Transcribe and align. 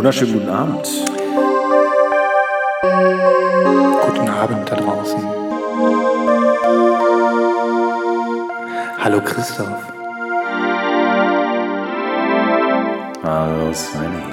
wunderschönen 0.00 0.32
guten 0.32 0.48
Abend. 0.48 0.88
Guten 4.06 4.28
Abend 4.30 4.70
da 4.70 4.76
draußen. 4.76 5.20
Hallo 9.04 9.20
Christoph. 9.22 9.68
Hallo 13.22 13.72
Svenny. 13.74 14.24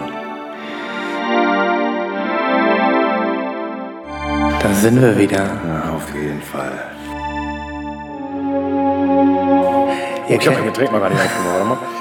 Da 4.62 4.70
sind 4.73 5.02
wir 5.02 5.18
wieder. 5.18 5.38
Ja, 5.44 5.91
auf 5.98 6.13
jeden 6.16 6.41
Fall. 6.44 6.72
Ihr 10.30 10.36
Ich 10.38 10.40
kennt- 10.40 10.55
mein 10.59 10.66
Getränk 10.68 10.94
mal 10.94 11.02
gar 11.02 11.09
nicht 11.09 11.20
aufgemacht. 11.22 11.81
Warte 11.81 11.97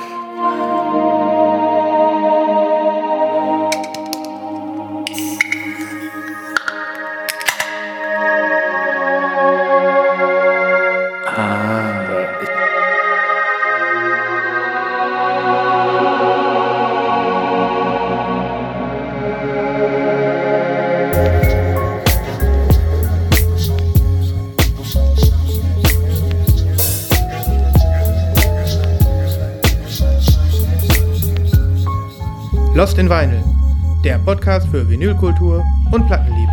für 34.76 34.90
Vinylkultur 34.90 35.64
und 35.90 36.06
Plattenliebe. 36.06 36.52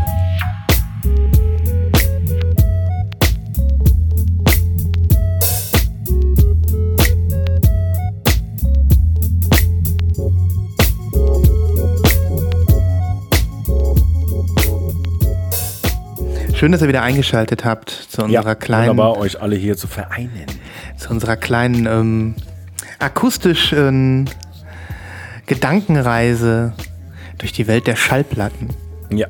Schön, 16.53 16.71
dass 16.71 16.81
ihr 16.81 16.87
wieder 16.87 17.01
eingeschaltet 17.01 17.65
habt 17.65 17.89
zu 17.89 18.23
unserer 18.23 18.45
Ja, 18.45 18.55
kleinen 18.55 18.91
wunderbar, 18.91 19.17
euch 19.17 19.41
alle 19.41 19.57
hier 19.57 19.75
zu 19.75 19.87
vereinen. 19.87 20.45
zu 20.95 21.09
unserer 21.09 21.35
kleinen 21.35 21.85
ähm, 21.87 22.35
akustischen 22.99 24.29
Gedankenreise 25.45 26.71
durch 27.43 27.51
die 27.51 27.67
Welt 27.67 27.87
der 27.87 27.97
Schallplatten. 27.97 28.69
Ja. 29.09 29.27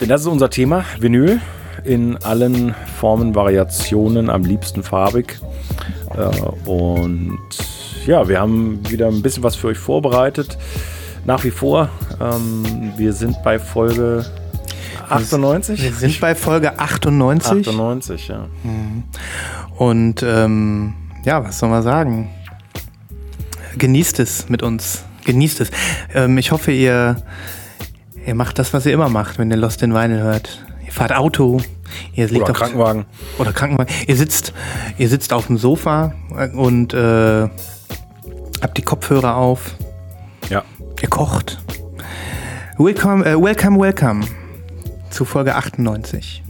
Denn 0.00 0.08
das 0.08 0.20
ist 0.20 0.28
unser 0.28 0.50
Thema, 0.50 0.84
Vinyl 1.00 1.40
in 1.82 2.16
allen 2.18 2.76
Formen, 3.00 3.34
Variationen, 3.34 4.30
am 4.30 4.44
liebsten 4.44 4.84
farbig. 4.84 5.36
Äh, 6.16 6.68
und 6.70 7.40
ja, 8.06 8.28
wir 8.28 8.38
haben 8.38 8.88
wieder 8.88 9.08
ein 9.08 9.20
bisschen 9.20 9.42
was 9.42 9.56
für 9.56 9.66
euch 9.66 9.78
vorbereitet. 9.78 10.58
Nach 11.24 11.42
wie 11.42 11.50
vor, 11.50 11.88
ähm, 12.20 12.92
wir 12.96 13.12
sind 13.12 13.42
bei 13.42 13.58
Folge 13.58 14.24
98. 15.08 15.82
Wir 15.82 15.92
sind 15.92 16.20
bei 16.20 16.36
Folge 16.36 16.78
98 16.78 17.68
98, 17.68 18.28
ja. 18.28 18.46
und 19.76 20.22
ähm, 20.22 20.94
ja, 21.24 21.44
was 21.44 21.58
soll 21.58 21.68
man 21.68 21.82
sagen? 21.82 22.30
Genießt 23.76 24.20
es 24.20 24.48
mit 24.48 24.62
uns. 24.62 25.05
Genießt 25.26 25.60
es. 25.60 25.70
Ähm, 26.14 26.38
ich 26.38 26.52
hoffe, 26.52 26.70
ihr, 26.72 27.16
ihr 28.24 28.34
macht 28.36 28.58
das, 28.60 28.72
was 28.72 28.86
ihr 28.86 28.92
immer 28.94 29.08
macht, 29.08 29.38
wenn 29.38 29.50
ihr 29.50 29.56
Lost 29.56 29.82
in 29.82 29.92
Vinyl 29.92 30.20
hört. 30.20 30.64
Ihr 30.86 30.92
fahrt 30.92 31.12
Auto, 31.12 31.60
ihr 32.14 32.28
liegt 32.28 32.42
Oder 32.42 32.52
auf 32.52 32.56
Krankenwagen. 32.56 33.04
oder 33.38 33.52
Krankenwagen. 33.52 33.92
Ihr 34.06 34.16
sitzt, 34.16 34.52
ihr 34.98 35.08
sitzt 35.08 35.32
auf 35.32 35.48
dem 35.48 35.58
Sofa 35.58 36.14
und 36.54 36.94
äh, 36.94 37.48
habt 38.62 38.78
die 38.78 38.82
Kopfhörer 38.82 39.34
auf. 39.36 39.74
Ja. 40.48 40.62
Ihr 41.02 41.08
kocht. 41.08 41.58
Welcome, 42.78 43.24
äh, 43.26 43.34
welcome, 43.42 43.80
welcome 43.80 44.24
zu 45.10 45.24
Folge 45.24 45.56
98. 45.56 46.44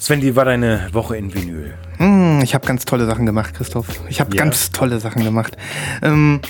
Sven, 0.00 0.22
wie 0.22 0.36
war 0.36 0.44
deine 0.46 0.88
Woche 0.92 1.16
in 1.18 1.34
Vinyl? 1.34 1.74
Hm, 1.98 2.40
ich 2.42 2.54
habe 2.54 2.66
ganz 2.66 2.84
tolle 2.86 3.04
Sachen 3.04 3.26
gemacht, 3.26 3.52
Christoph. 3.54 3.86
Ich 4.08 4.20
habe 4.20 4.34
Ja. 4.34 4.44
ganz 4.44 4.70
tolle 4.70 5.00
Sachen 5.00 5.22
gemacht. 5.24 5.56
Ähm, 6.02 6.40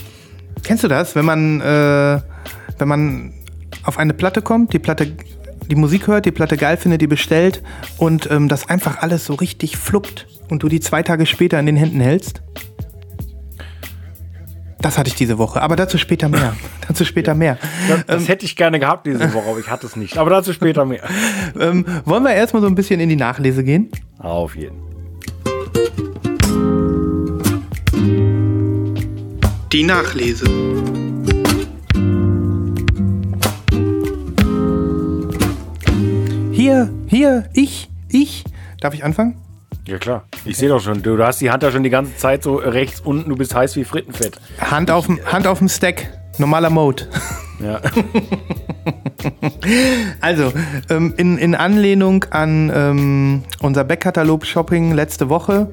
kennst 0.63 0.85
du 0.85 0.89
das, 0.89 1.15
wenn 1.15 1.25
man, 1.25 1.61
äh, 1.61 2.21
wenn 2.79 2.89
man 2.89 3.33
auf 3.85 3.99
eine 3.99 4.15
Platte 4.15 4.43
kommt, 4.43 4.73
die 4.73 4.79
Platte, 4.79 5.13
die 5.69 5.77
Musik 5.77 6.07
hört, 6.07 6.27
die 6.27 6.33
Platte 6.33 6.57
geil 6.57 6.77
findet, 6.77 7.01
die 7.01 7.07
bestellt 7.07 7.63
und 7.99 8.31
ähm, 8.31 8.49
das 8.49 8.69
einfach 8.69 9.03
alles 9.03 9.25
so 9.25 9.35
richtig 9.35 9.77
fluppt 9.77 10.27
und 10.49 10.63
du 10.63 10.69
die 10.69 10.81
zwei 10.81 11.03
Tage 11.03 11.27
später 11.27 11.59
in 11.59 11.67
den 11.67 11.77
Händen 11.77 12.01
hältst? 12.01 12.43
Das 14.79 14.99
hatte 14.99 15.09
ich 15.09 15.17
diese 15.17 15.39
Woche, 15.39 15.63
aber 15.63 15.75
dazu 15.75 15.99
später 15.99 16.29
mehr. 16.29 16.55
dazu 16.89 17.05
später 17.05 17.35
mehr. 17.35 17.59
Das, 17.89 18.07
das 18.07 18.29
hätte 18.29 18.45
ich 18.45 18.55
gerne 18.55 18.79
gehabt 18.79 19.07
diese 19.07 19.33
Woche, 19.33 19.49
aber 19.49 19.59
ich 19.59 19.69
hatte 19.69 19.87
es 19.87 19.97
nicht. 19.97 20.17
Aber 20.17 20.31
dazu 20.31 20.53
später 20.53 20.85
mehr. 20.85 21.03
Ähm, 21.59 21.87
wollen 22.05 22.23
wir 22.23 22.35
erstmal 22.35 22.61
so 22.61 22.69
ein 22.69 22.75
bisschen 22.75 23.01
in 23.01 23.09
die 23.09 23.17
Nachlese 23.17 23.65
gehen? 23.65 23.91
Auf 24.19 24.57
jeden. 24.57 24.77
Die 29.73 29.83
Nachlese. 29.83 30.47
Hier, 36.53 36.91
hier, 37.09 37.49
ich, 37.53 37.89
ich. 38.09 38.45
Darf 38.81 38.95
ich 38.95 39.03
anfangen? 39.03 39.37
Ja 39.89 39.99
klar. 39.99 40.25
Ich 40.45 40.57
sehe 40.57 40.69
doch 40.69 40.81
schon, 40.81 41.03
du, 41.03 41.17
du 41.17 41.27
hast 41.27 41.41
die 41.41 41.51
Hand 41.51 41.65
da 41.65 41.73
schon 41.73 41.83
die 41.83 41.91
ganze 41.91 42.17
Zeit 42.17 42.45
so 42.45 42.57
rechts 42.57 43.01
unten, 43.01 43.29
du 43.29 43.37
bist 43.37 43.55
heiß 43.55 43.75
wie 43.77 43.85
Frittenfett. 43.85 44.39
Hand 44.61 44.91
auf 44.91 45.07
dem 45.07 45.19
Hand 45.27 45.47
auf 45.49 45.59
dem 45.59 45.69
Stack. 45.69 46.09
Normaler 46.39 46.71
Mode. 46.71 47.09
Ja. 47.61 47.81
Also, 50.21 50.53
ähm, 50.89 51.15
in, 51.17 51.39
in 51.39 51.55
Anlehnung 51.57 52.25
an 52.31 52.71
ähm, 52.73 53.43
unser 53.61 53.83
Backkatalog-Shopping 53.83 54.93
letzte 54.93 55.29
Woche, 55.29 55.73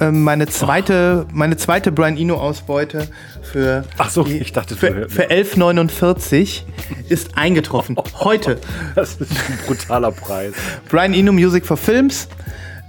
ähm, 0.00 0.22
meine 0.22 0.46
zweite, 0.46 1.26
meine 1.32 1.56
zweite 1.56 1.92
Brian 1.92 2.16
Eno-Ausbeute 2.16 3.08
für, 3.42 3.84
Ach 3.96 4.10
so, 4.10 4.26
ich 4.26 4.52
dachte, 4.52 4.76
für, 4.76 5.08
für 5.08 5.30
11,49 5.30 6.62
ist 7.08 7.36
eingetroffen. 7.36 7.96
Heute. 8.14 8.60
Das 8.94 9.16
ist 9.16 9.30
ein 9.30 9.58
brutaler 9.66 10.12
Preis. 10.12 10.54
Brian 10.88 11.14
Eno 11.14 11.32
Music 11.32 11.66
for 11.66 11.76
Films. 11.76 12.28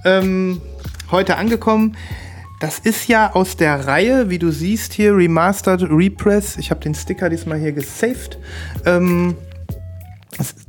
Ähm, 0.06 0.62
heute 1.12 1.38
angekommen. 1.38 1.96
Das 2.60 2.80
ist 2.80 3.08
ja 3.08 3.34
aus 3.34 3.56
der 3.56 3.88
Reihe, 3.88 4.30
wie 4.30 4.40
du 4.40 4.52
siehst 4.52 4.94
hier, 4.94 5.16
Remastered 5.16 5.84
Repress. 5.90 6.58
Ich 6.58 6.72
habe 6.72 6.80
den 6.80 6.96
Sticker 6.96 7.30
diesmal 7.30 7.60
hier 7.60 7.72
gesaved. 7.72 8.40
Ähm, 8.86 9.36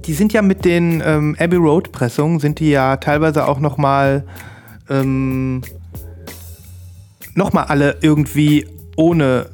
die 0.05 0.15
sind 0.15 0.33
ja 0.33 0.43
mit 0.43 0.65
den 0.65 1.03
ähm, 1.05 1.37
Abbey 1.39 1.57
Road 1.57 1.93
Pressungen, 1.93 2.41
sind 2.41 2.61
die 2.61 2.71
ja 2.71 2.97
teilweise 2.97 3.47
auch 3.47 3.59
noch 3.59 3.77
mal 3.77 4.25
ähm, 4.91 5.63
noch 7.35 7.53
mal 7.53 7.65
alle 7.65 7.97
irgendwie 8.01 8.67
ohne 8.97 9.51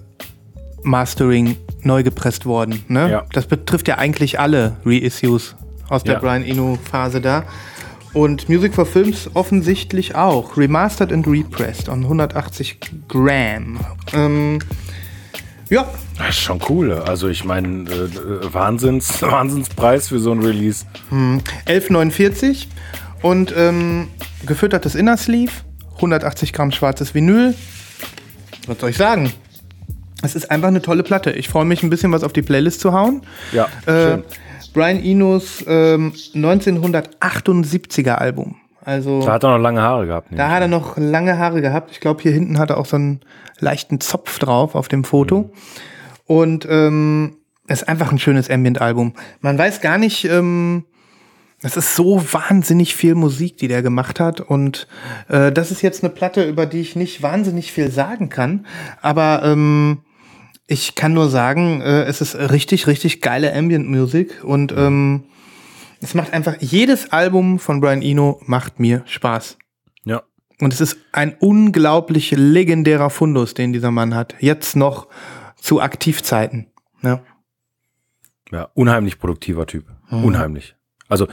Mastering 0.82 1.56
neu 1.82 2.02
gepresst 2.02 2.46
worden. 2.46 2.82
Ne? 2.88 3.10
Ja. 3.10 3.24
Das 3.32 3.46
betrifft 3.46 3.88
ja 3.88 3.98
eigentlich 3.98 4.38
alle 4.40 4.76
Reissues 4.84 5.54
aus 5.88 6.02
der 6.04 6.14
Ja. 6.14 6.20
Brian 6.20 6.42
Eno 6.44 6.78
Phase 6.90 7.20
da. 7.20 7.44
Und 8.12 8.48
Music 8.48 8.74
for 8.74 8.86
Films 8.86 9.28
offensichtlich 9.34 10.14
auch. 10.14 10.56
Remastered 10.56 11.12
and 11.12 11.26
repressed 11.26 11.88
on 11.88 12.02
180 12.04 12.78
Gramm. 13.08 13.80
Ähm, 14.12 14.60
ja, 15.68 15.86
Das 16.18 16.28
ist 16.30 16.38
schon 16.40 16.60
cool. 16.68 16.92
Also 16.92 17.28
ich 17.28 17.44
meine, 17.44 17.90
äh, 17.90 17.94
äh, 18.04 18.54
Wahnsinns, 18.54 19.20
Wahnsinnspreis 19.22 20.08
für 20.08 20.20
so 20.20 20.30
ein 20.32 20.40
Release. 20.40 20.84
11,49 21.66 22.66
und 23.22 23.52
ähm, 23.56 24.08
gefüttertes 24.46 24.94
Inner 24.94 25.16
Sleeve, 25.16 25.50
180 25.96 26.52
Gramm 26.52 26.72
schwarzes 26.72 27.14
Vinyl. 27.14 27.54
Was 28.66 28.78
soll 28.78 28.90
ich 28.90 28.96
sagen? 28.96 29.32
Es 30.22 30.34
ist 30.34 30.50
einfach 30.50 30.68
eine 30.68 30.80
tolle 30.82 31.02
Platte. 31.02 31.30
Ich 31.32 31.48
freue 31.48 31.64
mich 31.66 31.82
ein 31.82 31.90
bisschen 31.90 32.10
was 32.12 32.24
auf 32.24 32.32
die 32.32 32.42
Playlist 32.42 32.80
zu 32.80 32.92
hauen. 32.92 33.22
Ja, 33.52 33.68
Äh. 33.86 34.18
Brian 34.72 34.98
Enos 35.04 35.62
ähm, 35.68 36.12
1978er 36.34 38.14
Album. 38.14 38.56
Also 38.84 39.24
Da 39.24 39.32
hat 39.34 39.44
er 39.44 39.50
noch 39.56 39.62
lange 39.62 39.80
Haare 39.80 40.06
gehabt. 40.06 40.28
da 40.32 40.50
hat 40.50 40.60
er 40.62 40.68
noch 40.68 40.96
lange 40.98 41.38
Haare 41.38 41.62
gehabt. 41.62 41.90
Ich 41.92 42.00
glaube, 42.00 42.22
hier 42.22 42.32
hinten 42.32 42.58
hat 42.58 42.70
er 42.70 42.78
auch 42.78 42.86
so 42.86 42.96
einen 42.96 43.20
leichten 43.60 44.00
Zopf 44.00 44.38
drauf 44.38 44.74
auf 44.74 44.88
dem 44.88 45.04
Foto. 45.04 45.50
Und 46.26 46.66
ähm, 46.68 47.36
es 47.66 47.82
ist 47.82 47.88
einfach 47.88 48.12
ein 48.12 48.18
schönes 48.18 48.50
Ambient-Album. 48.50 49.14
Man 49.40 49.56
weiß 49.56 49.80
gar 49.80 49.96
nicht, 49.96 50.24
ähm, 50.26 50.84
das 51.64 51.76
ist 51.76 51.96
so 51.96 52.22
wahnsinnig 52.32 52.94
viel 52.94 53.14
Musik, 53.14 53.56
die 53.56 53.68
der 53.68 53.82
gemacht 53.82 54.20
hat. 54.20 54.40
Und 54.40 54.86
äh, 55.28 55.50
das 55.50 55.70
ist 55.70 55.82
jetzt 55.82 56.04
eine 56.04 56.12
Platte, 56.12 56.44
über 56.44 56.66
die 56.66 56.80
ich 56.80 56.94
nicht 56.94 57.22
wahnsinnig 57.22 57.72
viel 57.72 57.90
sagen 57.90 58.28
kann. 58.28 58.66
Aber 59.00 59.42
ähm, 59.44 60.02
Ich 60.66 60.94
kann 60.94 61.12
nur 61.12 61.28
sagen, 61.28 61.82
äh, 61.82 62.04
es 62.04 62.20
ist 62.22 62.34
richtig, 62.36 62.86
richtig 62.86 63.20
geile 63.20 63.54
Ambient-Musik 63.54 64.42
und 64.44 64.72
ähm, 64.72 65.24
es 66.00 66.14
macht 66.14 66.32
einfach, 66.32 66.56
jedes 66.60 67.12
Album 67.12 67.58
von 67.58 67.80
Brian 67.80 68.00
Eno 68.00 68.40
macht 68.46 68.80
mir 68.80 69.02
Spaß. 69.06 69.58
Ja. 70.04 70.22
Und 70.60 70.72
es 70.72 70.80
ist 70.80 70.96
ein 71.12 71.36
unglaublich 71.38 72.30
legendärer 72.30 73.10
Fundus, 73.10 73.52
den 73.52 73.72
dieser 73.74 73.90
Mann 73.90 74.14
hat. 74.14 74.34
Jetzt 74.40 74.74
noch 74.74 75.08
zu 75.56 75.80
Aktivzeiten. 75.80 76.68
Ja. 77.02 77.20
Ja, 78.50 78.68
unheimlich 78.74 79.18
produktiver 79.18 79.66
Typ. 79.66 79.86
Unheimlich. 80.10 80.76
Also, 81.08 81.26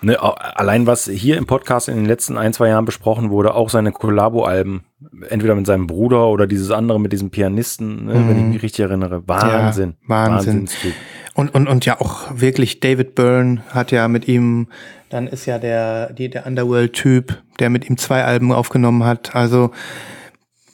ne, 0.00 0.16
allein 0.20 0.86
was 0.86 1.06
hier 1.06 1.36
im 1.36 1.46
Podcast 1.46 1.88
in 1.88 1.96
den 1.96 2.06
letzten 2.06 2.38
ein, 2.38 2.52
zwei 2.52 2.68
Jahren 2.68 2.84
besprochen 2.84 3.30
wurde, 3.30 3.54
auch 3.54 3.70
seine 3.70 3.92
Collabo-Alben, 3.92 4.84
entweder 5.28 5.54
mit 5.54 5.66
seinem 5.66 5.86
Bruder 5.86 6.28
oder 6.28 6.46
dieses 6.46 6.70
andere 6.70 7.00
mit 7.00 7.12
diesem 7.12 7.30
Pianisten, 7.30 8.06
ne, 8.06 8.14
wenn 8.28 8.38
ich 8.38 8.44
mich 8.44 8.62
richtig 8.62 8.80
erinnere. 8.80 9.22
Wahnsinn. 9.26 9.96
Ja, 10.02 10.08
Wahnsinn. 10.08 10.54
Wahnsinnstyp. 10.56 10.94
Und, 11.34 11.54
und, 11.54 11.68
und 11.68 11.86
ja 11.86 12.00
auch 12.00 12.26
wirklich 12.34 12.80
David 12.80 13.14
Byrne 13.14 13.62
hat 13.70 13.92
ja 13.92 14.08
mit 14.08 14.26
ihm, 14.26 14.68
dann 15.08 15.28
ist 15.28 15.46
ja 15.46 15.58
der, 15.58 16.12
die, 16.12 16.28
der 16.28 16.46
Underworld-Typ, 16.46 17.40
der 17.60 17.70
mit 17.70 17.88
ihm 17.88 17.96
zwei 17.96 18.24
Alben 18.24 18.50
aufgenommen 18.52 19.04
hat. 19.04 19.36
Also 19.36 19.70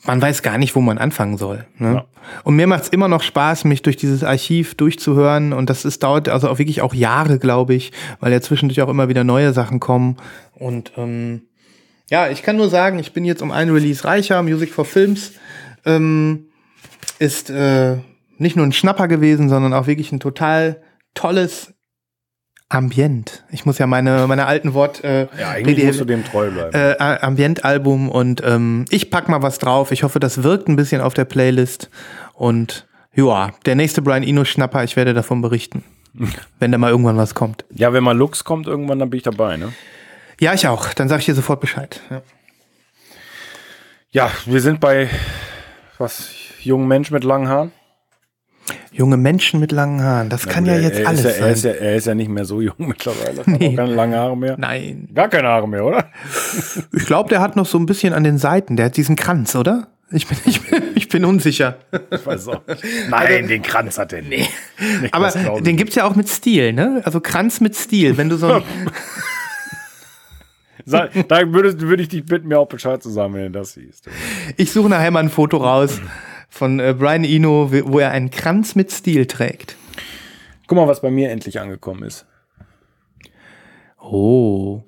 man 0.07 0.21
weiß 0.21 0.43
gar 0.43 0.59
nicht, 0.59 0.75
wo 0.75 0.81
man 0.81 0.99
anfangen 0.99 1.39
soll. 1.39 1.67
Ne? 1.79 1.95
Ja. 1.95 2.05
Und 2.43 2.57
mir 2.57 2.67
macht's 2.67 2.89
immer 2.89 3.09
noch 3.09 3.23
Spaß, 3.23 3.65
mich 3.65 3.83
durch 3.83 3.97
dieses 3.97 4.23
Archiv 4.23 4.75
durchzuhören. 4.75 5.53
Und 5.53 5.71
das 5.71 5.85
ist, 5.85 6.03
dauert 6.03 6.29
also 6.29 6.49
auch 6.49 6.59
wirklich 6.59 6.83
auch 6.83 6.95
Jahre, 6.95 7.39
glaube 7.39 7.75
ich, 7.75 7.93
weil 8.21 8.33
ja 8.33 8.41
zwischendurch 8.41 8.83
auch 8.83 8.89
immer 8.89 9.09
wieder 9.09 9.25
neue 9.25 9.53
Sachen 9.53 9.81
kommen. 9.81 10.17
Und 10.55 10.93
ähm, 10.97 11.43
ja, 12.11 12.29
ich 12.29 12.43
kann 12.43 12.57
nur 12.57 12.69
sagen, 12.69 12.99
ich 12.99 13.13
bin 13.13 13.25
jetzt 13.25 13.43
um 13.43 13.51
ein 13.51 13.71
Release 13.71 14.05
reicher. 14.05 14.43
Music 14.43 14.73
for 14.73 14.85
Films 14.85 15.33
ähm, 15.85 16.47
ist 17.19 17.51
äh, 17.51 17.97
nicht 18.39 18.57
nur 18.57 18.67
ein 18.67 18.73
Schnapper 18.73 19.09
gewesen, 19.09 19.49
sondern 19.49 19.73
auch 19.73 19.87
wirklich 19.87 20.13
ein 20.13 20.21
total 20.21 20.83
tolles 21.15 21.74
Ambient. 22.69 23.45
Ich 23.51 23.67
muss 23.67 23.79
ja 23.79 23.87
meine, 23.87 24.27
meine 24.27 24.47
alten 24.47 24.75
Wort 24.75 25.05
äh, 25.05 25.29
Ja, 25.39 25.51
eigentlich 25.51 25.85
musst 25.85 26.01
du 26.01 26.05
dem 26.05 26.25
treu 26.25 26.51
bleiben. 26.51 26.73
äh, 26.75 26.97
Ambient-Album 26.99 28.09
und 28.09 28.43
ähm, 28.45 28.85
ich 28.91 29.11
pack 29.11 29.29
mal 29.29 29.43
was 29.43 29.59
drauf. 29.59 29.93
Ich 29.93 30.03
hoffe, 30.03 30.19
das 30.19 30.43
wirkt 30.43 30.69
ein 30.69 30.77
bisschen 30.77 31.01
auf 31.01 31.15
der 31.15 31.25
Playlist. 31.27 31.91
Und 32.33 32.87
ja, 33.15 33.51
der 33.67 33.75
nächste 33.77 34.03
Brian 34.03 34.23
Eno 34.23 34.45
Schnapper, 34.45 34.83
ich 34.83 34.97
werde 34.97 35.15
davon 35.15 35.41
berichten. 35.43 35.85
wenn 36.59 36.73
da 36.73 36.79
mal 36.79 36.91
irgendwann 36.91 37.17
was 37.17 37.35
kommt. 37.35 37.65
ja, 37.71 37.93
wenn 37.93 38.05
mal 38.05 38.17
Lux 38.17 38.45
kommt 38.45 38.67
irgendwann, 38.67 38.99
dann 39.01 39.11
bin 39.11 39.19
ich 39.19 39.25
dabei, 39.25 39.57
ne? 39.57 39.73
Ja, 40.41 40.55
ich 40.55 40.67
auch. 40.67 40.95
Dann 40.95 41.09
sage 41.09 41.21
ich 41.21 41.27
dir 41.27 41.35
sofort 41.35 41.61
Bescheid. 41.61 42.01
Ja. 42.11 42.23
Ja, 44.11 44.31
wir 44.47 44.61
sind 44.61 44.79
bei 44.81 45.09
was 45.99 46.31
jungen 46.61 46.87
Mensch 46.89 47.11
mit 47.11 47.25
langen 47.25 47.49
Haaren. 47.49 47.73
Junge 48.97 49.17
Menschen 49.17 49.59
mit 49.59 49.73
langen 49.73 50.01
Haaren, 50.03 50.29
das 50.29 50.47
kann 50.47 50.67
ja 50.67 50.77
jetzt 50.79 51.05
alles 51.05 51.25
ja, 51.25 51.31
er, 51.31 51.51
ist 51.51 51.63
sein. 51.63 51.75
ja, 51.75 51.81
er 51.81 51.97
ist 51.97 52.07
ja 52.07 52.15
nicht 52.15 52.29
mehr 52.31 52.45
so 52.45 52.61
jung 52.61 52.75
mittlerweile. 52.79 53.39
Hat 53.41 53.47
Nee. 53.49 53.75
keine 53.75 53.93
langen 53.93 54.15
Haare 54.15 54.37
mehr. 54.37 54.55
Nein. 54.57 55.09
Gar 55.13 55.29
keine 55.29 55.49
Haare 55.49 55.69
mehr, 55.69 55.85
oder? 55.85 56.07
Ich 56.93 57.05
glaube, 57.07 57.29
der 57.29 57.41
hat 57.41 57.57
noch 57.57 57.67
so 57.67 57.77
ein 57.77 57.87
bisschen 57.87 58.13
an 58.13 58.23
den 58.23 58.39
Seiten. 58.39 58.77
Der 58.77 58.87
hat 58.87 58.97
diesen 58.97 59.17
Kranz, 59.17 59.57
oder? 59.57 59.89
Ich 60.13 60.29
bin, 60.29 60.39
ich 60.45 60.61
bin, 60.63 60.83
ich 60.95 61.09
bin 61.09 61.25
unsicher. 61.25 61.77
Ich 62.13 62.25
weiß 62.25 62.47
auch 62.49 62.65
nicht. 62.69 62.85
Nein, 63.11 63.49
den 63.49 63.63
Kranz 63.63 63.99
hat 63.99 64.13
er 64.13 64.23
nicht. 64.23 64.49
Nee, 65.01 65.09
Aber 65.11 65.31
den 65.61 65.77
gibt's 65.77 65.97
ja 65.97 66.05
auch 66.05 66.15
mit 66.15 66.29
Stil, 66.29 66.73
ne? 66.73 67.03
Also 67.05 67.21
Kranz 67.21 67.61
mit 67.61 67.75
Stil. 67.75 68.17
Wenn 68.17 68.29
du 68.29 68.37
so 68.37 68.47
ein, 68.53 68.63
da 70.87 71.53
würdest, 71.53 71.81
würde 71.81 72.03
ich 72.03 72.09
dich 72.11 72.25
bitten, 72.25 72.49
mir 72.49 72.59
auch 72.61 72.69
Bescheid 72.69 73.03
zu 73.03 73.11
sagen, 73.11 73.35
wenn 73.35 73.53
du 73.53 73.59
das 73.59 73.73
siehst. 73.73 74.09
Ich 74.57 74.71
suche 74.73 74.89
nachher 74.89 75.11
mal 75.11 75.21
ein 75.21 75.31
Foto 75.31 75.57
raus 75.57 76.01
von 76.55 76.79
äh, 76.79 76.95
Brian 76.97 77.25
Eno, 77.25 77.69
wo 77.73 77.99
er 77.99 78.13
einen 78.13 78.31
Kranz 78.31 78.77
mit 78.77 78.93
Stil 78.93 79.27
trägt. 79.27 79.77
Guck 80.69 80.77
mal, 80.77 80.87
was 80.87 81.01
bei 81.01 81.11
mir 81.11 81.31
endlich 81.31 81.59
angekommen 81.59 82.05
ist. 82.05 82.27
Oh. 84.01 84.83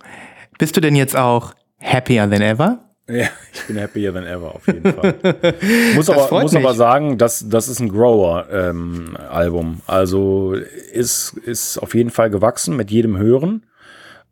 Bist 0.59 0.77
du 0.77 0.81
denn 0.81 0.95
jetzt 0.95 1.17
auch 1.17 1.55
happier 1.81 2.31
than 2.31 2.41
ever? 2.41 2.85
Ja, 3.09 3.27
ich 3.53 3.65
bin 3.67 3.81
happier 3.81 4.15
than 4.15 4.27
ever 4.27 4.55
auf 4.55 4.67
jeden 4.69 4.93
Fall. 4.93 5.15
muss 5.97 6.09
aber, 6.09 6.41
muss 6.41 6.53
mich. 6.53 6.65
aber 6.65 6.75
sagen, 6.75 7.19
das, 7.19 7.49
das 7.49 7.67
ist 7.67 7.81
ein 7.81 7.89
Grower-Album. 7.89 9.81
also 9.87 10.53
ist, 10.53 11.37
ist 11.45 11.79
auf 11.79 11.95
jeden 11.95 12.11
Fall 12.11 12.31
gewachsen 12.31 12.77
mit 12.77 12.93
jedem 12.93 13.19
Hören. 13.19 13.67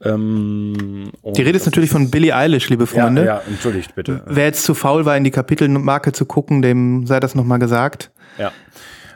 Ähm, 0.02 1.10
Die 1.36 1.42
Rede 1.42 1.56
ist 1.56 1.66
natürlich 1.66 1.90
von 1.90 2.10
Billie 2.10 2.34
Eilish, 2.34 2.68
liebe 2.68 2.84
ja, 2.84 2.86
Freunde. 2.86 3.24
ja, 3.24 3.40
entschuldigt 3.48 3.94
bitte. 3.94 4.22
Wer 4.26 4.44
jetzt 4.46 4.64
zu 4.64 4.74
faul 4.74 5.04
war, 5.04 5.16
in 5.16 5.24
die 5.24 5.30
Kapitelmarke 5.30 6.12
zu 6.12 6.26
gucken, 6.26 6.62
dem 6.62 7.06
sei 7.06 7.20
das 7.20 7.34
nochmal 7.34 7.58
gesagt. 7.58 8.10
Ja. 8.38 8.52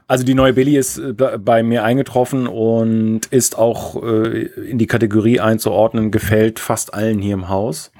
Also 0.06 0.24
die 0.24 0.34
neue 0.34 0.54
Billy 0.54 0.76
ist 0.78 0.98
äh, 0.98 1.12
bei- 1.12 1.62
mir 1.62 1.84
eingetroffen 1.84 2.46
und 2.46 3.26
ist 3.30 3.58
auch 3.58 4.02
äh, 4.02 4.44
in 4.70 4.78
die 4.78 4.86
Kategorie 4.86 5.40
einzuordnen, 5.40 6.10
gefällt 6.10 6.58
fast 6.60 6.94
allen 6.94 7.18
hier 7.18 7.34
im 7.34 7.48
Haus. 7.50 7.92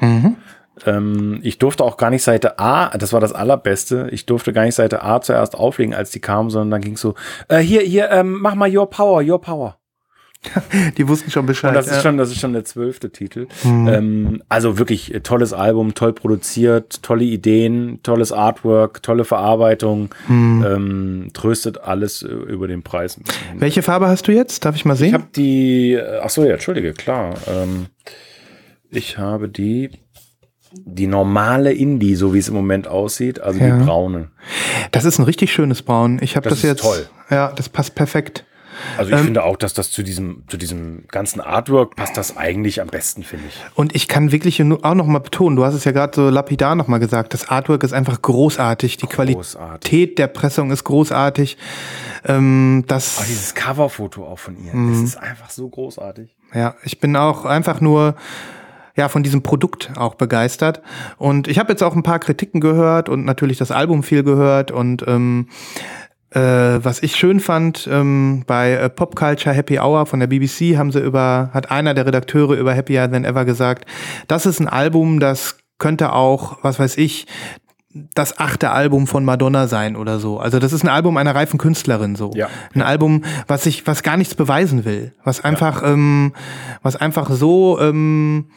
Ähm, 0.87 1.41
ich 1.43 1.59
durfte 1.59 1.85
auch 1.85 1.97
gar 1.99 2.09
nicht 2.09 2.23
Seite 2.23 2.59
A, 2.59 2.97
das 2.97 3.13
war 3.13 3.21
das 3.21 3.33
Allerbeste, 3.33 4.09
ich 4.13 4.25
durfte 4.27 4.53
gar 4.55 4.63
nicht 4.65 4.77
Seite 4.77 5.03
A 5.03 5.21
zuerst 5.21 5.55
auflegen, 5.57 5.93
als 5.93 6.11
die 6.11 6.21
kam, 6.21 6.49
sondern 6.51 6.71
dann 6.71 6.81
ging 6.81 6.97
so, 6.97 7.15
äh, 7.49 7.59
hier, 7.59 7.81
hier, 7.83 8.11
ähm, 8.11 8.39
mach 8.41 8.55
mal 8.55 8.75
Your 8.75 8.89
Power, 8.89 9.23
Your 9.23 9.41
Power. 9.41 9.77
Die 10.97 11.09
wussten 11.09 11.31
schon 11.31 11.47
Bescheid. 11.47 11.71
Und 11.71 11.75
das 11.75 11.87
ist 11.89 11.97
ja. 11.97 12.03
schon, 12.03 12.17
das 12.17 12.31
ist 12.31 12.39
schon 12.41 12.53
der 12.53 12.65
zwölfte 12.65 13.11
Titel. 13.11 13.49
Ähm, 13.65 14.43
also 14.49 14.79
wirklich 14.79 15.13
äh, 15.13 15.21
tolles 15.21 15.53
Album, 15.53 15.95
toll 15.95 16.13
produziert, 16.13 17.03
tolle 17.03 17.25
Ideen, 17.25 17.99
tolles 18.03 18.31
Artwork, 18.33 19.03
tolle 19.03 19.25
Verarbeitung, 19.25 20.15
ähm, 20.29 21.31
tröstet 21.35 21.79
alles 21.83 22.23
äh, 22.23 22.29
über 22.29 22.69
den 22.69 22.83
Preis. 22.83 23.19
Welche 23.57 23.83
Farbe 23.83 24.07
hast 24.09 24.29
du 24.29 24.33
jetzt? 24.33 24.65
Darf 24.65 24.77
ich 24.77 24.85
mal 24.85 24.97
sehen? 24.97 25.09
Ich 25.09 25.15
habe 25.15 25.27
die, 25.35 25.95
äh, 25.95 26.21
ach 26.23 26.31
so, 26.31 26.45
ja, 26.45 26.53
entschuldige, 26.53 26.93
klar. 26.93 27.35
Ähm, 27.49 27.87
ich 28.91 29.19
habe 29.19 29.49
die, 29.49 29.91
die 30.73 31.07
normale 31.09 31.73
Indie, 31.73 32.15
so 32.15 32.33
wie 32.33 32.39
es 32.39 32.49
im 32.49 32.55
Moment 32.55 32.87
aussieht, 32.87 33.41
also 33.41 33.59
Ja. 33.59 33.77
die 33.77 33.85
braune. 33.85 34.29
das 34.93 35.05
ist 35.05 35.19
ein 35.19 35.25
richtig 35.25 35.53
schönes 35.53 35.83
Braun. 35.83 36.19
Ich 36.23 36.37
habe 36.37 36.49
Das 36.49 36.61
das, 36.61 36.65
ist 36.65 36.71
jetzt. 36.71 36.83
toll. 36.83 37.07
Ja, 37.31 37.53
das 37.55 37.69
passt 37.69 37.95
perfekt. 37.97 38.45
Also 38.97 39.13
ich 39.13 39.19
finde 39.21 39.45
auch, 39.45 39.57
dass 39.57 39.75
das 39.75 39.91
zu 39.91 40.03
diesem, 40.03 40.45
zu 40.49 40.57
diesem 40.57 41.05
ganzen 41.09 41.41
Artwork 41.41 41.97
passt 41.97 42.17
das 42.17 42.37
eigentlich 42.37 42.81
am 42.81 42.89
besten, 42.89 43.23
finde 43.23 43.47
ich. 43.49 43.61
Und 43.75 43.95
ich 43.95 44.09
kann 44.09 44.33
wirklich 44.33 44.61
auch 44.63 44.95
noch 44.95 45.07
mal 45.07 45.19
betonen, 45.21 45.57
du 45.57 45.65
hast 45.65 45.75
es 45.75 45.85
ja 45.85 45.93
gerade 45.93 46.13
so 46.15 46.29
lapidar 46.31 46.75
noch 46.75 46.89
mal 46.89 46.99
gesagt, 46.99 47.35
das 47.35 47.49
Artwork 47.49 47.83
ist 47.85 47.93
einfach 47.93 48.21
großartig. 48.23 48.97
Die 48.99 49.07
Großartig. 49.07 49.55
Qualität 49.91 50.19
der 50.19 50.27
Pressung 50.29 50.71
ist 50.71 50.85
großartig. 50.85 51.57
Ähm, 52.25 52.85
das, 52.87 53.19
Aber 53.19 53.27
dieses 53.27 53.55
Coverfoto 53.55 54.25
auch 54.27 54.39
von 54.39 54.57
ihr, 54.65 54.75
Mhm. 54.75 54.93
das 54.93 55.03
ist 55.03 55.17
einfach 55.17 55.51
so 55.51 55.69
großartig. 55.69 56.35
ja, 56.55 56.75
ich 56.83 57.01
bin 57.01 57.17
auch 57.17 57.45
einfach 57.45 57.81
nur 57.81 58.15
ja 58.97 59.09
von 59.09 59.23
diesem 59.23 59.43
Produkt 59.45 59.93
auch 59.97 60.17
begeistert. 60.17 60.83
Und 61.19 61.47
ich 61.47 61.59
habe 61.61 61.71
jetzt 61.71 61.83
auch 61.83 61.95
ein 61.95 62.03
paar 62.03 62.19
Kritiken 62.19 62.61
gehört 62.61 63.09
und 63.09 63.25
natürlich 63.25 63.57
das 63.57 63.71
Album 63.71 64.03
viel 64.03 64.25
gehört 64.25 64.73
und 64.73 65.05
ähm, 65.07 65.49
äh, 66.31 66.41
was 66.41 67.03
ich 67.03 67.17
schön 67.17 67.41
fand, 67.41 67.89
ähm, 67.91 68.45
bei 68.47 68.73
äh, 68.73 68.91
Pop 68.91 69.17
Culture 69.17 69.55
Happy 69.55 69.79
Hour 69.79 70.07
von 70.07 70.21
der 70.21 70.27
BBC 70.27 70.77
haben 70.77 70.93
sie 70.93 71.01
über, 71.01 71.51
hat 71.53 71.71
einer 71.71 71.95
der 71.95 72.07
Redakteure 72.07 72.55
über 72.55 72.75
Happier 72.75 73.11
Than 73.11 73.25
Ever 73.25 73.45
gesagt, 73.45 73.87
das 74.27 74.47
ist 74.47 74.61
ein 74.61 74.69
Album, 74.69 75.21
das 75.21 75.59
könnte 75.79 76.13
auch, 76.13 76.59
was 76.63 76.79
weiß 76.79 76.99
ich, 76.99 77.27
das 78.15 78.39
achte 78.39 78.71
Album 78.71 79.07
von 79.07 79.25
Madonna 79.25 79.67
sein 79.67 79.97
oder 79.97 80.19
so. 80.19 80.39
Also 80.39 80.59
das 80.59 80.73
ist 80.73 80.85
ein 80.85 80.89
Album 80.89 81.17
einer 81.17 81.35
reifen 81.35 81.59
Künstlerin 81.59 82.17
so. 82.17 82.31
Ja. 82.35 82.49
Ein 82.75 82.83
Album, 82.83 83.25
was 83.47 83.65
sich, 83.65 83.87
was 83.87 84.03
gar 84.03 84.17
nichts 84.17 84.35
beweisen 84.35 84.85
will, 84.85 85.15
was 85.25 85.43
einfach, 85.43 85.83
ähm, 85.83 86.35
was 86.83 86.97
einfach 86.97 87.31
so 87.31 87.81
ähm, 87.81 88.51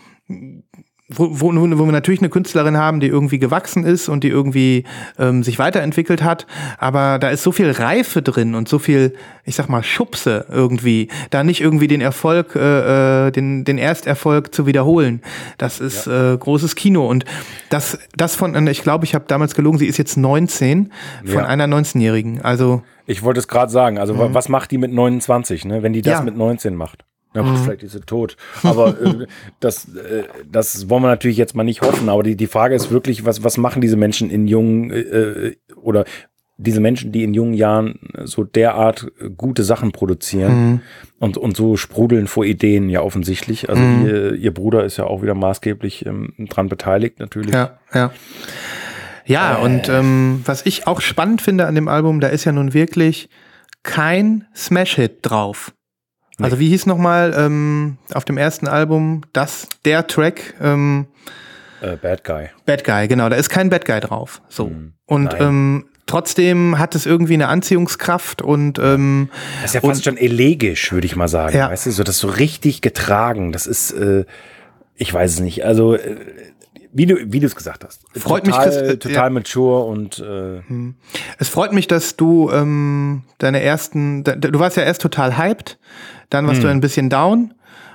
wo, 1.15 1.27
wo, 1.31 1.51
wo 1.53 1.85
wir 1.85 1.91
natürlich 1.91 2.21
eine 2.21 2.29
Künstlerin 2.29 2.77
haben, 2.77 2.99
die 2.99 3.07
irgendwie 3.07 3.39
gewachsen 3.39 3.83
ist 3.83 4.09
und 4.09 4.23
die 4.23 4.29
irgendwie 4.29 4.83
ähm, 5.19 5.43
sich 5.43 5.59
weiterentwickelt 5.59 6.23
hat, 6.23 6.47
aber 6.77 7.19
da 7.19 7.29
ist 7.29 7.43
so 7.43 7.51
viel 7.51 7.71
Reife 7.71 8.21
drin 8.21 8.55
und 8.55 8.67
so 8.69 8.79
viel, 8.79 9.13
ich 9.45 9.55
sag 9.55 9.69
mal, 9.69 9.83
Schubse 9.83 10.45
irgendwie, 10.49 11.07
da 11.29 11.43
nicht 11.43 11.61
irgendwie 11.61 11.87
den 11.87 12.01
Erfolg, 12.01 12.55
äh, 12.55 13.27
äh, 13.27 13.31
den, 13.31 13.63
den 13.63 13.77
Ersterfolg 13.77 14.53
zu 14.53 14.65
wiederholen. 14.65 15.21
Das 15.57 15.79
ist 15.79 16.07
äh, 16.07 16.37
großes 16.37 16.75
Kino 16.75 17.07
und 17.07 17.25
das, 17.69 17.97
das 18.15 18.35
von, 18.35 18.67
ich 18.67 18.83
glaube, 18.83 19.05
ich 19.05 19.15
habe 19.15 19.25
damals 19.27 19.55
gelogen, 19.55 19.77
sie 19.77 19.87
ist 19.87 19.97
jetzt 19.97 20.17
19 20.17 20.91
von 21.25 21.33
Ja. 21.35 21.45
einer 21.45 21.65
19-Jährigen. 21.67 22.41
Also 22.41 22.81
Ich 23.05 23.23
wollte 23.23 23.39
es 23.39 23.47
gerade 23.47 23.71
sagen, 23.71 23.97
also 23.97 24.17
wa- 24.17 24.29
was 24.31 24.49
macht 24.49 24.71
die 24.71 24.77
mit 24.77 24.91
29, 24.91 25.65
ne? 25.65 25.83
wenn 25.83 25.93
die 25.93 26.01
das 26.01 26.11
Mhm. 26.11 26.15
Ja. 26.15 26.19
Mhm. 26.21 26.25
mit 26.25 26.37
19 26.37 26.75
macht? 26.75 27.03
Na 27.33 27.41
gut, 27.43 27.57
vielleicht 27.59 27.83
ist 27.83 27.93
sie 27.93 28.01
tot. 28.01 28.35
Aber 28.63 28.89
äh, 29.01 29.25
das, 29.59 29.85
äh, 29.95 30.23
das 30.51 30.89
wollen 30.89 31.03
wir 31.03 31.07
natürlich 31.09 31.37
jetzt 31.37 31.55
mal 31.55 31.63
nicht 31.63 31.81
hoffen. 31.81 32.09
Aber 32.09 32.23
die, 32.23 32.35
die 32.35 32.47
Frage 32.47 32.75
ist 32.75 32.91
wirklich, 32.91 33.25
was, 33.25 33.43
was 33.43 33.57
machen 33.57 33.81
diese 33.81 33.95
Menschen 33.97 34.29
in 34.29 34.47
jungen 34.47 34.91
äh, 34.91 35.55
oder 35.81 36.03
diese 36.57 36.79
Menschen, 36.81 37.11
die 37.11 37.23
in 37.23 37.33
jungen 37.33 37.53
Jahren 37.55 37.99
so 38.25 38.43
derart 38.43 39.11
äh, 39.19 39.29
gute 39.29 39.63
Sachen 39.63 39.91
produzieren 39.93 40.53
Mhm. 40.71 40.81
und, 41.19 41.37
und 41.37 41.55
so 41.57 41.75
sprudeln 41.77 42.27
vor 42.27 42.45
Ideen 42.45 42.89
ja 42.89 43.01
offensichtlich. 43.01 43.69
Also 43.69 43.81
Mhm. 43.81 44.05
ihr, 44.05 44.33
ihr 44.35 44.53
Bruder 44.53 44.83
ist 44.83 44.97
ja 44.97 45.05
auch 45.05 45.21
wieder 45.23 45.33
maßgeblich 45.33 46.05
ähm, 46.05 46.33
dran 46.49 46.67
beteiligt 46.69 47.19
natürlich. 47.19 47.53
Ja, 47.55 47.79
ja. 47.93 48.11
Ja, 49.25 49.55
und 49.57 49.87
ähm, 49.87 50.41
was 50.45 50.65
ich 50.65 50.87
auch 50.87 50.99
spannend 50.99 51.41
finde 51.41 51.65
an 51.67 51.75
dem 51.75 51.87
Album, 51.87 52.19
da 52.19 52.27
ist 52.27 52.43
ja 52.43 52.51
nun 52.51 52.73
wirklich 52.73 53.29
kein 53.83 54.45
Smash-Hit 54.55 55.19
drauf. 55.21 55.73
Also 56.43 56.59
wie 56.59 56.69
hieß 56.69 56.85
nochmal 56.85 57.33
ähm, 57.37 57.97
auf 58.13 58.25
dem 58.25 58.37
ersten 58.37 58.67
Album 58.67 59.21
das, 59.33 59.67
der 59.85 60.07
Track, 60.07 60.55
ähm, 60.61 61.07
Äh, 61.81 61.95
Bad 61.97 62.23
Guy. 62.23 62.49
Bad 62.65 62.83
Guy, 62.83 63.07
genau, 63.07 63.29
da 63.29 63.35
ist 63.35 63.49
kein 63.49 63.69
Bad 63.69 63.85
Guy 63.85 63.99
drauf. 63.99 64.41
So. 64.49 64.67
Hm, 64.67 64.93
und 65.05 65.35
ähm, 65.39 65.85
trotzdem 66.05 66.77
hat 66.77 66.93
es 66.93 67.05
irgendwie 67.05 67.33
eine 67.33 67.47
Anziehungskraft 67.47 68.41
und 68.41 68.77
ähm, 68.79 69.29
Das 69.61 69.71
ist 69.71 69.75
ja 69.75 69.81
fast 69.81 70.03
schon 70.03 70.17
elegisch, 70.17 70.91
würde 70.91 71.05
ich 71.05 71.15
mal 71.15 71.27
sagen. 71.27 71.57
Ja. 71.57 71.69
Weißt 71.69 71.85
du, 71.87 71.91
so 71.91 72.03
das 72.03 72.19
so 72.19 72.27
richtig 72.27 72.81
getragen. 72.81 73.51
Das 73.51 73.65
ist, 73.65 73.91
äh, 73.91 74.25
ich 74.95 75.13
weiß 75.13 75.33
es 75.33 75.39
nicht. 75.39 75.65
Also, 75.65 75.95
äh, 75.95 76.17
wie 76.93 77.05
du, 77.05 77.15
wie 77.31 77.39
du 77.39 77.45
es 77.45 77.55
gesagt 77.55 77.85
hast. 77.85 78.01
Freut 78.19 78.45
mich, 78.45 78.53
total, 78.53 78.69
Chris, 78.69 78.75
äh, 78.81 78.97
total 78.97 79.15
ja. 79.15 79.29
mature 79.29 79.85
und 79.85 80.19
äh, 80.19 80.61
es 81.37 81.47
freut 81.47 81.71
mich, 81.71 81.87
dass 81.87 82.17
du 82.17 82.51
ähm, 82.51 83.23
deine 83.37 83.61
ersten, 83.61 84.25
du 84.25 84.59
warst 84.59 84.75
ja 84.75 84.83
erst 84.83 85.01
total 85.01 85.37
hyped, 85.37 85.79
dann 86.31 86.47
warst 86.47 86.63
du 86.63 86.67
ein 86.67 86.81
bisschen 86.81 87.09
down 87.09 87.53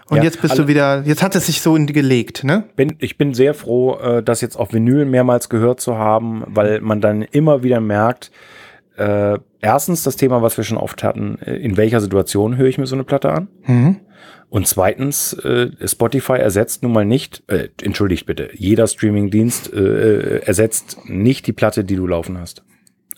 und 0.09 0.19
Hm. 0.19 0.19
Ja, 0.19 0.23
jetzt 0.23 0.41
bist 0.41 0.57
du 0.57 0.69
wieder, 0.69 1.03
jetzt 1.05 1.23
hat 1.23 1.35
es 1.35 1.47
sich 1.47 1.61
so 1.61 1.75
in 1.75 1.89
die 1.89 1.93
gelegt, 1.93 2.45
ne? 2.45 2.65
bin, 2.77 2.95
ich 3.01 3.19
bin 3.19 3.35
sehr 3.35 3.55
froh, 3.55 3.97
äh, 3.97 4.23
das 4.23 4.41
jetzt 4.41 4.57
auf 4.57 4.73
Vinyl 4.73 5.05
mehrmals 5.05 5.49
gehört 5.49 5.81
zu 5.81 5.97
haben, 5.97 6.45
weil 6.47 6.81
man 6.81 7.01
dann 7.01 7.23
immer 7.23 7.65
wieder 7.65 7.81
merkt, 7.81 8.31
äh, 8.97 9.39
erstens 9.61 10.05
das 10.05 10.17
Thema, 10.17 10.43
was 10.43 10.57
wir 10.57 10.65
schon 10.65 10.79
oft 10.79 11.03
hatten, 11.03 11.39
äh, 11.41 11.57
in 11.57 11.77
welcher 11.77 12.01
Situation 12.01 12.57
höre 12.57 12.69
ich 12.69 12.79
mir 12.79 12.87
so 12.87 12.95
eine 12.95 13.05
Platte 13.05 13.33
an? 13.33 13.49
Mhm. 13.67 13.97
Und 14.49 14.69
zweitens, 14.69 15.33
äh, 15.33 15.71
Spotify 15.85 16.35
ersetzt 16.35 16.85
nun 16.85 16.93
mal 16.93 17.05
nicht, 17.05 17.43
äh, 17.49 17.69
entschuldigt 17.83 18.27
bitte, 18.27 18.51
jeder 18.55 18.87
Streamingdienst 18.87 19.73
äh, 19.73 19.79
äh, 19.79 20.43
ersetzt 20.45 20.99
nicht 21.07 21.49
die 21.49 21.53
Platte, 21.53 21.85
die 21.85 21.97
du 21.97 22.07
laufen 22.07 22.39
hast. 22.39 22.65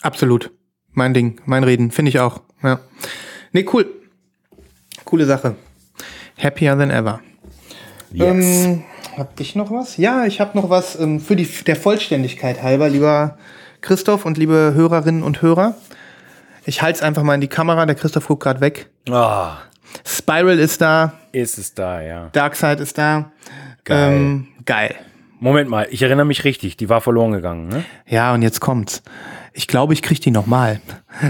Absolut. 0.00 0.50
Mein 0.92 1.12
Ding, 1.12 1.40
mein 1.44 1.64
Reden, 1.64 1.90
finde 1.90 2.08
ich 2.08 2.18
auch. 2.18 2.40
Ja. 2.62 2.80
Nee, 3.52 3.66
cool. 3.72 3.87
Coole 5.08 5.24
Sache. 5.24 5.54
Happier 6.36 6.76
than 6.76 6.90
ever. 6.90 7.20
Ähm, 8.14 8.84
hab 9.16 9.40
ich 9.40 9.56
noch 9.56 9.70
was? 9.70 9.96
Ja, 9.96 10.26
ich 10.26 10.38
habe 10.38 10.54
noch 10.58 10.68
was 10.68 11.00
ähm, 11.00 11.18
für 11.18 11.34
die 11.34 11.46
der 11.46 11.76
Vollständigkeit 11.76 12.62
halber, 12.62 12.90
lieber 12.90 13.38
Christoph 13.80 14.26
und 14.26 14.36
liebe 14.36 14.72
Hörerinnen 14.74 15.22
und 15.22 15.40
Hörer. 15.40 15.76
Ich 16.66 16.82
halte 16.82 16.98
es 16.98 17.02
einfach 17.02 17.22
mal 17.22 17.36
in 17.36 17.40
die 17.40 17.48
Kamera. 17.48 17.86
Der 17.86 17.94
Christoph 17.94 18.26
guckt 18.26 18.42
gerade 18.42 18.60
weg. 18.60 18.90
Ah, 19.08 19.56
Spiral 20.06 20.58
ist 20.58 20.82
da, 20.82 21.14
ist 21.32 21.56
es 21.56 21.72
da, 21.72 22.02
ja. 22.02 22.28
Darkseid 22.32 22.78
ist 22.80 22.98
da. 22.98 23.32
Geil. 23.84 24.12
Ähm, 24.12 24.48
geil. 24.66 24.94
Moment 25.40 25.70
mal, 25.70 25.86
ich 25.90 26.02
erinnere 26.02 26.26
mich 26.26 26.44
richtig, 26.44 26.76
die 26.76 26.90
war 26.90 27.00
verloren 27.00 27.32
gegangen, 27.32 27.68
ne? 27.68 27.84
Ja, 28.06 28.34
und 28.34 28.42
jetzt 28.42 28.60
kommt's. 28.60 29.02
Ich 29.58 29.66
glaube, 29.66 29.92
ich 29.92 30.02
krieg 30.02 30.20
die 30.20 30.30
nochmal. 30.30 30.80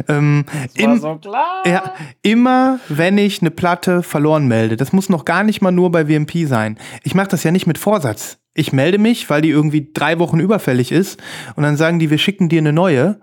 Ähm, 0.06 0.44
im, 0.75 1.00
klar. 1.23 1.62
Ja, 1.64 1.94
immer 2.20 2.78
wenn 2.90 3.16
ich 3.16 3.40
eine 3.40 3.50
Platte 3.50 4.02
verloren 4.02 4.47
melde, 4.47 4.76
das 4.76 4.92
muss 4.92 5.08
noch 5.08 5.25
gar 5.25 5.44
nicht 5.44 5.62
mal 5.62 5.70
nur 5.70 5.90
bei 5.90 6.11
WMP 6.11 6.47
sein. 6.47 6.78
Ich 7.04 7.14
mache 7.14 7.28
das 7.28 7.42
ja 7.42 7.52
nicht 7.52 7.66
mit 7.66 7.78
Vorsatz. 7.78 8.37
Ich 8.52 8.70
melde 8.70 8.99
mich, 8.99 9.30
weil 9.30 9.40
die 9.40 9.49
irgendwie 9.49 9.92
drei 9.94 10.18
Wochen 10.18 10.40
überfällig 10.40 10.92
ist 10.92 11.18
und 11.56 11.62
dann 11.62 11.78
sagen 11.78 11.99
die, 11.99 12.11
wir 12.11 12.18
schicken 12.18 12.50
dir 12.50 12.58
eine 12.58 12.75
neue. 12.75 13.18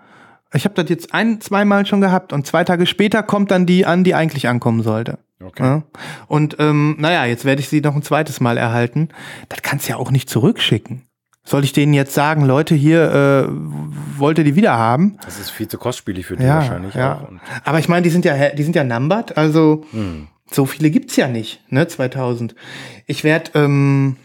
Ich 0.56 0.66
habe 0.66 0.74
das 0.74 0.90
jetzt 0.90 1.14
ein, 1.14 1.40
zweimal 1.40 1.86
schon 1.86 2.02
gehabt 2.02 2.34
und 2.34 2.48
zwei 2.48 2.64
Tage 2.64 2.88
später 2.88 3.22
kommt 3.22 3.52
dann 3.52 3.68
die 3.68 3.86
an, 3.86 4.04
die 4.04 4.16
eigentlich 4.16 4.48
ankommen 4.48 4.82
sollte. 4.82 5.20
Okay. 5.40 5.64
Ja? 5.64 5.84
Und 6.26 6.56
ähm, 6.58 6.96
naja, 6.98 7.26
jetzt 7.26 7.46
werde 7.46 7.62
ich 7.62 7.70
sie 7.70 7.82
noch 7.82 7.96
ein 7.96 8.02
zweites 8.02 8.40
Mal 8.40 8.58
erhalten. 8.58 9.10
Das 9.50 9.62
kannst 9.62 9.88
du 9.88 9.92
ja 9.92 9.98
auch 9.98 10.10
nicht 10.10 10.32
zurückschicken. 10.32 11.04
Soll 11.48 11.64
ich 11.64 11.74
denen 11.74 11.94
jetzt 11.94 12.14
sagen, 12.16 12.44
Leute, 12.44 12.74
hier 12.74 13.48
äh, 13.48 14.20
wollt 14.20 14.40
ihr 14.40 14.44
die 14.44 14.56
wieder 14.56 14.76
haben? 14.78 15.18
Das 15.24 15.40
ist 15.40 15.52
viel 15.52 15.68
zu 15.68 15.78
kostspielig 15.78 16.26
für 16.26 16.36
die 16.38 16.44
Ja, 16.44 16.56
wahrscheinlich 16.56 16.96
ja. 16.96 17.28
Aber 17.64 17.78
ich 17.80 17.88
meine, 17.88 18.02
die 18.02 18.10
sind 18.10 18.26
ja, 18.26 18.50
die 18.50 18.64
sind 18.64 18.76
ja 18.76 18.84
numbered, 18.84 19.38
also 19.38 19.86
so 20.52 20.66
viele 20.66 20.90
gibt's 20.90 21.16
ja 21.16 21.28
nicht, 21.28 21.62
ne, 21.70 21.88
2000. 21.88 22.56
Ich 23.06 23.24
werde, 23.24 23.52
ähm, 23.54 24.16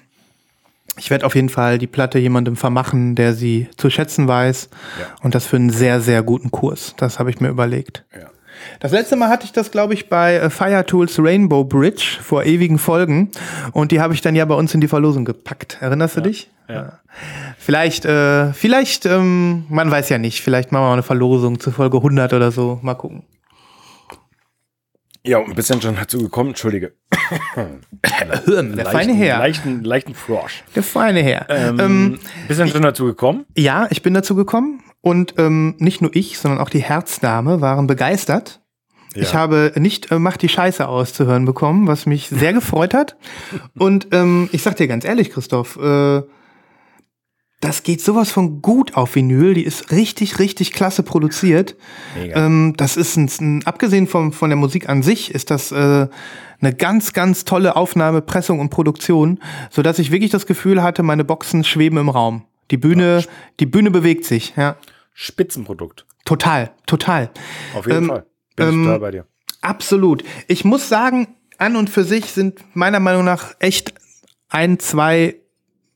ich 0.97 1.11
werde 1.11 1.27
auf 1.27 1.35
jeden 1.35 1.51
Fall 1.51 1.77
die 1.79 1.87
Platte 1.87 2.19
jemandem 2.19 2.57
vermachen, 2.57 3.15
der 3.15 3.35
sie 3.35 3.69
zu 3.77 3.91
schätzen 3.91 4.27
weiß 4.27 4.71
Ja. 4.99 5.07
und 5.23 5.35
das 5.35 5.45
für 5.47 5.57
einen 5.57 5.71
sehr, 5.71 6.01
sehr 6.01 6.23
guten 6.23 6.51
Kurs. 6.51 6.95
Das 6.97 7.19
habe 7.19 7.29
ich 7.31 7.41
mir 7.41 7.49
überlegt. 7.49 8.05
Ja. 8.15 8.29
Das 8.81 8.93
letzte 8.93 9.17
Mal 9.17 9.29
hatte 9.29 9.45
ich 9.45 9.53
das, 9.53 9.71
glaube 9.71 9.95
ich, 9.95 10.09
bei 10.09 10.37
äh, 10.37 10.51
Fire 10.51 10.85
Tools 10.85 11.19
Rainbow 11.19 11.65
Bridge 11.65 12.19
vor 12.23 12.45
ewigen 12.45 12.79
Folgen 12.79 13.31
und 13.73 13.93
die 13.93 14.01
habe 14.01 14.15
ich 14.15 14.21
dann 14.21 14.35
ja 14.37 14.45
bei 14.45 14.55
uns 14.55 14.75
in 14.75 14.81
die 14.81 14.89
Verlosung 14.89 15.25
gepackt. 15.25 15.79
Erinnerst 15.81 16.17
du 16.17 16.21
dich? 16.23 16.51
Ja. 16.69 17.01
Vielleicht, 17.59 18.05
äh, 18.05 18.53
vielleicht, 18.53 19.07
ähm, 19.07 19.65
man 19.69 19.91
weiß 19.91 20.09
ja 20.09 20.19
nicht, 20.19 20.41
vielleicht 20.43 20.73
machen 20.73 20.83
wir 20.83 20.87
mal 20.89 20.93
eine 20.95 21.03
Verlosung 21.03 21.59
zu 21.61 21.71
Folge 21.71 21.99
100 21.99 22.33
oder 22.33 22.53
so. 22.53 22.79
Mal 22.83 22.95
gucken. 22.95 23.25
ja, 25.25 25.39
und 25.39 25.49
ein 25.51 25.55
bisschen 25.55 25.83
schon 25.83 25.97
dazu 25.97 26.19
gekommen, 26.19 26.51
entschuldige. 26.51 26.93
Der 28.03 28.87
feine 28.87 29.13
Herr. 29.13 29.39
Leichten, 29.39 29.85
leichten 29.85 30.15
Frosch. 30.15 30.65
Der 30.75 30.83
feine 30.83 31.23
Herr. 31.23 31.47
Ähm, 31.51 31.81
Ähm, 31.81 32.19
bisschen 32.49 32.69
schon 32.69 32.83
dazu 32.83 33.05
gekommen. 33.05 33.45
ja, 33.57 33.87
ich 33.91 34.03
bin 34.03 34.15
dazu 34.15 34.35
gekommen 34.35 34.83
und 35.01 35.35
ähm, 35.39 35.75
nicht 35.79 36.03
nur 36.03 36.15
ich, 36.15 36.39
sondern 36.39 36.61
auch 36.61 36.71
die 36.71 36.83
Herzdame 36.83 37.61
waren 37.61 37.87
begeistert. 37.87 38.61
Ich 39.15 39.35
habe 39.35 39.73
nicht 39.77 40.13
äh, 40.13 40.19
Macht 40.19 40.43
die 40.43 40.49
Scheiße 40.49 40.87
aus 40.87 41.13
zu 41.13 41.27
hören 41.27 41.45
bekommen, 41.45 41.89
was 41.89 42.07
mich 42.07 42.29
sehr 42.29 42.53
gefreut 42.53 42.95
hat. 42.95 43.17
Und 43.79 44.09
ähm, 44.13 44.49
ich 44.53 44.63
sag 44.63 44.77
dir 44.77 44.87
ganz 44.87 45.05
ehrlich, 45.05 45.31
Christoph, 45.31 45.77
äh, 45.77 46.23
das 47.61 47.83
geht 47.83 48.01
sowas 48.01 48.31
von 48.31 48.63
gut 48.63 48.95
auf 48.95 49.15
Vinyl. 49.17 49.55
Die 49.55 49.65
ist 49.65 49.91
richtig, 49.91 50.39
richtig 50.39 50.73
klasse 50.73 51.03
produziert. 51.03 51.77
Ähm, 52.17 52.75
das 52.77 52.97
ist 52.97 53.17
ein, 53.17 53.31
ein 53.41 53.67
abgesehen 53.67 54.07
vom, 54.07 54.33
von 54.33 54.49
der 54.49 54.57
Musik 54.57 54.89
an 54.89 55.03
sich, 55.03 55.35
ist 55.35 55.51
das 55.51 55.73
äh, 55.73 56.07
eine 56.61 56.75
ganz, 56.75 57.13
ganz 57.13 57.45
tolle 57.45 57.77
Aufnahme, 57.77 58.23
Pressung 58.23 58.61
und 58.61 58.71
Produktion, 58.71 59.41
so 59.71 59.83
dass 59.83 59.99
ich 59.99 60.11
wirklich 60.11 60.31
das 60.31 60.47
Gefühl 60.47 60.83
hatte, 60.83 61.03
meine 61.03 61.25
Boxen 61.25 61.65
schweben 61.65 61.99
im 61.99 62.09
Raum. 62.09 62.45
Die 62.71 62.77
Bühne, 62.77 63.25
die 63.59 63.67
Bühne 63.67 63.91
bewegt 63.91 64.25
sich. 64.25 64.55
Ja, 64.57 64.77
Spitzenprodukt. 65.13 66.07
total, 66.25 66.71
total. 66.87 67.31
Auf 67.75 67.87
jeden 67.87 68.05
Ähm, 68.05 68.09
Fall. 68.09 68.27
Bin 68.57 68.69
ich 68.69 68.75
ähm, 68.75 68.85
total 68.85 69.01
bei 69.01 69.11
dir. 69.11 69.27
Absolut. 69.61 70.23
Ich 70.49 70.65
muss 70.65 70.89
sagen, 70.89 71.29
an 71.59 71.77
und 71.77 71.91
für 71.91 72.05
sich 72.05 72.27
sind 72.33 72.61
meiner 72.75 73.01
Meinung 73.01 73.25
nach 73.25 73.55
echt 73.59 73.93
ein, 74.49 74.79
zwei 74.79 75.37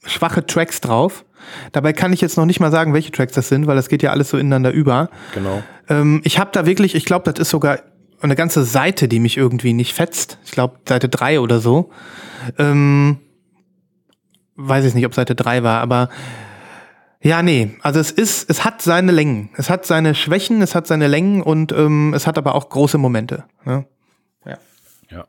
schwache 0.04 0.44
Tracks 0.44 0.80
drauf. 0.80 1.24
Dabei 1.72 1.92
kann 1.92 2.12
ich 2.12 2.20
jetzt 2.20 2.36
noch 2.36 2.46
nicht 2.46 2.60
mal 2.60 2.70
sagen, 2.70 2.92
welche 2.94 3.12
Tracks 3.12 3.32
das 3.34 3.48
sind, 3.48 3.66
weil 3.66 3.76
das 3.76 3.88
geht 3.88 4.02
ja 4.02 4.10
alles 4.10 4.30
so 4.30 4.36
ineinander 4.38 4.72
über. 4.72 5.10
Genau. 5.34 5.62
Ähm, 5.88 6.20
ich 6.24 6.38
habe 6.38 6.50
da 6.52 6.66
wirklich, 6.66 6.94
ich 6.94 7.04
glaube, 7.04 7.30
das 7.30 7.40
ist 7.40 7.50
sogar 7.50 7.80
eine 8.20 8.34
ganze 8.36 8.64
Seite, 8.64 9.08
die 9.08 9.20
mich 9.20 9.36
irgendwie 9.36 9.72
nicht 9.74 9.92
fetzt. 9.94 10.38
Ich 10.44 10.50
glaube, 10.50 10.78
Seite 10.88 11.08
drei 11.08 11.40
oder 11.40 11.60
so. 11.60 11.90
Ähm, 12.58 13.18
weiß 14.56 14.84
ich 14.86 14.94
nicht, 14.94 15.04
ob 15.06 15.14
Seite 15.14 15.34
drei 15.34 15.62
war, 15.62 15.80
aber 15.80 16.08
ja, 17.24 17.42
nee. 17.42 17.76
Also 17.80 17.98
es 17.98 18.10
ist, 18.10 18.48
es 18.48 18.64
hat 18.64 18.82
seine 18.82 19.10
Längen. 19.10 19.50
Es 19.56 19.70
hat 19.70 19.86
seine 19.86 20.14
Schwächen, 20.14 20.62
es 20.62 20.74
hat 20.74 20.86
seine 20.86 21.08
Längen 21.08 21.42
und 21.42 21.72
ähm, 21.72 22.14
es 22.14 22.26
hat 22.26 22.38
aber 22.38 22.54
auch 22.54 22.68
große 22.68 22.98
Momente. 22.98 23.44
Ne? 23.64 23.86
Ja. 24.44 25.26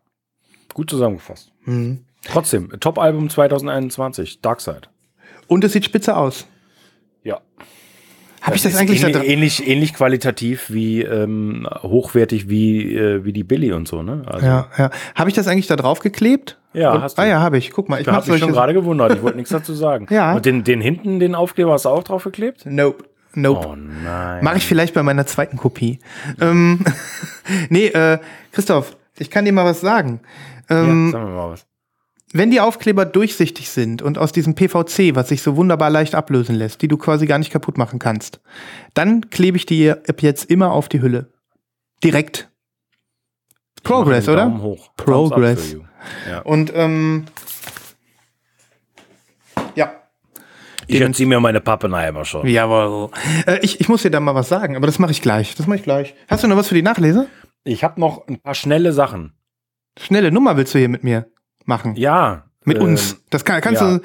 Gut 0.73 0.89
zusammengefasst. 0.89 1.51
Mhm. 1.63 2.05
Trotzdem, 2.23 2.69
Top-Album 2.79 3.29
2021, 3.29 4.41
Darkside. 4.41 4.89
Und 5.47 5.63
es 5.63 5.73
sieht 5.73 5.85
spitze 5.85 6.17
aus. 6.17 6.45
Ja. 7.23 7.41
Habe 8.45 8.55
ich 8.55 8.61
das 8.61 8.75
eigentlich 8.75 9.01
da 9.01 9.07
ähnlich, 9.07 9.21
dran? 9.21 9.31
ähnlich, 9.31 9.67
ähnlich 9.67 9.93
qualitativ 9.95 10.69
wie 10.69 11.01
ähm, 11.01 11.67
hochwertig 11.81 12.47
wie, 12.47 12.95
äh, 12.95 13.25
wie 13.25 13.33
die 13.33 13.43
Billy 13.43 13.73
und 13.73 13.87
so, 13.87 14.03
ne? 14.03 14.21
Also, 14.27 14.45
Ja, 14.45 14.67
ja. 14.77 14.91
Habe 15.15 15.29
ich 15.29 15.35
das 15.35 15.47
eigentlich 15.47 15.65
da 15.65 15.75
drauf 15.75 15.99
geklebt? 15.99 16.59
Ja, 16.73 16.91
Und, 16.93 17.01
hast 17.01 17.17
du. 17.17 17.23
Ah 17.23 17.25
ja, 17.25 17.39
habe 17.41 17.57
ich. 17.57 17.71
Guck 17.71 17.89
mal, 17.89 17.99
ich 17.99 18.07
habe 18.07 18.29
mich 18.31 18.39
schon 18.39 18.51
gerade 18.51 18.73
gewundert. 18.73 19.13
Ich 19.13 19.23
wollte 19.23 19.37
nichts 19.37 19.49
dazu 19.49 19.73
sagen. 19.73 20.05
Ja. 20.11 20.33
Und 20.35 20.45
den, 20.45 20.63
den 20.63 20.79
hinten, 20.79 21.19
den 21.19 21.33
Aufkleber 21.33 21.73
hast 21.73 21.85
du 21.85 21.89
auch 21.89 22.03
drauf 22.03 22.23
geklebt? 22.23 22.65
Nope. 22.65 23.05
Nope. 23.33 23.67
Oh 23.67 23.75
nein. 23.75 24.43
Mache 24.43 24.57
ich 24.57 24.65
vielleicht 24.65 24.93
bei 24.93 25.01
meiner 25.03 25.25
zweiten 25.25 25.57
Kopie. 25.57 25.99
Ähm, 26.39 26.85
nee, 27.69 27.87
äh, 27.87 28.19
Christoph, 28.51 28.95
ich 29.17 29.29
kann 29.29 29.45
dir 29.45 29.51
mal 29.53 29.65
was 29.65 29.81
sagen. 29.81 30.21
Ähm, 30.69 31.07
ja, 31.07 31.11
sagen 31.11 31.27
wir 31.27 31.35
mal 31.35 31.51
was. 31.51 31.65
Wenn 32.33 32.51
die 32.51 32.59
Aufkleber 32.59 33.05
durchsichtig 33.05 33.69
sind 33.69 34.01
und 34.01 34.17
aus 34.17 34.31
diesem 34.31 34.55
PVC, 34.55 35.15
was 35.15 35.29
sich 35.29 35.41
so 35.41 35.55
wunderbar 35.55 35.89
leicht 35.89 36.15
ablösen 36.15 36.55
lässt, 36.55 36.81
die 36.81 36.87
du 36.87 36.97
quasi 36.97 37.27
gar 37.27 37.37
nicht 37.37 37.51
kaputt 37.51 37.77
machen 37.77 37.99
kannst, 37.99 38.41
dann 38.93 39.29
klebe 39.29 39.57
ich 39.57 39.65
die 39.65 39.91
ab 39.91 40.21
jetzt 40.21 40.49
immer 40.49 40.71
auf 40.71 40.89
die 40.89 41.01
Hülle. 41.01 41.31
Direkt. 42.03 42.49
Progress, 43.83 44.27
oder? 44.27 44.45
Daumen 44.45 44.61
hoch. 44.61 44.89
Progress. 44.97 45.77
Ja. 46.27 46.39
Und 46.41 46.71
ähm, 46.75 47.25
ja. 49.75 49.93
Ich 50.87 50.99
erziehe 50.99 51.27
mir 51.27 51.39
meine 51.39 51.61
Pappenheimer 51.61 52.25
schon. 52.25 52.47
Jawohl. 52.47 53.11
Äh, 53.45 53.59
ich, 53.61 53.79
ich 53.79 53.87
muss 53.87 54.01
dir 54.01 54.11
da 54.11 54.19
mal 54.19 54.35
was 54.35 54.49
sagen, 54.49 54.75
aber 54.75 54.87
das 54.87 54.99
mache 54.99 55.11
ich 55.11 55.21
gleich. 55.21 55.55
Das 55.55 55.67
mache 55.67 55.77
ich 55.77 55.83
gleich. 55.83 56.15
Hast 56.27 56.43
du 56.43 56.47
noch 56.47 56.57
was 56.57 56.67
für 56.67 56.75
die 56.75 56.81
Nachlese? 56.81 57.27
Ich 57.63 57.83
habe 57.83 57.99
noch 57.99 58.27
ein 58.27 58.39
paar 58.39 58.55
schnelle 58.55 58.91
Sachen. 58.91 59.33
Schnelle 59.97 60.31
Nummer 60.31 60.57
willst 60.57 60.73
du 60.73 60.79
hier 60.79 60.89
mit 60.89 61.03
mir 61.03 61.27
machen? 61.65 61.95
Ja, 61.95 62.43
Mit 62.67 62.77
Ähm, 62.77 62.83
uns. 62.85 63.17
Das 63.29 63.45
kann, 63.45 63.61
kannst 63.61 63.81
ja. 63.81 63.97
du. 63.97 64.01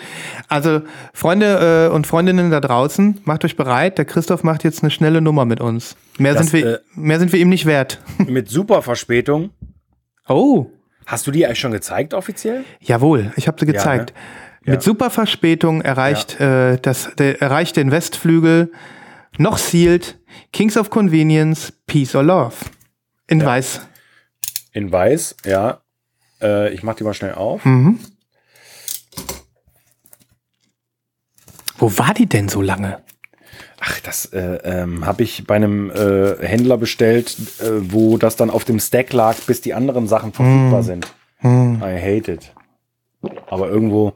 Also, 0.48 0.82
Freunde 1.14 1.88
äh, 1.90 1.94
und 1.94 2.06
Freundinnen 2.06 2.50
da 2.50 2.60
draußen, 2.60 3.20
macht 3.24 3.44
euch 3.44 3.56
bereit. 3.56 3.96
Der 3.96 4.04
Christoph 4.04 4.42
macht 4.42 4.64
jetzt 4.64 4.82
eine 4.82 4.90
schnelle 4.90 5.22
Nummer 5.22 5.46
mit 5.46 5.60
uns. 5.62 5.96
Mehr, 6.18 6.34
Das, 6.34 6.50
sind, 6.50 6.62
wir, 6.64 6.74
äh, 6.74 6.78
mehr 6.94 7.18
sind 7.18 7.32
wir 7.32 7.40
ihm 7.40 7.48
nicht 7.48 7.64
wert. 7.64 8.00
Mit 8.18 8.48
super 8.50 8.82
Verspätung. 8.82 9.50
Oh, 10.28 10.66
Hast 11.06 11.26
du 11.26 11.30
die 11.30 11.44
eigentlich 11.46 11.58
schon 11.58 11.72
gezeigt 11.72 12.12
offiziell? 12.14 12.64
jawohl, 12.80 13.32
ich 13.36 13.48
habe 13.48 13.56
sie 13.58 13.66
gezeigt. 13.66 14.12
Ja. 14.64 14.72
Mit 14.74 14.82
super 14.82 15.08
Verspätung 15.10 15.80
erreicht, 15.80 16.38
äh, 16.38 16.76
das, 16.80 17.10
der, 17.16 17.40
erreicht 17.40 17.76
den 17.76 17.90
Westflügel 17.90 18.70
noch 19.38 19.56
sealed 19.58 20.18
Kings 20.52 20.76
of 20.76 20.90
Convenience, 20.90 21.72
Peace 21.86 22.14
or 22.14 22.22
Love. 22.22 22.54
In 23.26 23.42
Weiß. 23.44 23.80
In 24.72 24.92
weiß, 24.92 25.36
ja. 25.46 25.79
Äh, 26.42 26.72
ich 26.72 26.82
mach 26.82 26.94
die 26.94 27.04
mal 27.04 27.14
schnell 27.14 27.34
auf. 27.34 27.64
Mhm. 27.64 27.98
Wo 31.78 31.96
war 31.96 32.12
die 32.12 32.26
denn 32.26 32.48
so 32.48 32.60
lange? 32.60 33.02
Ach, 33.80 33.98
das 34.00 34.26
äh, 34.26 34.58
ähm, 34.64 35.06
habe 35.06 35.22
ich 35.22 35.46
bei 35.46 35.56
einem 35.56 35.90
äh, 35.90 36.36
Händler 36.46 36.76
bestellt, 36.76 37.36
äh, 37.60 37.92
wo 37.92 38.18
das 38.18 38.36
dann 38.36 38.50
auf 38.50 38.66
dem 38.66 38.78
Stack 38.78 39.12
lag, 39.14 39.36
bis 39.46 39.62
die 39.62 39.72
anderen 39.72 40.06
Sachen 40.06 40.34
verfügbar 40.34 40.82
sind. 40.82 41.06
Hm. 41.38 41.82
I 41.82 41.98
hate 41.98 42.30
it. 42.30 42.52
Aber 43.48 43.68
irgendwo 43.68 44.12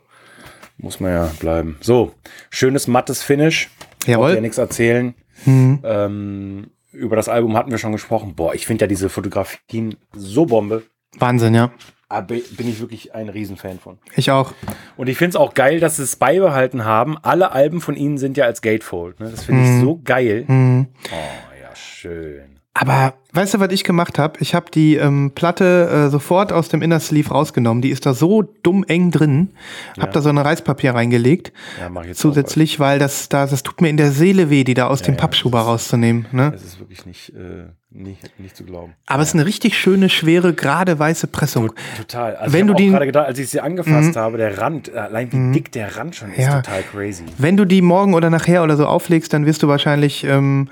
muss 0.76 1.00
man 1.00 1.12
ja 1.12 1.30
bleiben. 1.38 1.78
So, 1.80 2.12
schönes 2.50 2.86
mattes 2.86 3.22
Finish. 3.22 3.70
Jawohl. 4.06 4.24
Wollte 4.24 4.36
ja 4.36 4.40
nichts 4.42 4.58
erzählen. 4.58 5.14
Hm. 5.44 5.80
Ähm, 5.82 6.70
über 6.92 7.16
das 7.16 7.30
Album 7.30 7.56
hatten 7.56 7.70
wir 7.70 7.78
schon 7.78 7.92
gesprochen. 7.92 8.34
Boah, 8.34 8.54
ich 8.54 8.66
finde 8.66 8.84
ja 8.84 8.86
diese 8.86 9.08
Fotografien 9.08 9.96
so 10.12 10.44
Bombe. 10.44 10.82
Wahnsinn, 11.18 11.54
ja. 11.54 11.72
Aber 12.08 12.26
bin 12.26 12.68
ich 12.68 12.80
wirklich 12.80 13.14
ein 13.14 13.28
Riesenfan 13.28 13.78
von. 13.78 13.98
Ich 14.16 14.30
auch. 14.30 14.52
Und 14.96 15.08
ich 15.08 15.16
finde 15.16 15.30
es 15.30 15.36
auch 15.36 15.54
geil, 15.54 15.80
dass 15.80 15.96
sie 15.96 16.02
es 16.02 16.16
beibehalten 16.16 16.84
haben. 16.84 17.16
Alle 17.22 17.52
Alben 17.52 17.80
von 17.80 17.96
ihnen 17.96 18.18
sind 18.18 18.36
ja 18.36 18.44
als 18.44 18.62
Gatefold. 18.62 19.20
Ne? 19.20 19.30
Das 19.30 19.44
finde 19.44 19.62
ich 19.62 19.80
so 19.80 20.00
geil. 20.04 20.44
Hm. 20.46 20.86
Oh, 21.10 21.14
ja, 21.60 21.74
schön. 21.74 22.42
Aber 22.76 23.14
weißt 23.32 23.54
du, 23.54 23.60
was 23.60 23.70
ich 23.72 23.84
gemacht 23.84 24.18
habe? 24.18 24.40
Ich 24.40 24.52
habe 24.52 24.68
die 24.68 24.96
ähm, 24.96 25.30
Platte 25.32 25.88
äh, 26.06 26.10
sofort 26.10 26.52
aus 26.52 26.68
dem 26.68 26.82
Inner 26.82 26.98
Sleeve 26.98 27.28
rausgenommen. 27.30 27.82
Die 27.82 27.90
ist 27.90 28.04
da 28.04 28.14
so 28.14 28.42
dumm 28.42 28.84
eng 28.88 29.12
drin. 29.12 29.50
Hab 29.98 30.10
da 30.12 30.20
so 30.20 30.28
ein 30.28 30.38
Reispapier 30.38 30.92
reingelegt. 30.92 31.52
Ja, 31.80 31.88
mach 31.88 32.02
ich 32.02 32.08
jetzt 32.08 32.18
Zusätzlich, 32.20 32.80
weil 32.80 32.98
das 32.98 33.28
da 33.28 33.46
das 33.46 33.62
tut 33.62 33.80
mir 33.80 33.90
in 33.90 33.96
der 33.96 34.10
Seele 34.10 34.50
weh, 34.50 34.64
die 34.64 34.74
da 34.74 34.88
aus 34.88 35.02
dem 35.02 35.14
ja, 35.14 35.20
Pappschuber 35.20 35.58
das 35.58 35.66
ist- 35.66 35.70
rauszunehmen. 35.72 36.26
Ne? 36.32 36.50
Das 36.50 36.64
ist 36.64 36.80
wirklich 36.80 37.06
nicht, 37.06 37.28
äh, 37.30 37.66
nicht, 37.94 38.38
nicht 38.40 38.56
zu 38.56 38.64
glauben. 38.64 38.94
Aber 39.06 39.22
es 39.22 39.28
ist 39.28 39.34
eine 39.34 39.46
richtig 39.46 39.78
schöne, 39.78 40.08
schwere, 40.08 40.52
gerade 40.52 40.98
weiße 40.98 41.28
Pressung. 41.28 41.72
Total. 41.96 42.36
Also 42.36 42.52
Wenn 42.52 42.62
ich 42.62 42.66
du 42.66 42.72
habe 42.74 42.82
Mhm. 42.84 42.90
gerade 42.92 43.06
gedacht, 43.06 43.26
als 43.26 43.38
ich 43.38 43.48
sie 43.48 43.60
angefasst 43.60 44.16
habe, 44.16 44.36
der 44.36 44.58
Rand, 44.58 44.88
äh, 44.92 44.98
allein 44.98 45.32
wie 45.32 45.52
dick 45.52 45.70
der 45.72 45.96
Rand 45.96 46.16
schon 46.16 46.32
ist, 46.32 46.38
Ja. 46.38 46.60
total 46.60 46.82
crazy. 46.82 47.24
Wenn 47.38 47.56
du 47.56 47.64
die 47.64 47.80
morgen 47.82 48.14
oder 48.14 48.30
nachher 48.30 48.62
oder 48.62 48.76
so 48.76 48.86
auflegst, 48.86 49.32
dann 49.32 49.46
wirst 49.46 49.62
du 49.62 49.68
wahrscheinlich, 49.68 50.24
ähm, 50.24 50.68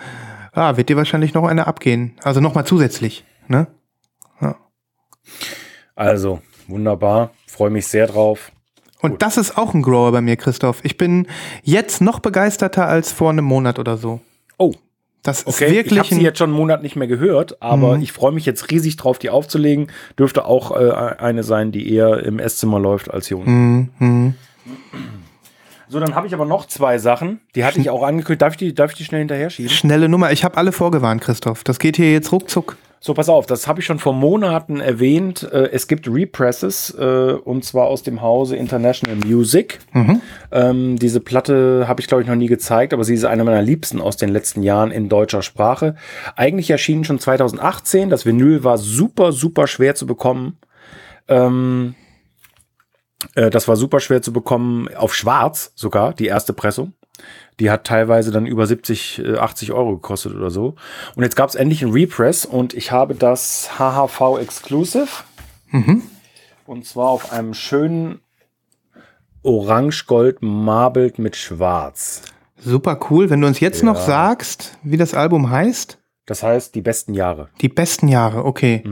ah, 0.53 0.77
wird 0.77 0.89
dir 0.89 0.97
wahrscheinlich 0.97 1.33
noch 1.35 1.45
eine 1.47 1.67
abgehen. 1.67 2.15
Also 2.23 2.41
nochmal 2.41 2.67
zusätzlich. 2.67 3.25
Ne? 3.49 3.67
Also, 5.95 6.41
wunderbar. 6.69 7.31
Freue 7.47 7.71
mich 7.71 7.87
sehr 7.87 8.07
drauf. 8.07 8.51
Und 9.01 9.21
das 9.23 9.37
ist 9.37 9.59
auch 9.59 9.75
ein 9.75 9.83
Grower 9.83 10.13
bei 10.13 10.21
mir, 10.21 10.37
Christoph. 10.37 10.81
Ich 10.85 10.97
bin 10.97 11.27
jetzt 11.63 12.01
noch 12.01 12.21
begeisterter 12.21 12.87
als 12.89 13.13
vor 13.13 13.31
einem 13.31 13.45
Monat 13.45 13.79
oder 13.79 13.97
so. 13.97 14.21
Oh, 14.59 14.73
Das 15.23 15.43
ist 15.43 15.47
okay. 15.47 15.67
Ich 15.67 15.79
habe 15.79 15.91
wirklich 15.91 16.09
sie 16.11 16.23
jetzt 16.23 16.39
schon 16.39 16.51
einen 16.51 16.59
Monat 16.59 16.83
nicht 16.83 16.97
mehr 16.97 17.07
gehört, 17.07 17.63
aber 17.63 17.97
ich 17.99 18.11
freue 18.11 18.33
mich 18.33 18.45
jetzt 18.45 18.71
riesig 18.71 18.97
drauf, 18.97 19.19
die 19.19 19.31
aufzulegen. 19.31 19.87
Dürfte 20.19 20.45
auch 20.45 20.73
äh, 20.73 20.91
eine 21.19 21.45
sein, 21.45 21.71
die 21.71 21.95
eher 21.95 22.25
im 22.25 22.41
Esszimmer 22.41 22.81
läuft 22.81 23.11
als 23.11 23.29
hier 23.29 23.39
unten. 23.39 23.91
Mhm. 23.99 24.35
So, 25.89 26.01
dann 26.01 26.15
habe 26.15 26.27
ich 26.27 26.35
aber 26.35 26.47
noch 26.47 26.67
zwei 26.67 26.99
Sachen. 26.99 27.41
Die 27.55 27.65
hatte 27.65 27.79
ich 27.79 27.91
auch 27.91 28.03
angekündigt. 28.03 28.41
Darf 28.43 28.55
ich 28.55 28.57
die, 28.57 28.75
darf 28.75 28.93
ich 28.93 28.97
die 28.97 29.05
schnell 29.05 29.21
hinterher 29.21 29.51
schieben? 29.51 29.71
schnelle 29.71 30.09
Nummer. 30.09 30.33
Ich 30.33 30.43
habe 30.43 30.57
alle 30.57 30.73
vorgewarnt, 30.73 31.21
Christoph. 31.21 31.65
Das 31.65 31.79
geht 31.79 31.97
hier 31.97 32.11
jetzt 32.11 32.33
ruckzuck. 32.33 32.77
So, 33.05 33.15
pass 33.15 33.29
auf, 33.29 33.47
das 33.47 33.67
habe 33.67 33.81
ich 33.81 33.87
schon 33.87 33.99
vor 33.99 34.13
Monaten 34.13 34.79
erwähnt. 34.79 35.43
Äh, 35.43 35.71
es 35.73 35.89
gibt 35.89 36.07
Represses 36.07 36.95
äh, 36.97 37.33
und 37.33 37.65
zwar 37.65 37.87
aus 37.87 38.05
dem 38.05 38.23
Hause 38.23 38.55
International 38.55 39.17
Music. 39.27 39.81
Ähm, 40.53 40.97
diese 41.01 41.19
Platte 41.19 41.87
habe 41.89 42.01
ich, 42.01 42.07
glaube 42.07 42.23
ich, 42.23 42.29
noch 42.29 42.37
nie 42.37 42.47
gezeigt, 42.47 42.93
aber 42.93 43.03
sie 43.03 43.15
ist 43.15 43.25
eine 43.25 43.43
meiner 43.43 43.61
liebsten 43.61 44.01
aus 44.01 44.17
den 44.19 44.29
letzten 44.29 44.63
Jahren 44.63 44.93
in 44.93 45.09
deutscher 45.09 45.43
Sprache. 45.43 45.97
Eigentlich 46.37 46.71
erschienen 46.71 47.03
schon 47.03 47.19
2018. 47.19 48.09
Das 48.09 48.25
Vinyl 48.25 48.63
war 48.63 48.79
super, 48.79 49.33
super 49.33 49.67
schwer 49.67 49.97
zu 49.97 50.07
bekommen. 50.07 50.59
Ähm, 51.27 51.97
äh, 53.35 53.51
das 53.51 53.67
war 53.67 53.75
super 53.75 53.99
schwer 53.99 54.23
zu 54.23 54.33
bekommen, 54.33 54.87
auf 54.95 55.13
schwarz 55.13 55.73
sogar, 55.75 56.15
die 56.15 56.27
erste 56.27 56.53
Pressung. 56.53 56.93
Die 57.61 57.71
hat 57.71 57.85
teilweise 57.85 58.31
dann 58.31 58.47
über 58.47 58.67
70, 58.67 59.23
äh, 59.25 59.37
80 59.37 59.73
Euro 59.73 59.97
gekostet 59.97 60.35
oder 60.35 60.51
so. 60.51 60.75
Und 61.15 61.23
jetzt 61.23 61.37
gab 61.37 61.49
es 61.49 61.55
endlich 61.55 61.83
einen 61.83 61.93
Repress 61.93 62.45
und 62.45 62.75
ich 62.75 62.93
habe 62.93 63.15
das 63.15 63.79
HHV 63.79 64.39
Exclusive. 64.41 65.09
Und 66.67 66.87
zwar 66.87 67.09
auf 67.09 67.33
einem 67.33 67.55
schönen 67.55 68.21
Orange-Gold 69.43 70.39
marbled 70.43 71.19
mit 71.19 71.37
Schwarz. 71.37 72.23
Super 72.59 72.99
cool. 73.11 73.29
Wenn 73.29 73.41
du 73.41 73.47
uns 73.49 73.61
jetzt 73.61 73.83
noch 73.83 73.97
sagst, 74.01 74.79
wie 74.83 74.97
das 74.97 75.15
Album 75.15 75.51
heißt. 75.51 75.99
Das 76.27 76.45
heißt, 76.45 76.77
die 76.77 76.83
besten 76.83 77.15
Jahre. 77.15 77.49
Die 77.61 77.69
besten 77.69 78.07
Jahre, 78.07 78.45
okay. 78.45 78.85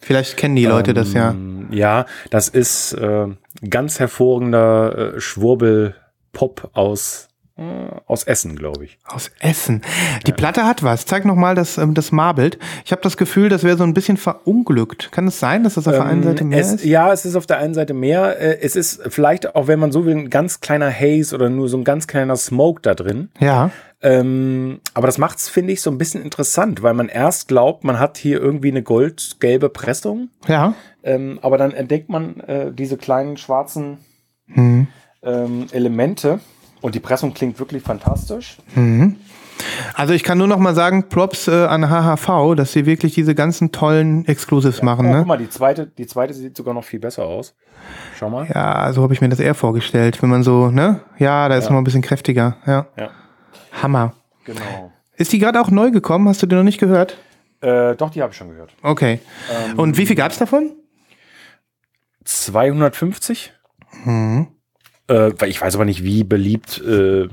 Vielleicht 0.00 0.36
kennen 0.36 0.54
die 0.54 0.66
Leute 0.66 0.94
das 0.94 1.12
ja. 1.12 1.30
Ähm, 1.30 1.66
Ja, 1.72 2.06
das 2.30 2.48
ist 2.48 2.92
äh, 2.92 3.26
ganz 3.68 3.98
hervorragender 3.98 5.16
äh, 5.16 5.20
Schwurbel-Pop 5.20 6.70
aus, 6.74 7.26
äh, 7.26 7.35
aus 8.06 8.24
Essen, 8.24 8.54
glaube 8.54 8.84
ich. 8.84 8.98
Aus 9.06 9.30
Essen. 9.40 9.80
Die 10.26 10.32
Platte 10.32 10.64
hat 10.64 10.82
was. 10.82 11.06
Zeig 11.06 11.24
noch 11.24 11.36
mal 11.36 11.54
das, 11.54 11.78
ähm, 11.78 11.94
das 11.94 12.12
Marbelt. 12.12 12.58
Ich 12.84 12.92
habe 12.92 13.00
das 13.00 13.16
Gefühl, 13.16 13.48
das 13.48 13.64
wäre 13.64 13.78
so 13.78 13.84
ein 13.84 13.94
bisschen 13.94 14.18
verunglückt. 14.18 15.10
Kann 15.10 15.26
es 15.26 15.40
sein, 15.40 15.64
dass 15.64 15.74
das 15.74 15.88
auf 15.88 15.94
der 15.94 16.04
einen 16.04 16.22
Seite 16.22 16.44
mehr 16.44 16.58
Ähm, 16.58 16.64
es, 16.64 16.72
ist? 16.74 16.84
Ja, 16.84 17.12
es 17.12 17.24
ist 17.24 17.34
auf 17.34 17.46
der 17.46 17.58
einen 17.58 17.72
Seite 17.72 17.94
mehr. 17.94 18.38
Äh, 18.40 18.58
Es 18.60 18.76
ist 18.76 19.00
vielleicht, 19.08 19.54
auch 19.56 19.68
wenn 19.68 19.78
man 19.78 19.90
so 19.90 20.04
will, 20.04 20.14
ein 20.16 20.28
ganz 20.30 20.60
kleiner 20.60 20.90
Haze 20.92 21.34
oder 21.34 21.48
nur 21.48 21.68
so 21.70 21.78
ein 21.78 21.84
ganz 21.84 22.06
kleiner 22.06 22.36
Smoke 22.36 22.82
da 22.82 22.94
drin. 22.94 23.30
Ja. 23.40 23.70
Ähm, 24.02 24.80
aber 24.92 25.06
das 25.06 25.16
macht 25.16 25.38
es, 25.38 25.48
finde 25.48 25.72
ich, 25.72 25.80
so 25.80 25.90
ein 25.90 25.96
bisschen 25.96 26.22
interessant, 26.22 26.82
weil 26.82 26.92
man 26.92 27.08
erst 27.08 27.48
glaubt, 27.48 27.82
man 27.84 27.98
hat 27.98 28.18
hier 28.18 28.38
irgendwie 28.38 28.70
eine 28.70 28.82
goldgelbe 28.82 29.70
Pressung. 29.70 30.28
Ja. 30.46 30.74
Ähm, 31.02 31.38
aber 31.40 31.56
dann 31.56 31.72
entdeckt 31.72 32.10
man 32.10 32.40
äh, 32.40 32.72
diese 32.72 32.98
kleinen 32.98 33.38
schwarzen 33.38 33.98
Mhm. 34.48 34.86
ähm, 35.22 35.66
Elemente. 35.72 36.38
Und 36.86 36.94
die 36.94 37.00
Pressung 37.00 37.34
klingt 37.34 37.58
wirklich 37.58 37.82
fantastisch. 37.82 38.58
Also 39.94 40.14
ich 40.14 40.22
kann 40.22 40.38
nur 40.38 40.46
noch 40.46 40.58
mal 40.60 40.72
sagen, 40.72 41.08
Props 41.08 41.48
äh, 41.48 41.64
an 41.64 41.90
HHV, 41.90 42.54
dass 42.54 42.70
sie 42.70 42.86
wirklich 42.86 43.12
diese 43.12 43.34
ganzen 43.34 43.72
tollen 43.72 44.24
Exclusives 44.28 44.82
machen. 44.82 45.06
Oh, 45.06 45.10
Ne? 45.10 45.18
guck 45.18 45.26
mal, 45.26 45.36
die 45.36 45.48
zweite, 45.50 45.88
die 45.88 46.06
zweite 46.06 46.32
sieht 46.32 46.56
sogar 46.56 46.74
noch 46.74 46.84
viel 46.84 47.00
besser 47.00 47.24
aus. 47.24 47.56
Schau 48.16 48.30
mal. 48.30 48.46
Ja, 48.54 48.92
so 48.92 49.02
habe 49.02 49.12
ich 49.14 49.20
mir 49.20 49.28
das 49.28 49.40
eher 49.40 49.56
vorgestellt. 49.56 50.22
Wenn 50.22 50.30
man 50.30 50.44
so, 50.44 50.68
ne? 50.70 51.00
Ja, 51.18 51.48
da 51.48 51.56
ist 51.56 51.64
noch 51.64 51.72
mal 51.72 51.78
ein 51.78 51.82
bisschen 51.84 52.02
kräftiger. 52.02 52.56
Ja. 52.68 52.86
Ja, 52.96 53.10
Hammer. 53.82 54.12
genau. 54.44 54.92
Ist 55.16 55.32
die 55.32 55.40
gerade 55.40 55.60
auch 55.60 55.72
neu 55.72 55.90
gekommen? 55.90 56.28
Hast 56.28 56.40
du 56.40 56.46
die 56.46 56.54
noch 56.54 56.62
nicht 56.62 56.78
gehört? 56.78 57.16
Äh, 57.62 57.96
doch, 57.96 58.10
die 58.10 58.22
habe 58.22 58.30
ich 58.30 58.36
schon 58.36 58.50
gehört. 58.50 58.76
Okay. 58.84 59.18
Ähm, 59.50 59.76
Und 59.76 59.96
wie 59.98 60.06
viel 60.06 60.14
gab's 60.14 60.38
davon? 60.38 60.70
250. 62.22 63.52
Äh, 65.08 65.32
weil 65.38 65.50
ich 65.50 65.60
weiß 65.60 65.74
aber 65.74 65.84
nicht, 65.84 66.02
wie 66.02 66.24
beliebt 66.24 66.82
äh, 66.82 67.28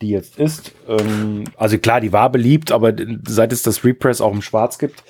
die 0.00 0.08
jetzt 0.08 0.38
ist. 0.38 0.72
Ähm, 0.88 1.44
also 1.56 1.78
klar, 1.78 2.00
die 2.00 2.12
war 2.12 2.30
beliebt, 2.30 2.72
aber 2.72 2.92
seit 3.26 3.52
es 3.52 3.62
das 3.62 3.84
Repress 3.84 4.20
auch 4.20 4.32
im 4.32 4.42
Schwarz 4.42 4.78
gibt, 4.78 5.04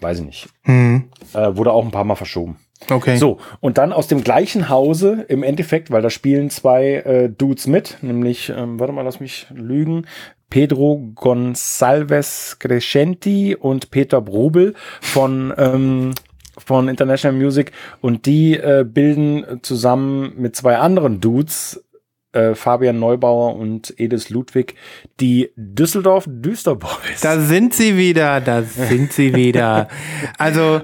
weiß 0.00 0.20
ich 0.20 0.24
nicht. 0.24 0.48
Hm. 0.62 1.10
Äh, 1.34 1.56
wurde 1.56 1.72
auch 1.72 1.84
ein 1.84 1.90
paar 1.90 2.04
Mal 2.04 2.14
verschoben. 2.14 2.58
Okay. 2.90 3.16
So, 3.16 3.38
und 3.60 3.76
dann 3.76 3.92
aus 3.92 4.06
dem 4.06 4.22
gleichen 4.22 4.68
Hause, 4.68 5.24
im 5.28 5.42
Endeffekt, 5.42 5.90
weil 5.90 6.00
da 6.00 6.10
spielen 6.10 6.48
zwei 6.48 6.94
äh, 6.94 7.28
Dudes 7.28 7.66
mit, 7.66 7.98
nämlich, 8.02 8.50
ähm, 8.50 8.78
warte 8.78 8.92
mal, 8.92 9.02
lass 9.02 9.18
mich 9.18 9.46
lügen, 9.52 10.06
Pedro 10.48 11.12
Gonçalves 11.14 12.58
Crescenti 12.58 13.56
und 13.56 13.90
Peter 13.90 14.20
Brubel 14.20 14.74
von, 15.00 15.52
ähm, 15.58 16.12
von 16.58 16.88
International 16.88 17.36
Music 17.36 17.72
und 18.00 18.26
die 18.26 18.54
äh, 18.54 18.84
bilden 18.86 19.60
zusammen 19.62 20.32
mit 20.36 20.56
zwei 20.56 20.78
anderen 20.78 21.20
Dudes, 21.20 21.84
äh, 22.32 22.54
Fabian 22.54 22.98
Neubauer 22.98 23.56
und 23.56 23.98
Edis 23.98 24.30
Ludwig, 24.30 24.74
die 25.20 25.50
Düsseldorf 25.56 26.24
Düsterboys. 26.28 27.20
Da 27.22 27.40
sind 27.40 27.74
sie 27.74 27.96
wieder, 27.96 28.40
da 28.40 28.62
sind 28.62 29.12
sie 29.12 29.34
wieder. 29.34 29.88
Also 30.36 30.80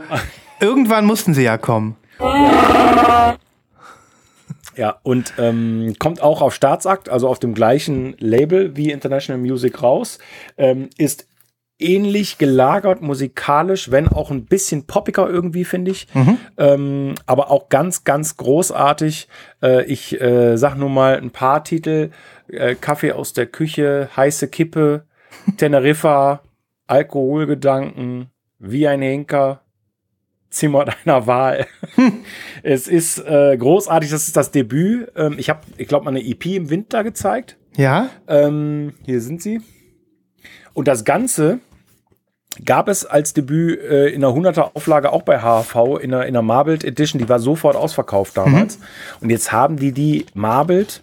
irgendwann 0.60 1.04
mussten 1.04 1.34
sie 1.34 1.42
ja 1.42 1.58
kommen. 1.58 1.96
Ja, 4.76 4.96
und 5.02 5.34
ähm, 5.38 5.94
kommt 5.98 6.20
auch 6.20 6.42
auf 6.42 6.54
Staatsakt, 6.54 7.08
also 7.08 7.28
auf 7.28 7.38
dem 7.38 7.54
gleichen 7.54 8.16
Label 8.18 8.76
wie 8.76 8.90
International 8.90 9.40
Music 9.40 9.82
raus. 9.82 10.18
Ähm, 10.56 10.90
ist 10.98 11.28
ähnlich 11.78 12.38
gelagert 12.38 13.02
musikalisch, 13.02 13.90
wenn 13.90 14.08
auch 14.08 14.30
ein 14.30 14.44
bisschen 14.44 14.86
poppiger 14.86 15.28
irgendwie, 15.28 15.64
finde 15.64 15.90
ich. 15.90 16.06
Mhm. 16.14 16.38
Ähm, 16.56 17.14
aber 17.26 17.50
auch 17.50 17.68
ganz, 17.68 18.04
ganz 18.04 18.36
großartig. 18.36 19.28
Äh, 19.62 19.84
ich 19.84 20.20
äh, 20.20 20.56
sag 20.56 20.76
nur 20.76 20.90
mal 20.90 21.16
ein 21.16 21.30
paar 21.30 21.64
Titel. 21.64 22.10
Äh, 22.48 22.76
Kaffee 22.76 23.12
aus 23.12 23.32
der 23.32 23.46
Küche, 23.46 24.08
heiße 24.16 24.48
Kippe, 24.48 25.04
Teneriffa, 25.56 26.42
Alkoholgedanken, 26.86 28.30
wie 28.58 28.86
ein 28.86 29.02
Henker, 29.02 29.62
Zimmer 30.50 30.84
deiner 30.84 31.26
Wahl. 31.26 31.66
es 32.62 32.86
ist 32.86 33.18
äh, 33.18 33.56
großartig, 33.58 34.10
das 34.10 34.28
ist 34.28 34.36
das 34.36 34.52
Debüt. 34.52 35.10
Ähm, 35.16 35.34
ich 35.38 35.50
habe, 35.50 35.60
ich 35.76 35.88
glaube, 35.88 36.04
mal 36.04 36.12
eine 36.12 36.24
EP 36.24 36.46
im 36.46 36.70
Winter 36.70 37.02
gezeigt. 37.02 37.56
Ja? 37.76 38.10
Ähm, 38.28 38.92
hier 39.04 39.20
sind 39.20 39.42
sie. 39.42 39.60
Und 40.74 40.88
das 40.88 41.04
Ganze 41.04 41.60
gab 42.64 42.88
es 42.88 43.04
als 43.04 43.32
Debüt 43.32 43.80
äh, 43.80 44.08
in 44.08 44.24
einer 44.24 44.34
100er 44.34 44.74
Auflage 44.74 45.12
auch 45.12 45.22
bei 45.22 45.40
HHV 45.40 46.00
in 46.00 46.12
einer, 46.12 46.26
in 46.26 46.36
einer 46.36 46.42
Marbled 46.42 46.84
Edition. 46.84 47.18
Die 47.18 47.28
war 47.28 47.38
sofort 47.38 47.76
ausverkauft 47.76 48.36
damals. 48.36 48.78
Und 49.20 49.30
jetzt 49.30 49.52
haben 49.52 49.76
die 49.76 49.92
die 49.92 50.26
Marbled 50.34 51.02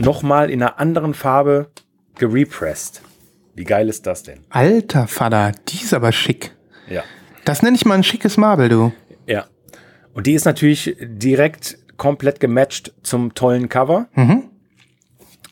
nochmal 0.00 0.50
in 0.50 0.62
einer 0.62 0.78
anderen 0.78 1.14
Farbe 1.14 1.70
gerepressed. 2.16 3.02
Wie 3.54 3.64
geil 3.64 3.88
ist 3.88 4.06
das 4.06 4.22
denn? 4.22 4.40
Alter 4.50 5.08
Vater, 5.08 5.52
die 5.68 5.82
ist 5.82 5.94
aber 5.94 6.12
schick. 6.12 6.54
Ja. 6.88 7.02
Das 7.44 7.62
nenne 7.62 7.76
ich 7.76 7.84
mal 7.84 7.94
ein 7.94 8.04
schickes 8.04 8.36
Marble, 8.36 8.68
du. 8.68 8.92
Ja. 9.26 9.46
Und 10.14 10.26
die 10.26 10.34
ist 10.34 10.44
natürlich 10.44 10.96
direkt 11.00 11.78
komplett 11.96 12.38
gematcht 12.38 12.94
zum 13.02 13.34
tollen 13.34 13.68
Cover. 13.68 14.06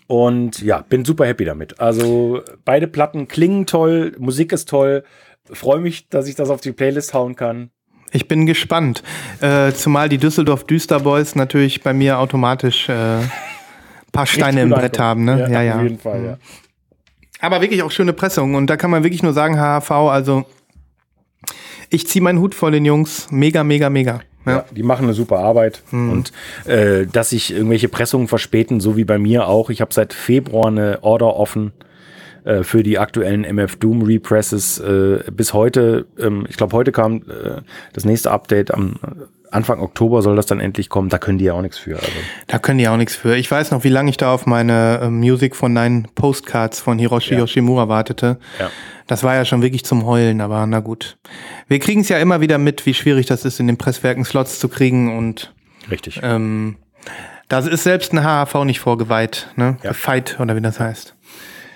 Und 0.07 0.63
ja, 0.63 0.83
bin 0.83 1.05
super 1.05 1.27
happy 1.27 1.45
damit. 1.45 1.81
Also 1.81 2.43
beide 2.65 2.87
Platten 2.87 3.29
klingen 3.29 3.67
toll, 3.67 4.15
Musik 4.19 4.53
ist 4.53 4.69
toll. 4.69 5.05
Freue 5.51 5.81
mich, 5.81 6.09
dass 6.09 6.29
ich 6.29 6.35
das 6.35 6.51
auf 6.51 6.61
die 6.61 6.73
Playlist 6.73 7.15
hauen 7.15 7.35
kann. 7.37 7.71
Ich 8.13 8.29
bin 8.29 8.47
gespannt. 8.47 9.03
Äh, 9.41 9.73
zumal 9.73 10.09
die 10.09 10.19
Düsseldorf 10.19 10.65
Düsterboys 10.65 11.35
natürlich 11.35 11.83
bei 11.83 11.93
mir 11.93 12.19
automatisch 12.19 12.89
äh, 12.89 12.93
ein 12.93 13.31
paar 14.13 14.27
Steine 14.27 14.63
im 14.63 14.71
Brett 14.71 14.99
haben. 14.99 15.25
Ne? 15.25 15.49
Ja, 15.51 15.63
ja. 15.63 15.77
Auf 15.77 15.83
jeden 15.83 15.99
Fall, 15.99 16.25
ja. 16.25 16.39
Aber 17.41 17.61
wirklich 17.61 17.83
auch 17.83 17.91
schöne 17.91 18.13
Pressung. 18.13 18.55
Und 18.55 18.69
da 18.69 18.77
kann 18.77 18.91
man 18.91 19.03
wirklich 19.03 19.23
nur 19.23 19.33
sagen, 19.33 19.59
HHV, 19.59 19.91
also 19.91 20.47
ich 21.91 22.07
ziehe 22.07 22.23
meinen 22.23 22.41
Hut 22.41 22.55
vor 22.55 22.71
den 22.71 22.85
Jungs. 22.85 23.29
Mega, 23.31 23.63
mega, 23.65 23.91
mega. 23.91 24.21
Ja. 24.47 24.65
Die 24.71 24.83
machen 24.83 25.05
eine 25.05 25.15
super 25.15 25.39
Arbeit. 25.41 25.83
Und 26.11 26.33
äh, 26.65 27.07
dass 27.07 27.31
sich 27.31 27.53
irgendwelche 27.53 27.89
Pressungen 27.89 28.29
verspäten, 28.29 28.81
so 28.81 28.97
wie 28.97 29.05
bei 29.05 29.19
mir 29.19 29.49
auch. 29.49 29.71
Ich 29.71 29.81
habe 29.81 29.93
seit 29.93 30.13
Februar 30.13 30.69
eine 30.69 31.03
Order 31.03 31.37
offen 31.37 31.73
äh, 32.45 32.63
für 32.63 32.83
die 32.83 32.99
aktuellen 32.99 33.45
MF 33.45 33.77
Doom 33.77 34.03
Represses. 34.03 34.79
Äh, 34.79 35.25
bis 35.33 35.53
heute, 35.53 36.07
ähm, 36.19 36.47
ich 36.49 36.57
glaube, 36.57 36.77
heute 36.77 36.93
kam 36.93 37.17
äh, 37.17 37.61
das 37.93 38.05
nächste 38.05 38.31
Update. 38.31 38.73
Am 38.73 38.97
Anfang 39.51 39.81
Oktober 39.81 40.23
soll 40.23 40.37
das 40.37 40.47
dann 40.47 40.61
endlich 40.61 40.89
kommen. 40.89 41.09
Da 41.09 41.19
können 41.19 41.39
die 41.39 41.45
ja 41.47 41.53
auch 41.55 41.63
nichts 41.63 41.79
für. 41.79 41.97
Also. 41.97 42.09
Da 42.47 42.59
können 42.59 42.79
die 42.79 42.89
auch 42.89 42.97
nichts 42.97 43.15
für. 43.17 43.37
Ich 43.37 43.51
weiß 43.51 43.71
noch, 43.71 43.85
wie 43.85 43.89
lange 43.89 44.11
ich 44.11 44.17
da 44.17 44.33
auf 44.33 44.47
meine 44.47 45.01
äh, 45.03 45.09
Music 45.11 45.55
von 45.57 45.73
Nine 45.73 46.05
Postcards 46.15 46.81
von 46.81 46.99
Hiroshi 46.99 47.35
Ja. 47.35 47.41
Yoshimura 47.41 47.89
wartete. 47.89 48.39
Ja. 48.59 48.71
Das 49.07 49.23
war 49.23 49.35
ja 49.35 49.45
schon 49.45 49.63
wirklich 49.63 49.85
zum 49.85 50.05
Heulen, 50.05 50.41
aber 50.41 50.67
na 50.67 50.81
gut. 50.81 51.17
Wir 51.69 51.79
kriegen 51.79 52.01
es 52.01 52.09
ja 52.09 52.19
immer 52.19 52.41
wieder 52.41 52.59
mit, 52.59 52.87
wie 52.87 52.95
schwierig 52.95 53.27
das 53.27 53.45
ist, 53.45 53.61
in 53.61 53.67
den 53.69 53.77
Presswerken 53.79 54.25
Slots 54.25 54.59
zu 54.59 54.69
kriegen 54.69 55.17
und 55.17 55.55
Richtig. 55.91 56.21
ähm, 56.25 56.77
da 57.49 57.61
ist 57.61 57.85
selbst 57.85 58.13
ein 58.13 58.25
HHV 58.25 58.65
nicht 58.65 58.81
vorgeweiht, 58.81 59.49
ne? 59.55 59.77
Ja. 59.85 59.91
Gefeit 59.91 60.39
oder 60.41 60.57
wie 60.57 60.61
das 60.61 60.81
heißt. 60.81 61.15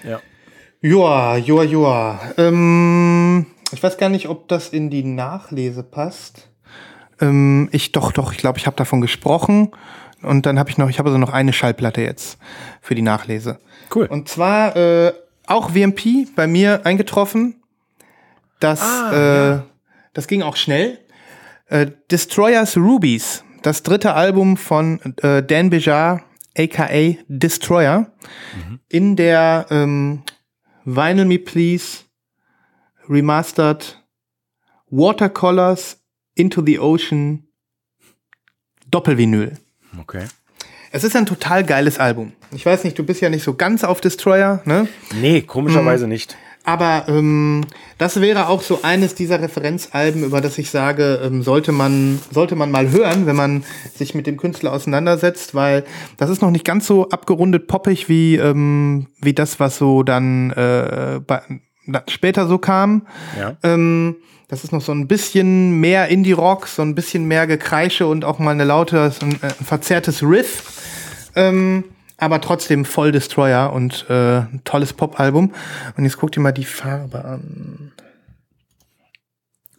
ja. 0.04 0.20
Joa, 0.82 1.36
joa, 1.36 1.62
joa. 1.64 2.20
Ähm, 2.38 3.46
ich 3.70 3.82
weiß 3.82 3.98
gar 3.98 4.08
nicht, 4.08 4.28
ob 4.28 4.48
das 4.48 4.70
in 4.70 4.88
die 4.90 5.04
Nachlese 5.04 5.82
passt. 5.82 6.48
Ähm, 7.20 7.68
ich 7.72 7.92
doch, 7.92 8.12
doch, 8.12 8.32
ich 8.32 8.38
glaube, 8.38 8.58
ich 8.58 8.66
habe 8.66 8.76
davon 8.76 9.00
gesprochen. 9.00 9.70
Und 10.22 10.44
dann 10.46 10.58
habe 10.58 10.68
ich 10.70 10.76
noch, 10.78 10.90
ich 10.90 10.98
habe 10.98 11.08
also 11.08 11.18
noch 11.18 11.32
eine 11.32 11.52
Schallplatte 11.52 12.02
jetzt 12.02 12.38
für 12.82 12.94
die 12.94 13.02
Nachlese. 13.02 13.58
Cool. 13.94 14.06
Und 14.06 14.28
zwar 14.28 14.76
äh, 14.76 15.12
auch 15.46 15.74
WMP 15.74 16.26
bei 16.36 16.46
mir 16.46 16.84
eingetroffen. 16.84 17.62
Das, 18.60 18.80
Ah, 18.82 19.12
äh, 19.12 19.48
ja. 19.50 19.66
das 20.12 20.26
ging 20.26 20.42
auch 20.42 20.56
schnell. 20.56 20.98
Äh, 21.66 21.86
Destroyers 22.10 22.76
Rubies, 22.76 23.44
das 23.62 23.82
dritte 23.82 24.12
Album 24.14 24.56
von 24.58 25.00
äh, 25.22 25.42
Dan 25.42 25.70
Bejar, 25.70 26.22
aka 26.58 27.14
Destroyer, 27.28 28.10
in 28.88 29.16
der 29.16 29.66
ähm, 29.70 30.22
Vinyl 30.84 31.24
Me 31.24 31.38
Please 31.38 32.00
Remastered 33.08 34.02
Watercolors 34.90 35.99
Into 36.34 36.62
the 36.64 36.78
Ocean 36.78 37.48
Doppelvinyl. 38.90 39.52
Okay. 40.00 40.24
Es 40.92 41.04
ist 41.04 41.14
ein 41.14 41.26
total 41.26 41.64
geiles 41.64 41.98
Album. 41.98 42.32
Ich 42.52 42.66
weiß 42.66 42.82
nicht, 42.82 42.98
du 42.98 43.04
bist 43.04 43.20
ja 43.20 43.30
nicht 43.30 43.44
so 43.44 43.54
ganz 43.54 43.84
auf 43.84 44.00
Destroyer, 44.00 44.60
ne? 44.64 44.88
Nee, 45.20 45.42
komischerweise 45.42 46.08
nicht. 46.08 46.36
Aber 46.64 47.04
ähm, 47.08 47.62
das 47.96 48.20
wäre 48.20 48.48
auch 48.48 48.60
so 48.60 48.80
eines 48.82 49.14
dieser 49.14 49.40
Referenzalben, 49.40 50.24
über 50.24 50.40
das 50.40 50.58
ich 50.58 50.70
sage, 50.70 51.20
ähm, 51.24 51.42
sollte 51.42 51.72
man 51.72 52.18
sollte 52.30 52.54
man 52.54 52.70
mal 52.70 52.90
hören, 52.90 53.26
wenn 53.26 53.36
man 53.36 53.64
sich 53.94 54.14
mit 54.14 54.26
dem 54.26 54.36
Künstler 54.36 54.72
auseinandersetzt, 54.72 55.54
weil 55.54 55.84
das 56.18 56.28
ist 56.28 56.42
noch 56.42 56.50
nicht 56.50 56.66
ganz 56.66 56.86
so 56.86 57.08
abgerundet 57.08 57.66
poppig 57.66 58.08
wie 58.08 58.36
ähm, 58.36 59.06
wie 59.22 59.32
das, 59.32 59.58
was 59.58 59.78
so 59.78 60.02
dann 60.02 60.50
äh, 60.50 61.20
bei, 61.26 61.42
später 62.08 62.46
so 62.46 62.58
kam. 62.58 63.06
Ja. 63.38 63.56
Ähm, 63.62 64.16
das 64.48 64.64
ist 64.64 64.72
noch 64.72 64.80
so 64.82 64.92
ein 64.92 65.06
bisschen 65.06 65.80
mehr 65.80 66.08
Indie-Rock, 66.08 66.66
so 66.66 66.82
ein 66.82 66.94
bisschen 66.94 67.26
mehr 67.26 67.46
Gekreische 67.46 68.06
und 68.06 68.24
auch 68.24 68.38
mal 68.40 68.50
eine 68.50 68.64
laute, 68.64 69.10
so 69.12 69.26
ein, 69.26 69.34
äh, 69.42 69.46
ein 69.46 69.64
verzerrtes 69.64 70.22
Riff. 70.22 71.30
Ähm, 71.36 71.84
aber 72.18 72.40
trotzdem 72.40 72.84
voll 72.84 73.12
Destroyer 73.12 73.72
und 73.72 74.06
äh, 74.10 74.40
ein 74.40 74.60
tolles 74.64 74.92
Pop-Album. 74.92 75.54
Und 75.96 76.04
jetzt 76.04 76.18
guck 76.18 76.32
dir 76.32 76.40
mal 76.40 76.52
die 76.52 76.64
Farbe 76.64 77.24
an. 77.24 77.92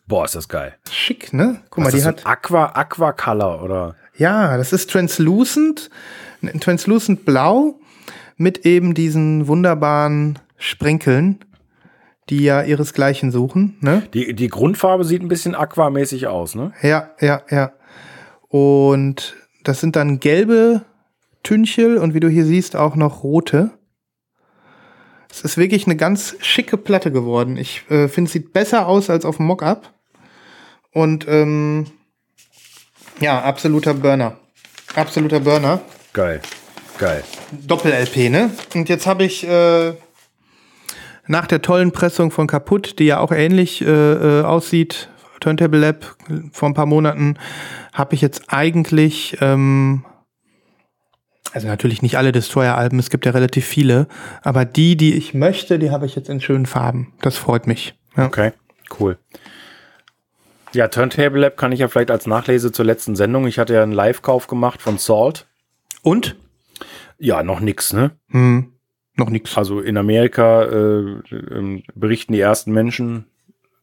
Boah, 0.08 0.26
ist 0.26 0.36
das 0.36 0.50
geil. 0.50 0.76
Schick, 0.90 1.32
ne? 1.34 1.62
Guck 1.70 1.80
mal, 1.80 1.86
Was 1.86 1.92
die 1.92 2.00
ist 2.00 2.06
das, 2.06 2.16
hat. 2.16 2.20
so 2.22 2.28
ein 2.28 2.32
Aqua, 2.34 2.66
Aqua 2.74 3.12
Color 3.14 3.64
oder? 3.64 3.96
Ja, 4.18 4.58
das 4.58 4.74
ist 4.74 4.90
translucent, 4.90 5.90
ein 6.42 6.60
translucent 6.60 7.26
Blau 7.26 7.80
mit 8.38 8.66
eben 8.66 8.94
diesen 8.94 9.48
wunderbaren 9.48 10.40
Sprenkeln, 10.58 11.40
die 12.32 12.44
ja 12.44 12.64
ihresgleichen 12.64 13.30
suchen, 13.30 13.78
ne? 13.82 14.08
Die, 14.14 14.34
die 14.34 14.48
Grundfarbe 14.48 15.04
sieht 15.04 15.22
ein 15.22 15.28
bisschen 15.28 15.54
aquamäßig 15.54 16.28
aus, 16.28 16.56
ne? 16.56 16.72
Ja, 16.82 17.12
ja, 17.20 17.42
ja. 17.50 17.74
Und 18.48 19.36
das 19.64 19.82
sind 19.82 19.98
dann 19.98 20.22
gelbe 20.22 20.84
Tünchel 21.44 21.98
und 21.98 22.14
wie 22.14 22.22
du 22.22 22.30
hier 22.30 22.46
siehst 22.46 22.78
auch 22.78 22.96
noch 22.96 23.24
rote. 23.24 23.72
Es 25.30 25.42
ist 25.42 25.58
wirklich 25.58 25.86
eine 25.86 25.98
ganz 25.98 26.36
schicke 26.40 26.78
Platte 26.78 27.12
geworden. 27.12 27.58
Ich 27.58 27.84
äh, 27.90 28.08
finde, 28.08 28.28
es 28.30 28.34
sieht 28.34 28.54
besser 28.54 28.88
aus 28.88 29.10
als 29.10 29.26
auf 29.26 29.38
dem 29.38 29.46
Mockup. 29.48 29.94
Und 30.94 31.28
ähm, 31.28 31.88
ja, 33.20 33.42
absoluter 33.42 33.94
Burner. 33.94 34.38
Absoluter 34.96 35.42
Burner. 35.42 35.82
Geil. 36.14 36.42
Geil. 36.98 37.24
Doppel-LP, 37.52 38.30
ne? 38.30 38.52
Und 38.74 38.88
jetzt 38.88 39.06
habe 39.06 39.26
ich 39.26 39.46
äh, 39.46 39.94
nach 41.28 41.48
der 41.48 41.62
tollen 41.62 41.92
Pressung 41.92 42.32
von 42.32 42.48
Kaputt, 42.48 43.00
die 43.00 43.06
ja 43.06 43.20
auch 43.20 43.32
ähnlich 43.32 43.82
äh, 43.82 43.86
äh, 44.40 44.44
aussieht, 44.44 45.10
Turntable 45.40 45.80
Lab 45.80 46.16
vor 46.52 46.70
ein 46.70 46.74
paar 46.74 46.86
Monaten, 46.86 47.38
habe 47.94 48.16
ich 48.16 48.22
jetzt 48.22 48.46
eigentlich, 48.48 49.38
ähm, 49.42 50.06
also 51.52 51.68
natürlich 51.68 52.02
nicht 52.02 52.18
alle 52.18 52.32
Destroyer-Alben, 52.32 53.00
es 53.00 53.10
gibt 53.10 53.26
ja 53.26 53.32
relativ 53.32 53.66
viele, 53.66 54.08
aber 54.44 54.66
die, 54.66 54.96
die 54.96 55.16
ich 55.16 55.34
möchte, 55.34 55.80
die 55.80 55.92
habe 55.92 56.06
ich 56.06 56.16
jetzt 56.16 56.30
in 56.30 56.42
schönen 56.42 56.66
Farben. 56.66 57.14
Das 57.22 57.38
freut 57.38 57.68
mich. 57.68 57.96
Ja. 58.16 58.26
Okay, 58.26 58.54
cool. 59.00 59.18
Ja, 60.74 60.88
Turntable 60.88 61.40
Lab 61.42 61.58
kann 61.58 61.74
ich 61.74 61.80
ja 61.80 61.90
vielleicht 61.90 62.12
als 62.12 62.28
Nachlese 62.28 62.72
zur 62.72 62.86
letzten 62.86 63.16
Sendung. 63.16 63.46
Ich 63.46 63.60
hatte 63.60 63.74
ja 63.74 63.84
einen 63.84 63.92
Live-Kauf 63.92 64.48
gemacht 64.48 64.82
von 64.82 64.98
Salt. 64.98 65.48
Und? 66.02 66.38
Ja, 67.18 67.44
noch 67.44 67.60
nix, 67.60 67.92
ne? 67.92 68.12
Hm, 68.30 68.72
noch 69.26 69.30
nix. 69.30 69.58
Also 69.58 69.80
in 69.80 69.98
Amerika 69.98 70.64
äh, 70.64 71.06
ähm, 71.52 71.84
berichten 71.96 72.34
die 72.34 72.40
ersten 72.40 72.72
Menschen 72.72 73.26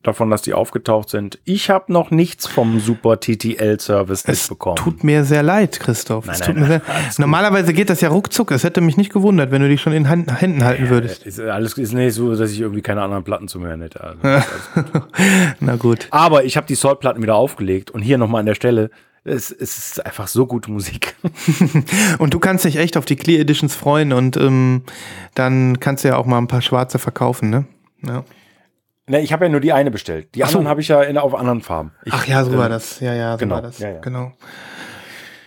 davon, 0.02 0.30
dass 0.30 0.42
die 0.42 0.54
aufgetaucht 0.54 1.08
sind. 1.10 1.38
Ich 1.44 1.70
habe 1.70 1.92
noch 1.92 2.10
nichts 2.10 2.46
vom 2.46 2.78
Super 2.80 3.18
TTL-Service 3.18 4.24
Es 4.26 4.42
mitbekommen. 4.48 4.76
tut 4.76 5.02
mir 5.04 5.24
sehr 5.24 5.42
leid, 5.42 5.80
Christoph. 5.80 6.26
Nein, 6.26 6.36
es 6.40 6.48
nein, 6.48 6.68
nein, 6.68 6.80
normalerweise 7.18 7.72
geht 7.72 7.90
das 7.90 8.00
ja 8.00 8.08
ruckzuck. 8.08 8.52
Es 8.52 8.62
hätte 8.64 8.80
mich 8.80 8.96
nicht 8.96 9.12
gewundert, 9.12 9.50
wenn 9.50 9.60
du 9.60 9.68
dich 9.68 9.80
schon 9.80 9.92
in 9.92 10.08
Hand, 10.08 10.40
Händen 10.40 10.64
halten 10.64 10.88
würdest. 10.88 11.26
Ist 11.26 11.40
alles 11.40 11.76
ist 11.76 11.92
nicht 11.92 12.14
so, 12.14 12.34
dass 12.34 12.52
ich 12.52 12.60
irgendwie 12.60 12.82
keine 12.82 13.02
anderen 13.02 13.24
Platten 13.24 13.48
zu 13.48 13.58
mir 13.58 13.76
hätte. 13.76 14.00
Also, 14.02 14.18
gut. 14.92 15.02
Na 15.60 15.76
gut. 15.76 16.06
Aber 16.10 16.44
ich 16.44 16.56
habe 16.56 16.66
die 16.66 16.76
Salt-Platten 16.76 17.20
wieder 17.22 17.34
aufgelegt 17.34 17.90
und 17.90 18.02
hier 18.02 18.18
nochmal 18.18 18.40
an 18.40 18.46
der 18.46 18.54
Stelle. 18.54 18.90
Es, 19.28 19.50
es 19.50 19.78
ist 19.78 20.06
einfach 20.06 20.28
so 20.28 20.46
gute 20.46 20.70
Musik. 20.70 21.14
Und 22.18 22.34
du 22.34 22.38
kannst 22.38 22.64
dich 22.64 22.76
echt 22.76 22.96
auf 22.96 23.04
die 23.04 23.16
Clear 23.16 23.40
Editions 23.40 23.74
freuen 23.74 24.12
und 24.12 24.36
ähm, 24.36 24.82
dann 25.34 25.80
kannst 25.80 26.04
du 26.04 26.08
ja 26.08 26.16
auch 26.16 26.26
mal 26.26 26.38
ein 26.38 26.48
paar 26.48 26.62
schwarze 26.62 26.98
verkaufen, 26.98 27.50
ne? 27.50 27.66
Ja. 28.02 28.24
Ne, 29.08 29.20
ich 29.22 29.32
habe 29.32 29.46
ja 29.46 29.50
nur 29.50 29.60
die 29.60 29.72
eine 29.72 29.90
bestellt. 29.90 30.34
Die 30.34 30.44
Ach 30.44 30.48
so. 30.48 30.58
anderen 30.58 30.68
habe 30.68 30.80
ich 30.80 30.88
ja 30.88 31.02
in, 31.02 31.16
auf 31.16 31.34
anderen 31.34 31.62
Farben. 31.62 31.92
Ich, 32.04 32.12
Ach 32.12 32.26
ja, 32.26 32.44
so 32.44 32.52
äh, 32.52 32.58
war 32.58 32.68
das. 32.68 33.00
Ja, 33.00 33.14
ja, 33.14 33.32
so 33.32 33.38
genau, 33.38 33.54
war 33.56 33.62
das. 33.62 33.78
ja, 33.78 33.90
ja. 33.90 34.00
Genau. 34.00 34.32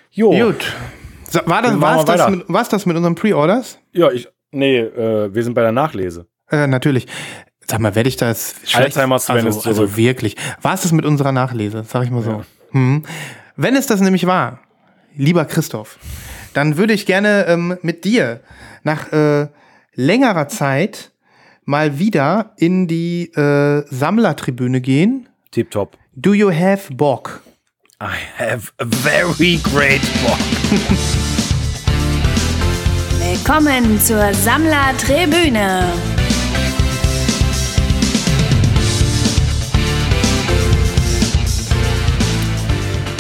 Jo. 0.10 0.32
Gut. 0.32 0.74
So, 1.30 1.40
war 1.46 1.62
das, 1.62 1.80
war's 1.80 2.06
das, 2.06 2.30
mit, 2.30 2.44
war's 2.48 2.70
das 2.70 2.86
mit 2.86 2.98
unseren 2.98 3.16
Pre-Orders? 3.16 3.80
Ja, 3.94 4.12
ich. 4.12 4.28
Nee, 4.52 4.80
äh, 4.80 5.34
wir 5.34 5.44
sind 5.44 5.54
bei 5.54 5.62
der 5.62 5.72
Nachlese. 5.72 6.28
Äh, 6.50 6.68
natürlich. 6.68 7.08
Sag 7.66 7.80
mal, 7.80 7.96
werde 7.96 8.10
ich 8.10 8.18
das 8.18 8.56
schlecht? 8.66 8.88
Alzheimer 8.88 9.20
Sven 9.20 9.46
also, 9.46 9.60
ist 9.60 9.68
also 9.68 9.96
wirklich. 9.96 10.36
War 10.62 10.74
es 10.74 10.82
das 10.82 10.92
mit 10.92 11.06
unserer 11.06 11.32
Nachlese? 11.32 11.86
Sag 11.88 12.04
ich 12.04 12.12
mal 12.12 12.22
so. 12.22 12.32
Ja. 12.32 12.46
Hm. 12.72 13.04
Wenn 13.56 13.76
es 13.76 13.86
das 13.86 14.00
nämlich 14.02 14.26
war, 14.26 14.60
lieber 15.16 15.46
Christoph, 15.46 15.98
dann 16.54 16.78
würde 16.78 16.94
ich 16.94 17.06
gerne 17.06 17.46
ähm, 17.48 17.78
mit 17.82 18.06
dir 18.06 18.42
nach 18.84 19.12
äh, 19.12 19.48
längerer 19.94 20.48
Zeit 20.48 21.12
mal 21.66 22.00
wieder 22.00 22.54
in 22.58 22.88
die 22.88 23.32
äh, 23.34 23.84
Sammlertribüne 23.90 24.82
gehen. 24.82 25.30
Tipptopp. 25.52 25.98
Do 26.16 26.34
you 26.34 26.52
have 26.52 26.94
Bock? 26.94 27.42
I 28.02 28.16
have 28.38 28.72
a 28.80 28.86
very 28.86 29.60
great 29.64 30.02
book. 30.24 30.40
Willkommen 33.20 34.00
zur 34.00 34.34
Sammlertribüne. 34.34 35.86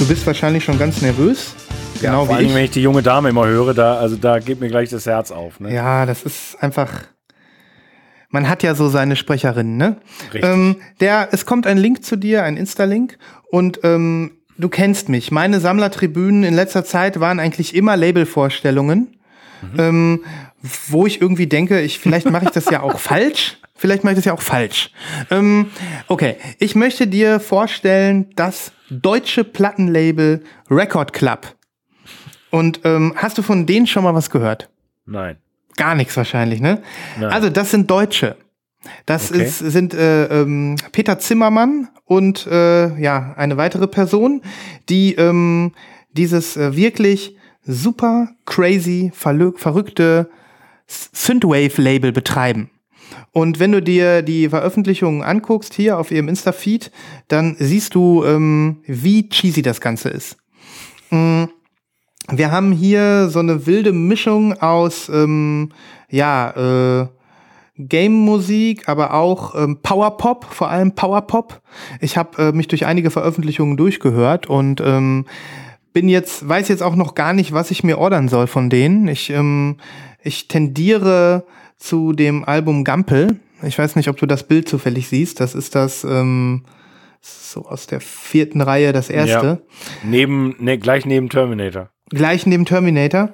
Du 0.01 0.07
bist 0.07 0.25
wahrscheinlich 0.25 0.63
schon 0.63 0.79
ganz 0.79 1.03
nervös. 1.03 1.53
Genau 2.01 2.25
Vor 2.25 2.33
wie 2.33 2.37
allem, 2.39 2.47
ich. 2.47 2.55
wenn 2.55 2.63
ich 2.65 2.71
die 2.71 2.81
junge 2.81 3.03
Dame 3.03 3.29
immer 3.29 3.45
höre, 3.45 3.75
da, 3.75 3.97
also 3.97 4.15
da 4.15 4.39
geht 4.39 4.59
mir 4.59 4.67
gleich 4.67 4.89
das 4.89 5.05
Herz 5.05 5.29
auf. 5.29 5.59
Ne? 5.59 5.71
Ja, 5.71 6.07
das 6.07 6.23
ist 6.23 6.57
einfach. 6.59 6.89
Man 8.29 8.49
hat 8.49 8.63
ja 8.63 8.73
so 8.73 8.89
seine 8.89 9.15
Sprecherinnen, 9.15 9.77
ne? 9.77 9.97
Richtig. 10.33 10.43
Ähm, 10.43 10.77
der, 11.01 11.29
es 11.33 11.45
kommt 11.45 11.67
ein 11.67 11.77
Link 11.77 12.03
zu 12.03 12.15
dir, 12.15 12.43
ein 12.43 12.57
Insta-Link, 12.57 13.19
und 13.51 13.81
ähm, 13.83 14.39
du 14.57 14.69
kennst 14.69 15.07
mich. 15.07 15.29
Meine 15.29 15.59
Sammlertribünen 15.59 16.45
in 16.45 16.55
letzter 16.55 16.83
Zeit 16.83 17.19
waren 17.19 17.39
eigentlich 17.39 17.75
immer 17.75 17.95
Labelvorstellungen, 17.95 19.19
ähm, 19.77 20.23
wo 20.87 21.05
ich 21.05 21.21
irgendwie 21.21 21.45
denke, 21.45 21.79
ich 21.79 21.99
vielleicht 21.99 22.27
mache 22.27 22.45
ich 22.45 22.51
das 22.51 22.65
ja 22.71 22.81
auch 22.81 22.97
falsch. 22.99 23.59
Vielleicht 23.81 24.03
mache 24.03 24.13
ich 24.13 24.17
das 24.19 24.25
ja 24.25 24.33
auch 24.33 24.41
falsch. 24.43 24.91
Ähm, 25.31 25.71
okay, 26.07 26.35
ich 26.59 26.75
möchte 26.75 27.07
dir 27.07 27.39
vorstellen 27.39 28.27
das 28.35 28.71
deutsche 28.91 29.43
Plattenlabel 29.43 30.43
Record 30.69 31.13
Club. 31.13 31.55
Und 32.51 32.81
ähm, 32.83 33.13
hast 33.15 33.39
du 33.39 33.41
von 33.41 33.65
denen 33.65 33.87
schon 33.87 34.03
mal 34.03 34.13
was 34.13 34.29
gehört? 34.29 34.69
Nein. 35.07 35.37
Gar 35.77 35.95
nichts 35.95 36.15
wahrscheinlich, 36.15 36.61
ne? 36.61 36.83
Nein. 37.19 37.31
Also, 37.31 37.49
das 37.49 37.71
sind 37.71 37.89
Deutsche. 37.89 38.37
Das 39.07 39.31
Okay. 39.31 39.45
ist, 39.45 39.57
sind 39.57 39.95
äh, 39.95 40.25
ähm, 40.25 40.75
Peter 40.91 41.17
Zimmermann 41.17 41.89
und 42.05 42.45
äh, 42.45 42.95
ja, 43.01 43.33
eine 43.35 43.57
weitere 43.57 43.87
Person, 43.87 44.43
die 44.89 45.15
ähm, 45.15 45.73
dieses 46.11 46.55
äh, 46.55 46.75
wirklich 46.75 47.35
super 47.63 48.29
crazy, 48.45 49.11
verrückte 49.15 50.29
Synthwave-Label 50.85 52.11
betreiben. 52.11 52.69
Und 53.31 53.59
wenn 53.59 53.71
du 53.71 53.81
dir 53.81 54.21
die 54.21 54.49
Veröffentlichungen 54.49 55.23
anguckst 55.23 55.73
hier 55.73 55.97
auf 55.97 56.11
ihrem 56.11 56.27
Insta-Feed, 56.27 56.91
dann 57.27 57.55
siehst 57.59 57.95
du, 57.95 58.23
ähm, 58.25 58.77
wie 58.85 59.29
cheesy 59.29 59.61
das 59.61 59.81
Ganze 59.81 60.09
ist. 60.09 60.37
Mm, 61.09 61.45
Wir 62.29 62.51
haben 62.51 62.71
hier 62.71 63.29
so 63.29 63.39
eine 63.39 63.65
wilde 63.65 63.91
Mischung 63.91 64.53
aus, 64.61 65.09
ähm, 65.09 65.69
ja, 66.09 67.01
äh, 67.01 67.07
Game-Musik, 67.77 68.87
aber 68.87 69.13
auch 69.13 69.55
ähm, 69.55 69.79
Powerpop, 69.81 70.45
vor 70.45 70.69
allem 70.69 70.93
Powerpop. 70.93 71.61
Ich 71.99 72.17
habe 72.17 72.49
äh, 72.49 72.51
mich 72.51 72.67
durch 72.67 72.85
einige 72.85 73.11
Veröffentlichungen 73.11 73.77
durchgehört 73.77 74.47
und 74.47 74.81
ähm, 74.81 75.25
bin 75.93 76.07
jetzt, 76.07 76.47
weiß 76.47 76.67
jetzt 76.67 76.83
auch 76.83 76.95
noch 76.95 77.15
gar 77.15 77.33
nicht, 77.33 77.53
was 77.53 77.71
ich 77.71 77.83
mir 77.83 77.97
ordern 77.97 78.27
soll 78.29 78.47
von 78.47 78.69
denen. 78.69 79.07
Ich, 79.07 79.29
ähm, 79.29 79.77
ich 80.23 80.47
tendiere 80.47 81.43
zu 81.81 82.13
dem 82.13 82.45
Album 82.45 82.83
Gampel. 82.83 83.39
Ich 83.63 83.77
weiß 83.77 83.95
nicht, 83.95 84.07
ob 84.07 84.17
du 84.17 84.25
das 84.25 84.43
Bild 84.43 84.69
zufällig 84.69 85.07
siehst. 85.07 85.39
Das 85.39 85.55
ist 85.55 85.75
das 85.75 86.03
ähm, 86.03 86.63
so 87.21 87.65
aus 87.65 87.87
der 87.87 88.01
vierten 88.01 88.61
Reihe 88.61 88.93
das 88.93 89.09
erste. 89.09 89.45
Ja. 89.45 89.57
Neben, 90.03 90.55
ne, 90.59 90.77
gleich 90.77 91.05
neben 91.05 91.29
Terminator. 91.29 91.89
Gleich 92.09 92.45
neben 92.45 92.65
Terminator. 92.65 93.29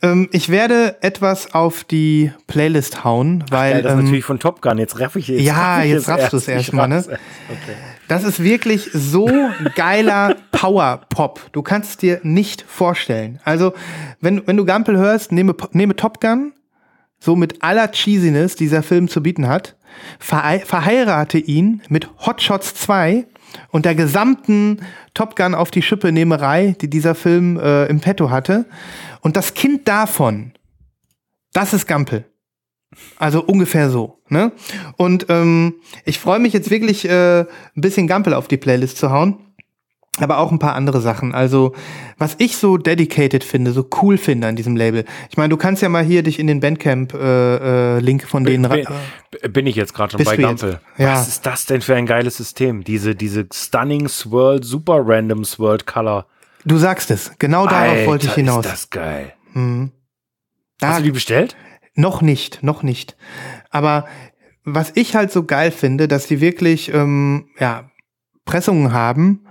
Ähm, 0.00 0.28
ich 0.32 0.48
werde 0.48 0.96
etwas 1.02 1.54
auf 1.54 1.84
die 1.84 2.32
Playlist 2.46 3.04
hauen, 3.04 3.44
weil 3.50 3.74
Geil, 3.74 3.82
das 3.82 3.92
ist 3.92 3.98
ähm, 3.98 4.04
natürlich 4.04 4.24
von 4.24 4.38
Top 4.38 4.62
Gun. 4.62 4.78
Jetzt 4.78 4.98
raff 4.98 5.16
ich 5.16 5.28
jetzt. 5.28 5.42
Ja, 5.42 5.76
raff 5.76 5.84
ich 5.84 5.90
jetzt 5.90 6.08
raffst 6.08 6.32
du's 6.32 6.48
Ich 6.48 6.54
erst 6.54 6.72
mal, 6.72 6.88
ne? 6.88 6.96
erst. 6.96 7.08
Okay. 7.08 7.18
das 8.08 8.24
ist 8.24 8.42
wirklich 8.42 8.88
so 8.92 9.28
geiler 9.74 10.36
Power-Pop. 10.52 11.50
Du 11.52 11.62
kannst 11.62 11.90
es 11.90 11.96
dir 11.98 12.20
nicht 12.22 12.64
vorstellen. 12.66 13.40
Also, 13.44 13.74
wenn, 14.20 14.46
wenn 14.46 14.56
du 14.56 14.64
Gampel 14.64 14.96
hörst, 14.96 15.30
nehme, 15.30 15.54
nehme 15.72 15.94
Top 15.94 16.20
Gun, 16.20 16.54
so 17.20 17.36
mit 17.36 17.62
aller 17.62 17.88
Cheesiness, 17.90 18.56
die 18.56 18.64
dieser 18.64 18.82
Film 18.82 19.08
zu 19.08 19.22
bieten 19.22 19.48
hat, 19.48 19.76
verhei- 20.20 20.64
verheirate 20.64 21.38
ihn 21.38 21.82
mit 21.88 22.08
Hot 22.26 22.42
Shots 22.42 22.74
2 22.74 23.26
und 23.70 23.84
der 23.84 23.94
gesamten 23.94 24.80
Top 25.14 25.36
Gun 25.36 25.54
auf 25.54 25.70
die 25.70 25.82
Schippe 25.82 26.10
Nehmerei, 26.12 26.76
die 26.80 26.90
dieser 26.90 27.14
Film 27.14 27.58
äh, 27.58 27.86
im 27.86 28.00
Petto 28.00 28.30
hatte. 28.30 28.66
Und 29.20 29.36
das 29.36 29.54
Kind 29.54 29.86
davon, 29.88 30.52
das 31.52 31.72
ist 31.72 31.86
Gampel. 31.86 32.24
Also 33.16 33.42
ungefähr 33.42 33.90
so. 33.90 34.20
Ne? 34.28 34.52
Und 34.96 35.26
ähm, 35.28 35.74
ich 36.04 36.18
freue 36.20 36.38
mich 36.38 36.52
jetzt 36.52 36.70
wirklich 36.70 37.08
äh, 37.08 37.40
ein 37.40 37.46
bisschen 37.74 38.06
Gampel 38.06 38.34
auf 38.34 38.48
die 38.48 38.56
Playlist 38.56 38.98
zu 38.98 39.10
hauen. 39.10 39.38
Aber 40.20 40.38
auch 40.38 40.52
ein 40.52 40.60
paar 40.60 40.74
andere 40.76 41.00
Sachen. 41.00 41.34
Also, 41.34 41.74
was 42.18 42.36
ich 42.38 42.56
so 42.56 42.76
dedicated 42.76 43.42
finde, 43.42 43.72
so 43.72 43.88
cool 44.00 44.16
finde 44.16 44.46
an 44.46 44.54
diesem 44.54 44.76
Label. 44.76 45.04
Ich 45.30 45.36
meine, 45.36 45.48
du 45.48 45.56
kannst 45.56 45.82
ja 45.82 45.88
mal 45.88 46.04
hier 46.04 46.22
dich 46.22 46.38
in 46.38 46.46
den 46.46 46.60
Bandcamp-Link 46.60 47.20
äh, 47.22 47.96
äh, 47.96 48.00
Link 48.00 48.22
von 48.28 48.44
denen 48.44 48.68
Bin, 48.70 49.52
bin- 49.52 49.66
ich 49.66 49.74
jetzt 49.74 49.92
gerade 49.92 50.12
schon 50.12 50.24
bei? 50.24 50.36
Gampel. 50.36 50.78
Ja. 50.98 51.14
Was 51.14 51.26
ist 51.26 51.44
das 51.46 51.66
denn 51.66 51.80
für 51.80 51.96
ein 51.96 52.06
geiles 52.06 52.36
System? 52.36 52.84
Diese, 52.84 53.16
diese 53.16 53.46
Stunning 53.52 54.08
Swirl, 54.08 54.62
Super 54.62 55.02
Random 55.04 55.44
Swirl 55.44 55.78
Color. 55.78 56.26
Du 56.64 56.76
sagst 56.78 57.10
es. 57.10 57.32
Genau 57.40 57.66
darauf 57.66 57.88
Alter, 57.88 58.06
wollte 58.06 58.26
ich 58.28 58.34
hinaus. 58.34 58.64
Ist 58.64 58.72
das 58.72 58.90
geil. 58.90 59.32
Da- 60.78 60.88
Hast 60.88 60.98
du 61.00 61.02
die 61.04 61.10
bestellt? 61.12 61.56
Noch 61.96 62.22
nicht, 62.22 62.62
noch 62.62 62.82
nicht. 62.82 63.16
Aber 63.70 64.06
was 64.64 64.92
ich 64.94 65.14
halt 65.16 65.30
so 65.32 65.44
geil 65.44 65.70
finde, 65.70 66.08
dass 66.08 66.26
die 66.26 66.40
wirklich 66.40 66.92
ähm, 66.92 67.48
ja, 67.58 67.90
Pressungen 68.44 68.92
haben, 68.92 69.43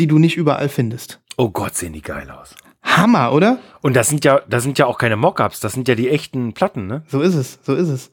die 0.00 0.06
du 0.06 0.18
nicht 0.18 0.36
überall 0.36 0.68
findest. 0.68 1.20
Oh 1.36 1.50
Gott, 1.50 1.76
sehen 1.76 1.92
die 1.92 2.02
geil 2.02 2.30
aus. 2.30 2.54
Hammer, 2.82 3.32
oder? 3.32 3.58
Und 3.82 3.94
das 3.94 4.08
sind 4.08 4.24
ja, 4.24 4.40
das 4.48 4.62
sind 4.62 4.78
ja 4.78 4.86
auch 4.86 4.98
keine 4.98 5.16
Mockups, 5.16 5.60
das 5.60 5.74
sind 5.74 5.86
ja 5.86 5.94
die 5.94 6.08
echten 6.08 6.54
Platten, 6.54 6.86
ne? 6.86 7.02
So 7.08 7.20
ist 7.20 7.34
es, 7.34 7.58
so 7.62 7.74
ist 7.74 7.88
es. 7.88 8.10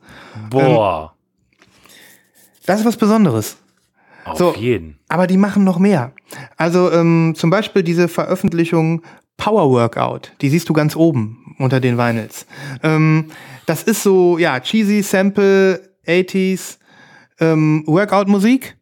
Boah, 0.49 1.13
Das 2.65 2.81
ist 2.81 2.85
was 2.85 2.97
Besonderes. 2.97 3.57
auf 4.25 4.37
so. 4.37 4.53
jeden. 4.55 4.99
Aber 5.07 5.25
die 5.25 5.37
machen 5.37 5.63
noch 5.63 5.79
mehr. 5.79 6.11
Also 6.57 6.91
ähm, 6.91 7.33
zum 7.35 7.49
Beispiel 7.49 7.81
diese 7.83 8.07
Veröffentlichung 8.09 9.01
Power 9.37 9.69
Workout, 9.69 10.33
die 10.41 10.49
siehst 10.49 10.67
du 10.67 10.73
ganz 10.73 10.95
oben 10.95 11.55
unter 11.59 11.79
den 11.79 11.97
Vinyls. 11.97 12.45
Ähm, 12.83 13.31
das 13.65 13.83
ist 13.83 14.03
so, 14.03 14.37
ja, 14.37 14.59
cheesy 14.59 15.01
Sample, 15.01 15.81
80s, 16.05 16.77
ähm, 17.39 17.83
Workout-Musik. 17.87 18.77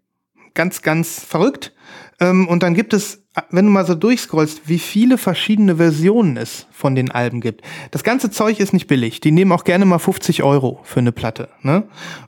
Ganz, 0.55 0.81
ganz 0.81 1.23
verrückt. 1.23 1.73
Ähm, 2.19 2.47
und 2.47 2.63
dann 2.63 2.73
gibt 2.73 2.93
es, 2.93 3.23
wenn 3.49 3.65
du 3.65 3.71
mal 3.71 3.85
so 3.85 3.95
durchscrollst, 3.95 4.67
wie 4.67 4.79
viele 4.79 5.17
verschiedene 5.17 5.77
Versionen 5.77 6.37
es 6.37 6.67
von 6.71 6.95
den 6.95 7.11
Alben 7.11 7.41
gibt. 7.41 7.61
Das 7.91 8.03
ganze 8.03 8.31
Zeug 8.31 8.59
ist 8.59 8.73
nicht 8.73 8.87
billig. 8.87 9.19
Die 9.19 9.31
nehmen 9.31 9.51
auch 9.51 9.63
gerne 9.63 9.85
mal 9.85 9.99
50 9.99 10.43
Euro 10.43 10.79
für 10.83 10.99
eine 10.99 11.11
Platte. 11.11 11.49
Ne? 11.61 11.83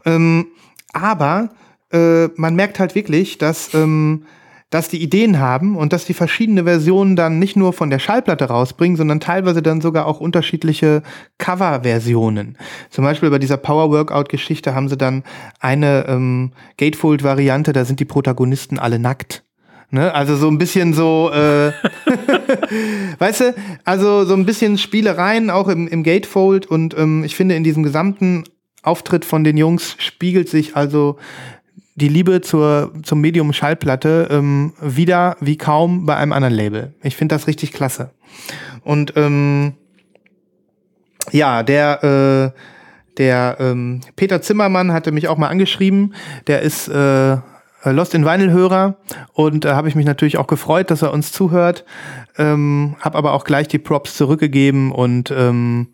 Ähm, 0.05 0.47
aber 0.93 1.49
äh, 1.91 2.27
man 2.35 2.55
merkt 2.55 2.79
halt 2.79 2.95
wirklich, 2.95 3.37
dass, 3.37 3.73
ähm, 3.73 4.25
dass 4.69 4.89
die 4.89 5.01
Ideen 5.01 5.39
haben 5.39 5.77
und 5.77 5.93
dass 5.93 6.03
die 6.03 6.13
verschiedene 6.13 6.65
Versionen 6.65 7.15
dann 7.15 7.39
nicht 7.39 7.55
nur 7.55 7.71
von 7.71 7.89
der 7.89 7.99
Schallplatte 7.99 8.45
rausbringen, 8.45 8.97
sondern 8.97 9.21
teilweise 9.21 9.61
dann 9.61 9.79
sogar 9.79 10.05
auch 10.05 10.19
unterschiedliche 10.19 11.03
Coverversionen. 11.37 12.57
Zum 12.89 13.05
Beispiel 13.05 13.29
bei 13.29 13.39
dieser 13.39 13.55
Power 13.55 13.91
Workout-Geschichte 13.91 14.75
haben 14.75 14.89
sie 14.89 14.97
dann 14.97 15.23
eine 15.61 16.05
ähm, 16.09 16.51
Gatefold-Variante, 16.77 17.71
da 17.71 17.85
sind 17.85 18.01
die 18.01 18.05
Protagonisten 18.05 18.77
alle 18.77 18.99
nackt. 18.99 19.46
Ne? 19.89 20.13
Also 20.13 20.35
so 20.35 20.49
ein 20.49 20.57
bisschen 20.57 20.93
so, 20.93 21.31
äh, 21.33 21.71
weißt 23.19 23.41
du, 23.41 23.55
also 23.85 24.25
so 24.25 24.33
ein 24.33 24.45
bisschen 24.45 24.77
Spielereien 24.77 25.49
auch 25.49 25.69
im, 25.69 25.87
im 25.87 26.03
Gatefold 26.03 26.65
und 26.65 26.97
ähm, 26.97 27.23
ich 27.23 27.35
finde 27.35 27.55
in 27.55 27.63
diesem 27.63 27.83
gesamten 27.83 28.43
Auftritt 28.83 29.23
von 29.23 29.43
den 29.43 29.57
Jungs 29.57 29.95
spiegelt 29.97 30.49
sich 30.49 30.75
also 30.75 31.17
die 31.95 32.09
Liebe 32.09 32.41
zur, 32.41 32.93
zum 33.03 33.21
Medium 33.21 33.53
Schallplatte 33.53 34.27
ähm, 34.29 34.73
wieder 34.81 35.35
wie 35.39 35.57
kaum 35.57 36.05
bei 36.05 36.15
einem 36.15 36.31
anderen 36.31 36.53
Label. 36.53 36.93
Ich 37.01 37.15
finde 37.15 37.35
das 37.35 37.47
richtig 37.47 37.73
klasse. 37.73 38.11
Und 38.83 39.13
ähm, 39.15 39.73
ja, 41.31 41.63
der, 41.63 42.53
äh, 42.53 42.59
Der 43.17 43.57
ähm, 43.59 44.01
Peter 44.15 44.41
Zimmermann 44.41 44.93
hatte 44.93 45.11
mich 45.11 45.27
auch 45.27 45.37
mal 45.37 45.47
angeschrieben. 45.47 46.13
Der 46.45 46.61
ist 46.61 46.87
äh, 46.87 47.37
Lost 47.91 48.13
in 48.13 48.25
Vinyl-Hörer 48.25 48.97
und 49.33 49.65
äh, 49.65 49.69
habe 49.69 49.87
ich 49.87 49.95
mich 49.95 50.05
natürlich 50.05 50.37
auch 50.37 50.47
gefreut, 50.47 50.91
dass 50.91 51.01
er 51.01 51.13
uns 51.13 51.31
zuhört. 51.31 51.85
Ähm, 52.37 52.95
habe 52.99 53.17
aber 53.17 53.33
auch 53.33 53.43
gleich 53.43 53.67
die 53.67 53.79
Props 53.79 54.15
zurückgegeben 54.15 54.91
und 54.91 55.31
ähm, 55.31 55.87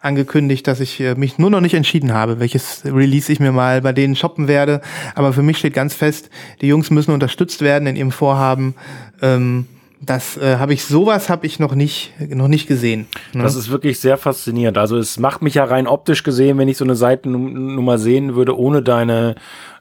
angekündigt, 0.00 0.66
dass 0.66 0.80
ich 0.80 1.00
äh, 1.00 1.14
mich 1.14 1.38
nur 1.38 1.50
noch 1.50 1.60
nicht 1.60 1.74
entschieden 1.74 2.12
habe, 2.12 2.38
welches 2.40 2.82
Release 2.84 3.30
ich 3.30 3.40
mir 3.40 3.52
mal 3.52 3.82
bei 3.82 3.92
denen 3.92 4.16
shoppen 4.16 4.48
werde. 4.48 4.80
Aber 5.14 5.32
für 5.32 5.42
mich 5.42 5.58
steht 5.58 5.74
ganz 5.74 5.94
fest, 5.94 6.30
die 6.60 6.68
Jungs 6.68 6.90
müssen 6.90 7.12
unterstützt 7.12 7.60
werden 7.60 7.86
in 7.86 7.96
ihrem 7.96 8.12
Vorhaben. 8.12 8.74
Ähm, 9.20 9.66
das 10.06 10.36
äh, 10.36 10.56
habe 10.56 10.72
ich, 10.72 10.84
sowas 10.84 11.28
habe 11.28 11.46
ich 11.46 11.58
noch 11.58 11.74
nicht, 11.74 12.12
noch 12.20 12.48
nicht 12.48 12.66
gesehen. 12.66 13.06
Ne? 13.32 13.42
Das 13.42 13.56
ist 13.56 13.70
wirklich 13.70 14.00
sehr 14.00 14.16
faszinierend. 14.16 14.78
Also 14.78 14.96
es 14.96 15.18
macht 15.18 15.42
mich 15.42 15.54
ja 15.54 15.64
rein 15.64 15.86
optisch 15.86 16.22
gesehen, 16.22 16.58
wenn 16.58 16.68
ich 16.68 16.76
so 16.76 16.84
eine 16.84 16.94
Seitennummer 16.94 17.98
sehen 17.98 18.36
würde, 18.36 18.56
ohne 18.56 18.82
deine, 18.82 19.34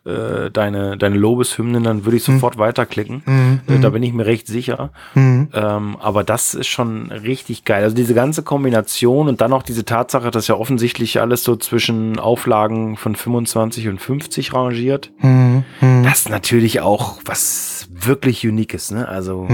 äh, 0.03 0.49
deine, 0.51 0.97
deine 0.97 1.17
Lobeshymnen, 1.17 1.83
dann 1.83 2.05
würde 2.05 2.17
ich 2.17 2.25
hm. 2.25 2.35
sofort 2.35 2.55
mhm. 2.55 2.59
weiterklicken. 2.59 3.23
Mhm. 3.25 3.61
Äh, 3.67 3.79
da 3.79 3.89
bin 3.91 4.03
ich 4.03 4.13
mir 4.13 4.25
recht 4.25 4.47
sicher. 4.47 4.91
Mhm. 5.13 5.49
Ähm, 5.53 5.97
aber 5.99 6.23
das 6.23 6.55
ist 6.55 6.67
schon 6.67 7.11
richtig 7.11 7.63
geil. 7.63 7.83
Also 7.83 7.95
diese 7.95 8.13
ganze 8.13 8.41
Kombination 8.41 9.27
und 9.27 9.41
dann 9.41 9.53
auch 9.53 9.63
diese 9.63 9.85
Tatsache, 9.85 10.31
dass 10.31 10.47
ja 10.47 10.55
offensichtlich 10.55 11.21
alles 11.21 11.43
so 11.43 11.55
zwischen 11.55 12.19
Auflagen 12.19 12.97
von 12.97 13.15
25 13.15 13.87
und 13.89 14.01
50 14.01 14.53
rangiert. 14.53 15.11
Mhm. 15.19 15.63
Das 16.03 16.19
ist 16.19 16.29
natürlich 16.29 16.81
auch 16.81 17.19
was 17.25 17.87
wirklich 17.91 18.45
Uniques, 18.47 18.91
ne? 18.91 19.07
Also. 19.07 19.47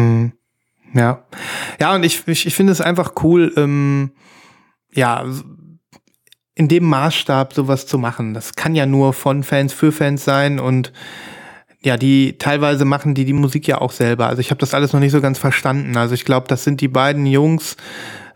Ja. 0.93 1.23
Ja, 1.80 1.95
und 1.95 2.04
ich, 2.04 2.27
ich, 2.27 2.45
ich 2.45 2.56
finde 2.56 2.71
es 2.71 2.82
einfach 2.82 3.13
cool, 3.23 3.54
ähm, 3.56 4.12
ja, 4.93 5.25
in 6.56 6.67
dem 6.67 6.86
Maßstab 6.86 7.54
sowas 7.54 7.88
zu 7.88 7.97
machen. 7.97 8.34
Das 8.34 8.56
kann 8.56 8.75
ja 8.75 8.86
nur 8.86 9.13
von 9.13 9.43
Fans 9.43 9.73
für 9.73 9.91
Fans 9.91 10.23
sein 10.23 10.60
und 10.60 10.91
ja, 11.84 11.97
die 11.97 12.38
teilweise 12.38 12.86
machen 12.86 13.15
die 13.15 13.25
die 13.25 13.34
Musik 13.34 13.67
ja 13.67 13.82
auch 13.82 13.91
selber. 13.91 14.27
Also 14.27 14.39
ich 14.39 14.51
habe 14.51 14.60
das 14.60 14.73
alles 14.73 14.93
noch 14.93 14.99
nicht 14.99 15.12
so 15.12 15.21
ganz 15.21 15.39
verstanden. 15.39 15.97
Also 15.97 16.13
ich 16.13 16.25
glaube, 16.25 16.47
das 16.47 16.63
sind 16.63 16.80
die 16.80 16.88
beiden 16.88 17.25
Jungs, 17.25 17.75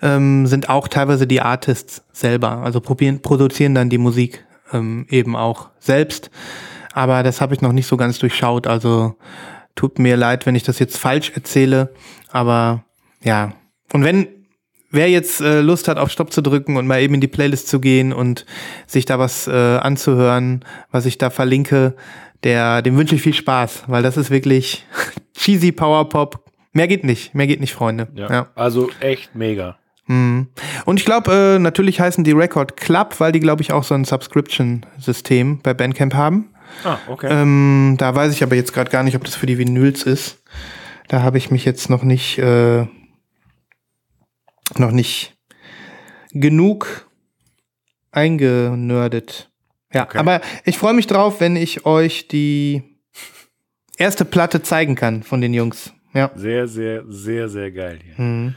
ähm, 0.02 0.48
sind 0.48 0.70
auch 0.70 0.88
teilweise 0.88 1.28
die 1.28 1.41
Artists 1.41 2.04
selber. 2.12 2.63
Also 2.63 2.82
probieren, 2.82 3.22
produzieren 3.22 3.76
dann 3.76 3.89
die 3.91 4.00
Musik 4.00 4.46
ähm, 4.74 5.06
eben 5.10 5.36
auch 5.36 5.70
selbst. 5.80 6.32
Aber 6.94 7.22
das 7.22 7.41
habe 7.41 7.54
ich 7.54 7.62
noch 7.62 7.74
nicht 7.74 7.88
so 7.88 7.98
ganz 7.98 8.18
durchschaut. 8.18 8.65
Also 8.65 9.15
tut 9.76 10.00
mir 10.00 10.18
leid, 10.18 10.46
wenn 10.46 10.56
ich 10.56 10.64
das 10.64 10.80
jetzt 10.80 10.98
falsch 10.98 11.32
erzähle. 11.36 11.94
Aber 12.32 12.84
ja. 13.24 13.54
Und 13.94 14.04
wenn 14.04 14.28
wer 14.96 15.10
jetzt 15.10 15.42
äh, 15.42 15.62
Lust 15.62 15.88
hat, 15.88 15.98
auf 15.98 16.10
Stopp 16.10 16.32
zu 16.32 16.42
drücken 16.42 16.78
und 16.78 16.88
mal 16.88 17.02
eben 17.02 17.14
in 17.14 17.22
die 17.22 17.28
Playlist 17.28 17.68
zu 17.68 17.80
gehen 17.80 18.14
und 18.14 18.46
sich 18.88 19.06
da 19.06 19.20
was 19.20 19.48
äh, 19.48 19.52
anzuhören, 19.52 20.66
was 20.92 21.06
ich 21.06 21.18
da 21.18 21.30
verlinke, 21.30 21.96
der, 22.44 22.82
dem 22.82 22.98
wünsche 22.98 23.16
ich 23.16 23.22
viel 23.22 23.34
Spaß, 23.34 23.84
weil 23.88 24.04
das 24.04 24.18
ist 24.18 24.32
wirklich 24.32 24.86
cheesy 25.38 25.72
Power 25.72 26.10
Pop. 26.10 26.46
Mehr 26.74 26.88
geht 26.88 27.04
nicht, 27.04 27.34
mehr 27.36 27.48
geht 27.48 27.60
nicht, 27.60 27.74
Freunde. 27.74 28.08
Ja, 28.16 28.32
ja. 28.32 28.48
Also 28.56 28.90
echt 29.00 29.36
mega. 29.36 29.78
Mhm. 30.08 30.48
Und 30.86 31.00
ich 31.00 31.06
glaube, 31.06 31.56
äh, 31.56 31.60
natürlich 31.60 32.00
heißen 32.00 32.24
die 32.24 32.32
Record 32.32 32.78
Club, 32.78 33.16
weil 33.20 33.32
die, 33.32 33.40
glaube 33.40 33.62
ich, 33.62 33.72
auch 33.72 33.84
so 33.84 33.96
ein 33.96 34.06
Subscription-System 34.06 35.60
bei 35.64 35.74
Bandcamp 35.74 36.14
haben. 36.14 36.50
Ah, 36.84 36.98
okay. 37.08 37.28
Ähm, 37.30 37.96
da 37.98 38.14
weiß 38.14 38.34
ich 38.34 38.44
aber 38.44 38.56
jetzt 38.56 38.74
gerade 38.74 38.92
gar 38.92 39.04
nicht, 39.04 39.16
ob 39.16 39.24
das 39.24 39.36
für 39.36 39.46
die 39.46 39.58
Vinyls 39.58 40.04
ist. 40.04 40.44
Da 41.08 41.22
habe 41.22 41.38
ich 41.38 41.52
mich 41.52 41.66
jetzt 41.66 41.90
noch 41.90 42.04
nicht, 42.04 42.38
äh, 42.38 42.86
noch 44.78 44.92
nicht 44.92 45.38
genug 46.32 47.10
eingenördet. 48.12 49.52
Ja, 49.94 50.04
okay. 50.04 50.18
aber 50.18 50.42
ich 50.66 50.78
freue 50.78 50.94
mich 50.94 51.08
drauf, 51.08 51.40
wenn 51.40 51.56
ich 51.56 51.86
euch 51.86 52.28
die 52.28 52.84
erste 53.98 54.26
Platte 54.26 54.62
zeigen 54.62 54.96
kann 54.96 55.24
von 55.24 55.42
den 55.42 55.54
Jungs. 55.54 55.94
Ja. 56.14 56.32
Sehr, 56.36 56.68
sehr, 56.68 57.04
sehr, 57.08 57.50
sehr 57.50 57.72
geil 57.72 58.00
hier. 58.04 58.24
Mhm. 58.24 58.56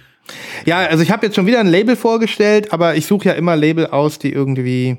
Ja, 0.64 0.78
also 0.86 1.02
ich 1.02 1.10
habe 1.10 1.26
jetzt 1.26 1.36
schon 1.36 1.46
wieder 1.46 1.60
ein 1.60 1.66
Label 1.66 1.96
vorgestellt, 1.96 2.72
aber 2.72 2.96
ich 2.96 3.06
suche 3.06 3.28
ja 3.28 3.32
immer 3.32 3.56
Label 3.56 3.86
aus, 3.86 4.18
die 4.18 4.32
irgendwie 4.32 4.98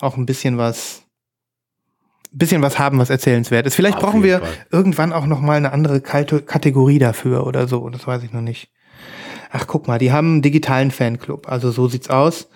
auch 0.00 0.16
ein 0.16 0.26
bisschen 0.26 0.58
was 0.58 1.03
bisschen 2.38 2.62
was 2.62 2.78
haben, 2.78 2.98
was 2.98 3.10
erzählenswert 3.10 3.66
ist. 3.66 3.74
Vielleicht 3.74 3.96
Auf 3.96 4.02
brauchen 4.02 4.22
wir 4.22 4.40
Fall. 4.40 4.48
irgendwann 4.70 5.12
auch 5.12 5.26
noch 5.26 5.40
mal 5.40 5.56
eine 5.56 5.72
andere 5.72 6.00
Kategorie 6.00 6.98
dafür 6.98 7.46
oder 7.46 7.66
so. 7.68 7.88
Das 7.88 8.06
weiß 8.06 8.22
ich 8.22 8.32
noch 8.32 8.40
nicht. 8.40 8.70
Ach, 9.52 9.66
guck 9.66 9.86
mal, 9.86 9.98
die 9.98 10.12
haben 10.12 10.32
einen 10.32 10.42
digitalen 10.42 10.90
Fanclub. 10.90 11.48
Also 11.48 11.70
so 11.70 11.88
sieht's 11.88 12.10
aus. 12.10 12.48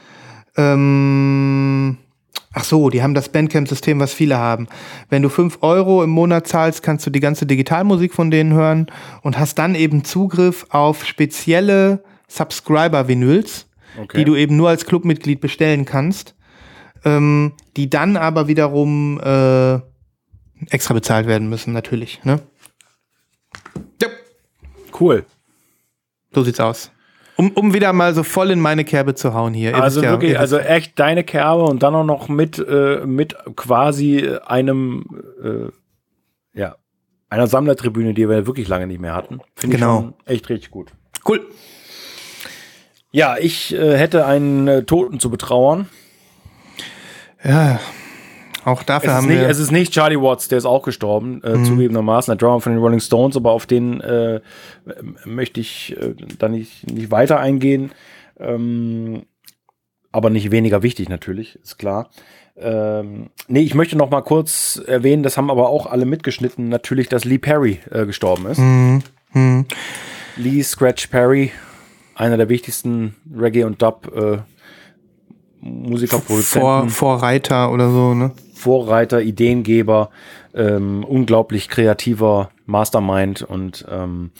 Ähm 0.56 1.98
Ach 2.54 2.64
so, 2.64 2.88
die 2.88 3.02
haben 3.02 3.14
das 3.14 3.28
Bandcamp-System, 3.28 4.00
was 4.00 4.12
viele 4.12 4.38
haben. 4.38 4.68
Wenn 5.10 5.22
du 5.22 5.28
fünf 5.28 5.58
Euro 5.60 6.02
im 6.02 6.10
Monat 6.10 6.48
zahlst, 6.48 6.82
kannst 6.82 7.06
du 7.06 7.10
die 7.10 7.20
ganze 7.20 7.46
Digitalmusik 7.46 8.14
von 8.14 8.30
denen 8.30 8.54
hören 8.54 8.86
und 9.22 9.38
hast 9.38 9.56
dann 9.58 9.74
eben 9.74 10.02
Zugriff 10.02 10.66
auf 10.70 11.04
spezielle 11.04 12.02
Subscriber-Vinyls, 12.26 13.66
okay. 14.00 14.18
die 14.18 14.24
du 14.24 14.34
eben 14.34 14.56
nur 14.56 14.70
als 14.70 14.86
Clubmitglied 14.86 15.40
bestellen 15.40 15.84
kannst 15.84 16.34
ähm, 17.04 17.52
die 17.76 17.90
dann 17.90 18.16
aber 18.16 18.48
wiederum 18.48 19.20
äh, 19.20 19.80
extra 20.70 20.94
bezahlt 20.94 21.26
werden 21.26 21.48
müssen, 21.48 21.72
natürlich. 21.72 22.24
Ne? 22.24 22.40
Ja. 24.00 24.08
Cool. 24.98 25.24
So 26.32 26.42
sieht's 26.42 26.60
aus. 26.60 26.90
Um, 27.36 27.52
um 27.52 27.72
wieder 27.72 27.92
mal 27.92 28.14
so 28.14 28.24
voll 28.24 28.50
in 28.50 28.60
meine 28.60 28.84
Kerbe 28.84 29.14
zu 29.14 29.32
hauen 29.32 29.54
hier. 29.54 29.70
Ihr 29.70 29.82
also 29.82 30.02
wirklich, 30.02 30.32
ja, 30.32 30.40
also 30.40 30.58
echt 30.58 30.98
deine 30.98 31.22
Kerbe 31.22 31.62
und 31.62 31.84
dann 31.84 31.94
auch 31.94 32.04
noch 32.04 32.28
mit, 32.28 32.58
äh, 32.58 33.06
mit 33.06 33.36
quasi 33.54 34.28
einem, 34.44 35.04
äh, 35.40 36.58
ja, 36.58 36.76
einer 37.30 37.46
Sammlertribüne, 37.46 38.12
die 38.12 38.28
wir 38.28 38.46
wirklich 38.46 38.66
lange 38.66 38.88
nicht 38.88 39.00
mehr 39.00 39.14
hatten. 39.14 39.40
Finde 39.54 39.76
genau. 39.76 40.14
ich 40.24 40.32
echt 40.32 40.48
richtig 40.48 40.72
gut. 40.72 40.90
Cool. 41.26 41.46
Ja, 43.12 43.36
ich 43.38 43.72
äh, 43.72 43.96
hätte 43.96 44.26
einen 44.26 44.66
äh, 44.66 44.82
Toten 44.82 45.20
zu 45.20 45.30
betrauern. 45.30 45.88
Ja, 47.44 47.80
auch 48.64 48.82
dafür 48.82 49.10
es 49.10 49.16
haben 49.16 49.28
nicht, 49.28 49.40
wir. 49.40 49.48
Es 49.48 49.58
ist 49.58 49.70
nicht 49.70 49.92
Charlie 49.92 50.20
Watts, 50.20 50.48
der 50.48 50.58
ist 50.58 50.64
auch 50.64 50.82
gestorben, 50.82 51.42
äh, 51.42 51.56
mhm. 51.56 51.64
zugegebenermaßen, 51.64 52.32
der 52.32 52.36
Drummer 52.36 52.60
von 52.60 52.72
den 52.72 52.82
Rolling 52.82 53.00
Stones, 53.00 53.36
aber 53.36 53.52
auf 53.52 53.66
den 53.66 54.00
äh, 54.00 54.40
möchte 55.24 55.60
ich 55.60 55.96
äh, 56.00 56.14
da 56.38 56.48
nicht, 56.48 56.90
nicht 56.90 57.10
weiter 57.10 57.40
eingehen. 57.40 57.92
Ähm, 58.38 59.22
aber 60.10 60.30
nicht 60.30 60.50
weniger 60.50 60.82
wichtig 60.82 61.08
natürlich, 61.08 61.56
ist 61.62 61.78
klar. 61.78 62.10
Ähm, 62.56 63.30
nee, 63.46 63.60
ich 63.60 63.74
möchte 63.74 63.96
noch 63.96 64.10
mal 64.10 64.22
kurz 64.22 64.82
erwähnen, 64.86 65.22
das 65.22 65.36
haben 65.36 65.50
aber 65.50 65.68
auch 65.68 65.86
alle 65.86 66.06
mitgeschnitten, 66.06 66.68
natürlich, 66.68 67.08
dass 67.08 67.24
Lee 67.24 67.38
Perry 67.38 67.80
äh, 67.90 68.04
gestorben 68.04 68.46
ist. 68.46 68.58
Mhm. 68.58 69.02
Mhm. 69.32 69.66
Lee 70.36 70.62
Scratch 70.62 71.06
Perry, 71.08 71.52
einer 72.14 72.36
der 72.36 72.48
wichtigsten 72.48 73.14
Reggae- 73.32 73.64
und 73.64 73.82
Dub- 73.82 74.12
äh, 74.14 74.38
Musiker, 75.60 76.18
Produzenten. 76.18 76.60
Vor, 76.60 76.88
Vorreiter 76.88 77.72
oder 77.72 77.90
so, 77.90 78.14
ne? 78.14 78.32
Vorreiter, 78.54 79.22
Ideengeber, 79.22 80.10
ähm, 80.54 81.04
unglaublich 81.04 81.68
kreativer 81.68 82.50
Mastermind 82.66 83.42
und 83.42 83.84
ähm, 83.90 84.30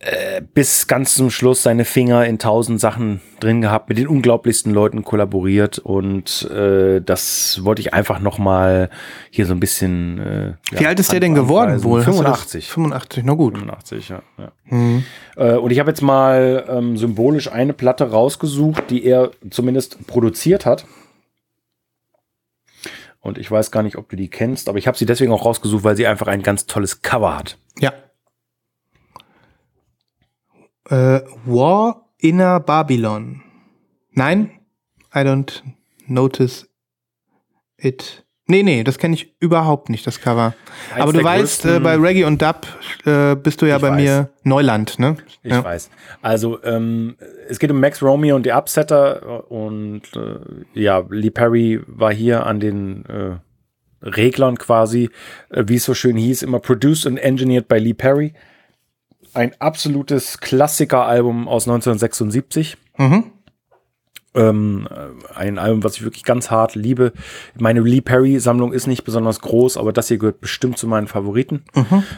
äh, 0.00 0.42
bis 0.54 0.86
ganz 0.86 1.14
zum 1.14 1.28
Schluss 1.28 1.64
seine 1.64 1.84
Finger 1.84 2.24
in 2.24 2.38
tausend 2.38 2.78
Sachen 2.78 3.20
drin 3.40 3.60
gehabt, 3.60 3.88
mit 3.88 3.98
den 3.98 4.06
unglaublichsten 4.06 4.72
Leuten 4.72 5.02
kollaboriert 5.02 5.80
und 5.80 6.48
äh, 6.52 7.00
das 7.00 7.64
wollte 7.64 7.80
ich 7.80 7.94
einfach 7.94 8.20
noch 8.20 8.38
mal 8.38 8.90
hier 9.30 9.44
so 9.44 9.54
ein 9.54 9.60
bisschen. 9.60 10.18
Äh, 10.18 10.54
Wie 10.70 10.84
ja, 10.84 10.88
alt 10.90 11.00
ist 11.00 11.10
der 11.10 11.18
denn 11.18 11.34
geworden 11.34 11.82
wohl? 11.82 12.02
85. 12.02 12.68
85, 12.68 13.24
na 13.24 13.34
gut. 13.34 13.58
85, 13.58 14.08
ja. 14.08 14.22
ja. 14.38 14.52
Mhm. 14.66 15.04
Äh, 15.36 15.54
und 15.54 15.72
ich 15.72 15.80
habe 15.80 15.90
jetzt 15.90 16.02
mal 16.02 16.64
ähm, 16.68 16.96
symbolisch 16.96 17.50
eine 17.50 17.72
Platte 17.72 18.08
rausgesucht, 18.08 18.90
die 18.90 19.04
er 19.04 19.32
zumindest 19.50 20.06
produziert 20.06 20.64
hat. 20.64 20.86
Und 23.20 23.36
ich 23.36 23.50
weiß 23.50 23.72
gar 23.72 23.82
nicht, 23.82 23.96
ob 23.96 24.08
du 24.08 24.14
die 24.14 24.28
kennst, 24.28 24.68
aber 24.68 24.78
ich 24.78 24.86
habe 24.86 24.96
sie 24.96 25.06
deswegen 25.06 25.32
auch 25.32 25.44
rausgesucht, 25.44 25.82
weil 25.82 25.96
sie 25.96 26.06
einfach 26.06 26.28
ein 26.28 26.42
ganz 26.42 26.66
tolles 26.66 27.02
Cover 27.02 27.36
hat. 27.36 27.58
Ja, 27.80 27.92
äh, 30.90 31.20
War 31.44 32.08
Inner 32.18 32.60
Babylon. 32.60 33.42
Nein, 34.12 34.50
I 35.14 35.18
don't 35.18 35.62
notice 36.06 36.68
it. 37.76 38.24
Nee, 38.50 38.62
nee, 38.62 38.82
das 38.82 38.96
kenne 38.96 39.14
ich 39.14 39.34
überhaupt 39.40 39.90
nicht, 39.90 40.06
das 40.06 40.22
Cover. 40.22 40.54
Eins 40.94 41.02
Aber 41.02 41.12
du 41.12 41.22
weißt, 41.22 41.66
äh, 41.66 41.80
bei 41.80 41.96
Reggae 41.96 42.24
und 42.24 42.40
Dub 42.40 42.66
äh, 43.04 43.36
bist 43.36 43.60
du 43.60 43.66
ja 43.66 43.76
bei 43.76 43.90
weiß. 43.90 43.96
mir 43.96 44.30
Neuland, 44.42 44.98
ne? 44.98 45.18
Ich 45.42 45.52
ja. 45.52 45.62
weiß. 45.62 45.90
Also, 46.22 46.62
ähm, 46.64 47.16
es 47.46 47.58
geht 47.58 47.70
um 47.70 47.78
Max 47.78 48.02
Romeo 48.02 48.36
und 48.36 48.46
die 48.46 48.52
Upsetter 48.52 49.50
und 49.50 50.02
äh, 50.16 50.80
ja, 50.80 51.04
Lee 51.10 51.30
Perry 51.30 51.80
war 51.86 52.12
hier 52.12 52.46
an 52.46 52.58
den 52.58 53.04
äh, 53.04 53.36
Reglern 54.02 54.56
quasi, 54.56 55.10
äh, 55.50 55.64
wie 55.66 55.76
es 55.76 55.84
so 55.84 55.92
schön 55.92 56.16
hieß, 56.16 56.42
immer 56.42 56.58
produced 56.58 57.06
and 57.06 57.18
engineered 57.18 57.68
by 57.68 57.76
Lee 57.76 57.94
Perry 57.94 58.32
ein 59.34 59.52
absolutes 59.58 60.40
Klassikeralbum 60.40 61.48
aus 61.48 61.66
1976. 61.66 62.76
Mhm. 62.96 63.24
Ähm, 64.34 64.86
ein 65.34 65.58
Album, 65.58 65.82
was 65.82 65.96
ich 65.96 66.04
wirklich 66.04 66.22
ganz 66.22 66.50
hart 66.50 66.74
liebe. 66.74 67.12
Meine 67.58 67.80
Lee 67.80 68.02
Perry-Sammlung 68.02 68.72
ist 68.72 68.86
nicht 68.86 69.02
besonders 69.02 69.40
groß, 69.40 69.78
aber 69.78 69.92
das 69.92 70.08
hier 70.08 70.18
gehört 70.18 70.40
bestimmt 70.40 70.78
zu 70.78 70.86
meinen 70.86 71.08
Favoriten. 71.08 71.64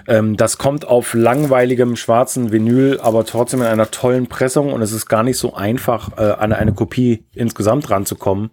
Ähm, 0.09 0.37
das 0.37 0.59
kommt 0.59 0.87
auf 0.87 1.15
langweiligem 1.15 1.97
schwarzen 1.97 2.51
Vinyl, 2.51 2.99
aber 3.01 3.25
trotzdem 3.25 3.61
in 3.61 3.67
einer 3.67 3.91
tollen 3.91 4.27
Pressung 4.27 4.73
und 4.73 4.83
es 4.83 4.93
ist 4.93 5.07
gar 5.07 5.23
nicht 5.23 5.39
so 5.39 5.55
einfach, 5.55 6.19
äh, 6.19 6.33
an 6.33 6.53
eine 6.53 6.75
Kopie 6.75 7.25
insgesamt 7.33 7.89
ranzukommen. 7.91 8.51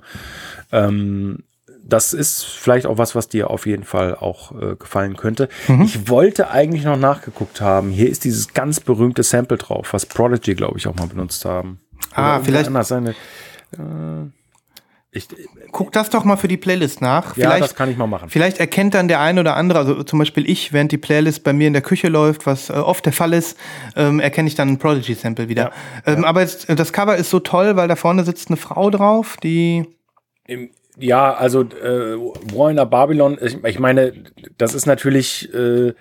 Ähm, 0.71 1.43
das 1.89 2.13
ist 2.13 2.43
vielleicht 2.43 2.85
auch 2.85 2.97
was, 2.97 3.15
was 3.15 3.29
dir 3.29 3.49
auf 3.49 3.65
jeden 3.65 3.83
Fall 3.83 4.15
auch 4.15 4.51
äh, 4.59 4.75
gefallen 4.75 5.15
könnte. 5.15 5.47
Ich 5.83 6.09
wollte 6.09 6.49
eigentlich 6.51 6.83
noch 6.83 6.97
nachgeguckt 6.97 7.61
haben. 7.61 7.91
Hier 7.91 8.09
ist 8.09 8.23
dieses 8.23 8.53
ganz 8.53 8.79
berühmte 8.79 9.23
Sample 9.23 9.57
drauf, 9.57 9.93
was 9.93 10.05
Prodigy, 10.05 10.55
glaube 10.55 10.77
ich, 10.77 10.87
auch 10.87 10.95
mal 10.95 11.07
benutzt 11.07 11.45
haben. 11.45 11.79
Ah, 12.13 12.35
Oder 12.37 12.45
vielleicht- 12.45 12.67
anders 12.67 12.87
seine. 12.89 13.11
Äh, 13.73 14.31
ich, 15.09 15.27
Guck 15.71 15.93
das 15.93 16.09
doch 16.09 16.25
mal 16.25 16.35
für 16.35 16.47
die 16.49 16.57
Playlist 16.57 17.01
nach. 17.01 17.35
ja, 17.37 17.49
Vielleicht, 17.49 17.63
das 17.63 17.75
kann 17.75 17.89
ich 17.89 17.97
mal 17.97 18.05
machen. 18.07 18.29
vielleicht 18.29 18.59
erkennt 18.59 18.93
dann 18.93 19.07
der 19.07 19.19
ein 19.21 19.39
oder 19.39 19.55
andere, 19.55 19.79
also 19.79 20.03
zum 20.03 20.19
Beispiel 20.19 20.47
ich, 20.47 20.73
während 20.73 20.91
die 20.91 20.97
Playlist 20.97 21.43
bei 21.43 21.53
mir 21.53 21.67
in 21.67 21.73
der 21.73 21.81
Küche 21.81 22.09
läuft, 22.09 22.45
was 22.45 22.69
äh, 22.69 22.73
oft 22.73 23.05
der 23.05 23.13
Fall 23.13 23.33
ist, 23.33 23.57
ähm, 23.95 24.19
erkenne 24.19 24.47
ich 24.47 24.55
dann 24.55 24.67
ein 24.69 24.77
Prodigy-Sample 24.77 25.47
wieder. 25.49 25.71
Ähm, 26.05 26.23
Aber 26.23 26.41
jetzt, 26.41 26.69
äh, 26.69 26.75
das 26.75 26.93
Cover 26.93 27.15
ist 27.15 27.29
so 27.29 27.39
toll, 27.39 27.75
weil 27.77 27.87
da 27.87 27.95
vorne 27.95 28.25
sitzt 28.25 28.49
eine 28.49 28.57
Frau 28.57 28.89
drauf, 28.91 29.37
die 29.41 29.87
Im, 30.45 30.69
ja, 30.99 31.33
also 31.33 31.61
äh, 31.61 32.15
War 32.53 32.71
in 32.71 32.79
a 32.79 32.85
Babylon, 32.85 33.37
ich, 33.41 33.63
ich 33.63 33.79
meine, 33.79 34.13
das 34.57 34.73
ist 34.73 34.85
natürlich 34.85 35.53
äh, 35.53 35.93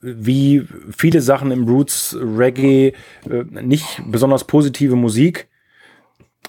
wie 0.00 0.66
viele 0.96 1.20
Sachen 1.20 1.50
im 1.50 1.68
Roots 1.68 2.16
Reggae 2.18 2.92
äh, 3.28 3.44
nicht 3.62 4.02
besonders 4.06 4.44
positive 4.44 4.96
Musik. 4.96 5.48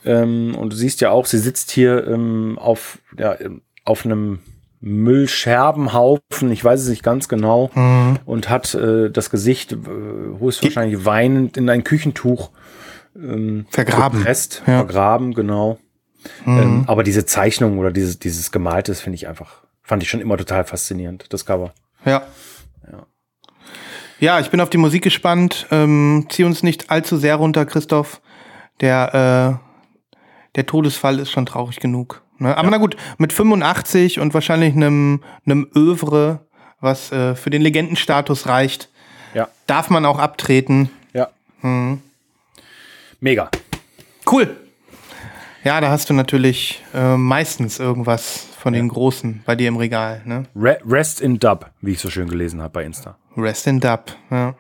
Ähm, 0.06 0.56
und 0.56 0.74
du 0.74 0.78
siehst 0.78 1.02
ja 1.02 1.12
auch, 1.12 1.26
sie 1.26 1.38
sitzt 1.38 1.72
hier 1.72 2.08
ähm, 2.08 2.58
auf, 2.58 3.00
ja, 3.20 3.36
auf 3.84 4.06
einem 4.06 4.40
Müllscherbenhaufen, 4.80 6.52
ich 6.52 6.64
weiß 6.64 6.82
es 6.82 6.90
nicht 6.90 7.04
ganz 7.04 7.28
genau, 7.28 7.70
und 8.26 8.50
hat 8.50 8.74
äh, 8.74 9.12
das 9.12 9.30
Gesicht 9.30 9.74
äh, 9.74 9.78
höchstwahrscheinlich 10.40 11.06
weinend 11.06 11.56
in 11.56 11.70
ein 11.70 11.84
Küchentuch 11.84 12.50
ähm, 13.16 13.66
Vergraben. 13.70 14.20
gepresst, 14.20 14.64
Ja. 14.66 14.78
vergraben, 14.78 15.34
genau. 15.36 15.78
Ähm, 16.46 16.84
aber 16.88 17.04
diese 17.04 17.26
Zeichnung 17.26 17.78
oder 17.80 17.92
dieses, 17.92 18.20
dieses 18.20 18.52
Gemalte, 18.52 18.92
das 18.92 19.02
finde 19.02 19.16
ich 19.16 19.28
einfach, 19.28 19.62
fand 19.82 20.04
ich 20.04 20.10
schon 20.10 20.22
immer 20.22 20.38
total 20.38 20.64
faszinierend, 20.66 21.26
das 21.34 21.46
Cover. 21.46 21.74
Ja. 22.06 22.24
Ja, 24.20 24.40
ich 24.40 24.52
bin 24.52 24.62
auf 24.62 24.70
die 24.70 24.78
Musik 24.78 25.04
gespannt. 25.04 25.66
Ähm, 25.72 26.28
zieh 26.30 26.44
uns 26.44 26.62
nicht 26.62 26.92
allzu 26.92 27.18
sehr 27.18 27.38
runter, 27.38 27.66
Christoph. 27.66 28.22
Der, 28.80 29.60
äh, 29.60 30.56
der 30.56 30.66
Todesfall 30.68 31.18
ist 31.18 31.32
schon 31.32 31.48
traurig 31.48 31.80
genug. 31.80 32.22
Ne? 32.38 32.56
Aber 32.56 32.70
na 32.70 32.78
gut, 32.78 32.96
mit 33.18 33.34
85 33.34 34.20
und 34.20 34.36
wahrscheinlich 34.36 34.76
einem, 34.76 35.24
einem 35.46 35.68
Övre, 35.76 36.46
was 36.80 37.12
äh, 37.12 37.34
für 37.34 37.50
den 37.50 37.64
Legendenstatus 37.64 38.46
reicht, 38.48 38.90
Ja. 39.34 39.48
darf 39.66 39.90
man 39.90 40.06
auch 40.06 40.20
abtreten. 40.20 40.92
Ja. 41.14 41.30
Mega. 43.20 43.50
Cool. 44.32 44.56
Ja, 45.64 45.80
da 45.80 45.92
hast 45.92 46.10
du 46.10 46.16
natürlich 46.16 46.82
äh, 46.92 47.16
meistens 47.16 47.78
irgendwas 47.78 48.48
von 48.58 48.74
den 48.74 48.88
Großen 48.88 49.44
bei 49.46 49.56
dir 49.56 49.68
im 49.68 49.78
Regal. 49.78 50.24
Ne? 50.26 50.44
Re 50.56 50.80
Rest 50.84 51.22
in 51.22 51.38
Dub, 51.38 51.70
wie 51.82 51.92
ich 51.92 52.00
so 52.00 52.10
schön 52.10 52.28
gelesen 52.28 52.62
habe 52.62 52.74
bei 52.74 52.84
Insta. 52.84 53.18
Rest 53.38 53.68
in 53.68 53.80
Dub. 53.80 54.16
Ja. 54.32 54.56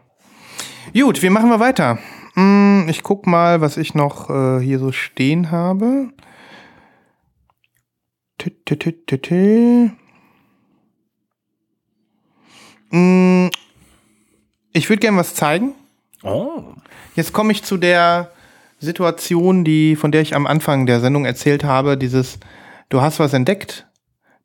Gut, 0.94 1.24
wir 1.24 1.32
machen 1.32 1.50
wir 1.50 1.60
weiter. 1.60 1.98
Hm, 2.36 2.86
ich 2.88 3.02
guck 3.02 3.26
mal, 3.26 3.62
was 3.62 3.78
ich 3.78 3.96
noch 3.96 4.30
äh, 4.30 4.60
hier 4.60 4.78
so 4.78 4.92
stehen 4.92 5.50
habe. 5.50 6.10
Tü, 8.38 8.52
tü, 8.64 8.78
tü. 8.78 9.90
Hm, 12.92 13.50
ich 14.72 14.88
würde 14.88 15.00
gerne 15.00 15.18
was 15.18 15.34
zeigen. 15.34 15.74
Oh. 16.22 16.62
Jetzt 17.16 17.34
komme 17.34 17.52
ich 17.54 17.64
zu 17.64 17.78
der 17.78 18.32
Situation, 18.86 19.64
die, 19.64 19.96
von 19.96 20.12
der 20.12 20.22
ich 20.22 20.36
am 20.36 20.48
Anfang 20.48 20.86
der 20.86 21.00
Sendung 21.00 21.26
erzählt 21.26 21.64
habe, 21.64 21.98
dieses, 21.98 22.40
du 22.90 23.02
hast 23.02 23.20
was 23.20 23.34
entdeckt, 23.34 23.88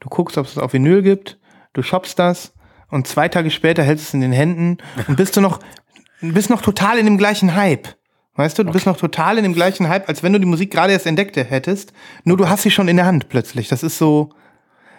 du 0.00 0.08
guckst, 0.08 0.38
ob 0.38 0.46
es 0.46 0.58
auf 0.58 0.72
Vinyl 0.72 1.02
gibt, 1.02 1.38
du 1.72 1.82
shoppst 1.82 2.18
das 2.18 2.52
und 2.90 3.06
zwei 3.06 3.28
Tage 3.28 3.50
später 3.50 3.82
hältst 3.82 4.08
es 4.08 4.14
in 4.14 4.20
den 4.20 4.32
Händen 4.32 4.78
und 5.08 5.16
bist 5.16 5.36
du 5.36 5.40
noch, 5.40 5.60
bist 6.20 6.50
noch 6.50 6.62
total 6.62 6.98
in 6.98 7.06
dem 7.06 7.18
gleichen 7.18 7.54
Hype. 7.54 7.88
Weißt 8.34 8.58
du, 8.58 8.64
du 8.64 8.72
bist 8.72 8.84
noch 8.84 8.98
total 8.98 9.38
in 9.38 9.44
dem 9.44 9.54
gleichen 9.54 9.88
Hype, 9.88 10.08
als 10.10 10.22
wenn 10.22 10.34
du 10.34 10.38
die 10.38 10.46
Musik 10.46 10.70
gerade 10.70 10.92
erst 10.92 11.06
entdeckt 11.06 11.36
hättest, 11.36 11.94
nur 12.24 12.36
du 12.36 12.48
hast 12.48 12.62
sie 12.62 12.70
schon 12.70 12.88
in 12.88 12.96
der 12.96 13.06
Hand 13.06 13.30
plötzlich. 13.30 13.68
Das 13.68 13.82
ist 13.82 13.96
so, 13.96 14.30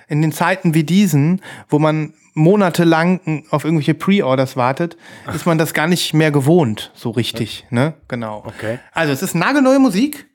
in 0.07 0.21
den 0.21 0.31
Zeiten 0.31 0.73
wie 0.73 0.83
diesen, 0.83 1.41
wo 1.69 1.79
man 1.79 2.13
monatelang 2.33 3.43
auf 3.49 3.65
irgendwelche 3.65 3.95
Pre-Orders 3.95 4.55
wartet, 4.55 4.95
ist 5.33 5.45
man 5.45 5.57
das 5.57 5.73
gar 5.73 5.87
nicht 5.87 6.13
mehr 6.13 6.31
gewohnt, 6.31 6.91
so 6.93 7.09
richtig. 7.09 7.65
Ne? 7.71 7.93
Genau. 8.07 8.43
Okay. 8.45 8.79
Also 8.93 9.11
es 9.11 9.23
ist 9.23 9.33
nagelneue 9.33 9.79
Musik. 9.79 10.27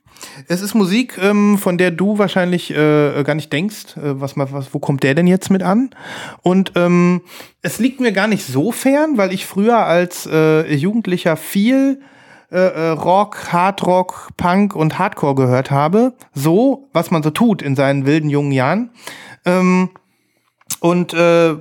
Es 0.46 0.62
ist 0.62 0.74
Musik, 0.74 1.18
ähm, 1.20 1.58
von 1.58 1.78
der 1.78 1.90
du 1.90 2.18
wahrscheinlich 2.18 2.70
äh, 2.70 3.22
gar 3.24 3.34
nicht 3.34 3.52
denkst, 3.52 3.96
äh, 3.96 4.20
was, 4.20 4.36
was, 4.36 4.72
wo 4.72 4.78
kommt 4.78 5.02
der 5.02 5.14
denn 5.14 5.26
jetzt 5.26 5.50
mit 5.50 5.62
an? 5.62 5.90
Und 6.42 6.72
ähm, 6.76 7.22
es 7.60 7.78
liegt 7.80 8.00
mir 8.00 8.12
gar 8.12 8.28
nicht 8.28 8.44
so 8.44 8.70
fern, 8.70 9.16
weil 9.16 9.32
ich 9.32 9.46
früher 9.46 9.78
als 9.78 10.28
äh, 10.30 10.72
Jugendlicher 10.74 11.36
viel 11.36 12.02
äh, 12.52 12.58
äh, 12.58 12.88
Rock, 12.90 13.52
Hardrock, 13.52 14.28
Punk 14.36 14.76
und 14.76 14.98
Hardcore 14.98 15.34
gehört 15.34 15.70
habe. 15.70 16.12
So, 16.34 16.88
was 16.92 17.10
man 17.10 17.22
so 17.22 17.30
tut 17.30 17.62
in 17.62 17.76
seinen 17.76 18.04
wilden 18.04 18.28
jungen 18.28 18.52
Jahren. 18.52 18.90
Ähm, 19.46 19.90
und 20.80 21.14
äh, 21.14 21.56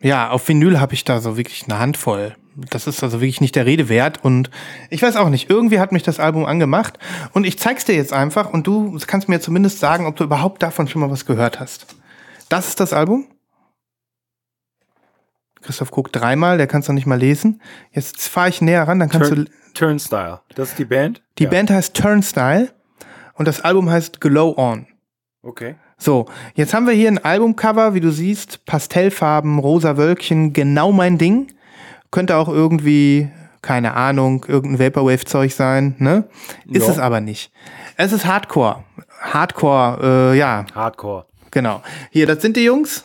ja, 0.00 0.30
auf 0.30 0.48
Vinyl 0.48 0.78
habe 0.78 0.94
ich 0.94 1.04
da 1.04 1.20
so 1.20 1.36
wirklich 1.36 1.64
eine 1.64 1.80
Handvoll. 1.80 2.36
Das 2.54 2.86
ist 2.86 3.02
also 3.02 3.20
wirklich 3.20 3.40
nicht 3.40 3.56
der 3.56 3.66
Rede 3.66 3.88
wert. 3.88 4.24
Und 4.24 4.50
ich 4.90 5.02
weiß 5.02 5.16
auch 5.16 5.28
nicht, 5.30 5.50
irgendwie 5.50 5.80
hat 5.80 5.92
mich 5.92 6.04
das 6.04 6.20
Album 6.20 6.44
angemacht. 6.44 6.98
Und 7.32 7.44
ich 7.44 7.58
zeig's 7.58 7.84
dir 7.84 7.94
jetzt 7.94 8.12
einfach 8.12 8.52
und 8.52 8.66
du 8.66 8.98
kannst 9.06 9.28
mir 9.28 9.40
zumindest 9.40 9.80
sagen, 9.80 10.06
ob 10.06 10.16
du 10.16 10.24
überhaupt 10.24 10.62
davon 10.62 10.86
schon 10.86 11.00
mal 11.00 11.10
was 11.10 11.26
gehört 11.26 11.58
hast. 11.58 11.86
Das 12.48 12.68
ist 12.68 12.80
das 12.80 12.92
Album. 12.92 13.26
Christoph 15.62 15.90
guckt 15.90 16.14
dreimal, 16.14 16.56
der 16.56 16.66
kann 16.66 16.80
es 16.80 16.88
nicht 16.88 17.06
mal 17.06 17.18
lesen. 17.18 17.60
Jetzt 17.92 18.28
fahre 18.28 18.48
ich 18.48 18.60
näher 18.60 18.86
ran, 18.86 19.00
dann 19.00 19.08
kannst 19.08 19.32
du. 19.32 19.44
Turn, 19.74 19.98
Turnstile. 19.98 20.40
Das 20.54 20.70
ist 20.70 20.78
die 20.78 20.84
Band? 20.84 21.22
Die 21.38 21.44
ja. 21.44 21.50
Band 21.50 21.70
heißt 21.70 21.94
Turnstile 21.94 22.70
und 23.34 23.46
das 23.48 23.60
Album 23.60 23.90
heißt 23.90 24.20
Glow 24.20 24.54
On. 24.56 24.86
Okay. 25.42 25.76
So, 25.96 26.26
jetzt 26.54 26.74
haben 26.74 26.86
wir 26.86 26.94
hier 26.94 27.08
ein 27.08 27.18
Albumcover, 27.24 27.94
wie 27.94 28.00
du 28.00 28.10
siehst, 28.12 28.64
Pastellfarben, 28.66 29.58
rosa 29.58 29.96
Wölkchen, 29.96 30.52
genau 30.52 30.92
mein 30.92 31.18
Ding. 31.18 31.52
Könnte 32.10 32.36
auch 32.36 32.48
irgendwie, 32.48 33.28
keine 33.62 33.94
Ahnung, 33.94 34.44
irgendein 34.48 34.78
Vaporwave-Zeug 34.78 35.52
sein, 35.52 35.96
ne? 35.98 36.28
Ist 36.70 36.86
Ja. 36.86 36.92
es 36.92 36.98
aber 36.98 37.20
nicht. 37.20 37.50
Es 37.96 38.12
ist 38.12 38.26
Hardcore. 38.26 38.84
Hardcore, 39.20 40.32
äh, 40.34 40.38
ja, 40.38 40.64
Hardcore. 40.74 41.26
genau. 41.50 41.82
Hier, 42.10 42.26
das 42.26 42.42
sind 42.42 42.56
die 42.56 42.64
Jungs. 42.64 43.04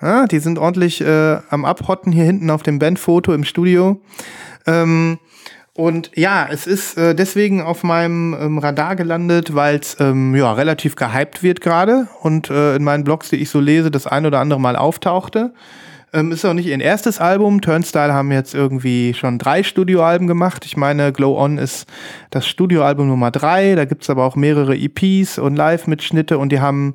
Ja, 0.00 0.26
die 0.26 0.38
sind 0.38 0.58
ordentlich 0.60 1.00
äh, 1.00 1.38
am 1.50 1.64
Abhotten 1.64 2.12
hier 2.12 2.22
hinten 2.24 2.50
auf 2.50 2.62
dem 2.62 2.78
Bandfoto 2.78 3.32
im 3.32 3.42
Studio. 3.44 4.00
Ähm, 4.66 5.18
und 5.72 6.10
ja, 6.14 6.46
es 6.50 6.66
ist 6.66 6.98
äh, 6.98 7.14
deswegen 7.14 7.62
auf 7.62 7.84
meinem 7.84 8.36
ähm, 8.38 8.58
Radar 8.58 8.96
gelandet, 8.96 9.54
weil 9.54 9.76
es 9.76 9.96
ähm, 10.00 10.34
ja, 10.34 10.52
relativ 10.52 10.96
gehypt 10.96 11.42
wird 11.42 11.60
gerade 11.60 12.08
und 12.22 12.50
äh, 12.50 12.76
in 12.76 12.84
meinen 12.84 13.04
Blogs, 13.04 13.30
die 13.30 13.36
ich 13.36 13.50
so 13.50 13.60
lese, 13.60 13.90
das 13.90 14.06
ein 14.06 14.26
oder 14.26 14.40
andere 14.40 14.60
Mal 14.60 14.76
auftauchte. 14.76 15.54
Ähm, 16.12 16.32
ist 16.32 16.44
auch 16.44 16.54
nicht 16.54 16.66
ihr 16.66 16.80
erstes 16.80 17.20
Album. 17.20 17.60
Turnstile 17.60 18.12
haben 18.12 18.32
jetzt 18.32 18.52
irgendwie 18.52 19.14
schon 19.14 19.38
drei 19.38 19.62
Studioalben 19.62 20.26
gemacht. 20.26 20.64
Ich 20.66 20.76
meine, 20.76 21.12
Glow 21.12 21.38
On 21.38 21.56
ist 21.56 21.86
das 22.30 22.48
Studioalbum 22.48 23.06
Nummer 23.06 23.30
drei. 23.30 23.76
Da 23.76 23.84
gibt's 23.84 24.10
aber 24.10 24.24
auch 24.24 24.34
mehrere 24.34 24.76
EPs 24.76 25.38
und 25.38 25.54
Live-Mitschnitte 25.54 26.36
und 26.38 26.50
die 26.50 26.60
haben 26.60 26.94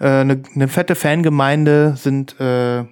äh, 0.00 0.08
eine 0.08 0.42
ne 0.54 0.66
fette 0.66 0.96
Fangemeinde, 0.96 1.94
sind, 1.96 2.40
äh, 2.40 2.84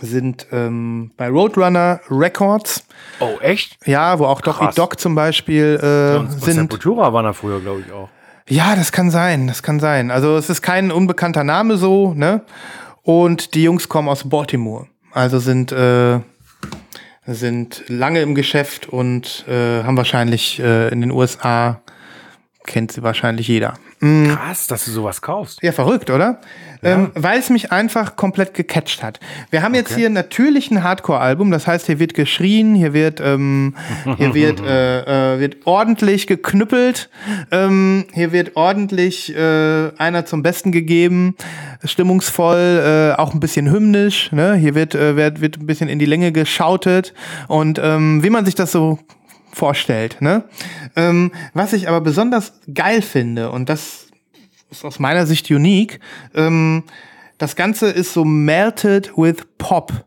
sind 0.00 0.46
ähm, 0.52 1.10
bei 1.16 1.28
Roadrunner 1.28 2.00
Records. 2.10 2.84
Oh, 3.20 3.38
echt? 3.40 3.78
Ja, 3.86 4.18
wo 4.18 4.26
auch 4.26 4.40
Doc. 4.40 4.60
Doc 4.74 5.00
zum 5.00 5.14
Beispiel 5.14 5.78
äh, 5.82 6.18
Und, 6.18 6.26
und 6.26 6.44
sind. 6.44 6.54
Sepultura 6.54 7.12
waren 7.12 7.24
da 7.24 7.32
früher, 7.32 7.60
glaube 7.60 7.82
ich, 7.86 7.92
auch. 7.92 8.08
Ja, 8.48 8.76
das 8.76 8.92
kann 8.92 9.10
sein, 9.10 9.46
das 9.46 9.62
kann 9.62 9.78
sein. 9.78 10.10
Also 10.10 10.36
es 10.36 10.48
ist 10.48 10.62
kein 10.62 10.90
unbekannter 10.90 11.44
Name 11.44 11.76
so, 11.76 12.14
ne? 12.14 12.42
Und 13.02 13.54
die 13.54 13.62
Jungs 13.62 13.88
kommen 13.88 14.08
aus 14.08 14.28
Baltimore. 14.28 14.86
Also 15.12 15.38
sind, 15.38 15.72
äh, 15.72 16.20
sind 17.26 17.84
lange 17.88 18.20
im 18.20 18.34
Geschäft 18.34 18.88
und 18.88 19.44
äh, 19.48 19.82
haben 19.82 19.96
wahrscheinlich 19.96 20.60
äh, 20.60 20.88
in 20.88 21.00
den 21.00 21.10
USA 21.10 21.80
kennt 22.64 22.92
sie 22.92 23.02
wahrscheinlich 23.02 23.48
jeder. 23.48 23.74
Krass, 24.00 24.68
dass 24.68 24.84
du 24.84 24.92
sowas 24.92 25.22
kaufst. 25.22 25.62
Ja, 25.62 25.72
verrückt, 25.72 26.10
oder? 26.10 26.40
Ähm, 26.82 27.10
weil 27.14 27.40
es 27.40 27.50
mich 27.50 27.72
einfach 27.72 28.14
komplett 28.14 28.54
gecatcht 28.54 29.02
hat. 29.02 29.18
Wir 29.50 29.62
haben 29.62 29.74
jetzt 29.74 29.96
hier 29.96 30.10
natürlich 30.10 30.70
ein 30.70 30.84
Hardcore-Album, 30.84 31.50
das 31.50 31.66
heißt, 31.66 31.86
hier 31.86 31.98
wird 31.98 32.14
geschrien, 32.14 32.76
hier 32.76 32.92
wird, 32.92 33.20
ähm, 33.20 33.74
hier 34.16 34.34
wird, 34.34 34.60
äh, 34.60 35.34
äh, 35.34 35.40
wird 35.40 35.66
ordentlich 35.66 36.28
geknüppelt, 36.28 37.10
ähm, 37.50 38.04
hier 38.12 38.30
wird 38.30 38.54
ordentlich 38.54 39.34
äh, 39.34 39.90
einer 39.98 40.24
zum 40.24 40.44
Besten 40.44 40.70
gegeben, 40.70 41.34
stimmungsvoll, 41.82 43.14
äh, 43.16 43.20
auch 43.20 43.34
ein 43.34 43.40
bisschen 43.40 43.68
hymnisch. 43.70 44.30
Ne? 44.30 44.54
Hier 44.54 44.76
wird, 44.76 44.94
äh, 44.94 45.16
wird, 45.16 45.40
wird 45.40 45.58
ein 45.58 45.66
bisschen 45.66 45.88
in 45.88 45.98
die 45.98 46.06
Länge 46.06 46.30
geschautet 46.30 47.12
und 47.48 47.80
ähm, 47.82 48.22
wie 48.22 48.30
man 48.30 48.44
sich 48.44 48.54
das 48.54 48.70
so 48.70 49.00
vorstellt. 49.52 50.20
Ne? 50.20 50.44
Ähm, 50.96 51.32
was 51.54 51.72
ich 51.72 51.88
aber 51.88 52.00
besonders 52.00 52.52
geil 52.72 53.02
finde, 53.02 53.50
und 53.50 53.68
das 53.68 54.08
ist 54.70 54.84
aus 54.84 54.98
meiner 54.98 55.26
Sicht 55.26 55.50
unique, 55.50 56.00
ähm, 56.34 56.84
das 57.38 57.56
Ganze 57.56 57.86
ist 57.88 58.12
so 58.12 58.24
melted 58.24 59.12
with 59.16 59.46
Pop. 59.58 60.04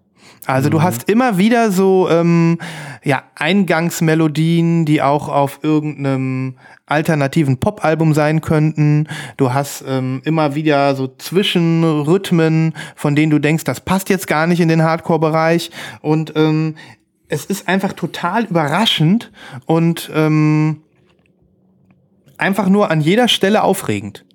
Also 0.48 0.70
du 0.70 0.82
hast 0.82 1.08
immer 1.08 1.38
wieder 1.38 1.72
so 1.72 2.10
ähm, 2.10 2.58
ja, 3.04 3.24
Eingangsmelodien, 3.36 4.86
die 4.86 5.02
auch 5.02 5.30
auf 5.30 5.60
irgendeinem 5.62 6.58
alternativen 6.88 7.58
Pop-Album 7.58 8.14
sein 8.14 8.42
könnten. 8.42 9.08
Du 9.38 9.54
hast 9.54 9.84
ähm, 9.88 10.22
immer 10.26 10.56
wieder 10.56 10.96
so 10.96 11.08
Zwischenrhythmen, 11.08 12.74
von 12.96 13.16
denen 13.16 13.30
du 13.30 13.40
denkst, 13.40 13.64
das 13.64 13.82
passt 13.82 14.10
jetzt 14.10 14.28
gar 14.28 14.48
nicht 14.48 14.60
in 14.60 14.68
den 14.68 14.84
Hardcore-Bereich. 14.84 15.72
Und 16.02 16.34
ähm, 16.36 16.76
es 17.32 17.46
ist 17.46 17.70
einfach 17.70 17.94
total 17.94 18.44
überraschend 18.44 19.32
und 19.66 20.12
ähm, 20.14 20.84
einfach 22.38 22.68
nur 22.68 22.92
an 22.92 23.00
jeder 23.00 23.30
Stelle 23.30 23.64
aufregend. 23.64 24.26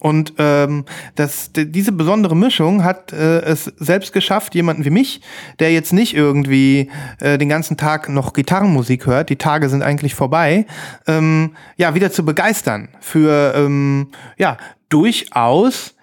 Und 0.00 0.32
ähm, 0.38 0.84
das, 1.14 1.50
diese 1.54 1.92
besondere 1.92 2.34
Mischung 2.34 2.82
hat 2.82 3.12
äh, 3.12 3.40
es 3.42 3.64
selbst 3.76 4.12
geschafft, 4.12 4.54
jemanden 4.54 4.84
wie 4.84 4.90
mich, 4.90 5.20
der 5.60 5.72
jetzt 5.72 5.92
nicht 5.92 6.14
irgendwie 6.14 6.90
äh, 7.20 7.38
den 7.38 7.50
ganzen 7.50 7.76
Tag 7.76 8.08
noch 8.08 8.32
Gitarrenmusik 8.32 9.06
hört, 9.06 9.28
die 9.28 9.36
Tage 9.36 9.68
sind 9.68 9.82
eigentlich 9.82 10.14
vorbei, 10.14 10.66
ähm, 11.06 11.54
ja, 11.76 11.94
wieder 11.94 12.10
zu 12.10 12.24
begeistern 12.24 12.88
für 13.00 13.52
ähm, 13.54 14.08
ja, 14.38 14.56
durchaus 14.88 15.94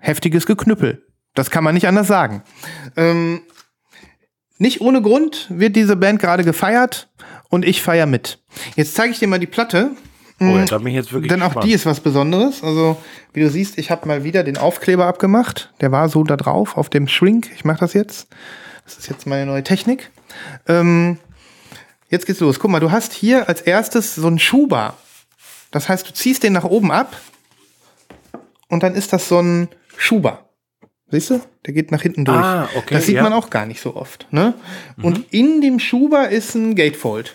heftiges 0.00 0.44
Geknüppel. 0.44 1.06
Das 1.34 1.50
kann 1.50 1.64
man 1.64 1.74
nicht 1.74 1.86
anders 1.86 2.08
sagen. 2.08 2.42
Ähm, 2.96 3.42
nicht 4.58 4.80
ohne 4.80 5.02
Grund 5.02 5.46
wird 5.50 5.76
diese 5.76 5.96
Band 5.96 6.20
gerade 6.20 6.44
gefeiert 6.44 7.08
und 7.48 7.64
ich 7.64 7.82
feier 7.82 8.06
mit. 8.06 8.38
Jetzt 8.76 8.94
zeige 8.94 9.12
ich 9.12 9.18
dir 9.18 9.28
mal 9.28 9.38
die 9.38 9.46
Platte. 9.46 9.92
Oh, 10.40 10.44
ja, 10.44 10.64
da 10.66 10.78
bin 10.78 10.88
ich 10.88 10.94
jetzt 10.94 11.12
wirklich 11.12 11.30
Denn 11.30 11.42
auch 11.42 11.46
gespannt. 11.48 11.66
die 11.66 11.72
ist 11.72 11.86
was 11.86 12.00
Besonderes. 12.00 12.62
Also, 12.62 12.96
wie 13.32 13.40
du 13.40 13.50
siehst, 13.50 13.76
ich 13.78 13.90
habe 13.90 14.06
mal 14.06 14.22
wieder 14.22 14.44
den 14.44 14.56
Aufkleber 14.56 15.06
abgemacht. 15.06 15.72
Der 15.80 15.90
war 15.90 16.08
so 16.08 16.22
da 16.22 16.36
drauf, 16.36 16.76
auf 16.76 16.88
dem 16.88 17.08
Shrink. 17.08 17.50
Ich 17.54 17.64
mache 17.64 17.80
das 17.80 17.92
jetzt. 17.92 18.28
Das 18.84 18.96
ist 18.98 19.08
jetzt 19.08 19.26
meine 19.26 19.46
neue 19.46 19.64
Technik. 19.64 20.10
Ähm, 20.68 21.18
jetzt 22.08 22.26
geht's 22.26 22.40
los. 22.40 22.60
Guck 22.60 22.70
mal, 22.70 22.80
du 22.80 22.92
hast 22.92 23.12
hier 23.12 23.48
als 23.48 23.60
erstes 23.60 24.14
so 24.14 24.28
einen 24.28 24.38
Schuber. 24.38 24.94
Das 25.70 25.88
heißt, 25.88 26.08
du 26.08 26.14
ziehst 26.14 26.44
den 26.44 26.52
nach 26.52 26.64
oben 26.64 26.92
ab 26.92 27.16
und 28.68 28.82
dann 28.82 28.94
ist 28.94 29.12
das 29.12 29.28
so 29.28 29.40
ein 29.40 29.68
Schuber. 29.96 30.47
Siehst 31.10 31.30
du? 31.30 31.40
Der 31.66 31.72
geht 31.72 31.90
nach 31.90 32.02
hinten 32.02 32.24
durch. 32.24 32.36
Ah, 32.36 32.68
okay, 32.76 32.94
das 32.94 33.06
sieht 33.06 33.16
ja. 33.16 33.22
man 33.22 33.32
auch 33.32 33.48
gar 33.48 33.64
nicht 33.64 33.80
so 33.80 33.96
oft. 33.96 34.26
Ne? 34.30 34.54
Und 35.00 35.32
in 35.32 35.60
dem 35.60 35.78
Schuber 35.78 36.28
ist 36.28 36.54
ein 36.54 36.74
Gatefold. 36.74 37.34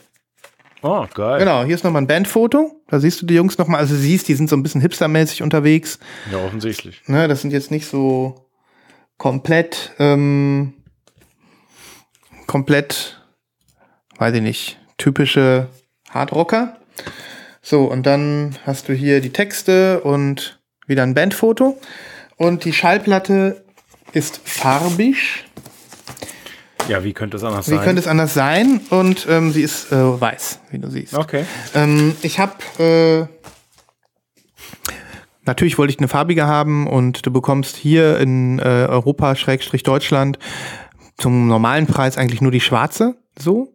Oh, 0.84 1.08
geil. 1.14 1.40
Genau, 1.40 1.64
hier 1.64 1.76
ist 1.76 1.84
nochmal 1.84 2.02
ein 2.02 2.08
Bandfoto. 2.08 2.84
Da 2.88 3.00
siehst 3.00 3.22
du 3.22 3.26
die 3.26 3.36
Jungs 3.36 3.58
nochmal. 3.58 3.80
Also 3.80 3.96
siehst, 3.96 4.28
die 4.28 4.36
sind 4.36 4.50
so 4.50 4.56
ein 4.56 4.64
bisschen 4.64 4.82
hipstermäßig 4.82 5.42
unterwegs. 5.42 5.98
Ja, 6.32 6.40
offensichtlich. 6.46 7.02
Ne, 7.08 7.28
das 7.28 7.42
sind 7.42 7.52
jetzt 7.52 7.72
nicht 7.72 7.88
so 7.88 8.50
komplett, 9.18 9.94
ähm, 9.98 10.74
komplett, 12.46 13.24
weiß 14.18 14.36
ich 14.36 14.42
nicht, 14.42 14.78
typische 14.98 15.70
Hardrocker. 16.10 16.78
So, 17.62 17.86
und 17.86 18.06
dann 18.06 18.58
hast 18.66 18.90
du 18.90 18.94
hier 18.94 19.22
die 19.22 19.32
Texte 19.32 20.02
und 20.02 20.60
wieder 20.86 21.04
ein 21.04 21.14
Bandfoto. 21.14 21.80
Und 22.38 22.66
die 22.66 22.74
Schallplatte 22.74 23.64
ist 24.12 24.42
farbig. 24.44 25.46
Ja, 26.88 27.04
wie 27.04 27.14
könnte 27.14 27.38
es 27.38 27.44
anders 27.44 27.68
Wie 27.68 27.76
sein? 27.76 27.84
könnte 27.84 28.02
es 28.02 28.08
anders 28.08 28.34
sein? 28.34 28.82
Und 28.90 29.26
ähm, 29.30 29.52
sie 29.52 29.62
ist 29.62 29.92
äh, 29.92 30.22
weiß, 30.22 30.60
wie 30.72 30.80
du 30.80 30.90
siehst. 30.90 31.14
okay. 31.14 31.46
Ähm, 31.74 32.16
ich 32.22 32.40
habe 32.40 32.54
äh, 32.80 33.26
natürlich 35.46 35.78
wollte 35.78 35.94
ich 35.94 36.00
eine 36.00 36.08
farbige 36.08 36.46
haben 36.46 36.88
und 36.88 37.26
du 37.26 37.32
bekommst 37.32 37.76
hier 37.78 38.20
in 38.20 38.60
äh, 38.60 38.64
Europa 38.64 39.36
Schrägstrich 39.36 39.84
Deutschland 39.84 40.40
zum 41.18 41.48
normalen 41.48 41.88
Preis 41.88 42.18
eigentlich 42.18 42.42
nur 42.42 42.52
die 42.52 42.62
schwarze. 42.62 43.16
So. 43.38 43.73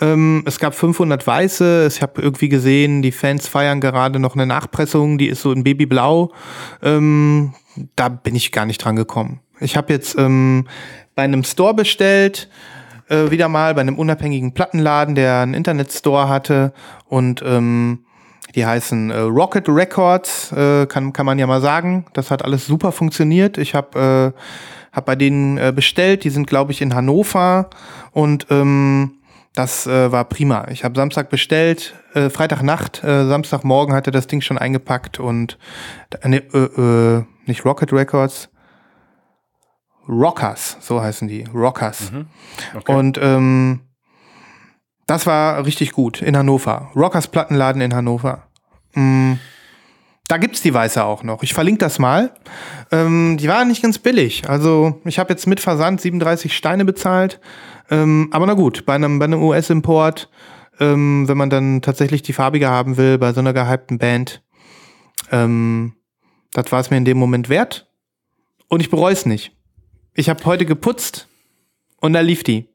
Ähm, 0.00 0.42
es 0.46 0.58
gab 0.58 0.74
500 0.74 1.26
weiße. 1.26 1.88
Ich 1.90 2.02
habe 2.02 2.22
irgendwie 2.22 2.48
gesehen, 2.48 3.02
die 3.02 3.12
Fans 3.12 3.46
feiern 3.46 3.80
gerade 3.80 4.18
noch 4.18 4.34
eine 4.34 4.46
Nachpressung, 4.46 5.18
die 5.18 5.28
ist 5.28 5.42
so 5.42 5.52
in 5.52 5.64
Babyblau. 5.64 6.32
Ähm, 6.82 7.54
da 7.96 8.08
bin 8.08 8.34
ich 8.34 8.52
gar 8.52 8.66
nicht 8.66 8.78
dran 8.78 8.96
gekommen. 8.96 9.40
Ich 9.60 9.76
habe 9.76 9.92
jetzt 9.92 10.16
ähm, 10.18 10.66
bei 11.14 11.22
einem 11.22 11.44
Store 11.44 11.74
bestellt, 11.74 12.48
äh, 13.08 13.30
wieder 13.30 13.48
mal 13.48 13.74
bei 13.74 13.82
einem 13.82 13.98
unabhängigen 13.98 14.54
Plattenladen, 14.54 15.14
der 15.14 15.40
einen 15.40 15.54
Internetstore 15.54 16.28
hatte 16.28 16.72
und 17.06 17.42
ähm, 17.44 18.04
die 18.54 18.66
heißen 18.66 19.10
äh, 19.10 19.18
Rocket 19.18 19.68
Records, 19.68 20.50
äh, 20.52 20.86
kann, 20.86 21.12
kann 21.12 21.26
man 21.26 21.38
ja 21.38 21.46
mal 21.46 21.60
sagen. 21.60 22.06
Das 22.14 22.30
hat 22.30 22.44
alles 22.44 22.66
super 22.66 22.90
funktioniert. 22.90 23.58
Ich 23.58 23.74
habe 23.74 24.34
äh, 24.34 24.40
hab 24.92 25.06
bei 25.06 25.14
denen 25.14 25.58
äh, 25.58 25.72
bestellt, 25.74 26.24
die 26.24 26.30
sind, 26.30 26.46
glaube 26.46 26.72
ich, 26.72 26.82
in 26.82 26.94
Hannover 26.94 27.70
und 28.12 28.46
ähm, 28.50 29.12
das 29.54 29.86
äh, 29.86 30.12
war 30.12 30.24
prima. 30.24 30.68
Ich 30.70 30.84
habe 30.84 30.94
Samstag 30.94 31.28
bestellt, 31.28 31.94
äh, 32.14 32.30
Freitagnacht, 32.30 33.02
äh, 33.02 33.26
Samstagmorgen 33.26 33.94
hatte 33.94 34.10
das 34.10 34.26
Ding 34.26 34.40
schon 34.40 34.58
eingepackt 34.58 35.18
und 35.18 35.58
ne, 36.24 36.38
äh, 36.54 36.58
äh, 36.58 37.24
nicht 37.46 37.64
Rocket 37.64 37.92
Records, 37.92 38.48
Rockers, 40.08 40.76
so 40.80 41.00
heißen 41.00 41.28
die, 41.28 41.44
Rockers. 41.54 42.12
Okay. 42.74 42.94
Und 42.94 43.18
ähm, 43.22 43.80
das 45.06 45.26
war 45.26 45.64
richtig 45.64 45.92
gut 45.92 46.22
in 46.22 46.36
Hannover. 46.36 46.90
Rockers 46.94 47.28
Plattenladen 47.28 47.82
in 47.82 47.94
Hannover. 47.94 48.46
Mm, 48.94 49.34
da 50.28 50.36
gibt's 50.38 50.62
die 50.62 50.72
Weiße 50.72 51.04
auch 51.04 51.24
noch. 51.24 51.42
Ich 51.42 51.54
verlinke 51.54 51.80
das 51.80 51.98
mal. 51.98 52.32
Ähm, 52.92 53.36
die 53.36 53.48
war 53.48 53.64
nicht 53.64 53.82
ganz 53.82 53.98
billig. 53.98 54.48
Also 54.48 55.00
ich 55.04 55.18
habe 55.18 55.32
jetzt 55.32 55.46
mit 55.46 55.58
Versand 55.58 56.00
37 56.00 56.56
Steine 56.56 56.84
bezahlt. 56.84 57.40
Ähm, 57.90 58.28
aber 58.30 58.46
na 58.46 58.54
gut, 58.54 58.86
bei 58.86 58.94
einem, 58.94 59.18
bei 59.18 59.24
einem 59.24 59.42
US-Import, 59.42 60.30
ähm, 60.78 61.28
wenn 61.28 61.36
man 61.36 61.50
dann 61.50 61.82
tatsächlich 61.82 62.22
die 62.22 62.32
farbige 62.32 62.68
haben 62.68 62.96
will, 62.96 63.18
bei 63.18 63.32
so 63.32 63.40
einer 63.40 63.52
gehypten 63.52 63.98
Band, 63.98 64.42
ähm, 65.30 65.94
das 66.52 66.72
war 66.72 66.80
es 66.80 66.90
mir 66.90 66.96
in 66.96 67.04
dem 67.04 67.18
Moment 67.18 67.48
wert. 67.48 67.90
Und 68.68 68.80
ich 68.80 68.90
bereue 68.90 69.12
es 69.12 69.26
nicht. 69.26 69.52
Ich 70.14 70.28
habe 70.28 70.44
heute 70.44 70.64
geputzt 70.64 71.28
und 72.00 72.12
da 72.12 72.20
lief 72.20 72.42
die. 72.42 72.68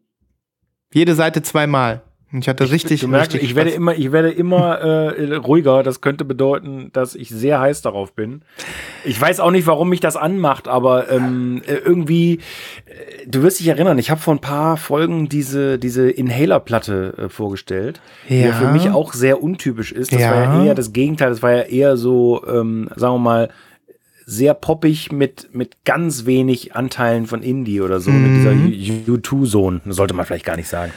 Jede 0.93 1.15
Seite 1.15 1.41
zweimal. 1.41 2.03
Ich 2.39 2.49
hatte 2.49 2.69
richtig, 2.71 3.01
Du 3.01 3.07
merkst, 3.07 3.33
richtig 3.33 3.49
ich 3.51 3.55
werde 3.55 3.69
immer, 3.71 3.95
ich 3.95 4.11
werde 4.11 4.31
immer 4.31 4.79
äh, 4.79 5.35
ruhiger. 5.35 5.83
Das 5.83 6.01
könnte 6.01 6.25
bedeuten, 6.25 6.89
dass 6.93 7.15
ich 7.15 7.29
sehr 7.29 7.59
heiß 7.59 7.81
darauf 7.81 8.13
bin. 8.13 8.41
Ich 9.03 9.19
weiß 9.19 9.39
auch 9.39 9.51
nicht, 9.51 9.67
warum 9.67 9.89
mich 9.89 9.99
das 9.99 10.15
anmacht, 10.17 10.67
aber 10.67 11.09
ähm, 11.11 11.61
äh, 11.67 11.75
irgendwie, 11.75 12.39
äh, 12.85 13.27
du 13.27 13.43
wirst 13.43 13.59
dich 13.59 13.67
erinnern, 13.67 13.97
ich 13.99 14.09
habe 14.09 14.19
vor 14.21 14.33
ein 14.33 14.39
paar 14.41 14.77
Folgen 14.77 15.29
diese, 15.29 15.77
diese 15.79 16.09
Inhaler-Platte 16.09 17.13
äh, 17.17 17.29
vorgestellt, 17.29 18.01
die 18.29 18.39
ja 18.41 18.47
Ja. 18.47 18.53
für 18.53 18.67
mich 18.67 18.89
auch 18.89 19.13
sehr 19.13 19.41
untypisch 19.41 19.91
ist. 19.91 20.11
Das 20.13 20.21
Ja. 20.21 20.31
war 20.31 20.43
ja 20.55 20.63
eher 20.65 20.75
das 20.75 20.93
Gegenteil, 20.93 21.29
das 21.29 21.41
war 21.43 21.51
ja 21.51 21.61
eher 21.63 21.97
so, 21.97 22.43
ähm, 22.47 22.89
sagen 22.95 23.15
wir 23.15 23.19
mal, 23.19 23.49
sehr 24.27 24.55
poppig 24.55 25.11
mit, 25.11 25.49
mit 25.53 25.83
ganz 25.85 26.25
wenig 26.25 26.75
Anteilen 26.75 27.27
von 27.27 27.43
Indie 27.43 27.79
oder 27.81 27.99
so, 27.99 28.09
mit 28.09 28.35
dieser 28.35 28.53
U2-Zone, 29.07 29.81
sollte 29.85 30.15
man 30.15 30.25
vielleicht 30.25 30.45
gar 30.45 30.55
nicht 30.57 30.67
sagen. 30.67 30.91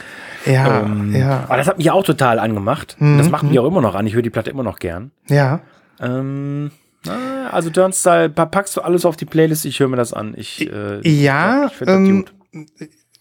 Ja, 0.49 0.81
Ähm, 0.81 1.13
ja, 1.15 1.43
Aber 1.47 1.57
das 1.57 1.67
hat 1.67 1.77
mich 1.77 1.91
auch 1.91 2.03
total 2.03 2.39
angemacht. 2.39 2.97
Und 2.99 3.17
Das 3.17 3.29
macht 3.29 3.43
mich 3.43 3.57
auch 3.59 3.65
immer 3.67 3.81
noch 3.81 3.95
an. 3.95 4.07
Ich 4.07 4.13
höre 4.15 4.21
die 4.21 4.29
Platte 4.29 4.49
immer 4.49 4.63
noch 4.63 4.79
gern. 4.79 5.11
ja. 5.27 5.59
Ähm, 6.01 6.71
also 7.51 7.69
Turnstyle, 7.69 8.29
pa- 8.29 8.45
packst 8.45 8.75
du 8.77 8.81
alles 8.81 9.05
auf 9.05 9.15
die 9.15 9.25
Playlist? 9.25 9.65
Ich 9.65 9.79
höre 9.79 9.87
mir 9.87 9.95
das 9.97 10.13
an. 10.13 10.33
Ich, 10.37 10.69
äh, 10.71 10.99
Ja, 11.07 11.67
ich 11.71 11.77
das 11.79 11.87
ähm, 11.87 12.25
gut. 12.25 12.33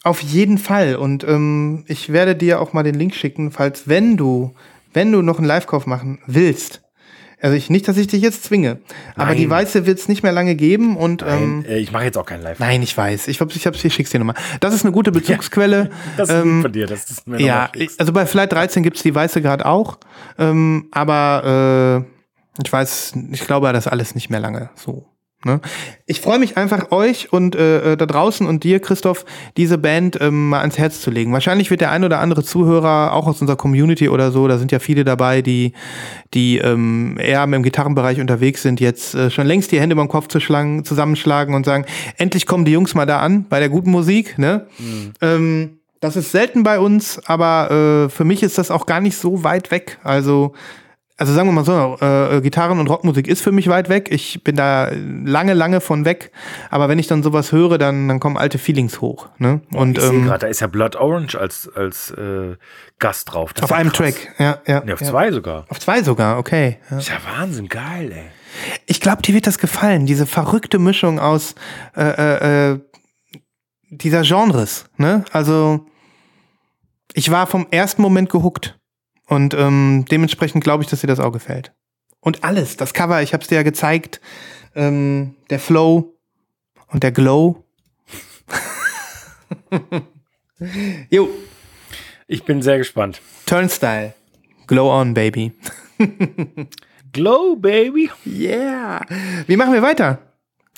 Auf 0.04 0.20
jeden 0.20 0.58
Fall. 0.58 0.96
Und 0.96 1.22
ähm, 1.24 1.84
ich 1.86 2.12
werde 2.12 2.34
dir 2.36 2.60
auch 2.60 2.72
mal 2.72 2.82
den 2.82 2.94
Link 2.94 3.14
schicken, 3.14 3.50
falls 3.52 3.88
wenn 3.88 4.16
du, 4.16 4.52
wenn 4.94 5.12
du 5.12 5.22
noch 5.22 5.38
einen 5.38 5.46
Live-Kauf 5.46 5.86
machen 5.86 6.18
willst, 6.26 6.82
Also 7.40 7.54
ich, 7.56 7.70
nicht, 7.70 7.86
dass 7.86 7.96
ich 7.96 8.08
dich 8.08 8.20
jetzt 8.22 8.44
zwinge. 8.44 8.78
Aber 9.14 9.26
Nein. 9.26 9.36
die 9.36 9.48
weiße 9.48 9.86
wird 9.86 9.98
es 9.98 10.08
nicht 10.08 10.22
mehr 10.22 10.32
lange 10.32 10.56
geben 10.56 10.96
und 10.96 11.22
ähm, 11.22 11.60
Nein, 11.60 11.64
äh, 11.70 11.78
ich 11.78 11.92
mache 11.92 12.04
jetzt 12.04 12.18
auch 12.18 12.26
kein 12.26 12.42
Live. 12.42 12.58
Nein, 12.58 12.82
ich 12.82 12.96
weiß. 12.96 13.28
Ich, 13.28 13.36
glaub, 13.36 13.54
ich, 13.54 13.66
hab's- 13.66 13.84
ich 13.84 13.94
schick's 13.94 14.10
dir 14.10 14.18
nochmal. 14.18 14.34
Das 14.60 14.74
ist 14.74 14.84
eine 14.84 14.92
gute 14.92 15.12
Bezugsquelle. 15.12 15.90
Das 16.16 16.28
ist 16.28 16.34
ähm, 16.34 16.62
von 16.62 16.72
dir, 16.72 16.86
du 16.86 16.94
es 16.94 17.26
mir 17.26 17.40
ja, 17.40 17.70
also 17.98 18.12
bei 18.12 18.26
Flight 18.26 18.52
13 18.52 18.82
gibt's 18.82 19.02
die 19.02 19.14
weiße 19.14 19.40
gerade 19.40 19.66
auch. 19.66 19.98
Ähm, 20.38 20.88
aber 20.90 22.04
äh, 22.04 22.62
ich 22.64 22.72
weiß, 22.72 23.12
ich 23.30 23.46
glaube, 23.46 23.72
das 23.72 23.86
alles 23.86 24.14
nicht 24.16 24.30
mehr 24.30 24.40
lange 24.40 24.70
so. 24.74 25.06
Ne? 25.44 25.60
Ich 26.06 26.20
freue 26.20 26.40
mich 26.40 26.56
einfach, 26.56 26.90
euch 26.90 27.32
und 27.32 27.54
äh, 27.54 27.92
äh, 27.92 27.96
da 27.96 28.06
draußen 28.06 28.44
und 28.44 28.64
dir, 28.64 28.80
Christoph, 28.80 29.24
diese 29.56 29.78
Band 29.78 30.20
ähm, 30.20 30.48
mal 30.48 30.60
ans 30.60 30.78
Herz 30.78 31.00
zu 31.00 31.12
legen. 31.12 31.32
Wahrscheinlich 31.32 31.70
wird 31.70 31.80
der 31.80 31.92
ein 31.92 32.02
oder 32.02 32.18
andere 32.18 32.42
Zuhörer, 32.42 33.12
auch 33.12 33.28
aus 33.28 33.40
unserer 33.40 33.56
Community 33.56 34.08
oder 34.08 34.32
so, 34.32 34.48
da 34.48 34.58
sind 34.58 34.72
ja 34.72 34.80
viele 34.80 35.04
dabei, 35.04 35.40
die, 35.40 35.74
die 36.34 36.58
ähm, 36.58 37.18
eher 37.20 37.44
im 37.44 37.62
Gitarrenbereich 37.62 38.20
unterwegs 38.20 38.62
sind, 38.62 38.80
jetzt 38.80 39.14
äh, 39.14 39.30
schon 39.30 39.46
längst 39.46 39.70
die 39.70 39.80
Hände 39.80 39.94
beim 39.94 40.08
Kopf 40.08 40.26
zu 40.26 40.40
schlagen, 40.40 40.84
zusammenschlagen 40.84 41.54
und 41.54 41.64
sagen, 41.64 41.84
endlich 42.16 42.46
kommen 42.46 42.64
die 42.64 42.72
Jungs 42.72 42.96
mal 42.96 43.06
da 43.06 43.20
an, 43.20 43.46
bei 43.48 43.60
der 43.60 43.68
guten 43.68 43.92
Musik. 43.92 44.38
Ne? 44.38 44.66
Ähm, 45.20 45.78
das 46.00 46.16
ist 46.16 46.32
selten 46.32 46.64
bei 46.64 46.80
uns, 46.80 47.20
aber 47.26 48.06
äh, 48.06 48.08
für 48.08 48.24
mich 48.24 48.42
ist 48.42 48.58
das 48.58 48.72
auch 48.72 48.86
gar 48.86 49.00
nicht 49.00 49.16
so 49.16 49.44
weit 49.44 49.70
weg. 49.70 49.98
Also, 50.02 50.54
also 51.20 51.32
sagen 51.32 51.48
wir 51.48 51.52
mal 51.52 51.64
so, 51.64 51.98
äh, 52.00 52.40
Gitarren- 52.40 52.78
und 52.78 52.88
Rockmusik 52.88 53.26
ist 53.26 53.42
für 53.42 53.50
mich 53.50 53.68
weit 53.68 53.88
weg. 53.88 54.08
Ich 54.12 54.44
bin 54.44 54.54
da 54.54 54.88
lange, 54.92 55.52
lange 55.52 55.80
von 55.80 56.04
weg. 56.04 56.30
Aber 56.70 56.88
wenn 56.88 57.00
ich 57.00 57.08
dann 57.08 57.24
sowas 57.24 57.50
höre, 57.50 57.76
dann, 57.76 58.06
dann 58.06 58.20
kommen 58.20 58.36
alte 58.36 58.56
Feelings 58.56 59.00
hoch. 59.00 59.28
Ne? 59.38 59.60
Und 59.74 59.98
ich 59.98 60.04
sehe 60.04 60.12
ähm, 60.12 60.24
gerade, 60.26 60.38
da 60.38 60.46
ist 60.46 60.60
ja 60.60 60.68
Blood 60.68 60.94
Orange 60.94 61.36
als, 61.36 61.68
als 61.74 62.12
äh, 62.12 62.54
Gast 63.00 63.32
drauf. 63.32 63.52
Das 63.52 63.64
auf 63.64 63.72
einem 63.72 63.90
krass. 63.90 64.14
Track. 64.14 64.34
Ja, 64.38 64.58
ja, 64.66 64.82
Nee, 64.84 64.92
auf 64.92 65.00
ja. 65.00 65.08
zwei 65.08 65.32
sogar. 65.32 65.66
Auf 65.68 65.80
zwei 65.80 66.04
sogar, 66.04 66.38
okay. 66.38 66.78
Ja. 66.88 66.98
Ist 66.98 67.08
ja 67.08 67.16
Wahnsinn, 67.36 67.68
geil, 67.68 68.12
ey. 68.14 68.30
Ich 68.86 69.00
glaube, 69.00 69.22
dir 69.22 69.34
wird 69.34 69.48
das 69.48 69.58
gefallen. 69.58 70.06
Diese 70.06 70.24
verrückte 70.24 70.78
Mischung 70.78 71.18
aus 71.18 71.56
äh, 71.96 72.02
äh, 72.02 72.70
äh, 72.72 72.78
dieser 73.90 74.22
Genres. 74.22 74.84
Ne? 74.98 75.24
Also 75.32 75.84
ich 77.12 77.32
war 77.32 77.48
vom 77.48 77.66
ersten 77.72 78.02
Moment 78.02 78.30
gehuckt. 78.30 78.77
Und 79.28 79.54
ähm, 79.54 80.04
dementsprechend 80.10 80.64
glaube 80.64 80.82
ich, 80.82 80.90
dass 80.90 81.00
dir 81.02 81.06
das 81.06 81.20
auch 81.20 81.32
gefällt. 81.32 81.72
Und 82.20 82.44
alles, 82.44 82.76
das 82.76 82.94
Cover, 82.94 83.22
ich 83.22 83.32
habe 83.32 83.42
es 83.42 83.48
dir 83.48 83.56
ja 83.56 83.62
gezeigt, 83.62 84.20
ähm, 84.74 85.36
der 85.50 85.60
Flow 85.60 86.14
und 86.88 87.02
der 87.02 87.12
Glow. 87.12 87.64
jo, 91.10 91.28
Ich 92.26 92.44
bin 92.44 92.60
sehr 92.62 92.78
gespannt. 92.78 93.20
Turnstyle. 93.46 94.14
Glow 94.66 94.90
on, 94.90 95.14
baby. 95.14 95.52
Glow, 97.12 97.56
Baby. 97.56 98.10
Yeah. 98.26 99.04
Wie 99.46 99.56
machen 99.56 99.72
wir 99.72 99.82
weiter? 99.82 100.18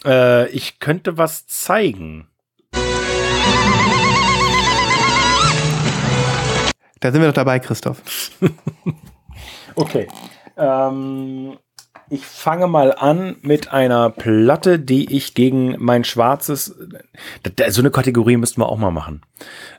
Äh, 0.04 0.48
ich 0.50 0.78
könnte 0.78 1.18
was 1.18 1.46
zeigen. 1.46 2.28
Da 7.00 7.10
sind 7.10 7.20
wir 7.20 7.28
doch 7.28 7.34
dabei, 7.34 7.58
Christoph. 7.58 8.02
Okay. 9.76 10.08
Ähm, 10.56 11.56
ich 12.10 12.26
fange 12.26 12.66
mal 12.66 12.92
an 12.92 13.36
mit 13.42 13.72
einer 13.72 14.10
Platte, 14.10 14.80
die 14.80 15.16
ich 15.16 15.34
gegen 15.34 15.76
mein 15.78 16.02
schwarzes. 16.02 16.74
So 17.68 17.80
eine 17.80 17.90
Kategorie 17.90 18.36
müssten 18.36 18.60
wir 18.60 18.68
auch 18.68 18.78
mal 18.78 18.90
machen. 18.90 19.22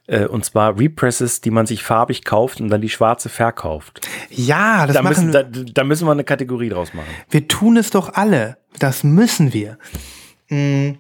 Äh, 0.08 0.26
und 0.26 0.46
zwar 0.46 0.80
Represses, 0.80 1.42
die 1.42 1.52
man 1.52 1.66
sich 1.66 1.84
farbig 1.84 2.24
kauft 2.24 2.62
und 2.62 2.70
dann 2.70 2.82
die 2.82 2.90
schwarze 2.90 3.28
verkauft. 3.28 4.08
Ja, 4.30 4.88
das 4.88 4.96
Da 4.96 5.02
machen 5.02 5.28
müssen, 5.28 5.32
da, 5.32 5.44
da 5.44 5.84
müssen 5.84 6.08
wir 6.08 6.14
eine 6.14 6.24
Kategorie 6.24 6.70
draus 6.70 6.94
machen. 6.94 7.10
Wir 7.30 7.48
tun 7.48 7.76
es 7.76 7.90
doch 7.90 8.14
alle. 8.14 8.58
Das 8.80 9.04
müssen 9.04 9.54
wir. 9.54 9.78
Mm. 10.48 10.92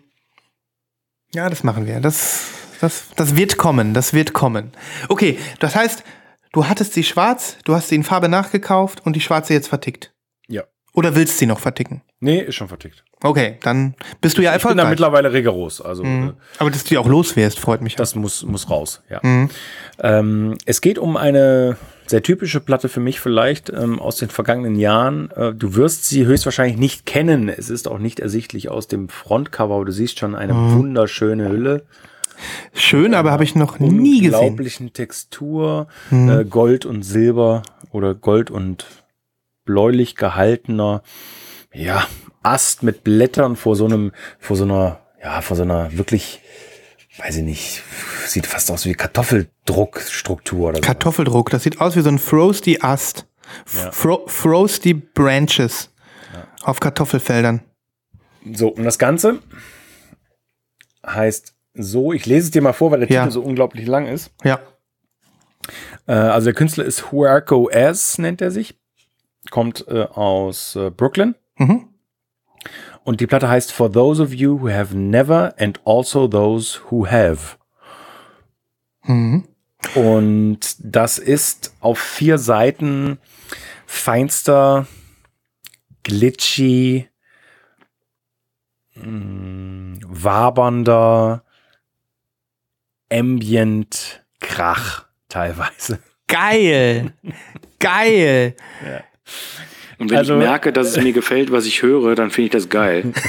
Ja, 1.34 1.49
das 1.49 1.63
machen 1.63 1.86
wir. 1.86 2.01
Das, 2.01 2.45
das, 2.82 3.06
das 3.16 3.36
wird 3.36 3.58
kommen. 3.58 3.94
Das 3.94 4.14
wird 4.14 4.34
kommen. 4.34 4.72
Okay, 5.10 5.38
das 5.60 5.76
heißt, 5.76 6.04
du 6.52 6.68
hattest 6.68 6.94
sie 6.94 7.04
schwarz, 7.04 7.58
du 7.64 7.76
hast 7.76 7.90
sie 7.90 7.96
in 7.96 8.04
Farbe 8.04 8.30
nachgekauft 8.30 9.06
und 9.06 9.16
die 9.16 9.22
schwarze 9.22 9.54
jetzt 9.54 9.68
vertickt. 9.68 10.14
Ja. 10.48 10.64
Oder 10.94 11.16
willst 11.16 11.38
sie 11.38 11.46
noch 11.46 11.60
verticken? 11.60 12.02
Nee, 12.20 12.40
ist 12.40 12.56
schon 12.56 12.68
vertickt. 12.68 13.04
Okay, 13.24 13.58
dann 13.62 13.96
bist 14.20 14.38
du 14.38 14.42
ja 14.42 14.56
Ich 14.56 14.64
bin 14.64 14.78
da 14.78 14.90
mittlerweile 14.90 15.32
rigoros. 15.32 15.80
Also 15.80 16.04
äh, 16.04 16.34
Aber 16.58 16.72
dass 16.72 16.84
du 16.84 16.90
die 16.90 16.98
auch 16.98 17.08
loswärst, 17.08 17.60
freut 17.60 17.82
mich. 17.82 17.96
das 17.96 18.16
muss, 18.16 18.44
muss 18.44 18.70
raus. 18.70 19.02
Ja. 19.10 19.22
Ähm, 20.00 20.58
es 20.66 20.82
geht 20.82 20.98
um 20.98 21.18
eine 21.18 21.78
sehr 22.08 22.24
typische 22.24 22.60
Platte 22.60 22.90
für 22.90 23.00
mich 23.00 23.20
vielleicht 23.20 23.70
ähm, 23.70 24.00
aus 24.00 24.18
den 24.18 24.30
vergangenen 24.30 24.76
Jahren. 24.76 25.30
Äh, 25.32 25.54
du 25.54 25.76
wirst 25.76 26.06
sie 26.06 26.26
höchstwahrscheinlich 26.26 26.78
nicht 26.78 27.06
kennen. 27.06 27.48
Es 27.48 27.70
ist 27.70 27.88
auch 27.88 28.00
nicht 28.00 28.20
ersichtlich 28.20 28.70
aus 28.70 28.88
dem 28.88 29.08
Frontcover. 29.08 29.76
aber 29.76 29.86
Du 29.86 29.92
siehst 29.94 30.20
schon 30.20 30.36
eine 30.36 30.54
wunderschöne 30.74 31.48
Hülle. 31.50 31.86
Schön, 32.74 33.14
aber 33.14 33.32
habe 33.32 33.44
ich 33.44 33.56
noch 33.56 33.80
nie 33.80 34.22
gesehen. 34.22 34.34
Unglaublichen 34.34 34.94
Textur, 34.94 35.88
äh, 36.12 36.44
Gold 36.46 36.86
und 36.86 37.04
Silber 37.04 37.64
oder 37.92 38.16
Gold 38.16 38.52
und 38.52 38.86
bläulich 39.66 40.16
gehaltener, 40.16 41.04
ja, 41.74 42.08
Ast 42.44 42.84
mit 42.84 43.04
Blättern 43.04 43.56
vor 43.56 43.76
so 43.76 43.86
einem, 43.86 44.12
vor 44.39 44.56
so 44.56 44.64
einer, 44.64 45.00
ja, 45.22 45.42
vor 45.42 45.56
so 45.56 45.64
einer 45.64 45.96
wirklich, 45.98 46.42
weiß 47.18 47.38
ich 47.38 47.44
nicht, 47.44 47.84
sieht 48.26 48.48
fast 48.48 48.72
aus 48.72 48.86
wie 48.86 48.94
Kartoffeldruckstruktur 48.94 50.70
oder 50.70 50.78
so. 50.78 50.82
Kartoffeldruck, 50.82 51.50
das 51.52 51.64
sieht 51.64 51.80
aus 51.80 51.96
wie 51.96 52.02
so 52.02 52.10
ein 52.10 52.20
Frosty 52.20 52.80
Ast. 52.82 53.28
Ja. 53.76 53.92
Fro 53.92 54.24
Frosty 54.28 54.94
Branches 54.94 55.89
auf 56.64 56.80
Kartoffelfeldern. 56.80 57.62
So, 58.54 58.70
und 58.70 58.84
das 58.84 58.98
Ganze 58.98 59.39
heißt 61.06 61.54
so, 61.74 62.11
ich 62.13 62.26
lese 62.26 62.45
es 62.45 62.51
dir 62.51 62.61
mal 62.61 62.74
vor, 62.74 62.91
weil 62.91 62.99
der 63.01 63.09
Ja. 63.09 63.22
Titel 63.22 63.34
so 63.34 63.41
unglaublich 63.41 63.88
lang 63.88 64.07
ist. 64.07 64.32
Ja. 64.43 64.59
Äh, 66.07 66.13
also 66.13 66.45
der 66.45 66.53
Künstler 66.53 66.86
ist 66.86 67.11
Huerco 67.11 67.69
S, 67.69 68.17
nennt 68.17 68.41
er 68.41 68.51
sich. 68.51 68.78
Kommt 69.49 69.88
äh, 69.88 70.03
aus 70.03 70.76
äh, 70.76 70.89
Brooklyn. 70.91 71.36
Mhm. 71.57 71.88
Und 73.03 73.19
die 73.22 73.28
Platte 73.28 73.49
heißt 73.49 73.72
For 73.72 73.91
Those 73.91 74.22
of 74.22 74.34
You 74.34 74.61
Who 74.61 74.69
Have 74.69 74.95
Never 74.95 75.55
and 75.57 75.80
Also 75.86 76.28
Those 76.28 76.80
Who 76.89 77.07
Have. 77.07 77.57
Mhm. 79.03 79.47
Und 79.95 80.59
das 80.80 81.17
ist 81.17 81.74
auf 81.80 81.97
vier 81.97 82.38
Seiten 82.38 83.17
feinster, 83.88 84.86
glitchy, 86.03 87.09
mh, 88.93 90.01
wabernder, 90.05 91.43
ambient 93.12 94.24
Krach 94.39 95.05
teilweise. 95.30 95.99
Geil. 96.28 97.14
Geil. 97.80 98.55
Und 99.99 100.09
wenn 100.09 100.18
Also- 100.18 100.34
ich 100.34 100.39
merke, 100.39 100.72
dass 100.74 100.88
es 100.95 101.03
mir 101.03 101.14
gefällt, 101.14 101.51
was 101.51 101.66
ich 101.66 101.82
höre, 101.82 102.16
dann 102.16 102.32
finde 102.32 102.45
ich 102.45 102.51
das 102.51 102.70
geil. 102.70 103.12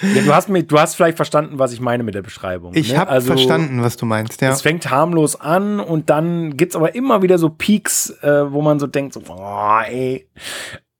Ja, 0.00 0.22
du, 0.22 0.34
hast 0.34 0.48
mir, 0.48 0.62
du 0.62 0.78
hast 0.78 0.94
vielleicht 0.94 1.16
verstanden, 1.16 1.58
was 1.58 1.72
ich 1.72 1.80
meine 1.80 2.02
mit 2.04 2.14
der 2.14 2.22
Beschreibung. 2.22 2.72
Ich 2.74 2.92
ne? 2.92 2.98
habe 2.98 3.10
Also, 3.10 3.26
verstanden, 3.32 3.82
was 3.82 3.96
du 3.96 4.06
meinst, 4.06 4.40
ja. 4.40 4.50
Es 4.50 4.62
fängt 4.62 4.88
harmlos 4.90 5.38
an 5.40 5.80
und 5.80 6.08
dann 6.08 6.56
gibt's 6.56 6.76
aber 6.76 6.94
immer 6.94 7.20
wieder 7.20 7.36
so 7.38 7.48
Peaks, 7.50 8.10
äh, 8.22 8.50
wo 8.52 8.62
man 8.62 8.78
so 8.78 8.86
denkt, 8.86 9.12
so, 9.14 9.20
boah, 9.20 9.84
ey, 9.88 10.28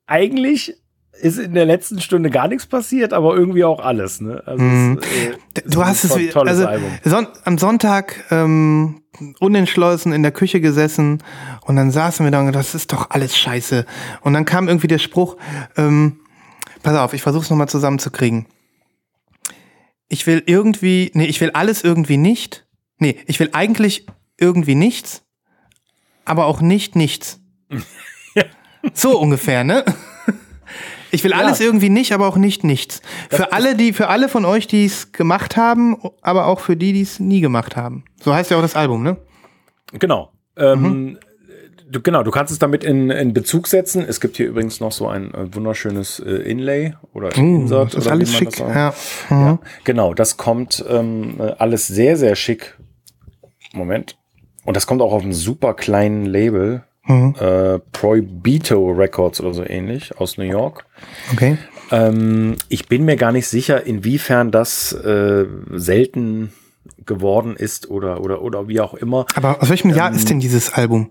eigentlich 0.07 0.75
ist 1.21 1.39
in 1.39 1.55
der 1.55 1.67
letzten 1.67 2.01
Stunde 2.01 2.31
gar 2.31 2.49
nichts 2.49 2.67
passiert, 2.67 3.13
aber 3.13 3.35
irgendwie 3.37 3.65
auch 3.65 3.81
alles. 3.81 4.21
Ne? 4.21 4.43
Also 4.47 4.63
Mhm. 4.63 4.99
es, 5.01 5.07
äh, 5.63 5.63
Du 5.69 5.85
hast 5.85 6.05
es 6.05 6.17
wie- 6.17 6.33
also. 6.35 6.67
Son 7.05 7.27
am 7.45 7.59
Sonntag 7.59 8.25
ähm, 8.31 9.03
unentschlossen 9.41 10.13
in 10.13 10.23
der 10.23 10.33
Küche 10.33 10.61
gesessen 10.61 11.23
und 11.63 11.77
dann 11.77 11.91
saßen 11.91 12.25
wir 12.25 12.31
da 12.31 12.41
und 12.41 12.47
gedacht, 12.47 12.65
das 12.65 12.75
ist 12.75 12.93
doch 12.93 13.11
alles 13.11 13.37
scheiße. 13.37 13.85
Und 14.23 14.33
dann 14.35 14.45
kam 14.45 14.69
irgendwie 14.69 14.87
der 14.87 14.99
Spruch, 14.99 15.37
ähm, 15.77 16.21
pass 16.83 16.97
auf, 16.97 17.13
ich 17.15 17.23
versuch's 17.23 17.51
nochmal 17.51 17.69
zusammenzukriegen. 17.69 18.47
Ich 20.09 20.27
will 20.27 20.43
irgendwie, 20.47 21.11
nee, 21.15 21.27
ich 21.27 21.41
will 21.41 21.51
alles 21.51 21.83
irgendwie 21.85 22.17
nicht. 22.17 22.67
Nee, 22.99 23.17
ich 23.27 23.39
will 23.41 23.51
eigentlich 23.53 24.07
irgendwie 24.39 24.75
nichts, 24.75 25.23
aber 26.25 26.47
auch 26.47 26.61
nicht 26.61 26.97
nichts. 26.97 27.41
So 28.95 29.19
ungefähr, 29.19 29.65
ne? 29.65 29.85
Ich 31.11 31.25
will 31.25 31.33
alles 31.33 31.61
irgendwie 31.61 31.89
nicht, 31.89 32.13
aber 32.13 32.27
auch 32.27 32.37
nicht 32.37 32.65
nichts. 32.65 33.01
Für 33.31 33.53
alle, 33.53 33.75
die, 33.75 33.93
für 33.93 34.09
alle 34.09 34.29
von 34.29 34.45
euch, 34.45 34.67
die 34.67 34.85
es 34.85 35.13
gemacht 35.13 35.57
haben, 35.57 35.97
aber 36.23 36.47
auch 36.47 36.61
für 36.61 36.77
die, 36.77 36.93
die 36.93 37.03
es 37.03 37.21
nie 37.21 37.41
gemacht 37.41 37.77
haben. 37.77 38.05
So 38.23 38.35
heißt 38.35 38.51
ja 38.51 38.57
auch 38.57 38.63
das 38.63 38.77
Album, 38.77 39.03
ne? 39.03 39.17
Genau. 39.99 40.33
Ähm, 40.57 41.19
du, 41.91 42.03
genau, 42.03 42.23
du 42.23 42.31
kannst 42.31 42.53
es 42.53 42.59
damit 42.59 42.85
in, 42.85 43.11
in 43.11 43.33
Bezug 43.33 43.69
setzen. 43.69 44.05
Es 44.07 44.21
gibt 44.21 44.37
hier 44.37 44.49
übrigens 44.49 44.81
noch 44.81 44.93
so 44.93 45.09
ein 45.09 45.33
äh, 45.35 45.55
wunderschönes 45.55 46.21
äh, 46.21 46.31
Inlay 46.31 46.95
oder 47.13 47.35
Insert. 47.37 47.81
Uh, 47.81 47.85
das 47.85 47.95
ist 47.95 48.07
oder 48.07 48.13
alles 48.13 48.35
schick. 48.35 48.51
das 48.51 48.59
Ja. 48.59 48.95
Ja, 49.31 49.59
genau, 49.85 50.15
das 50.15 50.37
kommt 50.37 50.85
ähm, 50.89 51.37
äh, 51.39 51.55
alles 51.59 51.87
sehr, 51.87 52.17
sehr 52.17 52.37
schick. 52.37 52.77
Moment. 53.73 54.17
Und 54.65 54.77
das 54.77 54.87
kommt 54.87 55.01
auch 55.01 55.13
auf 55.13 55.23
einem 55.23 55.33
super 55.33 55.75
kleinen 55.75 56.27
Label. 56.27 56.85
Äh, 57.09 57.81
Proibito 57.93 58.91
Records 58.91 59.41
oder 59.41 59.55
so 59.55 59.65
ähnlich 59.65 60.17
aus 60.19 60.37
New 60.37 60.45
York. 60.45 60.85
Okay. 61.33 61.59
Ähm, 61.91 62.57
ich 62.69 62.89
bin 62.89 63.05
mir 63.05 63.17
gar 63.17 63.33
nicht 63.33 63.49
sicher, 63.49 63.85
inwiefern 63.85 64.51
das 64.51 64.93
äh, 64.93 65.47
selten 65.73 66.53
geworden 67.07 67.57
ist 67.57 67.91
oder, 67.91 68.21
oder, 68.21 68.43
oder 68.43 68.69
wie 68.69 68.81
auch 68.81 68.95
immer. 68.95 69.27
Aber 69.35 69.63
aus 69.63 69.71
welchem 69.71 69.91
Jahr 69.95 70.13
ist 70.13 70.29
denn 70.29 70.41
dieses 70.41 70.73
Album? 70.73 71.11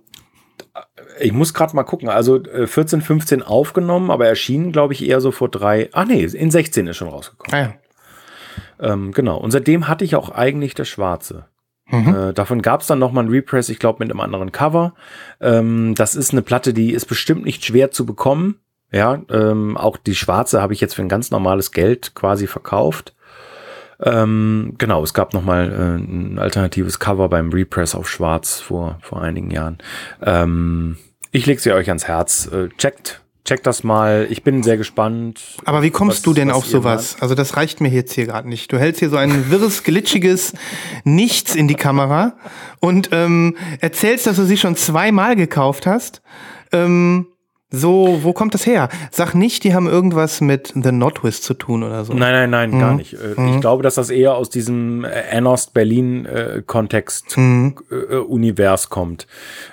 Ich 1.19 1.33
muss 1.33 1.53
gerade 1.53 1.75
mal 1.75 1.83
gucken. 1.83 2.09
Also 2.09 2.43
äh, 2.43 2.67
14, 2.67 3.01
15 3.01 3.41
aufgenommen, 3.41 4.11
aber 4.11 4.27
erschienen, 4.27 4.71
glaube 4.71 4.93
ich, 4.93 5.07
eher 5.07 5.21
so 5.21 5.31
vor 5.31 5.49
drei. 5.49 5.89
Ah 5.93 6.05
nee, 6.05 6.23
in 6.23 6.51
16 6.51 6.87
ist 6.87 6.97
schon 6.97 7.07
rausgekommen. 7.07 7.53
Ah 7.53 7.69
ja. 7.69 8.93
Ähm, 8.93 9.11
genau. 9.11 9.37
Und 9.37 9.51
seitdem 9.51 9.87
hatte 9.87 10.05
ich 10.05 10.15
auch 10.15 10.29
eigentlich 10.29 10.75
das 10.75 10.87
Schwarze. 10.87 11.45
Äh, 12.29 12.33
davon 12.33 12.61
gab 12.61 12.81
es 12.81 12.87
dann 12.87 12.99
noch 12.99 13.11
mal 13.11 13.23
ein 13.23 13.29
Repress, 13.29 13.69
ich 13.69 13.79
glaube 13.79 14.03
mit 14.03 14.11
einem 14.11 14.19
anderen 14.19 14.51
Cover. 14.51 14.93
Ähm, 15.39 15.95
das 15.95 16.15
ist 16.15 16.31
eine 16.31 16.41
Platte, 16.41 16.73
die 16.73 16.91
ist 16.91 17.05
bestimmt 17.05 17.45
nicht 17.45 17.63
schwer 17.63 17.91
zu 17.91 18.05
bekommen. 18.05 18.59
Ja, 18.91 19.21
ähm, 19.29 19.75
auch 19.77 19.97
die 19.97 20.15
Schwarze 20.15 20.61
habe 20.61 20.73
ich 20.73 20.81
jetzt 20.81 20.95
für 20.95 21.01
ein 21.01 21.09
ganz 21.09 21.31
normales 21.31 21.71
Geld 21.71 22.15
quasi 22.15 22.47
verkauft. 22.47 23.15
Ähm, 23.99 24.75
genau, 24.77 25.03
es 25.03 25.13
gab 25.13 25.33
noch 25.33 25.43
mal 25.43 25.71
äh, 25.71 26.01
ein 26.01 26.39
alternatives 26.39 26.99
Cover 26.99 27.29
beim 27.29 27.51
Repress 27.51 27.95
auf 27.95 28.07
Schwarz 28.09 28.59
vor 28.59 28.99
vor 29.01 29.21
einigen 29.21 29.51
Jahren. 29.51 29.79
Ähm, 30.21 30.97
ich 31.31 31.45
lege 31.45 31.59
sie 31.59 31.73
euch 31.73 31.89
ans 31.89 32.07
Herz. 32.07 32.49
Äh, 32.51 32.69
checkt 32.77 33.21
checkt 33.47 33.65
das 33.65 33.83
mal. 33.83 34.27
Ich 34.29 34.43
bin 34.43 34.61
sehr 34.61 34.77
gespannt. 34.77 35.41
Aber 35.65 35.81
wie 35.81 35.89
kommst 35.89 36.17
was- 36.17 36.21
du 36.23 36.33
denn 36.33 36.51
auf 36.51 36.65
sowas? 36.65 37.15
Also 37.21 37.33
das 37.33 37.57
reicht 37.57 37.81
mir 37.81 37.89
jetzt 37.89 38.13
hier 38.13 38.25
gerade 38.25 38.47
nicht. 38.47 38.71
Du 38.71 38.77
hältst 38.77 38.99
hier 38.99 39.09
so 39.09 39.17
ein 39.17 39.49
wirres, 39.49 39.83
glitschiges 39.83 40.53
Nichts 41.03 41.55
in 41.55 41.67
die 41.67 41.75
Kamera 41.75 42.33
und 42.79 43.09
ähm, 43.11 43.55
erzählst, 43.79 44.27
dass 44.27 44.35
du 44.35 44.43
sie 44.43 44.57
schon 44.57 44.75
zweimal 44.75 45.35
gekauft 45.35 45.87
hast. 45.87 46.21
Ähm, 46.71 47.27
so, 47.69 48.19
wo 48.23 48.31
kommt 48.31 48.53
das 48.53 48.65
her? 48.65 48.87
Sag 49.11 49.33
nicht, 49.35 49.63
die 49.65 49.73
haben 49.73 49.87
irgendwas 49.87 50.39
mit 50.39 50.73
The 50.73 50.91
Notwist 50.93 51.43
zu 51.43 51.53
tun 51.53 51.83
oder 51.83 52.05
so. 52.05 52.13
Nein, 52.13 52.31
nein, 52.31 52.49
nein, 52.49 52.71
Mhm. 52.71 52.79
gar 52.79 52.93
nicht. 52.95 53.13
Äh, 53.13 53.55
Ich 53.55 53.59
glaube, 53.61 53.83
dass 53.83 53.95
das 53.95 54.09
eher 54.09 54.35
aus 54.35 54.49
diesem 54.49 55.03
äh, 55.03 55.35
Anost 55.35 55.73
Berlin 55.73 56.25
äh, 56.25 56.63
Kontext 56.65 57.37
Mhm. 57.37 57.75
Univers 58.29 58.89
kommt. 58.89 59.27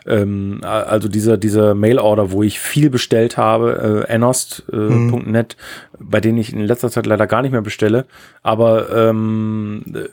Ähm, 0.06 0.58
also 0.62 1.06
dieser 1.08 1.36
dieser 1.36 1.74
Mail-Order, 1.76 2.32
wo 2.32 2.42
ich 2.42 2.58
viel 2.58 2.90
bestellt 2.90 3.36
habe, 3.36 4.06
anost.net, 4.08 5.56
bei 5.98 6.20
denen 6.20 6.38
ich 6.38 6.52
in 6.52 6.60
letzter 6.60 6.90
Zeit 6.90 7.06
leider 7.06 7.26
gar 7.28 7.42
nicht 7.42 7.52
mehr 7.52 7.62
bestelle, 7.62 8.06
aber 8.42 8.90
ähm, 9.08 9.84
äh, 9.94 10.08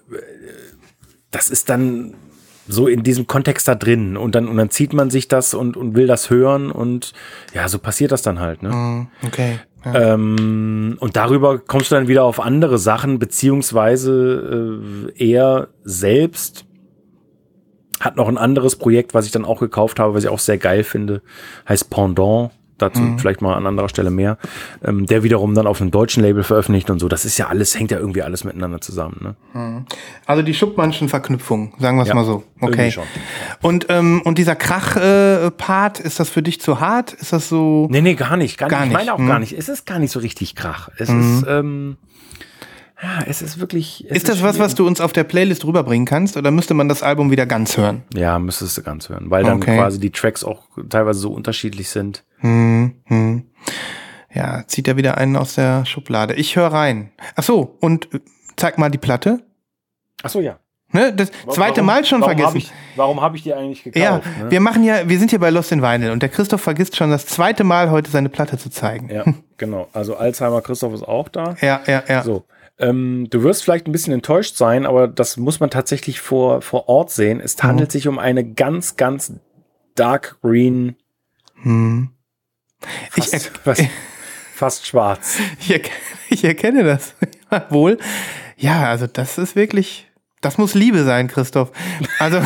das 1.31 1.49
ist 1.49 1.69
dann 1.69 2.13
so 2.71 2.87
in 2.87 3.03
diesem 3.03 3.27
Kontext 3.27 3.67
da 3.67 3.75
drin 3.75 4.17
und 4.17 4.35
dann 4.35 4.47
und 4.47 4.57
dann 4.57 4.69
zieht 4.69 4.93
man 4.93 5.09
sich 5.09 5.27
das 5.27 5.53
und 5.53 5.77
und 5.77 5.95
will 5.95 6.07
das 6.07 6.29
hören 6.29 6.71
und 6.71 7.13
ja, 7.53 7.67
so 7.67 7.79
passiert 7.79 8.11
das 8.11 8.21
dann 8.21 8.39
halt, 8.39 8.63
ne? 8.63 8.71
Hm, 8.71 9.07
Okay. 9.25 9.59
Ja. 9.83 10.13
Ähm, 10.13 10.95
und 10.99 11.15
darüber 11.15 11.57
kommst 11.57 11.89
du 11.89 11.95
dann 11.95 12.07
wieder 12.07 12.23
auf 12.23 12.39
andere 12.39 12.77
Sachen, 12.77 13.17
beziehungsweise 13.17 15.09
äh, 15.17 15.31
er 15.33 15.69
selbst 15.83 16.65
hat 17.99 18.15
noch 18.15 18.27
ein 18.27 18.37
anderes 18.37 18.75
Projekt, 18.75 19.13
was 19.13 19.25
ich 19.25 19.31
dann 19.31 19.45
auch 19.45 19.59
gekauft 19.59 19.99
habe, 19.99 20.13
was 20.13 20.23
ich 20.23 20.29
auch 20.29 20.39
sehr 20.39 20.57
geil 20.57 20.83
finde, 20.83 21.21
heißt 21.67 21.89
Pendant. 21.89 22.51
Dazu 22.81 23.15
vielleicht 23.17 23.41
mal 23.41 23.55
an 23.55 23.67
anderer 23.67 23.89
Stelle 23.89 24.09
mehr. 24.09 24.37
Ähm, 24.83 25.05
der 25.05 25.23
wiederum 25.23 25.53
dann 25.55 25.67
auf 25.67 25.81
einem 25.81 25.91
deutschen 25.91 26.23
Label 26.23 26.43
veröffentlicht 26.43 26.89
und 26.89 26.99
so. 26.99 27.07
Das 27.07 27.25
ist 27.25 27.37
ja 27.37 27.47
alles, 27.47 27.77
hängt 27.77 27.91
ja 27.91 27.97
irgendwie 27.99 28.21
alles 28.23 28.43
miteinander 28.43 28.81
zusammen. 28.81 29.35
Ne? 29.53 29.85
Also 30.25 30.41
die 30.43 30.53
Schuppmannschen 30.53 31.09
Verknüpfungen, 31.09 31.73
sagen 31.79 31.97
wir 31.97 32.03
es 32.03 32.09
Ja, 32.09 32.15
mal 32.15 32.25
so. 32.25 32.43
Okay. 32.59 32.93
Und, 33.61 33.87
ähm, 33.89 34.21
und 34.23 34.37
dieser 34.37 34.55
Krach-Part, 34.55 35.99
ist 35.99 36.19
das 36.19 36.29
für 36.29 36.41
dich 36.41 36.59
zu 36.61 36.79
hart? 36.79 37.13
Ist 37.13 37.33
das 37.33 37.49
so? 37.49 37.87
Nee, 37.91 38.01
nee, 38.01 38.15
gar 38.15 38.37
nicht. 38.37 38.57
Gar, 38.57 38.69
Gar 38.69 38.81
nicht. 38.81 38.89
Ich 38.91 38.93
meine 38.97 39.13
auch 39.13 39.17
nicht, 39.19 39.27
gar 39.27 39.39
nicht. 39.39 39.53
Es 39.57 39.69
ist 39.69 39.85
gar 39.85 39.99
nicht 39.99 40.11
so 40.11 40.19
richtig 40.19 40.55
Krach. 40.55 40.89
Es 40.97 41.09
ist, 41.09 41.45
ähm, 41.47 41.97
ja, 43.01 43.23
es 43.27 43.41
ist 43.41 43.59
wirklich. 43.59 44.05
es 44.09 44.17
Ist 44.17 44.29
das 44.29 44.43
was, 44.43 44.59
was 44.59 44.75
du 44.75 44.85
uns 44.85 45.01
auf 45.01 45.11
der 45.11 45.23
Playlist 45.23 45.65
rüberbringen 45.65 46.05
kannst? 46.05 46.37
Oder 46.37 46.51
müsste 46.51 46.73
man 46.75 46.87
das 46.87 47.01
Album 47.01 47.31
wieder 47.31 47.45
ganz 47.47 47.77
hören? 47.77 48.03
Ja, 48.13 48.37
müsstest 48.37 48.77
du 48.77 48.83
ganz 48.83 49.09
hören, 49.09 49.25
weil 49.29 49.43
dann 49.43 49.57
Okay. 49.57 49.75
quasi 49.75 49.99
die 49.99 50.11
Tracks 50.11 50.43
auch 50.43 50.63
teilweise 50.89 51.19
so 51.19 51.31
unterschiedlich 51.31 51.89
sind. 51.89 52.23
Hm, 52.41 52.95
hm. 53.05 53.45
Ja, 54.33 54.63
zieht 54.67 54.87
er 54.87 54.97
wieder 54.97 55.17
einen 55.17 55.35
aus 55.35 55.55
der 55.55 55.85
Schublade. 55.85 56.33
Ich 56.35 56.55
höre 56.55 56.67
rein. 56.71 57.11
Ach 57.35 57.43
so, 57.43 57.77
und 57.81 58.13
äh, 58.13 58.19
zeig 58.55 58.77
mal 58.77 58.89
die 58.89 58.97
Platte. 58.97 59.39
Ach 60.23 60.29
so, 60.29 60.39
ja. 60.39 60.57
Ne, 60.93 61.13
das 61.13 61.31
zweite 61.49 61.77
Warum- 61.77 61.85
Mal 61.85 62.05
schon 62.05 62.19
warum 62.21 62.37
vergessen. 62.37 62.47
Hab 62.49 62.55
ich, 62.57 62.71
warum 62.97 63.21
habe 63.21 63.37
ich 63.37 63.43
die 63.43 63.53
eigentlich 63.53 63.83
gekauft? 63.83 64.03
ja, 64.03 64.17
ne? 64.43 64.51
wir 64.51 64.59
machen 64.59 64.83
ja, 64.83 65.07
wir 65.07 65.17
sind 65.19 65.29
hier 65.29 65.39
bei 65.39 65.49
Lost 65.49 65.71
in 65.71 65.81
Vinyl 65.81 66.11
und 66.11 66.21
der 66.21 66.27
Christoph 66.27 66.59
vergisst 66.61 66.97
schon 66.97 67.09
das 67.11 67.25
zweite 67.25 67.63
Mal 67.63 67.91
heute 67.91 68.11
seine 68.11 68.27
Platte 68.27 68.57
zu 68.57 68.69
zeigen. 68.69 69.09
ja, 69.09 69.23
genau. 69.57 69.87
Also 69.93 70.17
Alzheimer 70.17 70.61
Christoph 70.61 70.93
ist 70.93 71.03
auch 71.07 71.29
da. 71.29 71.55
Ja, 71.61 71.79
ja, 71.87 72.03
ja. 72.09 72.23
So. 72.23 72.43
Ähm, 72.77 73.27
du 73.29 73.41
wirst 73.43 73.63
vielleicht 73.63 73.87
ein 73.87 73.93
bisschen 73.93 74.13
enttäuscht 74.13 74.57
sein, 74.57 74.85
aber 74.85 75.07
das 75.07 75.37
muss 75.37 75.61
man 75.61 75.69
tatsächlich 75.69 76.19
vor, 76.19 76.61
vor 76.61 76.89
Ort 76.89 77.09
sehen. 77.11 77.39
Es 77.39 77.55
Mhm. 77.57 77.67
handelt 77.67 77.91
sich 77.93 78.07
um 78.09 78.19
eine 78.19 78.43
ganz, 78.43 78.97
ganz 78.97 79.33
dark 79.95 80.39
green, 80.41 80.97
Hm. 81.63 82.09
Ich, 83.15 83.29
fast, 83.29 83.33
er, 83.33 83.39
fast, 83.39 83.83
fast 84.55 84.87
schwarz. 84.87 85.37
ich, 85.59 85.71
erkenne, 85.71 85.95
ich 86.29 86.43
erkenne 86.43 86.83
das 86.83 87.13
Ja, 87.51 87.65
wohl. 87.69 87.97
Ja, 88.57 88.89
also 88.89 89.07
das 89.07 89.37
ist 89.37 89.55
wirklich, 89.55 90.07
das 90.41 90.57
muss 90.57 90.73
Liebe 90.73 91.03
sein, 91.03 91.27
Christoph. 91.27 91.71
Also 92.19 92.41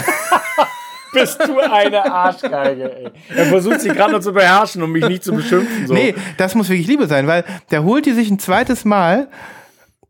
Bist 1.14 1.40
du 1.46 1.60
eine 1.60 2.12
Arschgeige, 2.12 2.92
ey. 2.94 3.12
Er 3.36 3.46
versucht 3.46 3.82
sich 3.82 3.94
gerade 3.94 4.12
noch 4.14 4.20
zu 4.20 4.34
beherrschen, 4.34 4.82
um 4.82 4.92
mich 4.92 5.08
nicht 5.08 5.24
zu 5.24 5.34
beschimpfen. 5.34 5.88
So. 5.88 5.94
Nee, 5.94 6.16
das 6.38 6.56
muss 6.56 6.70
wirklich 6.70 6.88
Liebe 6.88 7.08
sein, 7.08 7.28
weil 7.28 7.46
der 7.72 7.84
holt 7.84 8.06
die 8.06 8.14
sich 8.14 8.30
ein 8.30 8.40
zweites 8.40 8.84
Mal, 8.84 9.30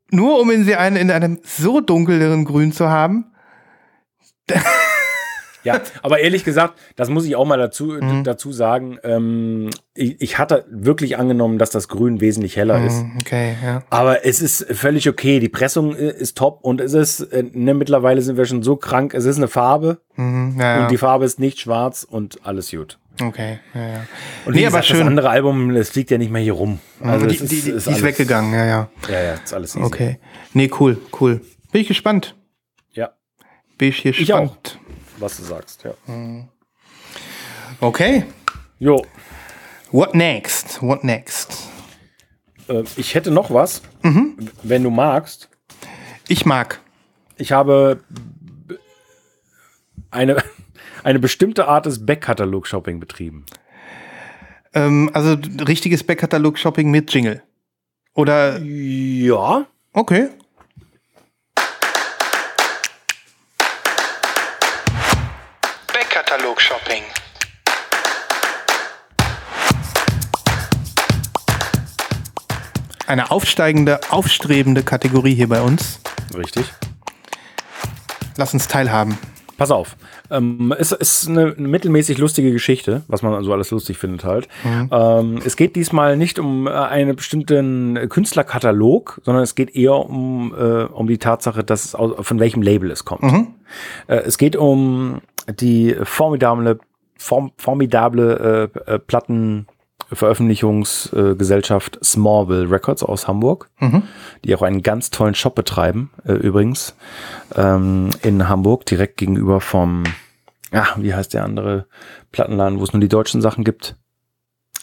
nur 0.10 0.40
um 0.40 0.50
in, 0.50 0.64
sie 0.64 0.76
einen, 0.76 0.96
in 0.96 1.12
einem 1.12 1.40
so 1.44 1.82
dunkleren 1.82 2.46
Grün 2.46 2.72
zu 2.72 2.90
haben. 2.90 3.32
Ja, 5.66 5.82
aber 6.04 6.20
ehrlich 6.20 6.44
gesagt, 6.46 6.76
das 6.96 7.10
muss 7.10 7.26
ich 7.26 7.36
auch 7.36 7.46
mal 7.46 7.58
dazu, 7.58 7.88
Mhm. 8.00 8.24
dazu 8.24 8.54
sagen. 8.54 8.98
Ähm, 9.04 9.70
ich, 9.94 10.22
ich 10.22 10.38
hatte 10.38 10.66
wirklich 10.70 11.18
angenommen, 11.18 11.58
dass 11.58 11.72
das 11.72 11.88
Grün 11.88 12.22
wesentlich 12.22 12.56
heller 12.56 12.86
ist. 12.86 13.00
Hm, 13.02 13.18
Okay, 13.22 13.56
ja. 13.64 13.84
Aber 13.90 14.26
es 14.26 14.42
ist 14.42 14.66
völlig 14.74 15.10
okay. 15.10 15.40
Die 15.40 15.50
Pressung 15.50 15.96
äh, 15.96 16.12
ist 16.12 16.38
top 16.38 16.60
und 16.62 16.80
es 16.80 16.94
ist, 16.94 17.20
äh, 17.22 17.44
ne, 17.52 17.74
mittlerweile 17.74 18.22
sind 18.22 18.38
wir 18.38 18.46
schon 18.46 18.64
so 18.64 18.76
krank. 18.78 19.14
Es 19.14 19.26
ist 19.26 19.38
eine 19.38 19.48
Farbe 19.48 20.00
Mhm, 20.16 20.56
ja, 20.60 20.84
und 20.84 20.92
die 20.92 20.96
ja. 20.96 21.00
Farbe 21.00 21.26
ist 21.26 21.40
nicht 21.40 21.60
schwarz 21.60 22.06
und 22.10 22.40
alles 22.46 22.72
gut. 22.72 22.98
Okay, 23.22 23.60
ja, 23.74 23.82
ja. 23.82 24.06
Und 24.46 24.54
Nee, 24.56 24.60
wie 24.62 24.66
aber 24.68 24.78
gesagt, 24.80 24.90
das 24.92 24.98
schön. 24.98 25.08
andere 25.08 25.30
Album, 25.30 25.72
es 25.72 25.96
liegt 25.96 26.12
ja 26.12 26.18
nicht 26.18 26.32
mehr 26.32 26.42
hier 26.42 26.54
rum. 26.54 26.80
Also 27.02 27.26
die, 27.28 27.36
es 27.36 27.46
die, 27.50 27.62
die, 27.62 27.70
ist, 27.72 27.88
alles- 27.88 28.04
weggegangen, 28.04 28.54
ja, 28.54 28.66
ja. 28.66 28.90
Ja, 29.10 29.22
ja, 29.24 29.34
ist 29.36 29.54
alles 29.54 29.76
easy. 29.76 29.86
Okay. 29.86 30.20
Nee, 30.54 30.70
cool, 30.80 30.98
cool. 31.20 31.42
Bin 31.72 31.82
ich 31.82 31.88
gespannt. 31.88 32.36
Ja, 32.94 33.12
Bin 33.78 33.90
ich 33.90 33.98
hier 34.00 34.12
Ich 34.12 34.34
auch. 34.34 34.56
Was 35.18 35.38
du 35.38 35.44
sagst, 35.44 35.84
ja. 35.84 35.94
Okay. 37.80 38.26
Jo, 38.80 39.06
What 39.92 40.14
next? 40.16 40.82
What 40.82 41.04
next? 41.04 41.70
äh, 42.68 42.84
ich 42.98 43.14
hätte 43.16 43.32
noch 43.32 43.52
was, 43.52 43.82
Mhm. 44.04 44.38
wenn 44.64 44.84
du 44.84 44.90
magst. 44.90 45.50
Ich 46.28 46.46
mag. 46.46 46.80
Ich 47.38 47.52
habe 47.52 48.04
eine, 50.12 50.38
eine 51.04 51.20
bestimmte 51.20 51.68
Art 51.68 51.86
des 51.86 52.06
Backkatalog-Shopping 52.06 53.00
betrieben. 53.00 53.46
Ähm, 54.74 55.10
also 55.14 55.38
richtiges 55.68 56.04
Backkatalog-Shopping 56.04 56.90
mit 56.92 57.14
Jingle. 57.14 57.42
Oder, 58.14 58.60
Ja. 58.62 59.66
okay. 59.94 60.30
Backkatalog-Shopping. 66.26 67.04
Eine 73.08 73.32
aufsteigende, 73.32 74.00
aufstrebende 74.10 74.84
Kategorie 74.84 75.36
hier 75.36 75.48
bei 75.48 75.62
uns. 75.62 76.00
Richtig. 76.36 76.66
Lass 78.38 78.54
uns 78.54 78.68
teilhaben. 78.68 79.18
Pass 79.58 79.72
auf. 79.72 79.96
Ähm, 80.32 80.74
es 80.78 80.92
ist 80.92 81.30
eine, 81.30 81.54
mittelmäßig 81.58 82.18
lustige 82.18 82.52
Geschichte, 82.52 83.04
was 83.08 83.22
man 83.22 83.34
also 83.34 83.54
alles 83.54 83.72
lustig 83.72 83.98
findet 83.98 84.26
halt. 84.26 84.50
Ähm, 84.92 85.40
es 85.46 85.56
geht 85.56 85.76
diesmal 85.76 86.18
nicht 86.18 86.40
um 86.40 86.68
äh, 86.68 86.72
einen 86.72 87.16
bestimmten 87.16 88.10
Künstlerkatalog, 88.10 89.22
sondern 89.24 89.44
es 89.44 89.56
geht 89.56 89.76
eher 89.76 89.96
um, 89.96 90.54
äh, 90.58 90.86
um 90.86 91.08
die 91.08 91.20
Tatsache, 91.20 91.64
dass 91.64 91.86
es 91.86 91.96
aus, 91.96 92.26
von 92.26 92.40
welchem 92.40 92.62
Label 92.64 92.92
es 92.92 93.06
kommt. 93.06 93.24
Äh, 94.08 94.16
es 94.18 94.38
geht 94.38 94.56
um 94.56 95.22
die 95.48 95.96
formidable, 96.04 96.80
form, 97.18 97.52
formidable 97.58 98.70
äh, 98.88 98.94
äh, 98.94 99.00
Plattenveröffentlichungsgesellschaft 99.00 101.98
Smallville 102.04 102.70
Records 102.70 103.02
aus 103.04 103.28
Hamburg, 103.28 103.70
die 104.44 104.56
auch 104.56 104.62
einen 104.62 104.84
ganz 104.84 105.10
tollen 105.10 105.34
Shop 105.36 105.56
betreiben, 105.56 106.12
äh, 106.26 106.34
übrigens, 106.34 106.96
ähm, 107.56 108.12
in 108.22 108.50
Hamburg, 108.50 108.86
direkt 108.86 109.18
gegenüber 109.18 109.62
vom 109.62 110.04
ja, 110.76 110.88
wie 110.98 111.14
heißt 111.14 111.34
der 111.34 111.46
andere 111.46 111.88
Plattenladen, 112.32 112.80
wo 112.80 112.84
es 112.84 112.92
nur 112.92 113.00
die 113.00 113.08
deutschen 113.08 113.42
Sachen 113.42 113.64
gibt? 113.64 113.96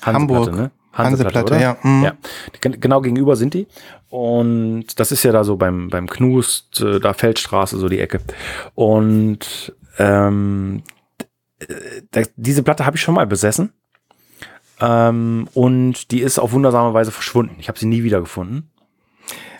Hamburg. 0.00 0.38
Hanseplatte, 0.38 0.62
ne? 0.62 0.70
Hanseplatte, 0.92 1.44
oder? 1.44 1.60
ja. 1.60 1.76
Mhm. 1.82 2.04
ja. 2.04 2.12
Genau 2.60 3.00
gegenüber 3.00 3.36
sind 3.36 3.54
die. 3.54 3.66
Und 4.08 4.98
das 4.98 5.12
ist 5.12 5.22
ja 5.22 5.32
da 5.32 5.44
so 5.44 5.56
beim, 5.56 5.88
beim 5.88 6.08
Knust, 6.08 6.80
äh, 6.80 7.00
da 7.00 7.12
Feldstraße, 7.12 7.78
so 7.78 7.88
die 7.88 8.00
Ecke. 8.00 8.20
Und 8.74 9.74
ähm, 9.98 10.82
äh, 11.60 12.24
diese 12.36 12.62
Platte 12.62 12.86
habe 12.86 12.96
ich 12.96 13.02
schon 13.02 13.14
mal 13.14 13.26
besessen. 13.26 13.72
Ähm, 14.80 15.48
und 15.54 16.10
die 16.10 16.20
ist 16.20 16.38
auf 16.38 16.52
wundersame 16.52 16.92
Weise 16.92 17.12
verschwunden. 17.12 17.56
Ich 17.58 17.68
habe 17.68 17.78
sie 17.78 17.86
nie 17.86 18.02
wiedergefunden. 18.02 18.71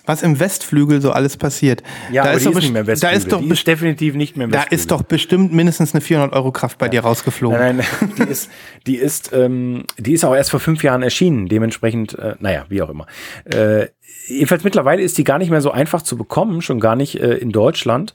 Was 0.05 0.23
im 0.23 0.41
Westflügel 0.41 1.01
so 1.01 1.13
alles 1.13 1.37
passiert. 1.37 1.83
Ja, 2.11 2.25
da 2.25 2.31
aber 2.31 2.37
ist 2.39 2.45
die 2.47 2.51
doch 2.51 2.57
ist 2.59 2.63
nicht 2.63 2.73
mehr 2.73 2.81
im 2.81 2.87
da 2.87 2.93
Westflügel. 2.93 3.17
ist 3.19 3.33
doch 3.33 3.41
die 3.41 3.49
ist 3.49 3.67
definitiv 3.67 4.15
nicht 4.15 4.37
mehr 4.37 4.45
im 4.47 4.51
Da 4.51 4.59
Westflügel. 4.59 4.79
ist 4.79 4.91
doch 4.91 5.03
bestimmt 5.03 5.53
mindestens 5.53 5.95
eine 5.95 6.01
400 6.01 6.33
Euro 6.35 6.51
Kraft 6.53 6.79
bei 6.79 6.89
dir 6.89 7.03
rausgeflogen. 7.03 7.59
Nein, 7.59 7.77
nein, 7.77 8.13
die 8.19 8.23
ist, 8.31 8.51
die 8.87 8.97
ist, 8.97 9.33
ähm, 9.33 9.85
die 9.99 10.13
ist 10.13 10.25
auch 10.25 10.35
erst 10.35 10.51
vor 10.51 10.61
fünf 10.61 10.83
Jahren 10.83 11.03
erschienen. 11.03 11.49
Dementsprechend, 11.49 12.19
äh, 12.19 12.35
naja, 12.41 12.65
wie 12.69 12.83
auch 12.83 12.91
immer. 12.91 13.07
Äh, 13.45 13.87
jedenfalls 14.27 14.65
mittlerweile 14.65 15.03
ist 15.03 15.19
die 15.19 15.25
gar 15.25 15.39
nicht 15.39 15.51
mehr 15.51 15.61
so 15.61 15.71
einfach 15.71 16.03
zu 16.03 16.17
bekommen, 16.17 16.63
schon 16.63 16.81
gar 16.81 16.97
nicht 16.97 17.21
äh, 17.21 17.35
in 17.35 17.51
Deutschland. 17.51 18.15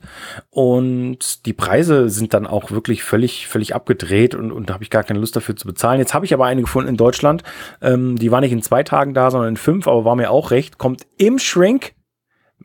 Und 0.49 1.45
die 1.45 1.53
Preise 1.53 2.09
sind 2.09 2.33
dann 2.33 2.47
auch 2.47 2.71
wirklich 2.71 3.03
völlig, 3.03 3.47
völlig 3.47 3.75
abgedreht 3.75 4.35
und, 4.35 4.51
und 4.51 4.69
da 4.69 4.73
habe 4.73 4.83
ich 4.83 4.89
gar 4.89 5.03
keine 5.03 5.19
Lust 5.19 5.35
dafür 5.35 5.55
zu 5.55 5.67
bezahlen. 5.67 5.99
Jetzt 5.99 6.13
habe 6.13 6.25
ich 6.25 6.33
aber 6.33 6.45
eine 6.45 6.61
gefunden 6.61 6.89
in 6.89 6.97
Deutschland. 6.97 7.43
Ähm, 7.81 8.17
die 8.17 8.31
war 8.31 8.41
nicht 8.41 8.51
in 8.51 8.61
zwei 8.61 8.83
Tagen 8.83 9.13
da, 9.13 9.31
sondern 9.31 9.49
in 9.49 9.57
fünf, 9.57 9.87
aber 9.87 10.05
war 10.05 10.15
mir 10.15 10.31
auch 10.31 10.51
recht. 10.51 10.77
Kommt 10.77 11.07
im 11.17 11.39
Shrink 11.39 11.86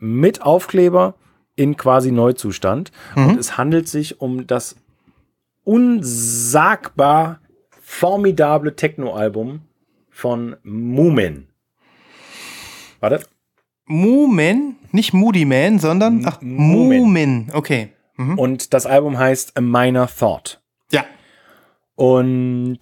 mit 0.03 0.41
Aufkleber 0.41 1.15
in 1.55 1.77
quasi 1.77 2.11
Neuzustand. 2.11 2.91
Und 3.15 3.39
es 3.39 3.57
handelt 3.57 3.87
sich 3.87 4.19
um 4.19 4.45
das 4.47 4.75
unsagbar 5.63 7.39
formidable 7.81 8.75
Techno-Album 8.75 9.61
von 10.09 10.57
Moomin. 10.63 11.47
Warte. 12.99 13.21
Moomin, 13.85 14.75
nicht 14.91 15.13
Moody 15.13 15.45
Man, 15.45 15.79
sondern 15.79 16.25
ach, 16.25 16.41
Moomin. 16.41 17.49
Okay. 17.53 17.93
Und 18.17 18.73
das 18.73 18.85
Album 18.85 19.17
heißt 19.17 19.57
A 19.57 19.61
Minor 19.61 20.07
Thought. 20.07 20.61
Ja. 20.91 21.05
Und 21.95 22.79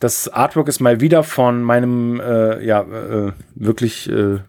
das 0.00 0.28
Artwork 0.28 0.68
ist 0.68 0.80
mal 0.80 1.00
wieder 1.00 1.22
von 1.22 1.62
meinem 1.62 2.20
äh, 2.20 2.64
ja 2.64 2.82
äh, 2.82 3.32
wirklich 3.54 4.08
äh, 4.08 4.40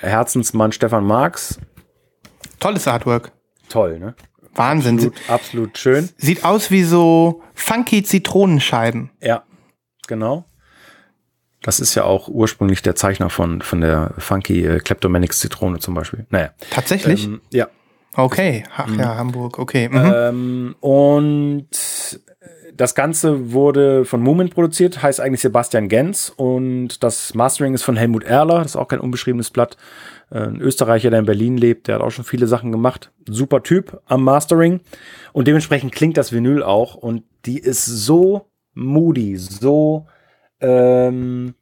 Herzensmann 0.00 0.72
Stefan 0.72 1.04
Marx. 1.04 1.58
Tolles 2.60 2.86
Artwork. 2.88 3.32
Toll, 3.68 3.98
ne? 3.98 4.14
Wahnsinn. 4.54 4.96
Absolut, 4.96 5.30
absolut 5.30 5.78
schön. 5.78 6.08
Sieht 6.16 6.44
aus 6.44 6.70
wie 6.70 6.82
so 6.82 7.42
funky 7.54 8.02
Zitronenscheiben. 8.02 9.10
Ja, 9.20 9.44
genau. 10.06 10.46
Das 11.62 11.80
ist 11.80 11.94
ja 11.94 12.04
auch 12.04 12.28
ursprünglich 12.28 12.82
der 12.82 12.94
Zeichner 12.94 13.28
von, 13.28 13.60
von 13.60 13.80
der 13.80 14.14
Funky 14.18 14.64
äh, 14.64 14.78
Kleptomanics 14.78 15.40
Zitrone 15.40 15.78
zum 15.78 15.94
Beispiel. 15.94 16.26
Naja. 16.30 16.50
Tatsächlich? 16.70 17.24
Ähm, 17.24 17.40
ja. 17.52 17.68
okay. 18.14 18.64
Ach 18.76 18.88
ja, 18.96 19.16
Hamburg. 19.16 19.58
Okay. 19.58 19.88
Mhm. 19.88 20.12
Ähm, 20.14 20.76
und 20.80 21.68
das 22.76 22.94
Ganze 22.94 23.52
wurde 23.52 24.04
von 24.04 24.20
Moomin 24.20 24.50
produziert, 24.50 25.02
heißt 25.02 25.20
eigentlich 25.20 25.40
Sebastian 25.40 25.88
Gens 25.88 26.30
und 26.30 27.02
das 27.02 27.34
Mastering 27.34 27.74
ist 27.74 27.82
von 27.82 27.96
Helmut 27.96 28.24
Erler, 28.24 28.58
das 28.58 28.72
ist 28.72 28.76
auch 28.76 28.88
kein 28.88 29.00
unbeschriebenes 29.00 29.50
Blatt. 29.50 29.76
Äh, 30.30 30.38
Ein 30.38 30.60
Österreicher, 30.60 31.10
der 31.10 31.20
in 31.20 31.26
Berlin 31.26 31.56
lebt, 31.56 31.88
der 31.88 31.96
hat 31.96 32.02
auch 32.02 32.10
schon 32.10 32.24
viele 32.24 32.46
Sachen 32.46 32.72
gemacht. 32.72 33.12
Super 33.28 33.62
Typ 33.62 34.00
am 34.06 34.24
Mastering. 34.24 34.80
Und 35.32 35.48
dementsprechend 35.48 35.92
klingt 35.92 36.16
das 36.16 36.32
Vinyl 36.32 36.62
auch. 36.62 36.94
Und 36.94 37.24
die 37.44 37.58
ist 37.58 37.84
so 37.84 38.46
moody, 38.74 39.36
so 39.36 40.06
ähm, 40.60 41.54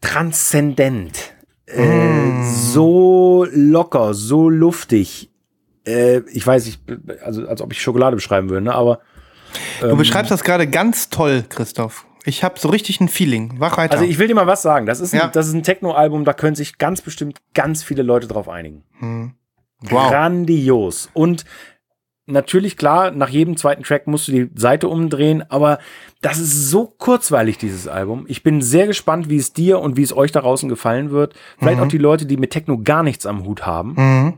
transzendent, 0.00 1.34
äh, 1.66 2.42
so 2.44 3.46
locker, 3.50 4.14
so 4.14 4.48
luftig. 4.48 5.30
Äh, 5.86 6.20
ich 6.32 6.46
weiß 6.46 6.66
nicht, 6.66 6.80
also 7.22 7.46
als 7.46 7.62
ob 7.62 7.72
ich 7.72 7.80
Schokolade 7.80 8.16
beschreiben 8.16 8.50
würde, 8.50 8.64
ne? 8.64 8.74
aber 8.74 9.00
Du 9.80 9.96
beschreibst 9.96 10.30
das 10.30 10.44
gerade 10.44 10.66
ganz 10.66 11.10
toll, 11.10 11.44
Christoph. 11.48 12.04
Ich 12.24 12.44
habe 12.44 12.58
so 12.58 12.68
richtig 12.68 13.00
ein 13.00 13.08
Feeling. 13.08 13.54
Wach 13.58 13.78
weiter. 13.78 13.94
Also 13.94 14.04
ich 14.04 14.18
will 14.18 14.28
dir 14.28 14.34
mal 14.34 14.46
was 14.46 14.60
sagen. 14.62 14.86
Das 14.86 15.00
ist 15.00 15.14
ein, 15.14 15.18
Ja. 15.20 15.28
das 15.28 15.46
ist 15.48 15.54
ein 15.54 15.62
Techno-Album, 15.62 16.24
da 16.24 16.32
können 16.34 16.56
sich 16.56 16.78
ganz 16.78 17.00
bestimmt 17.00 17.38
ganz 17.54 17.82
viele 17.82 18.02
Leute 18.02 18.26
drauf 18.26 18.48
einigen. 18.48 18.84
wow. 19.90 20.10
Grandios. 20.10 21.08
Und 21.14 21.44
natürlich, 22.26 22.76
klar, 22.76 23.10
nach 23.12 23.28
jedem 23.30 23.56
zweiten 23.56 23.82
Track 23.82 24.06
musst 24.06 24.28
du 24.28 24.32
die 24.32 24.50
Seite 24.54 24.88
umdrehen, 24.88 25.42
aber 25.48 25.78
das 26.20 26.38
ist 26.38 26.68
so 26.68 26.86
kurzweilig, 26.86 27.56
dieses 27.58 27.88
Album. 27.88 28.26
Ich 28.28 28.42
bin 28.42 28.60
sehr 28.60 28.86
gespannt, 28.86 29.30
wie 29.30 29.36
es 29.36 29.52
dir 29.54 29.78
und 29.80 29.96
wie 29.96 30.02
es 30.02 30.14
euch 30.14 30.32
da 30.32 30.40
draußen 30.42 30.68
gefallen 30.68 31.10
wird. 31.10 31.34
Vielleicht 31.58 31.80
auch 31.80 31.88
die 31.88 31.96
Leute, 31.98 32.26
die 32.26 32.36
mit 32.36 32.50
Techno 32.50 32.78
gar 32.82 33.02
nichts 33.02 33.24
am 33.24 33.44
Hut 33.44 33.64
haben. 33.64 33.94
Mhm. 33.96 34.34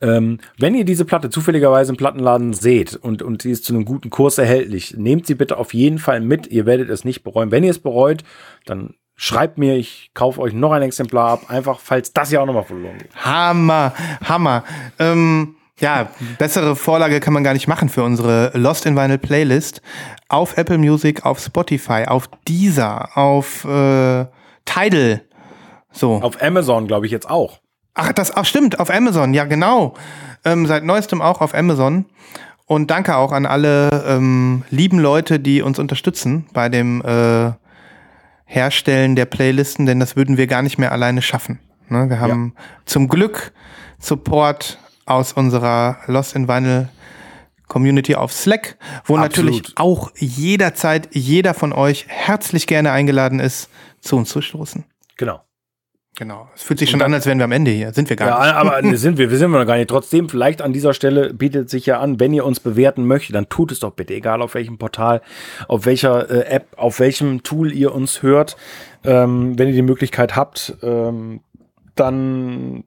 Ähm, 0.00 0.38
wenn 0.58 0.74
ihr 0.74 0.84
diese 0.84 1.04
Platte 1.04 1.30
zufälligerweise 1.30 1.92
im 1.92 1.96
Plattenladen 1.96 2.52
seht 2.52 2.96
und, 2.96 3.22
und 3.22 3.42
sie 3.42 3.50
ist 3.50 3.64
zu 3.64 3.74
einem 3.74 3.84
guten 3.84 4.10
Kurs 4.10 4.38
erhältlich, 4.38 4.96
nehmt 4.96 5.26
sie 5.26 5.34
bitte 5.34 5.58
auf 5.58 5.74
jeden 5.74 5.98
Fall 5.98 6.20
mit. 6.20 6.46
Ihr 6.48 6.66
werdet 6.66 6.90
es 6.90 7.04
nicht 7.04 7.22
bereuen. 7.22 7.50
Wenn 7.50 7.64
ihr 7.64 7.70
es 7.70 7.78
bereut, 7.78 8.24
dann 8.66 8.94
schreibt 9.14 9.58
mir, 9.58 9.76
ich 9.76 10.10
kaufe 10.14 10.40
euch 10.40 10.52
noch 10.52 10.72
ein 10.72 10.82
Exemplar 10.82 11.30
ab, 11.30 11.42
einfach 11.48 11.78
falls 11.80 12.12
das 12.12 12.32
ja 12.32 12.40
auch 12.40 12.46
nochmal 12.46 12.64
verloren 12.64 12.98
geht. 12.98 13.14
Hammer, 13.16 13.94
Hammer. 14.24 14.64
Ähm, 14.98 15.56
ja, 15.78 16.08
bessere 16.38 16.76
Vorlage 16.76 17.20
kann 17.20 17.32
man 17.32 17.44
gar 17.44 17.54
nicht 17.54 17.66
machen 17.66 17.88
für 17.88 18.04
unsere 18.04 18.50
Lost 18.54 18.86
in 18.86 18.96
Vinyl 18.96 19.18
Playlist. 19.18 19.82
Auf 20.28 20.56
Apple 20.56 20.78
Music, 20.78 21.24
auf 21.24 21.40
Spotify, 21.40 22.04
auf 22.06 22.28
Deezer, 22.48 23.16
auf 23.16 23.64
äh, 23.64 24.26
Tidal. 24.64 25.22
So. 25.90 26.14
Auf 26.22 26.40
Amazon, 26.42 26.86
glaube 26.86 27.06
ich, 27.06 27.12
jetzt 27.12 27.28
auch. 27.28 27.61
Ach, 27.94 28.12
das 28.12 28.36
ach, 28.36 28.44
stimmt, 28.44 28.80
auf 28.80 28.90
Amazon, 28.90 29.34
ja 29.34 29.44
genau. 29.44 29.94
Ähm, 30.44 30.66
seit 30.66 30.84
neuestem 30.84 31.20
auch 31.20 31.40
auf 31.40 31.54
Amazon. 31.54 32.06
Und 32.66 32.90
danke 32.90 33.16
auch 33.16 33.32
an 33.32 33.44
alle 33.44 34.04
ähm, 34.06 34.64
lieben 34.70 34.98
Leute, 34.98 35.38
die 35.38 35.62
uns 35.62 35.78
unterstützen 35.78 36.46
bei 36.52 36.68
dem 36.68 37.02
äh, 37.04 37.52
Herstellen 38.44 39.16
der 39.16 39.26
Playlisten, 39.26 39.84
denn 39.84 40.00
das 40.00 40.16
würden 40.16 40.36
wir 40.36 40.46
gar 40.46 40.62
nicht 40.62 40.78
mehr 40.78 40.92
alleine 40.92 41.22
schaffen. 41.22 41.58
Ne? 41.88 42.08
Wir 42.08 42.20
haben 42.20 42.54
zum 42.86 43.08
Glück 43.08 43.52
Support 43.98 44.78
aus 45.04 45.32
unserer 45.32 45.98
Lost 46.06 46.34
in 46.34 46.48
Vinyl 46.48 46.88
Community 47.68 48.14
auf 48.14 48.32
Slack, 48.32 48.76
wo 49.04 49.16
Absolut. 49.16 49.52
natürlich 49.52 49.76
auch 49.76 50.10
jederzeit 50.16 51.08
jeder 51.12 51.54
von 51.54 51.72
euch 51.72 52.06
herzlich 52.08 52.66
gerne 52.66 52.92
eingeladen 52.92 53.40
ist, 53.40 53.70
zu 54.00 54.16
uns 54.16 54.28
zu 54.28 54.42
stoßen. 54.42 54.84
Genau. 55.16 55.40
Genau. 56.14 56.48
Es 56.54 56.62
fühlt 56.62 56.78
sich 56.78 56.90
schon 56.90 57.00
an, 57.00 57.14
als 57.14 57.24
wären 57.24 57.38
wir 57.38 57.44
am 57.44 57.52
Ende 57.52 57.70
hier. 57.70 57.92
Sind 57.94 58.10
wir 58.10 58.16
gar 58.16 58.28
Ja, 58.28 58.44
nicht. 58.44 58.54
aber 58.72 58.82
ne, 58.86 58.96
sind 58.98 59.16
wir, 59.16 59.30
wir 59.30 59.38
sind 59.38 59.50
wir 59.50 59.58
noch 59.58 59.66
gar 59.66 59.76
nicht. 59.78 59.88
Trotzdem, 59.88 60.28
vielleicht 60.28 60.60
an 60.60 60.74
dieser 60.74 60.92
Stelle 60.92 61.32
bietet 61.32 61.70
sich 61.70 61.86
ja 61.86 62.00
an, 62.00 62.20
wenn 62.20 62.34
ihr 62.34 62.44
uns 62.44 62.60
bewerten 62.60 63.06
möchtet, 63.06 63.34
dann 63.34 63.48
tut 63.48 63.72
es 63.72 63.80
doch 63.80 63.92
bitte, 63.92 64.12
egal 64.14 64.42
auf 64.42 64.54
welchem 64.54 64.76
Portal, 64.76 65.22
auf 65.68 65.86
welcher 65.86 66.30
äh, 66.30 66.54
App, 66.54 66.66
auf 66.76 67.00
welchem 67.00 67.42
Tool 67.42 67.72
ihr 67.72 67.94
uns 67.94 68.22
hört. 68.22 68.56
Ähm, 69.04 69.58
wenn 69.58 69.68
ihr 69.68 69.74
die 69.74 69.82
Möglichkeit 69.82 70.36
habt, 70.36 70.74
ähm, 70.82 71.40
dann 71.94 72.84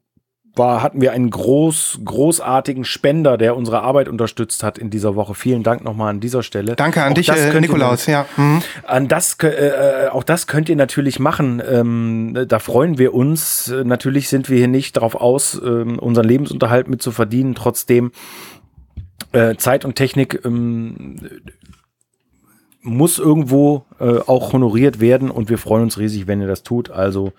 war, 0.57 0.81
hatten 0.81 1.01
wir 1.01 1.11
einen 1.11 1.29
groß, 1.29 1.99
großartigen 2.03 2.85
Spender, 2.85 3.37
der 3.37 3.55
unsere 3.55 3.81
Arbeit 3.81 4.07
unterstützt 4.07 4.63
hat 4.63 4.77
in 4.77 4.89
dieser 4.89 5.15
Woche. 5.15 5.35
Vielen 5.35 5.63
Dank 5.63 5.83
nochmal 5.83 6.09
an 6.09 6.19
dieser 6.19 6.43
Stelle. 6.43 6.75
Danke 6.75 7.03
an 7.03 7.11
Auch 7.11 7.15
dich, 7.15 7.29
äh, 7.29 7.33
könnt 7.33 7.53
ihr 7.55 7.61
Nikolaus. 7.61 8.05
Ja. 8.05 8.25
Mhm. 8.37 8.61
an 8.85 9.07
das, 9.07 9.37
äh, 9.43 9.47
äh, 9.47 10.07
auch 10.09 10.23
das 10.23 10.47
könnt 10.47 10.69
ihr 10.69 10.75
natürlich 10.75 11.19
machen. 11.19 11.61
Ähm, 11.67 12.45
da 12.47 12.59
freuen 12.59 12.97
wir 12.97 13.13
uns. 13.13 13.69
Äh, 13.69 13.83
Natürlich 13.83 14.29
sind 14.29 14.49
wir 14.49 14.57
hier 14.57 14.67
nicht 14.67 14.97
darauf 14.97 15.15
aus, 15.15 15.59
ähm, 15.63 15.99
unseren 15.99 16.27
Lebensunterhalt 16.27 16.87
mit 16.87 17.01
zu 17.01 17.11
verdienen. 17.11 17.55
Trotzdem 17.55 18.11
äh, 19.31 19.55
Zeit 19.55 19.85
und 19.85 19.95
Technik 19.95 20.41
ähm, 20.45 21.17
muss 22.81 23.17
irgendwo 23.19 23.85
äh, 23.99 24.19
auch 24.19 24.53
honoriert 24.53 24.99
werden 24.99 25.31
und 25.31 25.49
wir 25.49 25.57
freuen 25.57 25.83
uns 25.83 25.97
riesig, 25.97 26.27
wenn 26.27 26.41
ihr 26.41 26.47
das 26.47 26.63
tut. 26.63 26.91
Also 26.91 27.33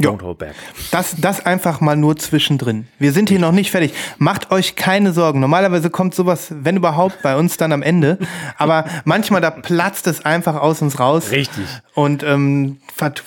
Ja. 0.00 0.10
don't 0.10 0.22
hold 0.22 0.38
back. 0.38 0.54
Das, 0.90 1.16
das 1.18 1.44
einfach 1.44 1.80
mal 1.80 1.96
nur 1.96 2.16
zwischendrin. 2.16 2.86
Wir 2.98 3.12
sind 3.12 3.28
hier 3.28 3.38
noch 3.38 3.52
nicht 3.52 3.70
fertig. 3.70 3.92
Macht 4.18 4.50
euch 4.50 4.76
keine 4.76 5.12
Sorgen. 5.12 5.40
Normalerweise 5.40 5.90
kommt 5.90 6.14
sowas, 6.14 6.48
wenn 6.50 6.76
überhaupt, 6.76 7.22
bei 7.22 7.36
uns 7.36 7.56
dann 7.56 7.72
am 7.72 7.82
Ende. 7.82 8.18
Aber 8.56 8.84
manchmal, 9.04 9.40
da 9.40 9.50
platzt 9.50 10.06
es 10.06 10.24
einfach 10.24 10.56
aus 10.56 10.82
uns 10.82 10.98
raus. 10.98 11.30
Richtig. 11.30 11.64
Und 11.94 12.22
ähm, 12.22 12.78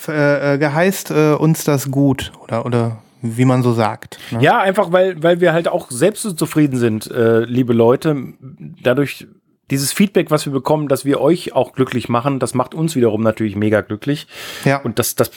äh, 0.08 0.54
äh, 0.54 0.58
geheißt 0.58 1.10
äh, 1.10 1.32
uns 1.34 1.64
das 1.64 1.90
gut. 1.90 2.32
Oder, 2.42 2.66
oder 2.66 2.98
wie 3.24 3.44
man 3.44 3.62
so 3.62 3.72
sagt. 3.72 4.18
Ne? 4.30 4.42
Ja, 4.42 4.60
einfach 4.60 4.92
weil, 4.92 5.22
weil 5.22 5.40
wir 5.40 5.52
halt 5.52 5.68
auch 5.68 5.90
selbst 5.90 6.22
so 6.22 6.32
zufrieden 6.32 6.76
sind, 6.76 7.10
äh, 7.10 7.40
liebe 7.44 7.72
Leute. 7.72 8.34
Dadurch, 8.82 9.26
dieses 9.70 9.92
Feedback, 9.92 10.30
was 10.30 10.44
wir 10.46 10.52
bekommen, 10.52 10.88
dass 10.88 11.04
wir 11.04 11.20
euch 11.20 11.54
auch 11.54 11.72
glücklich 11.72 12.08
machen, 12.08 12.38
das 12.38 12.54
macht 12.54 12.74
uns 12.74 12.94
wiederum 12.96 13.22
natürlich 13.22 13.56
mega 13.56 13.80
glücklich. 13.80 14.26
Ja. 14.64 14.78
Und 14.78 14.98
das, 14.98 15.14
das 15.14 15.30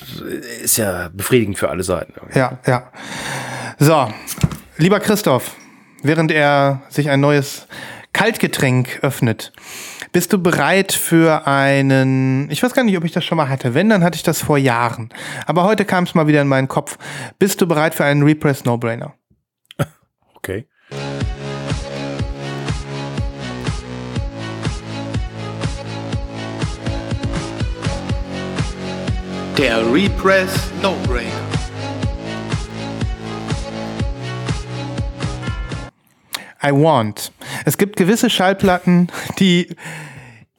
ist 0.62 0.78
ja 0.78 1.10
befriedigend 1.14 1.58
für 1.58 1.70
alle 1.70 1.84
Seiten. 1.84 2.14
Ja, 2.34 2.60
ja. 2.66 2.92
So, 3.80 4.08
lieber 4.78 5.00
Christoph, 5.00 5.56
während 6.04 6.32
er 6.32 6.82
sich 6.90 7.10
ein 7.10 7.20
neues 7.20 7.68
Kaltgetränk 8.18 9.00
öffnet. 9.04 9.54
Bist 10.12 10.34
du 10.34 10.42
bereit 10.42 10.92
für 10.92 11.46
einen, 11.46 12.50
ich 12.50 12.64
weiß 12.64 12.74
gar 12.74 12.84
nicht, 12.84 12.98
ob 12.98 13.04
ich 13.04 13.12
das 13.12 13.24
schon 13.24 13.38
mal 13.38 13.50
hatte. 13.50 13.76
Wenn, 13.76 13.90
dann 13.90 14.04
hatte 14.04 14.16
ich 14.16 14.24
das 14.24 14.42
vor 14.42 14.58
Jahren. 14.58 15.10
Aber 15.46 15.64
heute 15.64 15.86
kam 15.86 16.06
es 16.06 16.16
mal 16.16 16.26
wieder 16.28 16.42
in 16.42 16.48
meinen 16.48 16.68
Kopf. 16.68 16.98
Bist 17.38 17.62
du 17.62 17.68
bereit 17.68 17.94
für 17.94 18.06
einen 18.06 18.24
Repress 18.24 18.66
No-Brainer? 18.66 19.14
Okay. 20.34 20.68
Der 29.58 29.92
Repress 29.92 30.52
No-Brainer. 30.84 31.32
I 36.64 36.72
want. 36.72 37.32
Es 37.66 37.80
gibt 37.80 37.96
gewisse 37.96 38.30
Schallplatten, 38.30 39.08
die, 39.40 39.76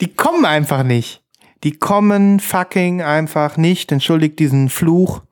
die 0.01 0.13
kommen 0.13 0.45
einfach 0.45 0.83
nicht. 0.83 1.23
Die 1.63 1.79
kommen 1.79 2.41
fucking 2.41 3.01
einfach 3.01 3.57
nicht. 3.57 3.93
Entschuldigt 3.93 4.41
diesen 4.41 4.69
Fluch. 4.69 5.23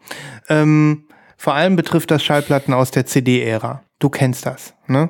Ähm, 0.48 1.08
vor 1.36 1.54
allem 1.54 1.74
betrifft 1.74 2.12
das 2.12 2.22
Schallplatten 2.22 2.72
aus 2.72 2.92
der 2.92 3.06
CD-Ära. 3.06 3.82
Du 3.98 4.10
kennst 4.10 4.44
das, 4.44 4.74
ne? 4.88 5.08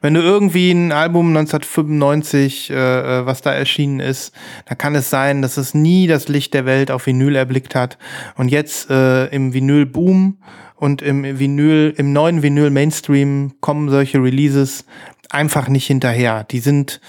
Wenn 0.00 0.14
du 0.14 0.20
irgendwie 0.20 0.72
ein 0.72 0.90
Album 0.90 1.28
1995, 1.28 2.70
äh, 2.70 2.74
äh, 2.74 3.26
was 3.26 3.42
da 3.42 3.52
erschienen 3.52 4.00
ist, 4.00 4.34
dann 4.66 4.76
kann 4.76 4.96
es 4.96 5.08
sein, 5.08 5.40
dass 5.40 5.56
es 5.56 5.72
nie 5.72 6.08
das 6.08 6.26
Licht 6.26 6.52
der 6.52 6.66
Welt 6.66 6.90
auf 6.90 7.06
Vinyl 7.06 7.36
erblickt 7.36 7.76
hat 7.76 7.96
und 8.36 8.48
jetzt 8.48 8.90
äh, 8.90 9.26
im 9.26 9.54
Vinyl-Boom 9.54 10.38
und 10.74 11.00
im 11.00 11.38
Vinyl, 11.38 11.94
im 11.96 12.12
neuen 12.12 12.42
Vinyl-Mainstream 12.42 13.54
kommen 13.60 13.88
solche 13.88 14.18
Releases 14.18 14.84
einfach 15.30 15.68
nicht 15.68 15.86
hinterher. 15.86 16.42
Die 16.42 16.58
sind, 16.58 17.00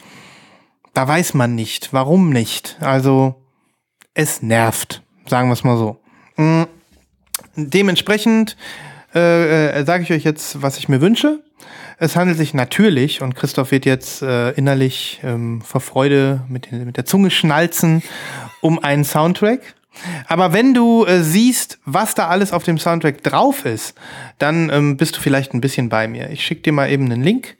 da 0.93 1.07
weiß 1.07 1.33
man 1.33 1.55
nicht, 1.55 1.91
warum 1.91 2.29
nicht. 2.29 2.77
Also 2.81 3.41
es 4.13 4.43
nervt, 4.43 5.01
sagen 5.25 5.49
wir 5.49 5.53
es 5.53 5.63
mal 5.63 5.77
so. 5.77 5.97
Mm, 6.37 6.65
Dementsprechend 7.55 8.57
äh, 9.15 9.69
äh, 9.79 9.85
sage 9.85 10.03
ich 10.03 10.11
euch 10.11 10.23
jetzt, 10.23 10.61
was 10.61 10.77
ich 10.77 10.89
mir 10.89 11.01
wünsche. 11.01 11.39
Es 11.97 12.15
handelt 12.17 12.37
sich 12.37 12.53
natürlich, 12.53 13.21
und 13.21 13.35
Christoph 13.35 13.71
wird 13.71 13.85
jetzt 13.85 14.21
äh, 14.21 14.51
innerlich 14.51 15.21
ähm, 15.23 15.61
vor 15.61 15.79
Freude 15.79 16.41
mit, 16.49 16.69
den, 16.69 16.85
mit 16.85 16.97
der 16.97 17.05
Zunge 17.05 17.31
schnalzen, 17.31 18.03
um 18.61 18.79
einen 18.83 19.05
Soundtrack. 19.05 19.61
Aber 20.27 20.51
wenn 20.51 20.73
du 20.73 21.05
äh, 21.05 21.23
siehst, 21.23 21.79
was 21.85 22.13
da 22.15 22.27
alles 22.27 22.51
auf 22.51 22.63
dem 22.63 22.77
Soundtrack 22.77 23.23
drauf 23.23 23.63
ist, 23.63 23.95
dann 24.39 24.69
ähm, 24.69 24.97
bist 24.97 25.15
du 25.15 25.21
vielleicht 25.21 25.53
ein 25.53 25.61
bisschen 25.61 25.87
bei 25.87 26.09
mir. 26.09 26.29
Ich 26.31 26.45
schicke 26.45 26.63
dir 26.63 26.73
mal 26.73 26.91
eben 26.91 27.05
einen 27.05 27.23
Link. 27.23 27.55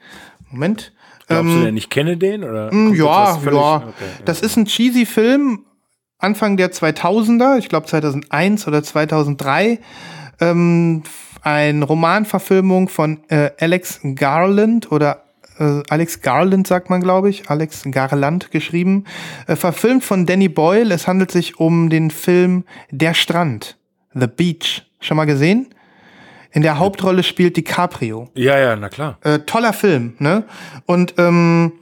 Moment. 0.50 0.92
Glaubst 1.28 1.54
du 1.54 1.58
Ähm, 1.58 1.64
denn, 1.64 1.76
ich 1.78 1.88
kenne 1.88 2.18
den? 2.18 2.44
Oder 2.44 2.66
Mm, 2.74 2.88
kommt 2.88 2.98
Ja, 2.98 3.38
völlig- 3.38 3.58
ja. 3.58 3.76
Okay, 3.76 4.04
Das 4.26 4.42
ist 4.42 4.56
ein 4.58 4.66
cheesy 4.66 5.06
Film, 5.06 5.64
Anfang 6.18 6.58
der 6.58 6.72
2000er, 6.72 7.56
ich 7.58 7.70
glaube 7.70 7.86
2001 7.86 8.68
oder 8.68 8.82
2003. 8.82 9.78
Ähm, 10.40 11.02
ein 11.46 11.84
Romanverfilmung 11.84 12.88
von 12.88 13.20
äh, 13.28 13.52
Alex 13.60 14.00
Garland 14.02 14.90
oder 14.90 15.22
äh, 15.60 15.80
Alex 15.88 16.20
Garland 16.20 16.66
sagt 16.66 16.90
man, 16.90 17.00
glaube 17.00 17.30
ich, 17.30 17.48
Alex 17.48 17.84
Garland 17.88 18.50
geschrieben, 18.50 19.04
äh, 19.46 19.54
verfilmt 19.54 20.02
von 20.02 20.26
Danny 20.26 20.48
Boyle. 20.48 20.92
Es 20.92 21.06
handelt 21.06 21.30
sich 21.30 21.60
um 21.60 21.88
den 21.88 22.10
Film 22.10 22.64
Der 22.90 23.14
Strand, 23.14 23.78
The 24.12 24.26
Beach. 24.26 24.90
Schon 24.98 25.16
mal 25.16 25.24
gesehen? 25.24 25.68
In 26.50 26.62
der 26.62 26.80
Hauptrolle 26.80 27.22
spielt 27.22 27.56
DiCaprio. 27.56 28.28
Ja, 28.34 28.58
ja, 28.58 28.74
na 28.74 28.88
klar. 28.88 29.18
Äh, 29.22 29.38
toller 29.40 29.72
Film, 29.72 30.14
ne? 30.18 30.42
Und 30.84 31.14
ähm, 31.16 31.74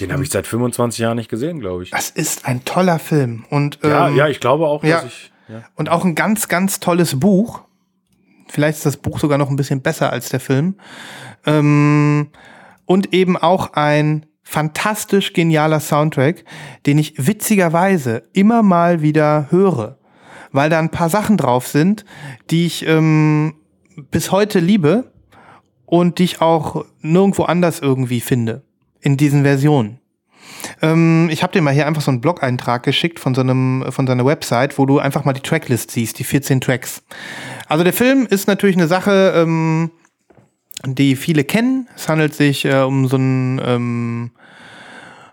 Den 0.00 0.12
habe 0.12 0.24
ich 0.24 0.30
seit 0.30 0.48
25 0.48 0.98
Jahren 0.98 1.16
nicht 1.16 1.30
gesehen, 1.30 1.60
glaube 1.60 1.84
ich. 1.84 1.90
Das 1.90 2.10
ist 2.10 2.44
ein 2.44 2.64
toller 2.64 2.98
Film. 2.98 3.44
Und, 3.50 3.78
Ja, 3.84 4.08
ähm, 4.08 4.16
ja, 4.16 4.26
ich 4.26 4.40
glaube 4.40 4.66
auch, 4.66 4.80
dass 4.80 4.90
ja. 4.90 5.02
ich. 5.06 5.30
Ja. 5.48 5.62
und 5.76 5.88
auch 5.88 6.04
ein 6.04 6.14
ganz, 6.14 6.48
ganz 6.48 6.80
tolles 6.80 7.20
Buch. 7.20 7.62
Vielleicht 8.48 8.78
ist 8.78 8.86
das 8.86 8.96
Buch 8.96 9.18
sogar 9.18 9.38
noch 9.38 9.50
ein 9.50 9.56
bisschen 9.56 9.82
besser 9.82 10.12
als 10.12 10.28
der 10.28 10.40
Film. 10.40 10.76
Ähm, 11.46 12.28
und 12.86 13.12
eben 13.12 13.36
auch 13.36 13.74
ein 13.74 14.26
fantastisch 14.42 15.34
genialer 15.34 15.78
Soundtrack, 15.78 16.44
den 16.86 16.96
ich 16.98 17.26
witzigerweise 17.26 18.22
immer 18.32 18.62
mal 18.62 19.02
wieder 19.02 19.48
höre, 19.50 19.98
weil 20.52 20.70
da 20.70 20.78
ein 20.78 20.90
paar 20.90 21.10
Sachen 21.10 21.36
drauf 21.36 21.66
sind, 21.66 22.06
die 22.50 22.64
ich 22.64 22.86
ähm, 22.86 23.54
bis 24.10 24.32
heute 24.32 24.60
liebe 24.60 25.12
und 25.84 26.18
die 26.18 26.24
ich 26.24 26.40
auch 26.40 26.86
nirgendwo 27.00 27.42
anders 27.44 27.80
irgendwie 27.80 28.20
finde 28.20 28.62
in 29.00 29.18
diesen 29.18 29.42
Versionen. 29.42 30.00
Ähm, 30.82 31.28
ich 31.30 31.42
habe 31.42 31.52
dir 31.52 31.62
mal 31.62 31.72
hier 31.72 31.86
einfach 31.86 32.02
so 32.02 32.10
einen 32.10 32.20
Blog-Eintrag 32.20 32.82
geschickt 32.82 33.20
von 33.20 33.34
so 33.34 33.40
einem 33.40 33.84
von 33.90 34.06
so 34.06 34.12
einer 34.12 34.24
Website, 34.24 34.78
wo 34.78 34.86
du 34.86 34.98
einfach 34.98 35.24
mal 35.24 35.32
die 35.32 35.40
Tracklist 35.40 35.90
siehst, 35.90 36.18
die 36.18 36.24
14 36.24 36.60
Tracks. 36.60 37.02
Also 37.68 37.84
der 37.84 37.92
Film 37.92 38.26
ist 38.28 38.48
natürlich 38.48 38.76
eine 38.76 38.86
Sache, 38.86 39.32
ähm, 39.36 39.90
die 40.86 41.16
viele 41.16 41.44
kennen. 41.44 41.88
Es 41.96 42.08
handelt 42.08 42.34
sich 42.34 42.64
äh, 42.64 42.82
um 42.82 43.08
so 43.08 43.16
ein 43.16 43.60
ähm, 43.64 44.30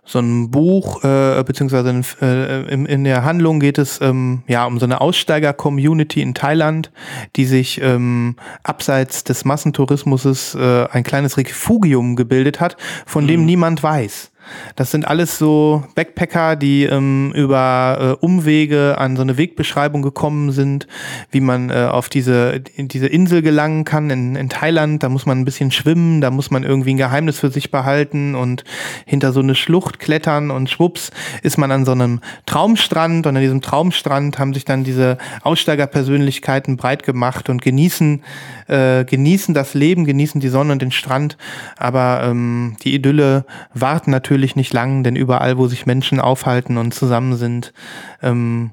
so 0.06 0.20
ein 0.20 0.52
Buch, 0.52 1.04
äh, 1.04 1.43
beziehungsweise 1.43 1.89
in, 1.89 2.06
äh, 2.22 2.62
in, 2.72 2.86
in 2.86 3.04
der 3.04 3.26
Handlung 3.26 3.60
geht 3.60 3.80
es 3.80 4.00
ähm, 4.02 4.43
ja 4.48 4.66
um 4.66 4.78
so 4.80 4.86
eine 4.86 5.02
Aussteiger-Community 5.02 6.22
in 6.22 6.36
Thailand, 6.36 6.91
die 7.36 7.46
sich 7.46 7.82
ähm, 7.82 8.36
abseits 8.62 9.24
des 9.24 9.46
Massentourismus 9.46 10.54
äh, 10.56 10.86
ein 10.91 11.04
kleines 11.04 11.38
Refugium 11.38 12.16
gebildet 12.16 12.60
hat, 12.60 12.78
von 13.08 13.28
dem 13.28 13.46
niemand 13.46 13.82
weiß. 13.82 14.32
Das 14.76 14.91
sind 14.91 15.08
alles 15.08 15.38
so 15.38 15.84
Backpacker, 15.96 16.56
die 16.56 16.84
ähm, 16.84 17.32
über 17.36 18.18
äh, 18.22 18.26
Umwege 18.26 18.98
an 18.98 19.16
so 19.16 19.22
eine 19.22 19.38
Wegbeschreibung 19.38 20.02
gekommen 20.02 20.52
sind, 20.52 20.88
wie 21.32 21.41
man 21.41 21.70
äh, 21.70 21.88
auf 21.89 22.10
diese, 22.10 22.62
in 22.76 22.88
diese 22.88 23.08
Insel 23.08 23.41
gelangen 23.41 23.86
kann 23.86 24.10
in, 24.10 24.36
in 24.36 24.50
Thailand. 24.50 25.04
Da 25.04 25.10
muss 25.10 25.26
man 25.26 25.39
ein 25.39 25.46
bisschen 25.46 25.72
schwimmen, 25.72 26.22
da 26.22 26.32
muss 26.32 26.52
man 26.52 26.64
irgendwie 26.64 26.93
ein 26.93 26.98
Geheimnis 26.98 27.39
für 27.39 27.52
sich 27.52 27.72
behalten 27.72 28.36
und 28.36 28.64
hinter 29.06 29.32
so 29.32 29.39
eine 29.39 29.56
Schlucht 29.56 30.00
klettern 30.00 30.52
und 30.52 30.70
schwupps 30.70 31.12
ist 31.41 31.58
man 31.58 31.72
an 31.72 31.86
so 31.86 31.91
einem 31.91 32.22
Traumstrand 32.46 33.28
und 33.28 33.36
an 33.36 33.41
diesem 33.41 33.62
Traumstrand 33.62 34.39
haben 34.39 34.54
sich 34.54 34.66
dann 34.66 34.84
diese 34.84 35.18
Aussteigerpersönlichkeiten 35.41 36.78
breit 36.78 37.04
gemacht 37.04 37.50
und 37.50 37.62
genießen, 37.62 38.24
äh, 38.68 39.05
genießen 39.05 39.53
das 39.53 39.74
Leben, 39.74 40.05
genießen 40.05 40.41
die 40.41 40.49
Sonne 40.49 40.74
und 40.74 40.82
den 40.82 40.91
Strand. 40.91 41.38
Aber 41.78 42.22
ähm, 42.24 42.78
die 42.84 42.93
Idylle 42.93 43.45
wart 43.74 44.07
natürlich 44.07 44.55
nicht 44.55 44.74
lang, 44.74 45.03
denn 45.03 45.16
überall, 45.16 45.57
wo 45.57 45.68
sich 45.68 45.86
Menschen 45.86 46.20
aufhalten 46.20 46.78
und 46.78 46.93
zusammen 46.93 47.36
sind, 47.36 47.74
ähm, 48.22 48.72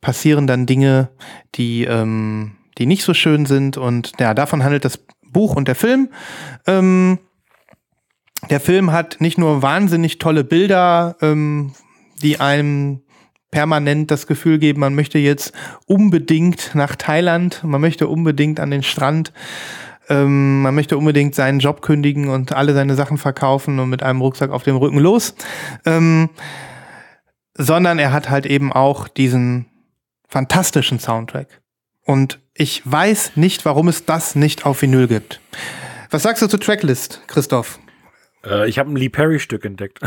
passieren 0.00 0.46
dann 0.46 0.66
Dinge, 0.66 1.10
die, 1.54 1.84
ähm, 1.84 2.52
die 2.78 2.86
nicht 2.86 3.04
so 3.04 3.14
schön 3.14 3.46
sind. 3.46 3.76
Und 3.76 4.12
ja, 4.20 4.34
davon 4.34 4.64
handelt 4.64 4.84
das 4.84 4.98
Buch 5.32 5.56
und 5.56 5.68
der 5.68 5.74
Film. 5.74 6.08
Ähm, 6.66 7.18
der 8.50 8.60
Film 8.60 8.92
hat 8.92 9.20
nicht 9.20 9.38
nur 9.38 9.62
wahnsinnig 9.62 10.18
tolle 10.18 10.44
Bilder, 10.44 11.16
ähm, 11.20 11.72
die 12.22 12.40
einem 12.40 13.02
permanent 13.52 14.10
das 14.10 14.26
Gefühl 14.26 14.58
geben, 14.58 14.80
man 14.80 14.96
möchte 14.96 15.20
jetzt 15.20 15.52
unbedingt 15.86 16.74
nach 16.74 16.96
Thailand, 16.96 17.62
man 17.62 17.80
möchte 17.80 18.08
unbedingt 18.08 18.58
an 18.58 18.72
den 18.72 18.82
Strand, 18.82 19.32
ähm, 20.08 20.62
man 20.62 20.74
möchte 20.74 20.98
unbedingt 20.98 21.36
seinen 21.36 21.60
Job 21.60 21.82
kündigen 21.82 22.28
und 22.28 22.52
alle 22.52 22.74
seine 22.74 22.96
Sachen 22.96 23.18
verkaufen 23.18 23.78
und 23.78 23.90
mit 23.90 24.02
einem 24.02 24.20
Rucksack 24.20 24.50
auf 24.50 24.64
dem 24.64 24.76
Rücken 24.76 24.98
los. 24.98 25.36
Ähm, 25.86 26.30
sondern 27.56 27.98
er 27.98 28.12
hat 28.12 28.30
halt 28.30 28.46
eben 28.46 28.72
auch 28.72 29.06
diesen 29.06 29.66
fantastischen 30.26 30.98
Soundtrack. 30.98 31.60
Und 32.04 32.40
ich 32.54 32.82
weiß 32.84 33.36
nicht, 33.36 33.64
warum 33.64 33.88
es 33.88 34.06
das 34.06 34.34
nicht 34.34 34.66
auf 34.66 34.82
Vinyl 34.82 35.06
gibt. 35.06 35.40
Was 36.10 36.22
sagst 36.22 36.42
du 36.42 36.48
zur 36.48 36.58
Tracklist, 36.58 37.22
Christoph? 37.26 37.78
Äh, 38.44 38.68
ich 38.68 38.78
habe 38.78 38.90
ein 38.90 38.96
Lee 38.96 39.10
Perry-Stück 39.10 39.64
entdeckt. 39.64 40.00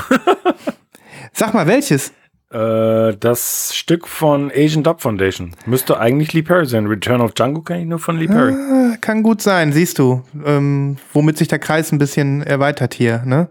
Sag 1.33 1.53
mal, 1.53 1.67
welches? 1.67 2.11
Äh, 2.51 3.15
das 3.17 3.73
Stück 3.75 4.07
von 4.07 4.51
Asian 4.55 4.83
Dub 4.83 5.01
Foundation. 5.01 5.51
Müsste 5.65 5.99
eigentlich 5.99 6.33
Lee 6.33 6.41
Perry 6.41 6.65
sein. 6.65 6.87
Return 6.87 7.21
of 7.21 7.33
Django 7.33 7.61
kenne 7.61 7.81
ich 7.81 7.87
nur 7.87 7.99
von 7.99 8.17
Lee 8.17 8.27
Perry. 8.27 8.53
Äh, 8.53 8.97
Kann 9.01 9.23
gut 9.23 9.41
sein, 9.41 9.73
siehst 9.73 9.99
du, 9.99 10.23
ähm, 10.45 10.97
womit 11.13 11.37
sich 11.37 11.47
der 11.47 11.59
Kreis 11.59 11.91
ein 11.91 11.97
bisschen 11.97 12.41
erweitert 12.41 12.93
hier, 12.93 13.23
ne? 13.25 13.49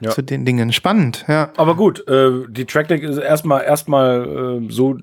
Ja. 0.00 0.10
Zu 0.10 0.22
den 0.22 0.44
Dingen. 0.44 0.72
Spannend, 0.72 1.24
ja. 1.28 1.50
Aber 1.56 1.74
gut, 1.74 2.06
äh, 2.08 2.30
die 2.48 2.64
Tracklist 2.64 3.04
ist 3.04 3.18
erstmal 3.18 3.64
erstmal 3.64 4.60
äh, 4.62 4.70
so 4.70 4.96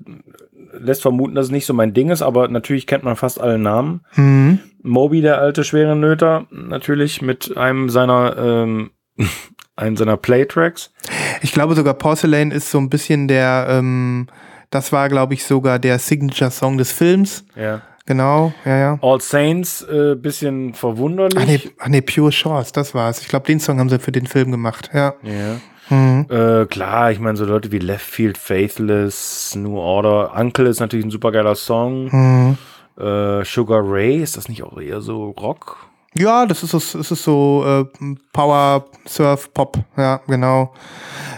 lässt 0.72 1.02
vermuten, 1.02 1.34
dass 1.34 1.46
es 1.46 1.52
nicht 1.52 1.66
so 1.66 1.74
mein 1.74 1.94
Ding 1.94 2.10
ist, 2.10 2.22
aber 2.22 2.48
natürlich 2.48 2.86
kennt 2.86 3.04
man 3.04 3.16
fast 3.16 3.40
alle 3.40 3.58
Namen. 3.58 4.00
Mhm. 4.14 4.60
Moby, 4.82 5.20
der 5.20 5.38
alte 5.38 5.64
schwere 5.64 5.96
Nöter, 5.96 6.46
natürlich 6.50 7.22
mit 7.22 7.56
einem 7.56 7.90
seiner 7.90 8.36
ähm, 8.38 8.90
einem 9.76 9.96
seiner 9.96 10.16
Playtracks. 10.16 10.92
Ich 11.40 11.52
glaube 11.52 11.74
sogar 11.74 11.94
Porcelain 11.94 12.50
ist 12.50 12.70
so 12.70 12.78
ein 12.78 12.90
bisschen 12.90 13.28
der, 13.28 13.66
ähm, 13.68 14.26
das 14.70 14.92
war, 14.92 15.08
glaube 15.08 15.34
ich, 15.34 15.44
sogar 15.44 15.78
der 15.78 15.98
Signature-Song 15.98 16.78
des 16.78 16.92
Films. 16.92 17.44
Ja. 17.56 17.82
genau, 18.06 18.52
ja, 18.64 18.76
ja. 18.76 18.98
All 19.02 19.20
Saints, 19.20 19.82
äh, 19.82 20.14
bisschen 20.14 20.74
verwunderlich. 20.74 21.38
Ach 21.38 21.46
nee, 21.46 21.60
ach 21.78 21.88
nee, 21.88 22.00
Pure 22.00 22.32
Shores, 22.32 22.72
das 22.72 22.94
war's. 22.94 23.20
Ich 23.20 23.28
glaube, 23.28 23.46
den 23.46 23.60
Song 23.60 23.78
haben 23.78 23.88
sie 23.88 23.98
für 23.98 24.12
den 24.12 24.26
Film 24.26 24.50
gemacht, 24.50 24.90
ja. 24.92 25.14
Ja. 25.22 25.60
Mhm. 25.90 26.26
Äh, 26.30 26.66
klar, 26.66 27.10
ich 27.12 27.18
meine, 27.18 27.36
so 27.36 27.44
Leute 27.44 27.70
wie 27.72 27.78
Left 27.78 28.06
Field, 28.06 28.38
Faithless, 28.38 29.54
New 29.56 29.78
Order, 29.78 30.32
Uncle 30.34 30.66
ist 30.66 30.80
natürlich 30.80 31.04
ein 31.04 31.10
supergeiler 31.10 31.54
Song. 31.54 32.08
Mhm. 32.10 32.58
Äh, 32.98 33.44
Sugar 33.44 33.82
Ray, 33.84 34.22
ist 34.22 34.36
das 34.36 34.48
nicht 34.48 34.62
auch 34.62 34.78
eher 34.80 35.00
so 35.00 35.30
Rock? 35.30 35.76
Ja, 36.14 36.44
das 36.44 36.62
ist 36.62 36.70
so, 36.70 36.78
das 36.78 37.10
ist 37.10 37.24
so 37.24 37.64
äh, 37.66 38.14
Power, 38.32 38.84
Surf, 39.06 39.52
Pop, 39.54 39.78
ja, 39.96 40.20
genau. 40.26 40.74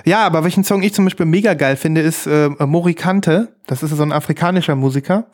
Ja, 0.05 0.27
aber 0.27 0.43
welchen 0.43 0.64
Song 0.64 0.83
ich 0.83 0.93
zum 0.93 1.05
Beispiel 1.05 1.27
mega 1.27 1.55
geil 1.55 1.77
finde, 1.77 2.01
ist 2.01 2.27
äh, 2.27 2.49
Morikante. 2.49 3.53
Das 3.66 3.82
ist 3.82 3.90
so 3.90 4.02
ein 4.02 4.12
afrikanischer 4.12 4.76
Musiker, 4.76 5.24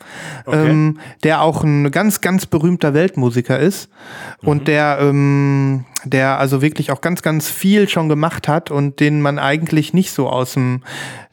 Okay. 0.45 0.69
ähm, 0.69 0.99
der 1.23 1.41
auch 1.41 1.63
ein 1.63 1.91
ganz, 1.91 2.21
ganz 2.21 2.45
berühmter 2.45 2.93
Weltmusiker 2.93 3.59
ist 3.59 3.89
und 4.41 4.69
der, 4.69 4.99
ähm, 5.01 5.83
der 6.05 6.39
also 6.39 6.61
wirklich 6.61 6.91
auch 6.91 7.01
ganz, 7.01 7.21
ganz 7.21 7.49
viel 7.49 7.89
schon 7.89 8.07
gemacht 8.07 8.47
hat 8.47 8.71
und 8.71 9.01
den 9.01 9.21
man 9.21 9.37
eigentlich 9.37 9.93
nicht 9.93 10.11
so 10.11 10.29
aus 10.29 10.53
dem 10.53 10.81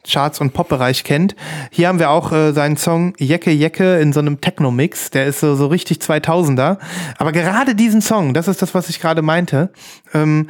Charts- 0.05 0.41
und 0.41 0.53
Pop-Bereich 0.53 1.03
kennt. 1.03 1.35
Hier 1.71 1.87
haben 1.87 1.99
wir 1.99 2.09
auch 2.09 2.31
äh, 2.31 2.51
seinen 2.51 2.75
Song 2.77 3.13
Jecke 3.17 3.51
Jecke 3.51 3.99
in 3.99 4.11
so 4.11 4.19
einem 4.19 4.41
Techno-Mix. 4.41 5.11
Der 5.11 5.25
ist 5.25 5.39
so, 5.39 5.55
so 5.55 5.67
richtig 5.67 5.99
2000er. 5.99 6.79
Aber 7.17 7.31
gerade 7.31 7.75
diesen 7.75 8.01
Song, 8.01 8.33
das 8.33 8.47
ist 8.47 8.61
das, 8.61 8.73
was 8.73 8.89
ich 8.89 8.99
gerade 8.99 9.21
meinte, 9.21 9.71
ähm, 10.13 10.49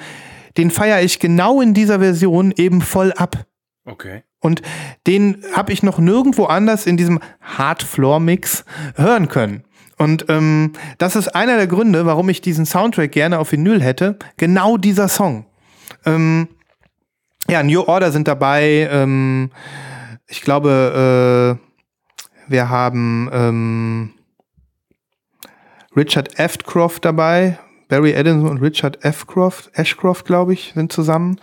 den 0.58 0.72
feiere 0.72 1.02
ich 1.02 1.20
genau 1.20 1.62
in 1.62 1.74
dieser 1.74 2.00
Version 2.00 2.52
eben 2.56 2.82
voll 2.82 3.14
ab. 3.14 3.46
Okay. 3.86 4.24
Und 4.40 4.62
den 5.06 5.44
habe 5.54 5.74
ich 5.74 5.84
noch 5.84 6.00
nirgendwo 6.00 6.46
anders 6.46 6.86
in 6.86 6.98
diesem 6.98 7.20
Hard 7.42 7.84
Floor 7.84 8.20
Mix 8.20 8.64
hören 8.96 9.28
können. 9.28 9.64
Und 9.98 10.26
ähm, 10.30 10.72
das 10.98 11.18
ist 11.18 11.36
einer 11.36 11.58
der 11.58 11.68
Gründe, 11.68 12.06
warum 12.06 12.30
ich 12.30 12.40
diesen 12.40 12.66
Soundtrack 12.66 13.12
gerne 13.12 13.38
auf 13.38 13.52
Vinyl 13.52 13.82
hätte. 13.82 14.18
Genau 14.38 14.78
dieser 14.78 15.10
Song. 15.10 15.46
Ähm, 16.06 16.48
ja, 17.50 17.64
New 17.64 17.82
Order 17.82 18.12
sind 18.12 18.28
dabei. 18.28 18.88
Ähm, 18.92 19.52
ich 20.28 20.42
glaube, 20.42 21.60
äh, 21.60 22.52
wir 22.52 22.70
haben 22.70 23.30
ähm, 23.34 24.14
Richard 25.96 26.40
Ashcroft 26.40 27.04
dabei. 27.04 27.60
Barry 27.90 28.16
Adams 28.16 28.50
und 28.50 28.60
Richard 28.60 29.04
Ashcroft, 29.04 29.72
Ashcroft, 29.74 30.24
glaube 30.24 30.54
ich, 30.54 30.72
sind 30.74 30.94
zusammen. 30.94 31.42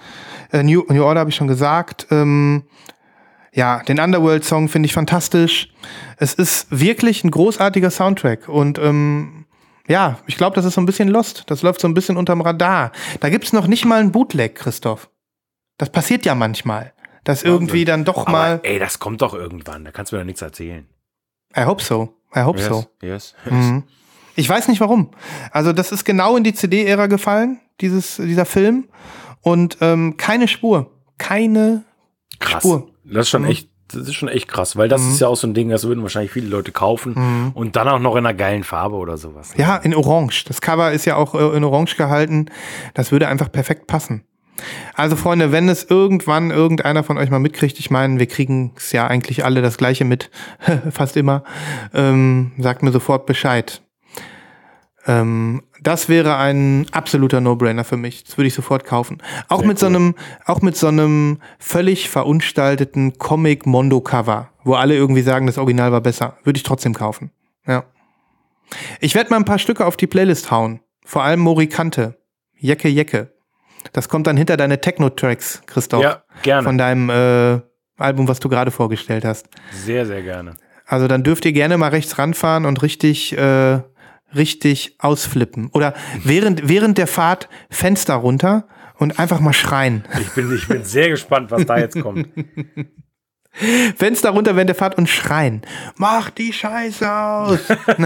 Äh, 0.53 0.63
New, 0.63 0.85
New 0.89 1.05
Order 1.05 1.21
habe 1.21 1.31
ich 1.31 1.37
schon 1.37 1.49
gesagt. 1.49 2.07
Ähm, 2.11 2.63
ja, 3.53 3.83
den 3.83 3.99
Underworld-Song 3.99 4.69
finde 4.69 4.87
ich 4.87 4.93
fantastisch. 4.95 5.69
Es 6.17 6.35
ist 6.35 6.67
wirklich 6.71 7.25
ein 7.25 7.31
großartiger 7.31 7.91
Soundtrack 7.91 8.49
und 8.49 8.79
ähm, 8.79 9.47
ja, 9.89 10.19
ich 10.27 10.37
glaube, 10.37 10.57
das 10.57 10.65
ist 10.65 10.75
so 10.75 10.81
ein 10.81 10.87
bisschen 10.87 11.09
lost. 11.09 11.45
Das 11.49 11.63
läuft 11.63 11.81
so 11.81 11.89
ein 11.89 11.95
bisschen 11.95 12.17
unterm 12.17 12.41
Radar. 12.41 12.93
Da 13.21 13.29
gibt's 13.29 13.53
noch 13.53 13.67
nicht 13.67 13.85
mal 13.85 14.01
einen 14.01 14.13
Bootleg, 14.13 14.55
Christoph. 14.55 15.11
Das 15.79 15.91
passiert 15.91 16.25
ja 16.25 16.35
manchmal, 16.35 16.93
dass 17.25 17.43
irgendwie 17.43 17.85
dann 17.85 18.05
doch 18.05 18.27
mal. 18.27 18.55
Aber, 18.55 18.65
ey, 18.65 18.79
das 18.79 18.99
kommt 18.99 19.21
doch 19.21 19.35
irgendwann. 19.35 19.85
Da 19.85 19.91
kannst 19.91 20.13
du 20.13 20.17
mir 20.17 20.21
doch 20.21 20.27
nichts 20.27 20.43
erzählen. 20.43 20.87
I 21.57 21.65
hope 21.65 21.83
so. 21.83 22.15
I 22.35 22.41
hope 22.41 22.59
yes, 22.59 22.69
so. 22.69 22.87
Yes. 23.01 23.35
Mhm. 23.45 23.85
Ich 24.37 24.49
weiß 24.49 24.69
nicht 24.69 24.81
warum. 24.81 25.11
Also 25.51 25.73
das 25.73 25.93
ist 25.93 26.05
genau 26.05 26.37
in 26.37 26.45
die 26.45 26.55
CD-Ära 26.55 27.07
gefallen, 27.07 27.59
dieses, 27.81 28.17
dieser 28.17 28.45
Film. 28.45 28.85
Und 29.43 29.79
ähm, 29.81 30.17
keine 30.17 30.47
Spur. 30.49 30.91
Keine 31.19 31.85
Krass. 32.39 32.63
Spur. 32.63 32.89
Das 33.05 33.23
ist 33.23 33.29
schon 33.31 33.43
Mhm. 33.43 33.49
echt, 33.49 33.69
das 33.89 34.03
ist 34.09 34.15
schon 34.15 34.29
echt 34.29 34.49
krass, 34.49 34.77
weil 34.77 34.89
das 34.89 35.03
ist 35.03 35.21
ja 35.21 35.29
auch 35.29 35.37
so 35.37 35.47
ein 35.47 35.55
Ding, 35.55 35.69
das 35.71 35.85
würden 35.85 36.03
wahrscheinlich 36.03 36.33
viele 36.33 36.49
Leute 36.49 36.73
kaufen 36.73 37.53
und 37.55 37.77
dann 37.77 37.89
auch 37.89 38.01
noch 38.01 38.17
in 38.17 38.27
einer 38.27 38.35
geilen 38.35 38.65
Farbe 38.65 38.97
oder 38.97 39.17
sowas. 39.17 39.55
Ja, 39.57 39.77
in 39.77 39.95
Orange. 39.95 40.45
Das 40.45 40.61
Cover 40.61 40.91
ist 40.93 41.05
ja 41.05 41.15
auch 41.17 41.35
äh, 41.35 41.57
in 41.57 41.63
Orange 41.65 41.97
gehalten. 41.97 42.47
Das 42.95 43.13
würde 43.13 43.29
einfach 43.29 43.51
perfekt 43.51 43.87
passen. 43.87 44.25
Also 44.95 45.15
Freunde, 45.17 45.53
wenn 45.53 45.69
es 45.69 45.85
irgendwann 45.85 46.51
irgendeiner 46.51 47.05
von 47.05 47.17
euch 47.19 47.31
mal 47.31 47.39
mitkriegt, 47.39 47.79
ich 47.79 47.91
meine, 47.91 48.19
wir 48.19 48.27
kriegen 48.27 48.73
es 48.77 48.91
ja 48.91 49.07
eigentlich 49.07 49.45
alle 49.45 49.63
das 49.63 49.77
gleiche 49.79 50.05
mit, 50.05 50.31
fast 50.91 51.17
immer, 51.17 51.45
ähm, 51.95 52.53
sagt 52.59 52.83
mir 52.83 52.91
sofort 52.91 53.27
Bescheid. 53.27 53.83
Ähm, 55.07 55.63
das 55.81 56.09
wäre 56.09 56.37
ein 56.37 56.87
absoluter 56.93 57.41
No-Brainer 57.41 57.85
für 57.85 57.97
mich. 57.97 58.25
Das 58.25 58.37
würde 58.37 58.49
ich 58.49 58.55
sofort 58.55 58.85
kaufen. 58.85 59.19
Auch 59.49 59.61
Sehr 59.61 59.69
mit 59.69 59.79
so 59.79 59.87
cool. 59.87 59.95
einem, 59.95 60.15
auch 60.45 60.63
mit 60.63 60.77
so 60.77 60.89
einem 60.89 61.39
völlig 61.59 62.09
verunstalteten 62.11 63.19
Comic-Mondo-Cover, 63.19 64.51
wo 64.65 64.75
alle 64.75 64.97
irgendwie 64.97 65.23
sagen, 65.23 65.47
das 65.47 65.59
Original 65.59 65.93
war 65.93 66.01
besser. 66.01 66.37
Würde 66.45 66.57
ich 66.57 66.63
trotzdem 66.65 66.95
kaufen. 66.95 67.31
Ja. 67.67 67.85
Ich 69.01 69.15
werde 69.15 69.31
mal 69.31 69.37
ein 69.37 69.45
paar 69.45 69.59
Stücke 69.59 69.87
auf 69.87 69.97
die 69.97 70.07
Playlist 70.07 70.51
hauen. 70.51 70.81
Vor 71.05 71.23
allem 71.23 71.41
Morikante. 71.41 72.19
Jecke 72.59 72.89
Jecke. 72.89 73.33
Das 73.93 74.09
kommt 74.09 74.27
dann 74.27 74.37
hinter 74.37 74.57
deine 74.57 74.81
Techno-Tracks, 74.81 75.63
Christoph. 75.67 76.03
Ja, 76.03 76.23
gerne. 76.43 76.65
Von 76.65 76.79
deinem 76.79 77.11
äh, 77.11 77.61
Album, 77.97 78.27
was 78.27 78.41
du 78.41 78.49
gerade 78.49 78.71
vorgestellt 78.71 79.25
hast. 79.25 79.49
Sehr, 79.71 80.07
sehr 80.07 80.23
gerne. 80.23 80.55
Also 80.87 81.09
dann 81.09 81.23
dürft 81.23 81.45
ihr 81.45 81.53
gerne 81.53 81.79
mal 81.79 81.89
rechts 81.89 82.19
ranfahren 82.19 82.65
und 82.65 82.83
richtig, 82.83 83.37
äh, 83.37 83.81
richtig 84.35 84.97
ausflippen. 84.99 85.69
Oder 85.73 85.95
während, 86.23 86.69
während 86.69 86.99
der 86.99 87.07
Fahrt 87.07 87.49
Fenster 87.71 88.15
runter 88.15 88.67
und 88.99 89.19
einfach 89.19 89.41
mal 89.41 89.53
schreien. 89.53 90.05
Ich 90.21 90.31
bin, 90.31 90.55
ich 90.55 90.69
bin 90.69 90.85
sehr 90.85 91.11
gespannt, 91.11 91.51
was 91.51 91.67
da 91.67 91.79
jetzt 91.79 92.01
kommt. 92.01 92.29
Fenster 93.97 94.31
runter 94.31 94.55
während 94.55 94.69
der 94.69 94.75
Fahrt 94.75 94.99
und 94.99 95.09
schreien. 95.09 95.63
Mach 95.97 96.29
die 96.31 96.53
Scheiße 96.53 97.11
aus. 97.11 97.61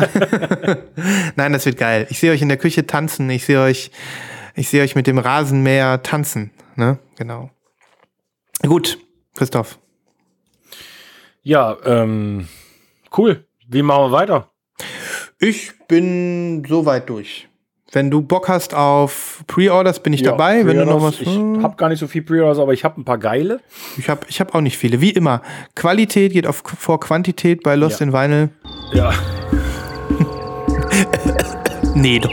Nein, 1.37 1.53
das 1.53 1.67
wird 1.67 1.77
geil. 1.77 2.07
Ich 2.11 2.21
sehe 2.21 2.31
euch 2.31 2.43
in 2.43 2.49
der 2.49 2.59
Küche 2.59 2.87
tanzen. 2.87 3.29
Ich 3.31 3.47
sehe 3.47 3.61
euch, 3.61 3.91
ich 4.55 4.69
sehe 4.69 4.83
euch 4.83 4.95
mit 4.95 5.09
dem 5.09 5.19
Rasenmäher 5.19 6.03
tanzen. 6.03 6.53
Ne? 6.77 6.99
Genau. 7.17 7.51
Gut, 8.63 8.99
Christoph. 9.35 9.79
Ja, 11.43 11.77
ähm, 11.85 12.47
cool. 13.17 13.47
Wie 13.67 13.83
machen 13.83 14.05
wir 14.05 14.13
weiter? 14.13 14.51
Ich 15.43 15.73
bin 15.89 16.63
soweit 16.69 17.09
durch. 17.09 17.49
Wenn 17.93 18.11
du 18.11 18.21
Bock 18.23 18.49
hast 18.49 18.75
auf 18.75 19.43
Pre-Orders, 19.47 20.01
bin 20.03 20.13
ich 20.13 20.21
Ja, 20.21 20.33
dabei. 20.33 20.65
Wenn 20.67 20.77
du 20.77 20.85
noch 20.85 21.03
was. 21.03 21.21
Ich 21.21 21.27
habe 21.27 21.77
gar 21.77 21.89
nicht 21.89 21.99
so 21.99 22.07
viel 22.07 22.23
Pre-Orders, 22.23 22.59
aber 22.59 22.73
ich 22.75 22.85
habe 22.85 23.01
ein 23.01 23.05
paar 23.05 23.19
geile. 23.19 23.61
Ich 23.97 24.09
habe 24.09 24.21
ich 24.29 24.39
hab 24.41 24.55
auch 24.55 24.61
nicht 24.61 24.77
viele. 24.77 25.01
Wie 25.01 25.11
immer. 25.11 25.43
Qualität 25.75 26.33
geht 26.35 26.47
auf, 26.47 26.63
vor 26.79 27.01
Quantität 27.01 27.63
bei 27.63 27.75
Lost 27.75 28.01
Ja. 28.01 28.07
in 28.07 28.13
Vinyl. 28.13 28.49
Ja. 28.93 29.13
Nee, 31.95 32.19
doch. 32.21 32.31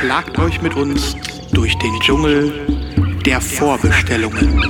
Schlagt 0.00 0.38
euch 0.38 0.60
mit 0.60 0.76
uns 0.76 1.16
durch 1.52 1.76
den 1.78 1.98
Dschungel 2.00 2.52
der 3.24 3.40
Vorbestellungen. 3.40 4.62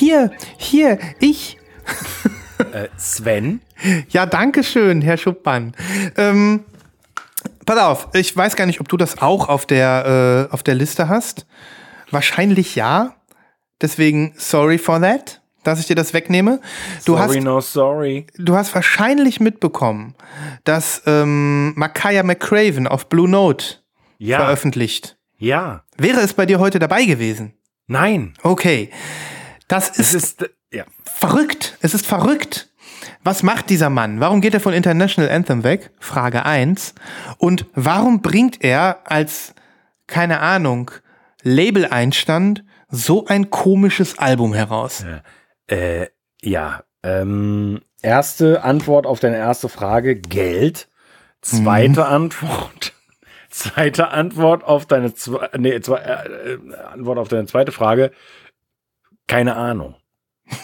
Hier, 0.00 0.30
hier, 0.56 0.98
ich. 1.20 1.58
Äh, 2.72 2.88
Sven? 2.96 3.60
Ja, 4.08 4.24
danke 4.24 4.64
schön, 4.64 5.02
Herr 5.02 5.18
Schuppmann. 5.18 5.74
Ähm, 6.16 6.64
pass 7.66 7.78
auf, 7.78 8.08
ich 8.14 8.34
weiß 8.34 8.56
gar 8.56 8.64
nicht, 8.64 8.80
ob 8.80 8.88
du 8.88 8.96
das 8.96 9.20
auch 9.20 9.50
auf 9.50 9.66
der, 9.66 10.48
äh, 10.48 10.54
auf 10.54 10.62
der 10.62 10.74
Liste 10.74 11.10
hast. 11.10 11.44
Wahrscheinlich 12.10 12.76
ja. 12.76 13.14
Deswegen 13.82 14.32
sorry 14.38 14.78
for 14.78 15.02
that, 15.02 15.42
dass 15.64 15.78
ich 15.80 15.86
dir 15.86 15.96
das 15.96 16.14
wegnehme. 16.14 16.62
Du 17.04 17.18
sorry, 17.18 17.36
hast, 17.36 17.44
no 17.44 17.60
sorry. 17.60 18.26
du 18.38 18.56
hast 18.56 18.74
wahrscheinlich 18.74 19.38
mitbekommen, 19.38 20.14
dass 20.64 21.02
ähm, 21.04 21.74
Makaya 21.76 22.22
McCraven 22.22 22.86
auf 22.86 23.10
Blue 23.10 23.28
Note 23.28 23.66
Ja. 24.16 24.38
veröffentlicht. 24.38 25.18
Ja. 25.36 25.84
Wäre 25.98 26.20
es 26.20 26.32
bei 26.32 26.46
dir 26.46 26.58
heute 26.58 26.78
dabei 26.78 27.04
gewesen? 27.04 27.52
Nein. 27.86 28.32
Okay. 28.42 28.88
Das 29.70 29.88
ist 29.88 30.14
ist, 30.14 30.42
äh, 30.42 30.48
ja. 30.72 30.84
verrückt. 31.04 31.78
Es 31.80 31.94
ist 31.94 32.04
verrückt. 32.04 32.68
Was 33.22 33.44
macht 33.44 33.70
dieser 33.70 33.88
Mann? 33.88 34.18
Warum 34.18 34.40
geht 34.40 34.52
er 34.52 34.60
von 34.60 34.74
International 34.74 35.30
Anthem 35.30 35.62
weg? 35.62 35.90
Frage 36.00 36.44
eins. 36.44 36.94
Und 37.38 37.66
warum 37.74 38.20
bringt 38.20 38.64
er 38.64 39.02
als, 39.04 39.54
keine 40.08 40.40
Ahnung, 40.40 40.90
Label-Einstand 41.42 42.64
so 42.88 43.26
ein 43.26 43.50
komisches 43.50 44.18
Album 44.18 44.54
heraus? 44.54 45.04
Äh, 45.68 46.08
ja. 46.42 46.82
Ähm, 47.04 47.80
erste 48.02 48.64
Antwort 48.64 49.06
auf 49.06 49.20
deine 49.20 49.36
erste 49.36 49.68
Frage: 49.68 50.16
Geld. 50.16 50.88
Zweite 51.42 52.06
Antwort. 52.06 52.92
Zweite 53.50 54.08
Antwort 54.08 54.64
auf 54.64 54.86
deine 54.86 55.12
nee, 55.56 55.80
zwei, 55.80 55.98
äh, 55.98 56.52
äh, 56.54 56.58
Antwort 56.92 57.18
auf 57.18 57.28
deine 57.28 57.46
zweite 57.46 57.72
Frage. 57.72 58.10
Keine 59.30 59.56
Ahnung. 59.56 59.94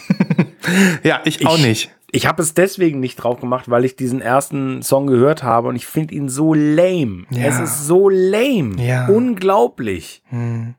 Ja, 1.04 1.20
ich, 1.24 1.46
auch 1.46 1.56
Ich- 1.58 1.64
nicht. 1.64 1.90
Ich 2.12 2.26
habe 2.26 2.40
es 2.42 2.54
deswegen 2.54 2.98
nicht 3.00 3.16
drauf 3.16 3.40
gemacht, 3.40 3.68
weil 3.68 3.84
ich 3.84 3.94
diesen 3.96 4.20
ersten 4.20 4.80
Song 4.82 5.06
gehört 5.06 5.42
habe 5.42 5.68
und 5.68 5.76
ich 5.76 5.86
finde 5.86 6.14
ihn 6.14 6.28
so 6.28 6.54
lame. 6.54 7.24
Ja. 7.30 7.44
Es 7.46 7.58
ist 7.60 7.86
so 7.86 8.08
lame. 8.08 8.74
Ja. 8.78 9.06
Unglaublich. 9.08 10.22
Hm. 10.30 10.74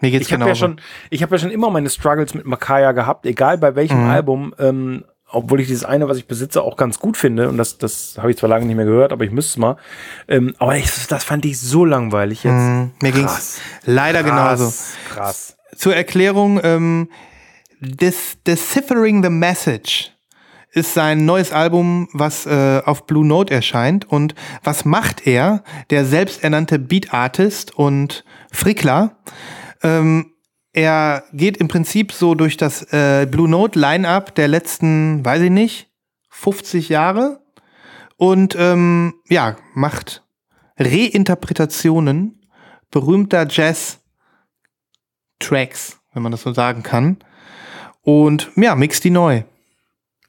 Mir 0.00 0.10
geht's 0.10 0.26
Ich 0.26 0.32
habe 0.32 0.44
genauso. 0.44 0.64
ja 0.64 0.68
schon, 0.70 0.80
ich 1.10 1.22
habe 1.22 1.34
ja 1.34 1.38
schon 1.40 1.50
immer 1.50 1.70
meine 1.70 1.90
Struggles 1.90 2.34
mit 2.34 2.46
Makaya 2.46 2.92
gehabt, 2.92 3.26
egal 3.26 3.58
bei 3.58 3.74
welchem 3.76 4.04
Mhm. 4.04 4.10
Album. 4.10 4.54
Ähm, 4.58 5.04
obwohl 5.32 5.60
ich 5.60 5.66
dieses 5.68 5.84
eine, 5.84 6.08
was 6.08 6.16
ich 6.16 6.26
besitze, 6.26 6.62
auch 6.62 6.76
ganz 6.76 6.98
gut 6.98 7.16
finde. 7.16 7.48
Und 7.48 7.56
das, 7.56 7.78
das 7.78 8.16
habe 8.18 8.30
ich 8.30 8.36
zwar 8.38 8.48
lange 8.48 8.66
nicht 8.66 8.76
mehr 8.76 8.86
gehört, 8.86 9.12
aber 9.12 9.24
ich 9.24 9.30
müsste 9.30 9.50
es 9.50 9.56
mal. 9.58 9.76
Ähm, 10.28 10.54
aber 10.58 10.76
ich, 10.76 10.90
das 11.08 11.22
fand 11.24 11.44
ich 11.44 11.60
so 11.60 11.84
langweilig 11.84 12.42
jetzt. 12.44 12.52
Mhm. 12.54 12.90
Mir 13.02 13.12
ging's 13.12 13.32
Krass. 13.32 13.60
leider 13.84 14.22
genauso. 14.22 14.64
Krass, 14.64 14.94
krass. 15.08 15.56
Zur 15.80 15.96
Erklärung, 15.96 16.60
ähm, 16.62 17.08
Des 17.80 18.36
Deciphering 18.46 19.22
the 19.22 19.30
Message 19.30 20.12
ist 20.72 20.92
sein 20.92 21.24
neues 21.24 21.52
Album, 21.52 22.06
was 22.12 22.44
äh, 22.44 22.82
auf 22.84 23.06
Blue 23.06 23.26
Note 23.26 23.54
erscheint. 23.54 24.04
Und 24.06 24.34
was 24.62 24.84
macht 24.84 25.26
er, 25.26 25.64
der 25.88 26.04
selbsternannte 26.04 26.78
Beat 26.78 27.14
Artist 27.14 27.74
und 27.74 28.26
Frickler? 28.52 29.16
Ähm, 29.82 30.34
er 30.74 31.24
geht 31.32 31.56
im 31.56 31.68
Prinzip 31.68 32.12
so 32.12 32.34
durch 32.34 32.58
das 32.58 32.82
äh, 32.92 33.26
Blue 33.26 33.48
Note 33.48 33.78
Line-up 33.78 34.34
der 34.34 34.48
letzten, 34.48 35.24
weiß 35.24 35.40
ich 35.40 35.50
nicht, 35.50 35.88
50 36.28 36.90
Jahre 36.90 37.40
und 38.18 38.54
ähm, 38.58 39.14
ja, 39.30 39.56
macht 39.72 40.24
Reinterpretationen 40.78 42.46
berühmter 42.90 43.48
Jazz-Tracks, 45.40 46.00
wenn 46.12 46.22
man 46.22 46.32
das 46.32 46.42
so 46.42 46.52
sagen 46.52 46.82
kann. 46.82 47.18
Und 48.02 48.50
ja, 48.56 48.74
mixt 48.74 49.04
die 49.04 49.10
neu. 49.10 49.42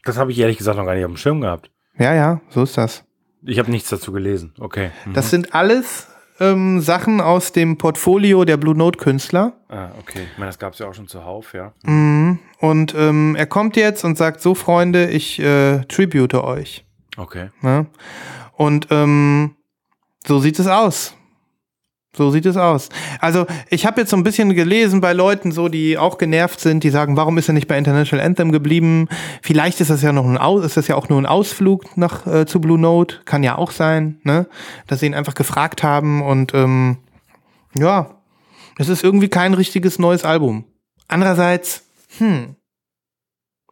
Das 0.03 0.17
habe 0.17 0.31
ich 0.31 0.39
ehrlich 0.39 0.57
gesagt 0.57 0.77
noch 0.77 0.85
gar 0.85 0.95
nicht 0.95 1.05
auf 1.05 1.11
dem 1.11 1.17
Schirm 1.17 1.41
gehabt. 1.41 1.71
Ja, 1.97 2.13
ja, 2.13 2.41
so 2.49 2.63
ist 2.63 2.77
das. 2.77 3.03
Ich 3.43 3.59
habe 3.59 3.71
nichts 3.71 3.89
dazu 3.89 4.11
gelesen. 4.11 4.53
Okay. 4.59 4.91
Mhm. 5.05 5.13
Das 5.13 5.29
sind 5.29 5.53
alles 5.53 6.07
ähm, 6.39 6.81
Sachen 6.81 7.21
aus 7.21 7.51
dem 7.51 7.77
Portfolio 7.77 8.45
der 8.45 8.57
Blue 8.57 8.75
Note 8.75 8.97
Künstler. 8.97 9.53
ah, 9.69 9.89
okay. 9.99 10.27
Ich 10.31 10.37
meine, 10.37 10.49
das 10.49 10.59
gab 10.59 10.73
es 10.73 10.79
ja 10.79 10.87
auch 10.87 10.93
schon 10.93 11.07
zuhauf, 11.07 11.53
ja. 11.53 11.73
Mhm. 11.83 12.39
Und 12.59 12.95
ähm, 12.95 13.35
er 13.35 13.45
kommt 13.45 13.75
jetzt 13.77 14.03
und 14.03 14.17
sagt: 14.17 14.41
So, 14.41 14.55
Freunde, 14.55 15.09
ich 15.09 15.39
äh, 15.39 15.83
tribute 15.85 16.33
euch. 16.35 16.85
Okay. 17.17 17.49
Ne? 17.61 17.87
Und 18.53 18.87
ähm, 18.91 19.55
so 20.25 20.39
sieht 20.39 20.59
es 20.59 20.67
aus. 20.67 21.15
So 22.15 22.29
sieht 22.29 22.45
es 22.45 22.57
aus. 22.57 22.89
Also 23.19 23.45
ich 23.69 23.85
habe 23.85 24.01
jetzt 24.01 24.09
so 24.09 24.17
ein 24.17 24.23
bisschen 24.23 24.53
gelesen 24.53 24.99
bei 24.99 25.13
Leuten, 25.13 25.53
so 25.53 25.69
die 25.69 25.97
auch 25.97 26.17
genervt 26.17 26.59
sind, 26.59 26.83
die 26.83 26.89
sagen, 26.89 27.15
warum 27.15 27.37
ist 27.37 27.47
er 27.47 27.53
nicht 27.53 27.69
bei 27.69 27.77
International 27.77 28.25
Anthem 28.25 28.51
geblieben? 28.51 29.07
Vielleicht 29.41 29.79
ist 29.79 29.89
das 29.89 30.01
ja 30.01 30.11
noch 30.11 30.25
ein 30.25 30.37
Aus, 30.37 30.65
ist 30.65 30.75
das 30.75 30.89
ja 30.89 30.95
auch 30.95 31.07
nur 31.07 31.21
ein 31.21 31.25
Ausflug 31.25 31.95
nach 31.95 32.27
äh, 32.27 32.45
zu 32.45 32.59
Blue 32.59 32.77
Note, 32.77 33.21
kann 33.23 33.43
ja 33.43 33.57
auch 33.57 33.71
sein, 33.71 34.19
ne? 34.23 34.47
Dass 34.87 34.99
sie 34.99 35.05
ihn 35.05 35.13
einfach 35.13 35.35
gefragt 35.35 35.83
haben 35.83 36.21
und 36.21 36.53
ähm, 36.53 36.97
ja, 37.77 38.17
es 38.77 38.89
ist 38.89 39.05
irgendwie 39.05 39.29
kein 39.29 39.53
richtiges 39.53 39.97
neues 39.97 40.25
Album. 40.25 40.65
Andererseits, 41.07 41.85
hm, 42.17 42.57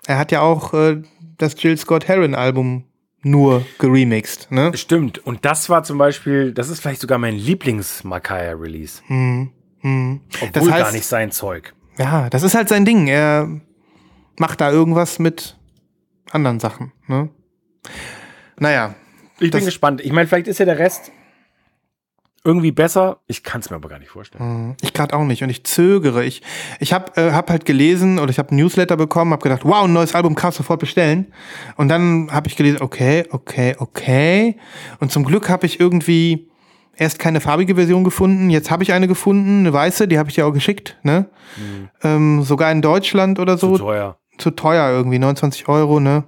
er 0.07 0.18
hat 0.18 0.32
ja 0.32 0.41
auch 0.41 0.74
äh, 0.74 1.02
das 1.38 1.61
Jill 1.61 1.78
Scott 1.78 2.07
Heron 2.07 2.36
Album 2.36 2.86
nur 3.22 3.66
geremixed, 3.80 4.52
ne? 4.52 4.72
Stimmt. 4.76 5.20
Und 5.20 5.44
das 5.46 5.70
war 5.70 5.84
zum 5.84 5.98
Beispiel, 5.98 6.54
das 6.54 6.70
ist 6.70 6.80
vielleicht 6.82 7.02
sogar 7.02 7.18
mein 7.18 7.36
Lieblings-Makaya-Release. 7.36 9.02
Hm, 9.08 9.52
hm. 9.82 10.22
Obwohl 10.41 10.50
Das 10.52 10.64
heißt- 10.66 10.84
gar 10.84 10.91
nicht 10.91 11.06
sein 11.06 11.32
Zeug. 11.32 11.74
Ja, 11.98 12.30
das 12.30 12.44
ist 12.44 12.56
halt 12.56 12.70
sein 12.70 12.86
Ding. 12.86 13.08
Er 13.08 13.50
macht 14.38 14.62
da 14.62 14.72
irgendwas 14.72 15.20
mit 15.20 15.58
anderen 16.32 16.60
Sachen, 16.60 16.91
ne? 17.08 17.30
Naja, 18.58 18.96
Ich 19.40 19.52
bin 19.52 19.64
gespannt. 19.66 20.02
Ich 20.02 20.12
meine, 20.12 20.28
vielleicht 20.28 20.48
ist 20.48 20.60
ja 20.60 20.66
der 20.66 20.80
Rest 20.80 21.12
irgendwie 22.44 22.72
besser. 22.72 23.20
Ich 23.28 23.44
kann 23.44 23.61
es 23.61 23.70
mir 23.70 23.76
aber 23.76 23.90
gar 23.90 23.99
nicht 23.99 24.10
vorstellen. 24.10 24.44
hm, 24.44 24.76
ich 24.82 24.94
gerade 24.94 25.16
auch 25.16 25.24
nicht 25.24 25.44
und 25.44 25.49
ich 25.49 25.64
zögere. 25.66 26.24
Ich, 26.24 26.41
ich 26.80 26.94
habe 26.94 27.11
äh, 27.16 27.32
hab 27.32 27.49
halt 27.49 27.66
gelesen 27.66 28.20
oder 28.20 28.30
ich 28.30 28.40
habe 28.40 28.53
ein 28.53 28.57
Newsletter 28.57 28.98
bekommen, 28.98 29.32
habe 29.32 29.44
gedacht, 29.44 29.61
wow, 29.64 29.84
ein 29.84 29.94
neues 29.94 30.16
Album 30.16 30.36
kannst 30.36 30.57
du 30.57 30.64
sofort 30.64 30.80
bestellen. 30.80 31.34
Und 31.76 31.90
dann 31.90 32.30
habe 32.32 32.48
ich 32.48 32.56
gelesen, 32.56 32.82
okay, 32.82 33.26
okay, 33.32 33.76
okay. 33.78 34.57
Und 34.99 35.11
zum 35.11 35.26
Glück 35.26 35.49
habe 35.49 35.66
ich 35.66 35.80
irgendwie 35.80 36.49
erst 36.95 37.20
keine 37.20 37.41
farbige 37.41 37.76
Version 37.76 38.03
gefunden. 38.03 38.49
Jetzt 38.49 38.72
habe 38.72 38.84
ich 38.84 38.94
eine 38.94 39.07
gefunden, 39.07 39.60
eine 39.60 39.74
weiße, 39.74 40.07
die 40.07 40.20
habe 40.20 40.30
ich 40.30 40.36
dir 40.36 40.45
auch 40.45 40.52
geschickt, 40.52 40.98
ne? 41.03 41.30
Ähm, 42.03 42.44
sogar 42.44 42.72
in 42.72 42.82
Deutschland 42.82 43.40
oder 43.40 43.57
so. 43.57 43.78
Zu 43.78 43.84
teuer. 43.84 44.18
zu 44.38 44.52
teuer 44.52 44.90
irgendwie, 44.90 45.20
29 45.20 45.68
Euro, 45.68 45.99
ne? 45.99 46.26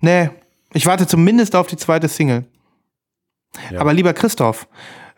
Nee, 0.00 0.30
ich 0.72 0.86
warte 0.86 1.06
zumindest 1.06 1.54
auf 1.54 1.66
die 1.66 1.76
zweite 1.76 2.08
Single. 2.08 2.44
Ja. 3.70 3.80
Aber 3.80 3.92
lieber 3.92 4.12
Christoph, 4.12 4.68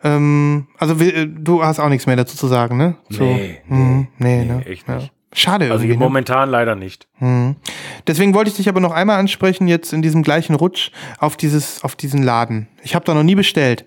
ähm, 0.03 0.67
also 0.77 0.95
äh, 1.03 1.27
du 1.27 1.63
hast 1.63 1.79
auch 1.79 1.89
nichts 1.89 2.05
mehr 2.07 2.15
dazu 2.15 2.35
zu 2.37 2.47
sagen, 2.47 2.77
ne? 2.77 2.95
So, 3.09 3.23
Nee, 3.23 3.61
mhm, 3.67 4.07
nee, 4.17 4.43
nee, 4.43 4.45
ne? 4.45 4.65
echt 4.65 4.87
Ja. 4.87 4.95
nicht. 4.95 5.11
Schade 5.35 5.65
Also 5.71 5.83
irgendwie. 5.83 5.97
Ne? 5.97 6.03
momentan 6.03 6.49
leider 6.49 6.75
nicht. 6.75 7.07
Mhm. 7.19 7.55
Deswegen 8.05 8.35
wollte 8.35 8.51
ich 8.51 8.57
dich 8.57 8.69
aber 8.69 8.79
noch 8.79 8.91
einmal 8.91 9.17
ansprechen, 9.19 9.67
jetzt 9.67 9.91
in 9.91 10.03
diesem 10.03 10.21
gleichen 10.21 10.53
Rutsch, 10.55 10.91
auf, 11.17 11.37
dieses, 11.37 11.83
auf 11.83 11.95
diesen 11.95 12.21
Laden. 12.21 12.67
Ich 12.83 12.93
habe 12.93 13.03
da 13.05 13.13
noch 13.15 13.23
nie 13.23 13.33
bestellt. 13.35 13.83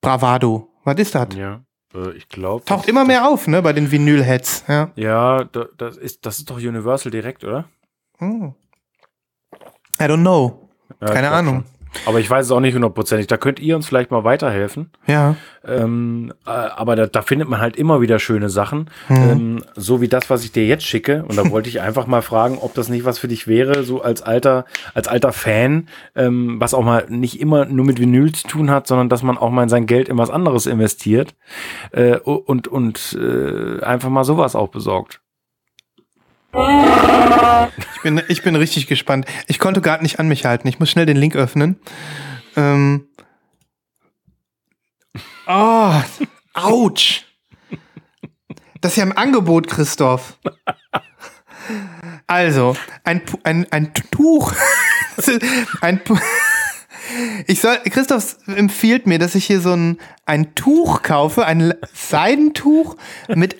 Bravado. 0.00 0.68
Was 0.84 0.96
ist 0.96 1.14
das? 1.14 1.28
Ja. 1.36 1.60
Äh, 1.94 2.12
ich 2.16 2.28
glaube. 2.28 2.64
Taucht 2.64 2.88
immer 2.88 3.04
mehr 3.04 3.28
auf, 3.28 3.46
ne, 3.46 3.60
bei 3.60 3.74
den 3.74 3.90
Vinyl-Heads. 3.90 4.64
Ja. 4.68 4.90
Ja, 4.94 5.44
da, 5.44 5.66
das, 5.76 5.98
ist, 5.98 6.24
das 6.24 6.38
ist 6.38 6.48
doch 6.48 6.56
Universal 6.56 7.10
direkt, 7.12 7.44
oder? 7.44 7.66
Oh. 8.20 8.54
I 10.00 10.04
don't 10.04 10.20
know. 10.20 10.70
Ja, 11.02 11.08
Keine 11.08 11.30
Ahnung. 11.30 11.64
schon. 11.64 11.75
Aber 12.04 12.20
ich 12.20 12.28
weiß 12.28 12.46
es 12.46 12.52
auch 12.52 12.60
nicht 12.60 12.74
hundertprozentig. 12.74 13.26
Da 13.26 13.36
könnt 13.36 13.60
ihr 13.60 13.76
uns 13.76 13.86
vielleicht 13.86 14.10
mal 14.10 14.24
weiterhelfen. 14.24 14.90
Ja. 15.06 15.36
Ähm, 15.66 16.32
äh, 16.46 16.50
aber 16.50 16.96
da, 16.96 17.06
da 17.06 17.22
findet 17.22 17.48
man 17.48 17.60
halt 17.60 17.76
immer 17.76 18.00
wieder 18.00 18.18
schöne 18.18 18.48
Sachen. 18.48 18.90
Mhm. 19.08 19.16
Ähm, 19.16 19.64
so 19.74 20.00
wie 20.00 20.08
das, 20.08 20.30
was 20.30 20.44
ich 20.44 20.52
dir 20.52 20.66
jetzt 20.66 20.84
schicke. 20.84 21.24
Und 21.26 21.36
da 21.36 21.50
wollte 21.50 21.68
ich 21.68 21.80
einfach 21.80 22.06
mal 22.06 22.22
fragen, 22.22 22.58
ob 22.58 22.74
das 22.74 22.88
nicht 22.88 23.04
was 23.04 23.18
für 23.18 23.28
dich 23.28 23.48
wäre, 23.48 23.84
so 23.84 24.02
als 24.02 24.22
alter, 24.22 24.64
als 24.94 25.08
alter 25.08 25.32
Fan, 25.32 25.88
ähm, 26.14 26.60
was 26.60 26.74
auch 26.74 26.84
mal 26.84 27.06
nicht 27.08 27.40
immer 27.40 27.64
nur 27.64 27.84
mit 27.84 28.00
Vinyl 28.00 28.32
zu 28.32 28.46
tun 28.46 28.70
hat, 28.70 28.86
sondern 28.86 29.08
dass 29.08 29.22
man 29.22 29.38
auch 29.38 29.50
mal 29.50 29.68
sein 29.68 29.86
Geld 29.86 30.08
in 30.08 30.18
was 30.18 30.30
anderes 30.30 30.66
investiert 30.66 31.34
äh, 31.92 32.16
und, 32.18 32.68
und 32.68 33.18
äh, 33.20 33.82
einfach 33.82 34.10
mal 34.10 34.24
sowas 34.24 34.54
auch 34.54 34.68
besorgt. 34.68 35.20
Ich 37.94 38.02
bin, 38.02 38.22
ich 38.28 38.42
bin 38.42 38.56
richtig 38.56 38.86
gespannt. 38.86 39.26
Ich 39.46 39.58
konnte 39.58 39.80
gerade 39.80 40.02
nicht 40.02 40.18
an 40.18 40.28
mich 40.28 40.44
halten. 40.44 40.68
Ich 40.68 40.78
muss 40.78 40.90
schnell 40.90 41.06
den 41.06 41.16
Link 41.16 41.36
öffnen. 41.36 41.78
Ähm. 42.56 43.08
Oh, 45.46 45.92
ouch. 46.54 47.24
Das 48.80 48.92
ist 48.92 48.96
ja 48.96 49.02
im 49.04 49.16
Angebot, 49.16 49.68
Christoph. 49.68 50.38
Also, 52.26 52.76
ein, 53.04 53.22
ein, 53.42 53.66
ein 53.70 53.92
Tuch. 54.10 54.54
ein 55.80 56.00
ich 57.46 57.60
soll, 57.60 57.78
Christoph 57.84 58.36
empfiehlt 58.46 59.06
mir, 59.06 59.18
dass 59.18 59.34
ich 59.34 59.46
hier 59.46 59.60
so 59.60 59.72
ein, 59.72 59.98
ein 60.24 60.54
Tuch 60.54 61.02
kaufe, 61.02 61.46
ein 61.46 61.74
Seidentuch 61.92 62.96
mit 63.28 63.56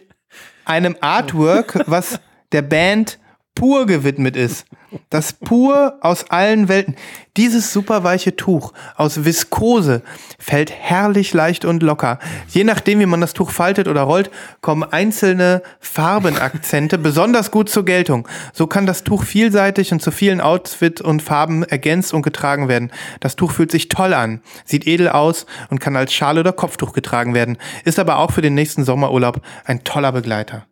einem 0.64 0.96
Artwork, 1.00 1.84
was 1.86 2.20
der 2.52 2.62
Band 2.62 3.18
pur 3.56 3.86
gewidmet 3.86 4.36
ist. 4.36 4.66
Das 5.10 5.32
pur 5.32 5.98
aus 6.00 6.30
allen 6.30 6.68
Welten. 6.68 6.94
Dieses 7.36 7.72
super 7.72 8.04
weiche 8.04 8.36
Tuch 8.36 8.72
aus 8.94 9.24
Viskose 9.24 10.02
fällt 10.38 10.70
herrlich 10.70 11.34
leicht 11.34 11.64
und 11.64 11.82
locker. 11.82 12.18
Je 12.48 12.64
nachdem, 12.64 13.00
wie 13.00 13.06
man 13.06 13.20
das 13.20 13.32
Tuch 13.32 13.50
faltet 13.50 13.88
oder 13.88 14.02
rollt, 14.02 14.30
kommen 14.60 14.84
einzelne 14.84 15.62
Farbenakzente 15.80 16.98
besonders 16.98 17.50
gut 17.50 17.68
zur 17.68 17.84
Geltung. 17.84 18.28
So 18.52 18.66
kann 18.66 18.86
das 18.86 19.02
Tuch 19.02 19.24
vielseitig 19.24 19.92
und 19.92 20.00
zu 20.00 20.12
vielen 20.12 20.40
Outfit 20.40 21.00
und 21.00 21.22
Farben 21.22 21.64
ergänzt 21.64 22.14
und 22.14 22.22
getragen 22.22 22.68
werden. 22.68 22.92
Das 23.20 23.36
Tuch 23.36 23.52
fühlt 23.52 23.72
sich 23.72 23.88
toll 23.88 24.14
an, 24.14 24.40
sieht 24.64 24.86
edel 24.86 25.08
aus 25.08 25.46
und 25.68 25.80
kann 25.80 25.96
als 25.96 26.12
Schal 26.12 26.38
oder 26.38 26.52
Kopftuch 26.52 26.92
getragen 26.92 27.34
werden. 27.34 27.58
Ist 27.84 27.98
aber 27.98 28.18
auch 28.18 28.30
für 28.30 28.42
den 28.42 28.54
nächsten 28.54 28.84
Sommerurlaub 28.84 29.40
ein 29.64 29.82
toller 29.82 30.12
Begleiter. 30.12 30.66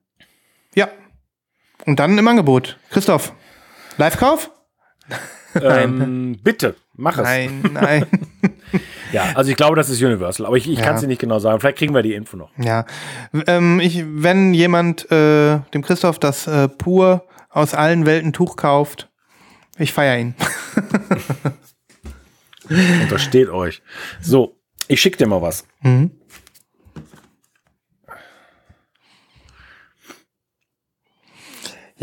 Ja. 0.74 0.88
Und 1.86 1.98
dann 2.00 2.16
im 2.18 2.26
Angebot. 2.28 2.78
Christoph, 2.90 3.32
Live-Kauf? 3.98 4.50
Ähm, 5.60 6.38
bitte, 6.42 6.74
mach 6.94 7.16
es. 7.18 7.24
Nein, 7.24 7.62
nein. 7.72 8.06
Ja, 9.12 9.30
also 9.36 9.48
ich 9.52 9.56
glaube, 9.56 9.76
das 9.76 9.88
ist 9.88 10.02
Universal, 10.02 10.46
aber 10.46 10.56
ich, 10.56 10.68
ich 10.68 10.78
Ja. 10.80 10.84
kann 10.86 10.96
es 10.96 11.02
dir 11.02 11.06
nicht 11.06 11.20
genau 11.20 11.38
sagen. 11.38 11.60
Vielleicht 11.60 11.78
kriegen 11.78 11.94
wir 11.94 12.02
die 12.02 12.14
Info 12.14 12.36
noch. 12.36 12.50
ja. 12.58 12.84
Ähm, 13.46 13.78
ich, 13.78 14.02
wenn 14.04 14.52
jemand 14.52 15.08
äh, 15.12 15.60
dem 15.72 15.82
Christoph 15.82 16.18
das 16.18 16.48
äh, 16.48 16.66
pur 16.66 17.24
aus 17.50 17.74
allen 17.74 18.04
Welten 18.06 18.32
Tuch 18.32 18.56
kauft, 18.56 19.08
ich 19.78 19.92
feiere 19.92 20.18
ihn. 20.18 20.34
Untersteht 23.02 23.48
euch. 23.50 23.82
So, 24.20 24.56
ich 24.88 25.00
schicke 25.00 25.18
dir 25.18 25.26
mal 25.28 25.42
was. 25.42 25.64
Mhm. 25.82 26.10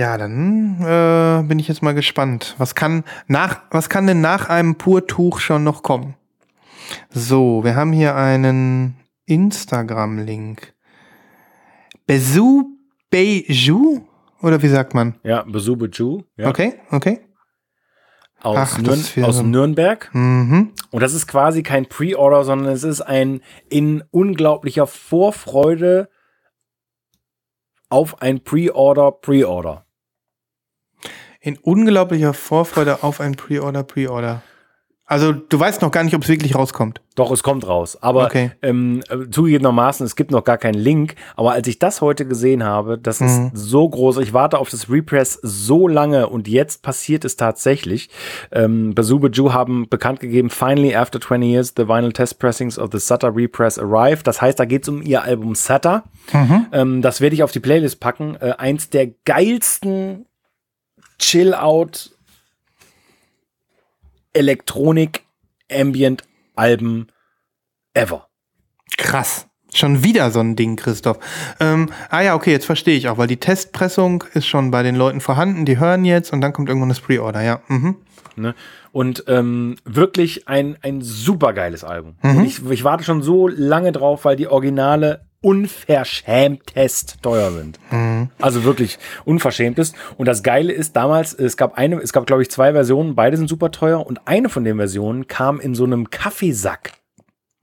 Ja, 0.02 0.18
dann 0.18 0.82
äh, 0.82 1.48
bin 1.48 1.60
ich 1.60 1.68
jetzt 1.68 1.84
mal 1.84 1.94
gespannt. 1.94 2.56
Was 2.58 2.74
kann 2.74 3.04
nach, 3.28 3.62
was 3.70 3.88
kann 3.88 4.08
denn 4.08 4.20
nach 4.20 4.50
einem 4.50 4.74
Purtuch 4.74 5.40
schon 5.40 5.64
noch 5.64 5.84
kommen? 5.84 6.16
So, 7.12 7.64
wir 7.64 7.76
haben 7.76 7.94
hier 7.94 8.16
einen 8.16 8.96
Instagram-Link. 9.28 10.74
Besu 12.08 12.64
Beiju? 13.12 14.02
Oder 14.42 14.64
wie 14.64 14.70
sagt 14.70 14.96
man? 14.96 15.20
Ja, 15.22 15.44
Besube 15.44 15.88
Ju. 15.94 16.24
Ja. 16.36 16.48
Okay, 16.48 16.80
okay. 16.90 17.20
Aus, 18.42 18.58
Ach, 18.58 18.78
Nürn 18.80 19.06
aus 19.24 19.36
so 19.36 19.44
Nürnberg. 19.44 20.10
Mhm. 20.16 20.72
Und 20.90 21.04
das 21.04 21.14
ist 21.14 21.28
quasi 21.28 21.62
kein 21.62 21.86
Pre-Order, 21.86 22.44
sondern 22.44 22.74
es 22.74 22.84
ist 22.84 23.02
ein 23.02 23.42
in 23.70 24.04
unglaublicher 24.10 24.88
Vorfreude 24.88 26.10
auf 27.90 28.20
ein 28.24 28.44
Pre-Order, 28.44 29.12
Pre-Order. 29.12 29.86
In 31.42 31.58
unglaublicher 31.58 32.34
Vorfreude 32.34 33.04
auf 33.04 33.20
ein 33.20 33.34
Pre-Order, 33.36 33.84
Pre-Order. 33.84 34.42
Also 35.08 35.34
du 35.34 35.60
weißt 35.60 35.82
noch 35.82 35.92
gar 35.92 36.04
nicht, 36.06 36.16
ob 36.16 36.22
es 36.24 36.30
wirklich 36.30 36.56
rauskommt. 36.56 37.02
Doch, 37.16 37.32
es 37.32 37.44
kommt 37.44 37.68
raus. 37.68 37.98
Aber 38.02 38.28
Okay. 38.28 38.52
ähm, 38.62 39.02
äh, 39.10 39.30
zugegebenermaßen, 39.30 40.06
es 40.06 40.16
gibt 40.16 40.32
noch 40.32 40.46
gar 40.46 40.58
keinen 40.58 40.76
Link. 40.76 41.16
Aber 41.36 41.52
als 41.52 41.68
ich 41.68 41.80
das 41.80 42.00
heute 42.00 42.26
gesehen 42.26 42.64
habe, 42.64 42.98
das 42.98 43.20
Mhm. 43.20 43.28
ist 43.28 43.52
so 43.56 43.90
groß. 43.90 44.20
Ich 44.20 44.32
warte 44.34 44.58
auf 44.58 44.70
das 44.70 44.90
Repress 44.90 45.34
so 45.42 45.90
lange 45.90 46.30
und 46.30 46.48
jetzt 46.48 46.82
passiert 46.82 47.26
es 47.26 47.36
tatsächlich. 47.36 48.10
Ähm, 48.54 48.96
Bazooba 48.96 49.28
Ju 49.28 49.52
haben 49.52 49.90
bekannt 49.90 50.22
gegeben, 50.22 50.50
finally 50.50 50.96
after 50.96 51.20
20 51.20 51.50
years, 51.52 51.74
the 51.76 51.90
vinyl 51.90 52.14
test 52.14 52.40
pressings 52.40 52.80
of 52.80 52.90
the 52.94 53.00
Sutter 53.00 53.36
Repress 53.36 53.78
arrived. 53.80 54.26
Das 54.28 54.42
heißt, 54.42 54.60
da 54.60 54.64
geht 54.66 54.84
es 54.84 54.90
um 54.90 55.02
ihr 55.02 55.24
Album 55.24 55.56
Sutter. 55.56 56.04
Ähm, 56.72 57.02
das 57.02 57.20
werde 57.20 57.34
ich 57.36 57.44
auf 57.44 57.52
die 57.52 57.60
Playlist 57.60 58.00
packen. 58.00 58.38
Äh, 58.40 58.54
eins 58.58 58.90
der 58.90 59.08
geilsten 59.26 60.26
Chill-Out 61.22 62.12
Elektronik 64.34 65.24
Ambient 65.72 66.24
Alben 66.56 67.08
ever. 67.94 68.28
Krass. 68.98 69.48
Schon 69.74 70.04
wieder 70.04 70.32
so 70.32 70.42
ein 70.42 70.58
Ding, 70.58 70.76
Christoph. 70.76 71.20
Ähm, 71.62 71.90
ah 72.10 72.22
ja, 72.22 72.36
okay, 72.36 72.52
jetzt 72.52 72.66
verstehe 72.66 72.98
ich 72.98 73.08
auch, 73.08 73.18
weil 73.18 73.28
die 73.28 73.38
Testpressung 73.38 74.26
ist 74.34 74.46
schon 74.46 74.70
bei 74.70 74.84
den 74.84 74.96
Leuten 74.96 75.22
vorhanden, 75.22 75.64
die 75.64 75.80
hören 75.80 76.04
jetzt 76.04 76.34
und 76.34 76.42
dann 76.42 76.52
kommt 76.52 76.68
irgendwann 76.68 76.90
das 76.90 77.00
Pre-Order, 77.00 77.42
ja. 77.42 77.62
Mhm. 77.70 77.96
Ne? 78.36 78.54
Und 78.92 79.24
ähm, 79.28 79.78
wirklich 79.86 80.50
ein, 80.50 80.78
ein 80.82 81.02
super 81.02 81.54
geiles 81.54 81.86
Album. 81.86 82.16
Mhm. 82.22 82.44
Ich, 82.44 82.66
ich 82.70 82.84
warte 82.84 83.06
schon 83.06 83.22
so 83.22 83.48
lange 83.48 83.94
drauf, 83.94 84.26
weil 84.26 84.36
die 84.36 84.48
Originale 84.48 85.26
unverschämtest 85.42 87.18
teuer 87.22 87.52
sind. 87.52 87.80
Mhm. 87.92 88.30
Also 88.40 88.64
wirklich 88.64 89.00
unverschämt 89.26 89.80
ist. 89.80 89.96
Und 90.18 90.28
das 90.28 90.44
Geile 90.44 90.72
ist, 90.72 90.96
damals, 90.96 91.34
es 91.34 91.58
gab 91.58 91.78
eine, 91.78 91.98
es 91.98 92.14
gab, 92.14 92.28
glaube 92.28 92.44
ich, 92.44 92.52
zwei 92.52 92.74
Versionen, 92.74 93.16
beide 93.16 93.38
sind 93.38 93.50
super 93.50 93.72
teuer 93.72 94.06
und 94.06 94.28
eine 94.28 94.50
von 94.50 94.64
den 94.64 94.78
Versionen 94.78 95.28
kam 95.28 95.60
in 95.60 95.76
so 95.76 95.84
einem 95.84 96.10
Kaffeesack. 96.10 97.01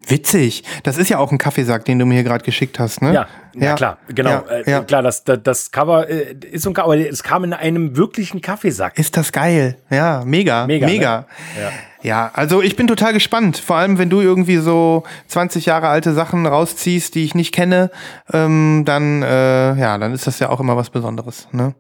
Witzig. 0.07 0.63
Das 0.85 0.97
ist 0.97 1.09
ja 1.11 1.19
auch 1.19 1.33
ein 1.33 1.39
Kaffeesack, 1.39 1.85
den 1.85 1.99
du 1.99 2.07
mir 2.07 2.15
hier 2.15 2.25
gerade 2.25 2.45
geschickt 2.45 2.79
hast, 2.79 3.03
ne? 3.03 3.13
Ja, 3.13 3.27
ja, 3.55 3.75
klar, 3.75 3.99
genau. 4.09 4.31
Ja, 4.31 4.45
äh, 4.49 4.71
ja. 4.71 4.81
Klar, 4.83 5.03
das, 5.03 5.25
das, 5.25 5.41
das 5.43 5.71
Cover 5.71 6.09
äh, 6.09 6.35
ist 6.51 6.63
so 6.63 6.71
ein 6.71 6.75
Cover, 6.75 6.93
aber 6.93 6.97
es 6.99 7.23
kam 7.23 7.45
in 7.45 7.53
einem 7.53 7.97
wirklichen 7.97 8.41
Kaffeesack. 8.41 8.99
Ist 8.99 9.17
das 9.17 9.33
geil. 9.33 9.77
Ja, 9.91 10.23
mega. 10.25 10.67
Mega, 10.67 10.87
Mega. 10.87 11.19
ne? 11.19 11.27
Ja. 11.63 11.71
Ja, 12.01 12.31
also 12.33 12.63
ich 12.63 12.77
bin 12.77 12.87
total 12.87 13.13
gespannt. 13.13 13.59
Vor 13.59 13.77
allem, 13.77 13.99
wenn 13.99 14.09
du 14.09 14.21
irgendwie 14.21 14.59
so 14.59 15.03
20 15.27 15.67
Jahre 15.67 15.89
alte 15.89 16.15
Sachen 16.15 16.47
rausziehst, 16.47 17.15
die 17.15 17.25
ich 17.25 17.35
nicht 17.35 17.53
kenne, 17.53 17.91
ähm, 18.33 18.85
dann, 18.87 19.23
äh, 19.23 19.75
ja, 19.75 19.99
dann 19.99 20.13
ist 20.13 20.27
das 20.27 20.39
ja 20.39 20.49
auch 20.49 20.61
immer 20.61 20.77
was 20.77 20.91
Besonderes. 20.91 21.49
Ne? 21.51 21.75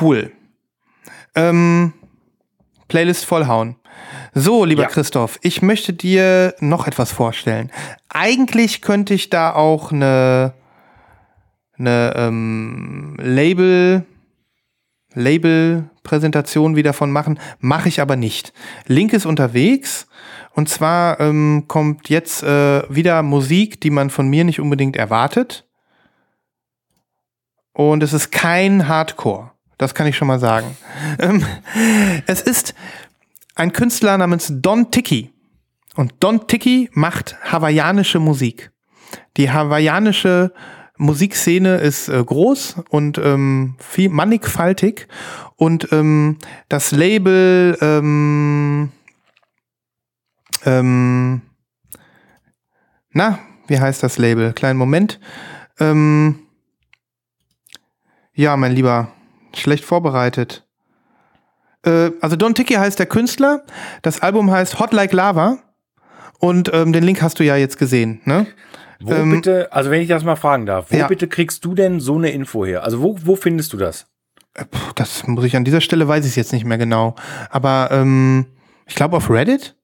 Cool. 0.00 0.32
Ähm, 1.34 1.94
Playlist 2.88 3.24
vollhauen. 3.24 3.76
So, 4.34 4.64
lieber 4.64 4.82
Ja. 4.82 4.88
Christoph, 4.88 5.38
ich 5.42 5.60
möchte 5.60 5.92
dir 5.92 6.54
noch 6.60 6.86
etwas 6.86 7.12
vorstellen. 7.12 7.70
Eigentlich 8.08 8.80
könnte 8.80 9.12
ich 9.12 9.28
da 9.28 9.54
auch 9.54 9.92
eine, 9.92 10.54
eine 11.78 12.14
ähm, 12.16 13.16
Label, 13.20 14.06
Label-Präsentation 15.14 16.76
wieder 16.76 16.94
von 16.94 17.10
machen, 17.10 17.38
mache 17.60 17.90
ich 17.90 18.00
aber 18.00 18.16
nicht. 18.16 18.54
Link 18.86 19.12
ist 19.12 19.26
unterwegs 19.26 20.06
und 20.54 20.70
zwar 20.70 21.20
ähm, 21.20 21.64
kommt 21.68 22.08
jetzt 22.08 22.42
äh, 22.42 22.82
wieder 22.88 23.22
Musik, 23.22 23.82
die 23.82 23.90
man 23.90 24.08
von 24.08 24.28
mir 24.28 24.44
nicht 24.44 24.60
unbedingt 24.60 24.96
erwartet. 24.96 25.66
Und 27.74 28.02
es 28.02 28.14
ist 28.14 28.32
kein 28.32 28.88
Hardcore. 28.88 29.50
Das 29.76 29.94
kann 29.94 30.06
ich 30.06 30.16
schon 30.16 30.28
mal 30.28 30.38
sagen. 30.38 30.76
Ähm, 31.18 31.44
es 32.26 32.40
ist 32.40 32.74
ein 33.54 33.72
Künstler 33.72 34.18
namens 34.18 34.52
Don 34.54 34.90
Tiki. 34.90 35.32
Und 35.94 36.14
Don 36.20 36.46
Tiki 36.46 36.90
macht 36.92 37.36
hawaiianische 37.44 38.18
Musik. 38.18 38.72
Die 39.36 39.50
hawaiianische 39.50 40.52
Musikszene 40.96 41.76
ist 41.76 42.08
äh, 42.08 42.22
groß 42.22 42.76
und 42.88 43.18
ähm, 43.18 43.76
viel 43.78 44.08
mannigfaltig. 44.08 45.08
Und 45.56 45.92
ähm, 45.92 46.38
das 46.68 46.92
Label 46.92 47.76
ähm, 47.80 48.90
ähm, 50.64 51.42
na, 53.12 53.38
wie 53.66 53.78
heißt 53.78 54.02
das 54.02 54.18
Label? 54.18 54.52
Kleinen 54.52 54.78
Moment. 54.78 55.20
Ähm, 55.78 56.46
ja, 58.34 58.56
mein 58.56 58.72
Lieber, 58.72 59.12
schlecht 59.54 59.84
vorbereitet. 59.84 60.66
Äh, 61.84 62.10
also 62.20 62.36
Don 62.36 62.54
Tiki 62.54 62.74
heißt 62.74 62.98
der 62.98 63.06
Künstler. 63.06 63.62
Das 64.02 64.20
Album 64.20 64.50
heißt 64.50 64.78
Hot 64.78 64.92
Like 64.92 65.12
Lava. 65.12 65.58
Und 66.38 66.70
ähm, 66.72 66.92
den 66.92 67.04
Link 67.04 67.22
hast 67.22 67.38
du 67.38 67.44
ja 67.44 67.56
jetzt 67.56 67.78
gesehen, 67.78 68.20
ne? 68.24 68.46
Wo 69.00 69.12
Ähm, 69.12 69.30
bitte, 69.30 69.72
also 69.72 69.90
wenn 69.90 70.00
ich 70.02 70.08
das 70.08 70.24
mal 70.24 70.36
fragen 70.36 70.66
darf, 70.66 70.86
wo 70.90 70.96
Ja. 70.96 71.06
bitte 71.06 71.28
kriegst 71.28 71.64
du 71.64 71.74
denn 71.74 72.00
so 72.00 72.16
eine 72.16 72.30
Info 72.30 72.64
her? 72.64 72.82
Also 72.84 73.00
wo, 73.00 73.16
wo 73.24 73.36
findest 73.36 73.72
du 73.72 73.76
das? 73.76 74.06
Äh, 74.54 74.64
Das 74.96 75.26
muss 75.26 75.44
ich 75.44 75.56
an 75.56 75.64
dieser 75.64 75.80
Stelle, 75.80 76.06
weiß 76.08 76.24
ich 76.24 76.30
es 76.30 76.36
jetzt 76.36 76.52
nicht 76.52 76.64
mehr 76.64 76.78
genau. 76.78 77.14
Aber 77.50 77.88
ähm, 77.92 78.46
ich 78.86 78.94
glaube 78.96 79.16
auf 79.16 79.30
Reddit? 79.30 79.76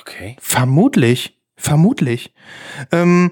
Okay. 0.00 0.36
Vermutlich. 0.40 1.38
Vermutlich. 1.56 2.34
Ähm, 2.90 3.30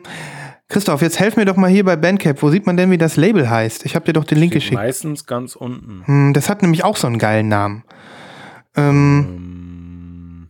Christoph, 0.71 1.03
jetzt 1.03 1.19
helf 1.19 1.37
mir 1.37 1.45
doch 1.45 1.57
mal 1.57 1.69
hier 1.69 1.85
bei 1.85 1.97
Bandcamp. 1.97 2.41
Wo 2.43 2.49
sieht 2.49 2.65
man 2.65 2.77
denn, 2.77 2.91
wie 2.93 2.97
das 2.99 3.17
Label 3.17 3.51
heißt? 3.51 3.85
Ich 3.85 3.97
habe 3.97 4.05
dir 4.07 4.13
doch 4.13 4.23
den 4.25 4.39
Link 4.39 4.53
geschickt. 4.53 4.75
Meistens 4.75 5.27
ganz 5.27 5.57
unten. 5.57 6.03
Hm, 6.07 6.33
das 6.33 6.49
hat 6.49 6.63
nämlich 6.63 6.85
auch 6.85 6.97
so 6.97 7.09
einen 7.09 7.19
geilen 7.19 7.49
Namen. 7.49 7.83
Ähm, 8.77 9.27
Ähm, 9.29 10.49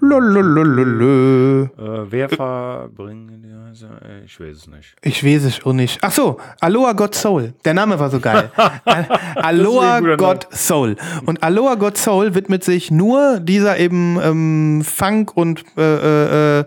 lololololö. 0.00 1.62
äh, 1.78 2.10
wer 2.10 2.28
verbringt 2.28 3.39
Reise? 3.70 3.86
Äh, 4.02 4.24
Ich 4.24 4.40
weiß 4.40 4.56
es 4.56 4.66
nicht. 4.66 4.94
Ich 5.02 5.24
weiß 5.24 5.44
es 5.44 5.64
auch 5.64 5.72
nicht. 5.72 5.98
Ach 6.02 6.10
so, 6.12 6.38
Aloha 6.60 6.92
God 6.92 7.14
Soul. 7.14 7.54
Der 7.64 7.74
Name 7.74 7.98
war 7.98 8.10
so 8.10 8.20
geil. 8.20 8.50
Al- 8.84 9.06
Aloha 9.36 10.00
God 10.16 10.46
Soul. 10.52 10.96
Und 11.26 11.42
Aloha 11.42 11.74
God 11.76 11.96
Soul 11.96 12.34
widmet 12.34 12.64
sich 12.64 12.90
nur 12.90 13.38
dieser 13.40 13.78
eben 13.78 14.18
ähm, 14.22 14.82
Funk 14.84 15.36
und 15.36 15.64
äh, 15.76 16.60
äh, 16.60 16.64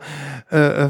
äh, 0.51 0.57
äh, 0.85 0.89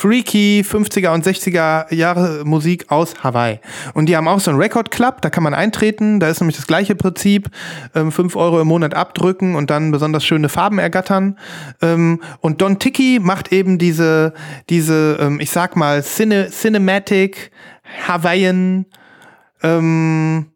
freaky 0.00 0.64
50er 0.66 1.12
und 1.12 1.26
60er 1.26 1.92
Jahre 1.94 2.42
Musik 2.46 2.90
aus 2.90 3.22
Hawaii. 3.22 3.60
Und 3.92 4.06
die 4.06 4.16
haben 4.16 4.28
auch 4.28 4.40
so 4.40 4.50
einen 4.50 4.58
Record 4.58 4.90
Club, 4.90 5.20
da 5.20 5.28
kann 5.28 5.42
man 5.42 5.52
eintreten. 5.52 6.20
Da 6.20 6.28
ist 6.28 6.40
nämlich 6.40 6.56
das 6.56 6.66
gleiche 6.66 6.94
Prinzip. 6.94 7.50
Ähm, 7.94 8.10
5 8.10 8.34
Euro 8.34 8.62
im 8.62 8.68
Monat 8.68 8.94
abdrücken 8.94 9.54
und 9.56 9.68
dann 9.68 9.90
besonders 9.90 10.24
schöne 10.24 10.48
Farben 10.48 10.78
ergattern. 10.78 11.38
Ähm, 11.82 12.22
und 12.40 12.62
Don 12.62 12.78
Tiki 12.78 13.18
macht 13.20 13.52
eben 13.52 13.76
diese, 13.76 14.32
diese 14.70 15.18
ähm, 15.20 15.38
ich 15.38 15.50
sag 15.50 15.76
mal, 15.76 16.02
Cine 16.02 16.48
Cinematic, 16.50 17.50
Hawaiian, 18.08 18.86
ähm, 19.62 20.46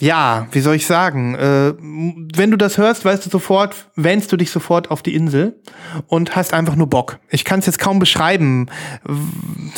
ja, 0.00 0.48
wie 0.50 0.58
soll 0.58 0.74
ich 0.74 0.86
sagen? 0.86 1.36
Äh, 1.36 1.72
wenn 1.78 2.50
du 2.50 2.56
das 2.56 2.78
hörst, 2.78 3.04
weißt 3.04 3.24
du 3.26 3.30
sofort, 3.30 3.90
wähnst 3.94 4.32
du 4.32 4.36
dich 4.36 4.50
sofort 4.50 4.90
auf 4.90 5.02
die 5.02 5.14
Insel 5.14 5.60
und 6.08 6.34
hast 6.34 6.52
einfach 6.52 6.74
nur 6.74 6.88
Bock. 6.88 7.20
Ich 7.30 7.44
kann 7.44 7.60
es 7.60 7.66
jetzt 7.66 7.78
kaum 7.78 8.00
beschreiben. 8.00 8.66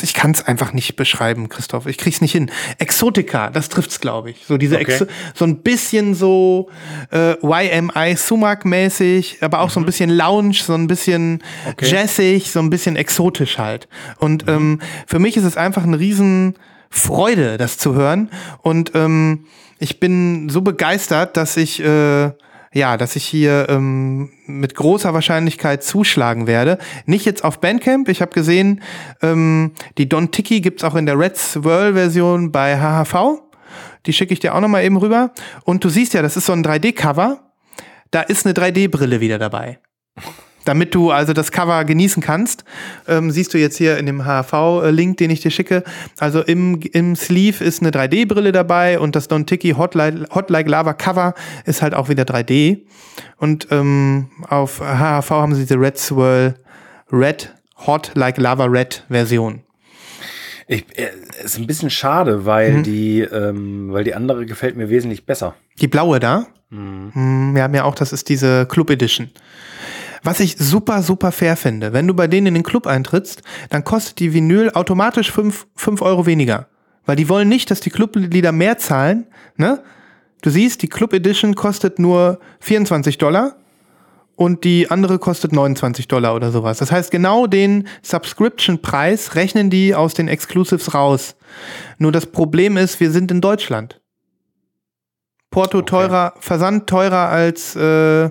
Ich 0.01 0.15
kann 0.15 0.31
es 0.31 0.43
einfach 0.43 0.73
nicht 0.73 0.95
beschreiben, 0.95 1.49
Christoph. 1.49 1.85
Ich 1.85 1.99
krieg's 1.99 2.19
nicht 2.19 2.31
hin. 2.31 2.49
Exotica, 2.79 3.51
das 3.51 3.69
trifft's, 3.69 3.99
glaube 3.99 4.31
ich. 4.31 4.43
So 4.47 4.57
diese 4.57 4.77
Okay. 4.77 4.91
Exo 4.91 5.05
so 5.35 5.45
ein 5.45 5.61
bisschen 5.61 6.15
so 6.15 6.69
äh, 7.11 7.35
YMI 7.43 8.15
Sumac 8.15 8.65
mäßig, 8.65 9.37
aber 9.41 9.59
auch 9.59 9.69
so 9.69 9.79
ein 9.79 9.85
bisschen 9.85 10.09
Lounge, 10.09 10.55
so 10.55 10.73
ein 10.73 10.87
bisschen 10.87 11.43
jazzig, 11.79 12.51
so 12.51 12.59
ein 12.59 12.71
bisschen 12.71 12.95
exotisch 12.95 13.59
halt. 13.59 13.87
Und 14.17 14.47
ähm, 14.47 14.81
für 15.05 15.19
mich 15.19 15.37
ist 15.37 15.43
es 15.43 15.57
einfach 15.57 15.83
eine 15.83 15.99
riesen 15.99 16.55
Freude, 16.89 17.57
das 17.57 17.77
zu 17.77 17.93
hören. 17.93 18.31
Und 18.61 18.93
ähm, 18.95 19.45
ich 19.79 19.99
bin 19.99 20.49
so 20.49 20.61
begeistert, 20.61 21.37
dass 21.37 21.57
ich 21.57 21.83
äh, 21.83 22.31
ja, 22.73 22.97
dass 22.97 23.15
ich 23.15 23.25
hier 23.25 23.67
ähm, 23.69 24.31
mit 24.45 24.75
großer 24.75 25.13
Wahrscheinlichkeit 25.13 25.83
zuschlagen 25.83 26.47
werde. 26.47 26.77
Nicht 27.05 27.25
jetzt 27.25 27.43
auf 27.43 27.59
Bandcamp. 27.59 28.09
Ich 28.09 28.21
habe 28.21 28.31
gesehen, 28.31 28.81
ähm, 29.21 29.71
die 29.97 30.07
Don 30.07 30.31
Tiki 30.31 30.61
gibt's 30.61 30.83
auch 30.83 30.95
in 30.95 31.05
der 31.05 31.17
Red 31.17 31.37
Swirl 31.37 31.93
Version 31.93 32.51
bei 32.51 32.77
HHV. 32.77 33.41
Die 34.05 34.13
schicke 34.13 34.33
ich 34.33 34.39
dir 34.39 34.53
auch 34.53 34.61
noch 34.61 34.67
mal 34.67 34.83
eben 34.83 34.97
rüber. 34.97 35.31
Und 35.63 35.83
du 35.83 35.89
siehst 35.89 36.13
ja, 36.13 36.21
das 36.21 36.37
ist 36.37 36.45
so 36.45 36.53
ein 36.53 36.63
3D-Cover. 36.63 37.39
Da 38.11 38.21
ist 38.21 38.45
eine 38.45 38.53
3D-Brille 38.53 39.19
wieder 39.19 39.37
dabei. 39.37 39.79
Damit 40.67 40.93
du 40.93 41.11
also 41.11 41.31
das 41.31 41.51
Cover 41.51 41.85
genießen 41.85 42.21
kannst, 42.21 42.65
ähm, 43.07 43.31
siehst 43.31 43.53
du 43.53 43.57
jetzt 43.57 43.77
hier 43.77 43.97
in 43.97 44.05
dem 44.05 44.25
HV-Link, 44.25 45.15
den 45.17 45.29
ich 45.29 45.39
dir 45.39 45.51
schicke. 45.51 45.83
Also 46.19 46.41
im, 46.41 46.81
im 46.91 47.15
Sleeve 47.15 47.63
ist 47.63 47.81
eine 47.81 47.91
3D-Brille 47.91 48.51
dabei 48.51 48.99
und 48.99 49.15
das 49.15 49.29
Don 49.29 49.45
Tiki 49.45 49.71
Hot, 49.71 49.95
Light, 49.95 50.29
Hot 50.35 50.49
Like 50.49 50.67
Lava 50.67 50.93
Cover 50.93 51.35
ist 51.65 51.81
halt 51.81 51.93
auch 51.93 52.09
wieder 52.09 52.23
3D. 52.23 52.81
Und 53.37 53.67
ähm, 53.71 54.27
auf 54.49 54.79
HHV 54.79 55.29
haben 55.29 55.55
sie 55.55 55.61
diese 55.61 55.79
Red 55.79 55.97
Swirl 55.97 56.55
Red 57.11 57.53
Hot 57.85 58.11
Like 58.15 58.37
Lava 58.37 58.65
Red 58.65 59.05
Version. 59.09 59.61
Ich, 60.67 60.83
äh, 60.97 61.11
ist 61.45 61.57
ein 61.57 61.65
bisschen 61.65 61.89
schade, 61.89 62.45
weil 62.45 62.81
die, 62.83 63.21
ähm, 63.21 63.87
weil 63.93 64.03
die 64.03 64.13
andere 64.13 64.45
gefällt 64.45 64.75
mir 64.75 64.89
wesentlich 64.89 65.25
besser. 65.25 65.55
Die 65.79 65.87
blaue 65.87 66.19
da? 66.19 66.47
Mhm. 66.69 67.55
Wir 67.55 67.63
haben 67.63 67.73
ja 67.73 67.85
auch, 67.85 67.95
das 67.95 68.11
ist 68.11 68.27
diese 68.27 68.65
Club 68.65 68.89
Edition. 68.89 69.29
Was 70.23 70.39
ich 70.39 70.57
super, 70.57 71.01
super 71.01 71.31
fair 71.31 71.55
finde, 71.57 71.93
wenn 71.93 72.07
du 72.07 72.13
bei 72.13 72.27
denen 72.27 72.47
in 72.47 72.53
den 72.55 72.63
Club 72.63 72.87
eintrittst, 72.87 73.41
dann 73.69 73.83
kostet 73.83 74.19
die 74.19 74.33
Vinyl 74.33 74.71
automatisch 74.71 75.31
5 75.31 76.01
Euro 76.01 76.25
weniger. 76.25 76.67
Weil 77.05 77.15
die 77.15 77.29
wollen 77.29 77.47
nicht, 77.47 77.71
dass 77.71 77.79
die 77.79 77.89
Clublieder 77.89 78.51
mehr 78.51 78.77
zahlen. 78.77 79.27
Ne? 79.55 79.81
Du 80.41 80.49
siehst, 80.49 80.81
die 80.81 80.89
Club 80.89 81.13
Edition 81.13 81.55
kostet 81.55 81.99
nur 81.99 82.39
24 82.59 83.17
Dollar 83.17 83.55
und 84.35 84.63
die 84.63 84.91
andere 84.91 85.17
kostet 85.17 85.51
29 85.51 86.07
Dollar 86.07 86.35
oder 86.35 86.51
sowas. 86.51 86.77
Das 86.77 86.91
heißt, 86.91 87.09
genau 87.09 87.47
den 87.47 87.87
Subscription-Preis 88.03 89.35
rechnen 89.35 89.69
die 89.69 89.95
aus 89.95 90.13
den 90.13 90.27
Exclusives 90.27 90.93
raus. 90.93 91.35
Nur 91.97 92.11
das 92.11 92.27
Problem 92.27 92.77
ist, 92.77 92.99
wir 92.99 93.11
sind 93.11 93.31
in 93.31 93.41
Deutschland. 93.41 93.99
Porto 95.49 95.81
teurer, 95.81 96.33
Versand 96.39 96.87
teurer 96.87 97.29
als, 97.29 97.75
äh, 97.75 98.29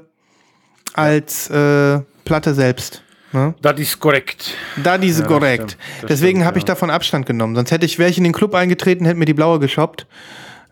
als 0.96 1.50
äh, 1.50 2.00
Platte 2.24 2.54
selbst. 2.54 3.02
Ne? 3.32 3.54
Das 3.60 3.78
ist 3.78 3.98
korrekt. 4.00 4.54
Da 4.82 4.98
diese 4.98 5.22
Ja, 5.22 5.28
korrekt. 5.28 5.76
Das 6.00 6.08
Deswegen 6.08 6.44
habe 6.44 6.58
ich 6.58 6.64
ja. 6.64 6.68
davon 6.68 6.90
Abstand 6.90 7.26
genommen. 7.26 7.54
Sonst 7.54 7.70
hätte 7.70 7.84
ich, 7.84 7.98
wäre 7.98 8.10
ich 8.10 8.18
in 8.18 8.24
den 8.24 8.32
Club 8.32 8.54
eingetreten, 8.54 9.04
hätte 9.04 9.18
mir 9.18 9.24
die 9.24 9.34
blaue 9.34 9.58
geshoppt. 9.58 10.06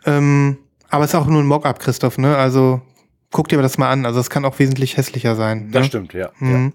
Ähm, 0.06 0.59
aber 0.88 1.05
es 1.05 1.10
ist 1.10 1.16
auch 1.16 1.26
nur 1.26 1.42
ein 1.42 1.46
Mock-up, 1.46 1.78
Christoph, 1.80 2.18
ne? 2.18 2.36
Also 2.36 2.80
guck 3.30 3.48
dir 3.48 3.60
das 3.60 3.78
mal 3.78 3.90
an. 3.90 4.06
Also 4.06 4.20
es 4.20 4.30
kann 4.30 4.44
auch 4.44 4.59
wesentlich 4.59 4.96
hässlicher 4.96 5.34
sein. 5.34 5.70
Das 5.72 5.82
ne? 5.82 5.86
stimmt, 5.88 6.14
ja. 6.14 6.30
Mhm. 6.38 6.72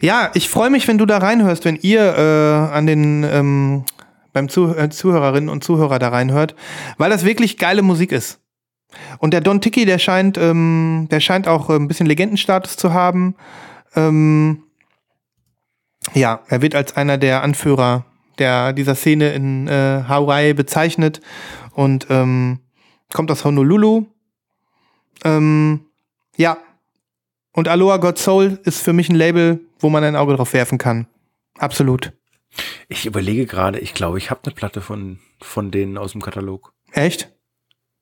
Ja, 0.00 0.30
ich 0.34 0.48
freue 0.48 0.70
mich, 0.70 0.86
wenn 0.86 0.98
du 0.98 1.06
da 1.06 1.18
reinhörst, 1.18 1.64
wenn 1.64 1.76
ihr 1.76 2.00
äh, 2.16 2.74
an 2.74 2.86
den 2.86 3.24
ähm, 3.24 3.84
beim 4.32 4.48
Zuh 4.48 4.74
äh, 4.74 4.90
Zuhörerinnen 4.90 5.48
und 5.48 5.64
Zuhörer 5.64 5.98
da 5.98 6.08
reinhört, 6.08 6.54
weil 6.98 7.10
das 7.10 7.24
wirklich 7.24 7.58
geile 7.58 7.82
Musik 7.82 8.12
ist. 8.12 8.40
Und 9.18 9.32
der 9.32 9.40
Don 9.40 9.60
Tiki, 9.60 9.84
der 9.84 9.98
scheint, 9.98 10.38
ähm, 10.38 11.08
der 11.10 11.20
scheint 11.20 11.48
auch 11.48 11.70
äh, 11.70 11.74
ein 11.74 11.88
bisschen 11.88 12.06
Legendenstatus 12.06 12.76
zu 12.76 12.92
haben. 12.92 13.34
Ähm, 13.94 14.62
ja, 16.12 16.40
er 16.48 16.62
wird 16.62 16.74
als 16.74 16.96
einer 16.96 17.18
der 17.18 17.42
Anführer 17.42 18.04
der 18.38 18.72
dieser 18.72 18.94
Szene 18.94 19.32
in 19.32 19.68
äh, 19.68 20.04
Hawaii 20.08 20.54
bezeichnet 20.54 21.20
und 21.72 22.06
ähm, 22.10 22.60
kommt 23.12 23.30
aus 23.30 23.44
Honolulu. 23.44 24.06
Ähm, 25.24 25.86
ja, 26.36 26.58
und 27.52 27.68
Aloha 27.68 27.98
God 27.98 28.18
Soul 28.18 28.58
ist 28.64 28.82
für 28.82 28.92
mich 28.92 29.08
ein 29.08 29.14
Label, 29.14 29.60
wo 29.78 29.88
man 29.88 30.02
ein 30.04 30.16
Auge 30.16 30.34
drauf 30.34 30.52
werfen 30.52 30.78
kann. 30.78 31.06
Absolut. 31.58 32.12
Ich 32.88 33.06
überlege 33.06 33.46
gerade, 33.46 33.78
ich 33.78 33.94
glaube, 33.94 34.18
ich 34.18 34.30
habe 34.30 34.40
eine 34.44 34.54
Platte 34.54 34.80
von, 34.80 35.20
von 35.40 35.70
denen 35.70 35.96
aus 35.96 36.12
dem 36.12 36.22
Katalog. 36.22 36.72
Echt? 36.92 37.32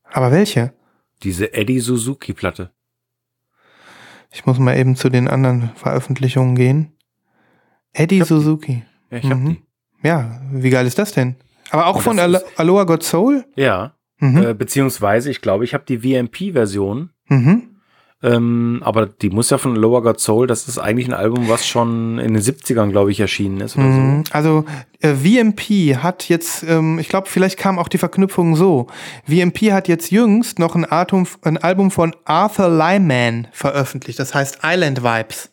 Aber 0.05 0.31
welche? 0.31 0.73
Diese 1.23 1.53
Eddie 1.55 1.81
Suzuki-Platte. 1.81 2.71
Ich 4.33 4.47
muss 4.47 4.59
mal 4.59 4.77
eben 4.77 4.97
zu 4.97 5.09
den 5.09 5.29
anderen 5.29 5.71
Veröffentlichungen 5.77 6.55
gehen. 6.57 6.93
Eddie 7.93 8.21
hab 8.21 8.29
die. 8.29 8.35
Suzuki. 8.35 8.83
Ja, 9.11 9.19
ich 9.19 9.31
hab 9.31 9.39
Mhm. 9.39 9.47
die. 9.49 9.63
Ja, 10.09 10.41
wie 10.53 10.71
geil 10.71 10.87
ist 10.87 10.99
das 10.99 11.13
denn? 11.13 11.37
Aber 11.71 11.87
auch 11.87 11.97
Oh, 11.97 12.01
von 12.01 12.19
Alo 12.19 12.39
Aloha 12.57 12.85
God 12.85 13.03
Soul? 13.03 13.45
Ja. 13.57 13.95
Mhm. 14.19 14.43
Äh, 14.43 14.55
beziehungsweise, 14.55 15.31
ich 15.31 15.41
glaube, 15.41 15.65
ich 15.65 15.75
habe 15.75 15.85
die 15.87 15.99
VMP-Version. 15.99 17.11
Mhm. 17.29 17.72
Ähm, 18.25 18.81
aber 18.85 19.07
die 19.07 19.31
muss 19.31 19.51
ja 19.51 19.59
von 19.59 19.75
Lower 19.75 20.01
God 20.03 20.21
Soul, 20.21 20.47
das 20.47 20.69
ist 20.69 20.79
eigentlich 20.79 21.09
ein 21.09 21.13
Album, 21.15 21.49
was 21.49 21.67
schon 21.67 22.19
in 22.21 22.35
den 22.35 22.43
70ern, 22.43 22.91
glaube 22.91 23.11
ich, 23.11 23.19
erschienen 23.19 23.61
ist 23.61 23.77
oder 23.77 23.87
Mhm. 23.87 24.25
so. 24.27 24.33
Also 24.33 24.65
äh, 25.01 25.15
VMP 25.15 25.97
hat 25.97 26.29
jetzt, 26.29 26.63
ähm, 26.63 26.99
ich 27.01 27.09
glaube, 27.09 27.29
vielleicht 27.29 27.59
kam 27.59 27.79
auch 27.81 27.89
die 27.89 27.99
Verknüpfung 27.99 28.55
so. 28.55 28.87
VMP 29.29 29.73
hat 29.73 29.89
jetzt 29.89 30.11
jüngst 30.13 30.61
noch 30.61 30.77
ein, 30.77 30.91
Atom, 30.91 31.27
ein 31.43 31.59
Album 31.59 31.91
von 31.91 32.15
Arthur 32.25 32.69
Lyman 32.69 33.49
veröffentlicht, 33.51 34.21
das 34.21 34.35
heißt 34.35 34.59
Island 34.63 35.03
Vibes. 35.03 35.51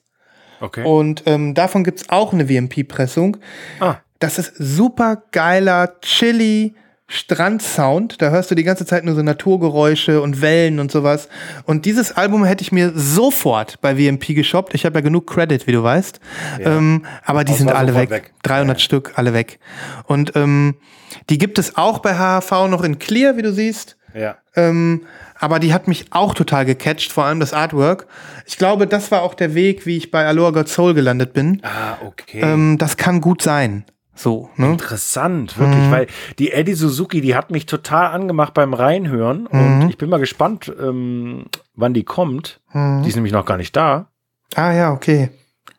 Okay. 0.61 0.83
Und 0.85 1.23
ähm, 1.25 1.53
davon 1.55 1.83
gibt's 1.83 2.09
auch 2.09 2.33
eine 2.33 2.45
VMP-Pressung. 2.47 3.37
Ah, 3.79 3.95
Das 4.19 4.37
ist 4.37 4.53
super 4.57 5.23
geiler, 5.31 5.99
chilly 6.01 6.75
Strandsound. 7.09 8.21
Da 8.21 8.29
hörst 8.29 8.51
du 8.51 8.55
die 8.55 8.63
ganze 8.63 8.85
Zeit 8.85 9.03
nur 9.03 9.15
so 9.15 9.21
Naturgeräusche 9.21 10.21
und 10.21 10.41
Wellen 10.41 10.79
und 10.79 10.91
sowas. 10.91 11.27
Und 11.65 11.85
dieses 11.85 12.15
Album 12.15 12.45
hätte 12.45 12.61
ich 12.61 12.71
mir 12.71 12.93
sofort 12.95 13.81
bei 13.81 13.95
VMP 13.95 14.35
geshoppt. 14.35 14.75
Ich 14.75 14.85
habe 14.85 14.99
ja 14.99 15.01
genug 15.01 15.27
Credit, 15.27 15.65
wie 15.67 15.71
du 15.71 15.83
weißt. 15.83 16.19
Ähm, 16.59 17.05
aber 17.25 17.43
die 17.43 17.53
sind 17.53 17.71
alle 17.71 17.95
weg. 17.95 18.11
weg. 18.11 18.33
300 18.43 18.79
Stück, 18.79 19.13
alle 19.15 19.33
weg. 19.33 19.59
Und 20.05 20.35
ähm, 20.35 20.75
die 21.29 21.39
gibt 21.39 21.57
es 21.59 21.75
auch 21.75 21.99
bei 21.99 22.13
HHV 22.15 22.69
noch 22.69 22.83
in 22.83 22.99
Clear, 22.99 23.35
wie 23.35 23.41
du 23.41 23.51
siehst. 23.51 23.97
ja. 24.13 24.37
Ähm, 24.55 25.01
aber 25.41 25.59
die 25.59 25.73
hat 25.73 25.87
mich 25.87 26.07
auch 26.11 26.33
total 26.33 26.65
gecatcht, 26.65 27.13
vor 27.13 27.23
allem 27.23 27.39
das 27.39 27.53
Artwork. 27.53 28.07
Ich 28.45 28.57
glaube, 28.57 28.87
das 28.87 29.09
war 29.09 29.21
auch 29.21 29.33
der 29.33 29.53
Weg, 29.55 29.85
wie 29.85 29.95
ich 29.95 30.11
bei 30.11 30.25
Aloha 30.25 30.51
God 30.51 30.67
Soul 30.67 30.93
gelandet 30.93 31.31
bin. 31.31 31.61
Ah, 31.63 31.95
okay. 32.05 32.41
Ähm, 32.41 32.77
das 32.77 32.97
kann 32.97 33.21
gut 33.21 33.41
sein. 33.41 33.85
So, 34.21 34.49
ne? 34.57 34.71
Interessant, 34.71 35.57
wirklich, 35.57 35.85
Mhm. 35.85 35.91
weil 35.91 36.07
die 36.39 36.51
Eddie 36.51 36.73
Suzuki, 36.73 37.21
die 37.21 37.35
hat 37.35 37.51
mich 37.51 37.65
total 37.67 38.07
angemacht 38.07 38.53
beim 38.53 38.73
Reinhören 38.73 39.47
Mhm. 39.49 39.81
und 39.83 39.89
ich 39.89 39.97
bin 39.97 40.09
mal 40.09 40.19
gespannt, 40.19 40.69
ähm, 40.77 41.45
wann 41.73 41.93
die 41.93 42.03
kommt. 42.03 42.59
Mhm. 42.73 43.03
Die 43.03 43.07
ist 43.09 43.15
nämlich 43.15 43.31
noch 43.31 43.45
gar 43.45 43.55
nicht 43.55 43.73
da. 43.77 44.09
Ah 44.55 44.73
ja, 44.73 44.91
okay. 44.91 45.29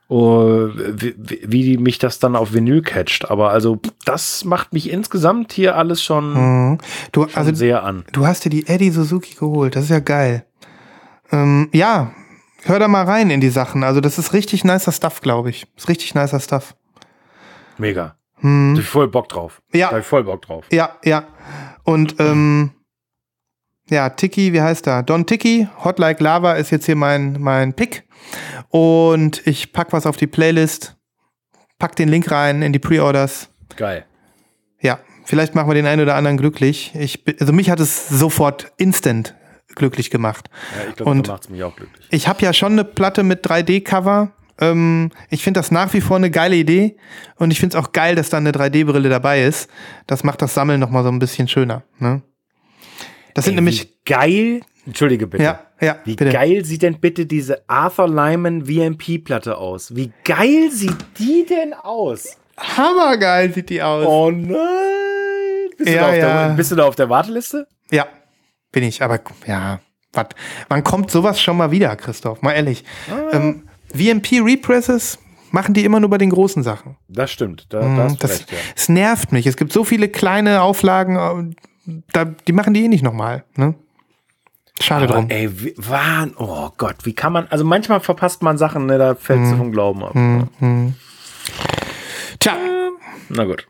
Oh, 0.08 0.68
wie, 0.74 1.14
wie 1.46 1.76
mich 1.76 1.98
das 1.98 2.18
dann 2.18 2.34
auf 2.34 2.54
Vinyl 2.54 2.80
catcht. 2.80 3.30
Aber 3.30 3.50
also, 3.50 3.78
das 4.06 4.44
macht 4.46 4.72
mich 4.72 4.88
insgesamt 4.90 5.52
hier 5.52 5.76
alles 5.76 6.02
schon, 6.02 6.32
Mhm. 6.72 6.78
Du, 7.12 7.28
schon 7.28 7.34
also, 7.36 7.54
sehr 7.54 7.84
an. 7.84 8.04
du 8.12 8.26
hast 8.26 8.46
dir 8.46 8.50
die 8.50 8.66
Eddie 8.68 8.90
Suzuki 8.90 9.34
geholt. 9.34 9.76
Das 9.76 9.84
ist 9.84 9.90
ja 9.90 10.00
geil. 10.00 10.46
Ähm, 11.30 11.68
ja, 11.72 12.12
hör 12.64 12.78
da 12.78 12.88
mal 12.88 13.04
rein 13.04 13.28
in 13.30 13.42
die 13.42 13.50
Sachen. 13.50 13.84
Also, 13.84 14.00
das 14.00 14.18
ist 14.18 14.32
richtig 14.32 14.64
nicer 14.64 14.92
Stuff, 14.92 15.20
glaube 15.20 15.50
ich. 15.50 15.66
Ist 15.76 15.88
richtig 15.90 16.14
nicer 16.14 16.40
Stuff. 16.40 16.74
Mega. 17.78 18.16
Mhm. 18.40 18.74
Da 18.74 18.78
hab 18.80 18.84
ich 18.84 18.90
voll 18.90 19.08
Bock 19.08 19.28
drauf. 19.28 19.60
Ja. 19.72 19.88
Da 19.88 19.94
hab 19.96 20.00
ich 20.02 20.06
voll 20.06 20.24
Bock 20.24 20.42
drauf. 20.42 20.64
Ja, 20.70 20.96
ja. 21.04 21.24
Und 21.84 22.16
ähm, 22.20 22.70
ja, 23.88 24.08
Tiki, 24.10 24.52
wie 24.52 24.60
heißt 24.60 24.86
er? 24.86 25.02
Don 25.02 25.26
Tiki, 25.26 25.68
Hot 25.84 25.98
Like 25.98 26.20
Lava 26.20 26.52
ist 26.54 26.70
jetzt 26.70 26.86
hier 26.86 26.96
mein, 26.96 27.36
mein 27.40 27.74
Pick. 27.74 28.04
Und 28.68 29.46
ich 29.46 29.72
pack 29.72 29.92
was 29.92 30.06
auf 30.06 30.16
die 30.16 30.26
Playlist, 30.26 30.96
pack 31.78 31.96
den 31.96 32.08
Link 32.08 32.30
rein 32.30 32.62
in 32.62 32.72
die 32.72 32.78
Pre-Orders. 32.78 33.48
Geil. 33.76 34.04
Ja, 34.80 35.00
vielleicht 35.24 35.54
machen 35.54 35.68
wir 35.68 35.74
den 35.74 35.86
einen 35.86 36.02
oder 36.02 36.14
anderen 36.14 36.36
glücklich. 36.36 36.92
Ich, 36.94 37.24
also 37.40 37.52
mich 37.52 37.70
hat 37.70 37.80
es 37.80 38.08
sofort 38.08 38.72
instant 38.76 39.34
glücklich 39.74 40.10
gemacht. 40.10 40.48
Ja, 40.76 40.88
ich 40.90 40.96
glaube, 40.96 41.10
Und- 41.10 41.28
da 41.28 41.32
macht's 41.32 41.48
mich 41.48 41.62
auch 41.62 41.74
glücklich. 41.74 42.06
Ich 42.10 42.28
habe 42.28 42.42
ja 42.42 42.52
schon 42.52 42.72
eine 42.72 42.84
Platte 42.84 43.22
mit 43.22 43.44
3D-Cover. 43.46 44.30
Ähm, 44.60 45.10
ich 45.30 45.42
finde 45.42 45.58
das 45.60 45.70
nach 45.70 45.92
wie 45.94 46.00
vor 46.00 46.16
eine 46.16 46.30
geile 46.30 46.56
Idee. 46.56 46.96
Und 47.36 47.50
ich 47.50 47.58
finde 47.60 47.76
es 47.76 47.82
auch 47.84 47.92
geil, 47.92 48.14
dass 48.14 48.30
da 48.30 48.36
eine 48.36 48.52
3D-Brille 48.52 49.08
dabei 49.08 49.42
ist. 49.44 49.70
Das 50.06 50.22
macht 50.24 50.42
das 50.42 50.54
Sammeln 50.54 50.80
noch 50.80 50.90
mal 50.90 51.02
so 51.02 51.08
ein 51.10 51.18
bisschen 51.18 51.48
schöner. 51.48 51.82
Ne? 51.98 52.22
Das 53.34 53.44
sind 53.44 53.52
Ey, 53.54 53.56
nämlich, 53.56 53.84
wie 53.84 53.92
geil, 54.04 54.60
entschuldige 54.86 55.26
bitte. 55.26 55.44
ja, 55.44 55.60
ja, 55.80 55.96
Wie 56.04 56.14
bitte. 56.16 56.30
geil 56.32 56.64
sieht 56.64 56.82
denn 56.82 57.00
bitte 57.00 57.26
diese 57.26 57.62
Arthur 57.68 58.08
Lyman 58.08 58.66
VMP-Platte 58.66 59.56
aus? 59.56 59.94
Wie 59.96 60.12
geil 60.24 60.70
sieht 60.70 60.96
die 61.18 61.46
denn 61.48 61.72
aus? 61.72 62.36
Hammergeil 62.58 63.52
sieht 63.54 63.70
die 63.70 63.80
aus. 63.82 64.04
Oh 64.06 64.30
nein! 64.30 64.56
Bist, 65.78 65.88
du, 65.88 65.94
Ja, 65.94 66.00
da 66.02 66.08
auf 66.08 66.16
ja. 66.16 66.48
Der, 66.48 66.54
bist 66.56 66.70
du 66.72 66.76
da 66.76 66.84
auf 66.84 66.96
der 66.96 67.08
Warteliste? 67.08 67.66
Ja, 67.90 68.06
bin 68.72 68.84
ich. 68.84 69.02
Aber 69.02 69.20
ja, 69.46 69.80
was? 70.12 70.26
Wann 70.68 70.84
kommt 70.84 71.10
sowas 71.10 71.40
schon 71.40 71.56
mal 71.56 71.70
wieder, 71.70 71.94
Christoph? 71.96 72.42
Mal 72.42 72.52
ehrlich. 72.52 72.84
Ah. 73.10 73.36
Ähm, 73.36 73.68
VMP 73.94 74.40
Represses 74.42 75.18
machen 75.52 75.74
die 75.74 75.84
immer 75.84 75.98
nur 76.00 76.10
bei 76.10 76.18
den 76.18 76.30
großen 76.30 76.62
Sachen. 76.62 76.96
Das 77.08 77.30
stimmt, 77.30 77.66
da, 77.70 77.80
da 77.80 77.86
Mhm, 77.86 78.16
das, 78.18 78.30
recht, 78.30 78.52
ja. 78.52 78.58
es 78.76 78.88
nervt 78.88 79.32
mich. 79.32 79.46
Es 79.46 79.56
gibt 79.56 79.72
so 79.72 79.84
viele 79.84 80.08
kleine 80.08 80.62
Auflagen, 80.62 81.54
äh, 81.88 81.92
da, 82.12 82.24
die 82.24 82.52
machen 82.52 82.72
die 82.74 82.84
eh 82.84 82.88
nicht 82.88 83.02
nochmal. 83.02 83.44
Ne? 83.56 83.74
Schade 84.80 85.04
Aber 85.04 85.14
drum. 85.14 85.26
ey, 85.28 85.50
Wahn, 85.76 86.34
oh 86.38 86.70
Gott, 86.78 86.96
wie 87.04 87.12
kann 87.12 87.32
man, 87.32 87.46
also 87.48 87.64
manchmal 87.64 88.00
verpasst 88.00 88.42
man 88.42 88.56
Sachen, 88.58 88.86
ne, 88.86 88.96
da 88.96 89.14
fällst 89.14 89.46
Mhm. 89.46 89.50
du 89.50 89.56
vom 89.58 89.72
Glauben 89.72 90.04
ab. 90.04 90.14
Tja, 92.38 92.56
Na 93.28 93.44
gut. 93.44 93.66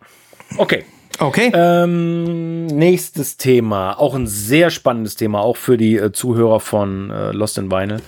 Okay. 0.56 0.84
Okay. 1.20 1.52
Ähm, 1.54 2.66
nächstes 2.66 3.36
Thema, 3.36 3.98
auch 3.98 4.14
ein 4.14 4.26
sehr 4.26 4.70
spannendes 4.70 5.14
Thema, 5.16 5.40
auch 5.40 5.56
für 5.56 5.76
die 5.76 5.96
äh, 5.96 6.12
Zuhörer 6.12 6.60
von 6.60 7.10
äh, 7.10 7.32
Lost 7.32 7.58
in 7.58 7.70
Vinyl, 7.70 8.00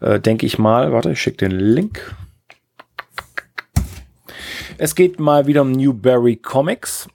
äh, 0.00 0.20
denke 0.20 0.46
ich 0.46 0.58
mal. 0.58 0.92
Warte, 0.92 1.12
ich 1.12 1.20
schicke 1.20 1.48
den 1.48 1.58
Link. 1.58 2.14
Es 4.78 4.94
geht 4.94 5.20
mal 5.20 5.46
wieder 5.46 5.62
um 5.62 5.72
Newberry 5.72 6.36
Comics. 6.36 7.06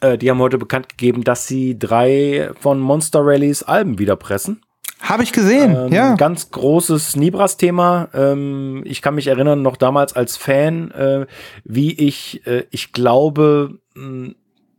Äh, 0.00 0.18
die 0.18 0.30
haben 0.30 0.40
heute 0.40 0.58
bekannt 0.58 0.88
gegeben, 0.88 1.22
dass 1.22 1.46
sie 1.46 1.78
drei 1.78 2.50
von 2.60 2.80
Monster 2.80 3.20
Rallys 3.22 3.62
Alben 3.62 3.98
wieder 3.98 4.16
pressen. 4.16 4.60
Habe 5.00 5.22
ich 5.22 5.32
gesehen, 5.32 5.76
Ähm, 5.76 5.92
ja. 5.92 6.14
Ganz 6.14 6.50
großes 6.50 7.16
Nibras-Thema. 7.16 8.08
Ähm, 8.14 8.82
ich 8.86 9.02
kann 9.02 9.14
mich 9.14 9.26
erinnern, 9.26 9.62
noch 9.62 9.76
damals 9.76 10.14
als 10.16 10.36
Fan, 10.36 10.90
äh, 10.92 11.26
wie 11.64 11.92
ich, 11.92 12.46
äh, 12.46 12.64
ich 12.70 12.92
glaube, 12.92 13.78
mh, 13.94 14.34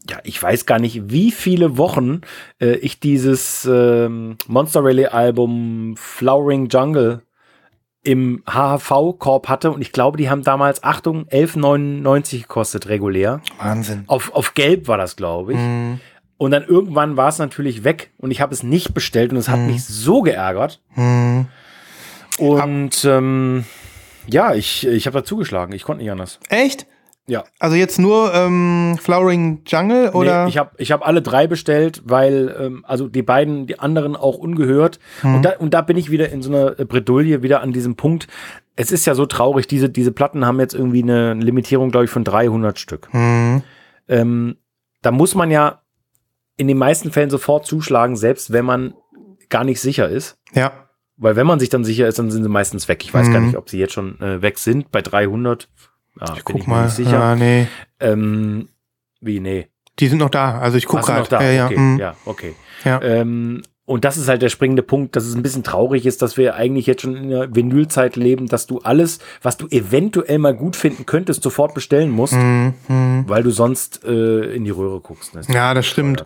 ja, 0.10 0.20
ich 0.24 0.42
weiß 0.42 0.66
gar 0.66 0.80
nicht, 0.80 1.10
wie 1.10 1.32
viele 1.32 1.78
Wochen 1.78 2.22
äh, 2.62 2.76
ich 2.76 3.00
dieses 3.00 3.66
ähm, 3.66 4.38
Monster 4.48 4.84
Rally 4.84 5.08
Album 5.08 5.96
Flowering 5.98 6.68
Jungle 6.70 7.22
im 8.04 8.44
HHV-Korb 8.48 9.50
hatte 9.50 9.72
und 9.72 9.82
ich 9.82 9.92
glaube, 9.92 10.18
die 10.18 10.30
haben 10.30 10.44
damals, 10.44 10.84
Achtung, 10.84 11.26
11,99 11.26 12.42
gekostet 12.42 12.88
regulär. 12.88 13.42
Wahnsinn. 13.58 14.04
Auf, 14.06 14.32
auf 14.34 14.54
Gelb 14.54 14.88
war 14.88 14.98
das, 14.98 15.16
glaube 15.16 15.54
ich. 15.54 15.60
Mhm. 15.60 16.00
Und 16.38 16.52
dann 16.52 16.64
irgendwann 16.64 17.18
war 17.18 17.30
es 17.30 17.40
natürlich 17.40 17.84
weg 17.84 18.12
und 18.18 18.30
ich 18.30 18.42
habe 18.42 18.54
es 18.54 18.62
nicht 18.62 18.94
bestellt 18.94 19.32
und 19.32 19.38
es 19.38 19.50
hat 19.50 19.60
mich 19.60 19.84
so 19.86 20.22
geärgert. 20.22 20.82
Mhm. 20.96 21.48
Und 22.38 23.06
ähm, 23.06 23.66
ja, 24.28 24.54
ich, 24.54 24.86
ich 24.86 25.08
habe 25.08 25.20
da 25.20 25.24
zugeschlagen. 25.24 25.74
Ich 25.74 25.84
konnte 25.84 26.04
nicht 26.04 26.12
anders. 26.12 26.40
Echt? 26.50 26.86
Ja. 27.28 27.44
Also 27.60 27.76
jetzt 27.76 27.98
nur 27.98 28.34
ähm, 28.36 28.98
Flowering 29.02 29.62
Jungle 29.66 30.10
oder? 30.10 30.44
Nee, 30.44 30.50
ich 30.50 30.58
habe 30.60 30.72
ich 30.78 30.92
hab 30.92 31.06
alle 31.08 31.22
drei 31.24 31.48
bestellt, 31.48 32.04
weil, 32.06 32.56
ähm, 32.60 32.86
also 32.88 33.08
die 33.08 33.24
beiden, 33.24 33.66
die 33.66 33.80
anderen 33.80 34.16
auch 34.16 34.38
ungehört. 34.38 35.00
Mhm. 35.24 35.36
Und, 35.36 35.42
da, 35.44 35.52
und 35.58 35.74
da 35.74 35.82
bin 35.82 35.98
ich 35.98 36.12
wieder 36.12 36.30
in 36.30 36.42
so 36.44 36.50
einer 36.52 36.72
Bredouille, 36.86 37.42
wieder 37.42 37.62
an 37.62 37.72
diesem 37.72 37.96
Punkt. 37.96 38.28
Es 38.76 38.92
ist 38.92 39.06
ja 39.08 39.16
so 39.16 39.26
traurig, 39.26 39.66
diese, 39.68 39.90
diese 39.90 40.12
Platten 40.12 40.46
haben 40.46 40.60
jetzt 40.60 40.76
irgendwie 40.76 41.02
eine 41.02 41.34
Limitierung, 41.34 41.90
glaube 41.90 42.06
ich, 42.06 42.12
von 42.12 42.24
300 42.24 42.78
Stück. 42.78 43.12
Mhm. 43.14 43.64
Ähm, 44.08 44.58
da 45.02 45.12
muss 45.12 45.34
man 45.34 45.50
ja 45.50 45.82
in 46.58 46.68
den 46.68 46.78
meisten 46.78 47.12
Fällen 47.12 47.30
sofort 47.30 47.66
zuschlagen, 47.66 48.16
selbst 48.16 48.52
wenn 48.54 48.66
man 48.66 48.94
gar 49.50 49.64
nicht 49.64 49.82
sicher 49.82 50.08
ist. 50.10 50.38
Ja. 50.54 50.72
Weil 51.18 51.36
wenn 51.36 51.48
man 51.48 51.60
sich 51.60 51.70
dann 51.70 51.84
sicher 51.84 52.08
ist, 52.08 52.20
dann 52.20 52.30
sind 52.30 52.44
sie 52.44 52.50
meistens 52.50 52.88
weg. 52.88 53.04
Ich 53.04 53.14
weiß 53.14 53.32
gar 53.32 53.40
Mhm. 53.40 53.48
nicht, 53.48 53.58
ob 53.58 53.70
sie 53.70 53.80
jetzt 53.80 53.94
schon 53.94 54.20
äh, 54.22 54.42
weg 54.42 54.58
sind. 54.60 54.92
Bei 54.92 55.02
300, 55.02 55.70
ja, 56.20 56.34
bin 56.34 56.42
Guck 56.44 56.62
ich 56.62 56.68
mal. 56.68 56.86
nicht 56.86 56.96
sicher. 56.96 57.12
Ja, 57.12 57.36
nee. 57.36 57.68
Ähm, 58.00 58.70
wie, 59.22 59.40
nee. 59.40 59.68
Die 60.00 60.08
sind 60.08 60.18
noch 60.20 60.30
da. 60.30 60.60
Also 60.60 60.78
ich 60.78 60.86
gucke 60.86 61.04
gerade. 61.06 61.30
Ja, 61.46 61.52
ja. 61.52 61.66
okay, 61.68 61.78
mhm. 61.78 62.00
ja, 62.00 62.16
okay. 62.26 62.54
Ja. 62.84 63.02
Ähm, 63.02 63.64
und 63.88 64.04
das 64.04 64.18
ist 64.18 64.28
halt 64.28 64.42
der 64.42 64.50
springende 64.50 64.82
Punkt, 64.82 65.16
dass 65.16 65.26
es 65.26 65.36
ein 65.36 65.44
bisschen 65.44 65.62
traurig 65.64 66.08
ist, 66.08 66.24
dass 66.24 66.38
wir 66.38 66.56
eigentlich 66.56 66.88
jetzt 66.88 67.04
schon 67.04 67.16
in 67.16 67.30
der 67.30 67.56
Vinylzeit 67.56 68.16
leben, 68.16 68.48
dass 68.48 68.66
du 68.66 68.80
alles, 68.80 69.20
was 69.44 69.58
du 69.58 69.68
eventuell 69.68 70.40
mal 70.40 70.56
gut 70.56 70.76
finden 70.76 71.06
könntest, 71.06 71.44
sofort 71.44 71.76
bestellen 71.76 72.10
musst, 72.10 72.34
Mhm. 72.34 72.74
Mhm. 72.88 73.26
weil 73.28 73.44
du 73.44 73.52
sonst 73.52 74.04
äh, 74.04 74.56
in 74.56 74.64
die 74.66 74.72
Röhre 74.72 75.00
guckst. 75.02 75.36
ne? 75.36 75.42
Ja, 75.50 75.74
das 75.76 75.86
stimmt. 75.86 76.26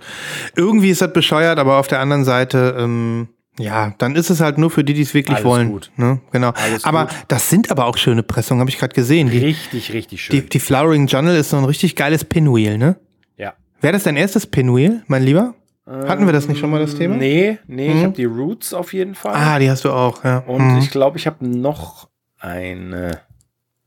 Irgendwie 0.56 0.90
ist 0.90 1.02
das 1.02 1.12
bescheuert, 1.12 1.60
aber 1.60 1.78
auf 1.80 1.88
der 1.88 2.00
anderen 2.00 2.24
Seite, 2.24 2.76
ähm, 2.80 3.28
ja, 3.60 3.94
dann 4.00 4.16
ist 4.16 4.30
es 4.32 4.40
halt 4.42 4.58
nur 4.58 4.72
für 4.72 4.84
die, 4.84 4.94
die 4.94 5.04
es 5.04 5.14
wirklich 5.14 5.36
Alles 5.38 5.46
wollen. 5.46 5.70
gut. 5.70 5.92
Ne? 5.98 6.20
Genau. 6.32 6.50
Alles 6.56 6.84
aber 6.86 7.06
gut. 7.06 7.16
das 7.28 7.50
sind 7.50 7.70
aber 7.70 7.86
auch 7.86 7.98
schöne 7.98 8.24
Pressungen, 8.24 8.62
habe 8.62 8.70
ich 8.72 8.80
gerade 8.80 8.96
gesehen. 8.96 9.30
Die, 9.30 9.38
Richtig, 9.38 9.94
richtig 9.94 10.24
schön. 10.24 10.36
die, 10.36 10.50
die 10.50 10.60
Flowering 10.60 11.06
Journal 11.08 11.36
ist 11.36 11.52
so 11.52 11.58
ein 11.58 11.66
richtig 11.66 11.96
geiles 11.96 12.24
Pinwheel, 12.26 12.78
ne? 12.78 12.96
ja. 13.38 13.54
Wäre 13.82 13.94
das 13.94 14.04
dein 14.04 14.16
erstes 14.18 14.48
Pinwheel, 14.48 15.04
mein 15.08 15.24
Lieber? 15.24 15.54
Hatten 15.86 16.26
wir 16.28 16.34
das 16.34 16.48
nicht 16.48 16.60
schon 16.60 16.70
mal, 16.70 16.80
das 16.80 16.96
Thema? 16.96 17.16
Nee, 17.16 17.58
nee, 17.66 17.88
ich 17.90 17.96
Mhm. 17.96 18.04
habe 18.04 18.14
die 18.14 18.26
Roots 18.26 18.74
auf 18.76 18.94
jeden 18.94 19.16
Fall. 19.16 19.34
Ah, 19.36 19.58
die 19.58 19.70
hast 19.72 19.86
du 19.86 19.92
auch, 19.92 20.24
ja. 20.24 20.38
Und 20.40 20.74
Mhm. 20.74 20.78
ich 20.78 20.92
glaube, 20.92 21.18
ich 21.18 21.26
habe 21.26 21.48
noch 21.48 22.08
eine. 22.40 23.22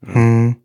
Mhm. 0.00 0.56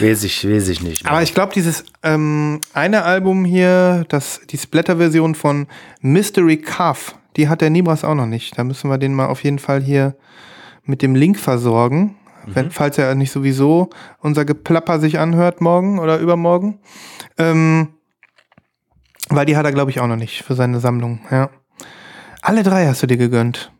Weiß 0.00 0.24
ich, 0.24 0.48
weiß 0.48 0.68
ich 0.68 0.82
nicht. 0.82 1.04
mehr. 1.04 1.12
Aber 1.12 1.22
ich 1.22 1.34
glaube, 1.34 1.52
dieses 1.54 1.84
ähm, 2.02 2.60
eine 2.72 3.04
Album 3.04 3.44
hier, 3.44 4.04
das, 4.08 4.40
die 4.50 4.56
Splatter-Version 4.58 5.34
von 5.34 5.66
Mystery 6.00 6.56
Calf, 6.56 7.16
die 7.36 7.48
hat 7.48 7.60
der 7.60 7.70
Nibras 7.70 8.04
auch 8.04 8.14
noch 8.14 8.26
nicht. 8.26 8.58
Da 8.58 8.64
müssen 8.64 8.90
wir 8.90 8.98
den 8.98 9.14
mal 9.14 9.26
auf 9.26 9.44
jeden 9.44 9.58
Fall 9.58 9.80
hier 9.82 10.16
mit 10.84 11.02
dem 11.02 11.14
Link 11.14 11.38
versorgen. 11.38 12.16
Wenn, 12.44 12.72
falls 12.72 12.98
er 12.98 13.14
nicht 13.14 13.30
sowieso 13.30 13.90
unser 14.18 14.44
Geplapper 14.44 14.98
sich 14.98 15.20
anhört 15.20 15.60
morgen 15.60 16.00
oder 16.00 16.18
übermorgen. 16.18 16.80
Ähm, 17.38 17.88
weil 19.28 19.46
die 19.46 19.56
hat 19.56 19.64
er, 19.64 19.72
glaube 19.72 19.92
ich, 19.92 20.00
auch 20.00 20.08
noch 20.08 20.16
nicht 20.16 20.42
für 20.42 20.54
seine 20.54 20.80
Sammlung, 20.80 21.20
ja. 21.30 21.50
Alle 22.40 22.64
drei 22.64 22.86
hast 22.86 23.02
du 23.02 23.06
dir 23.06 23.16
gegönnt. 23.16 23.70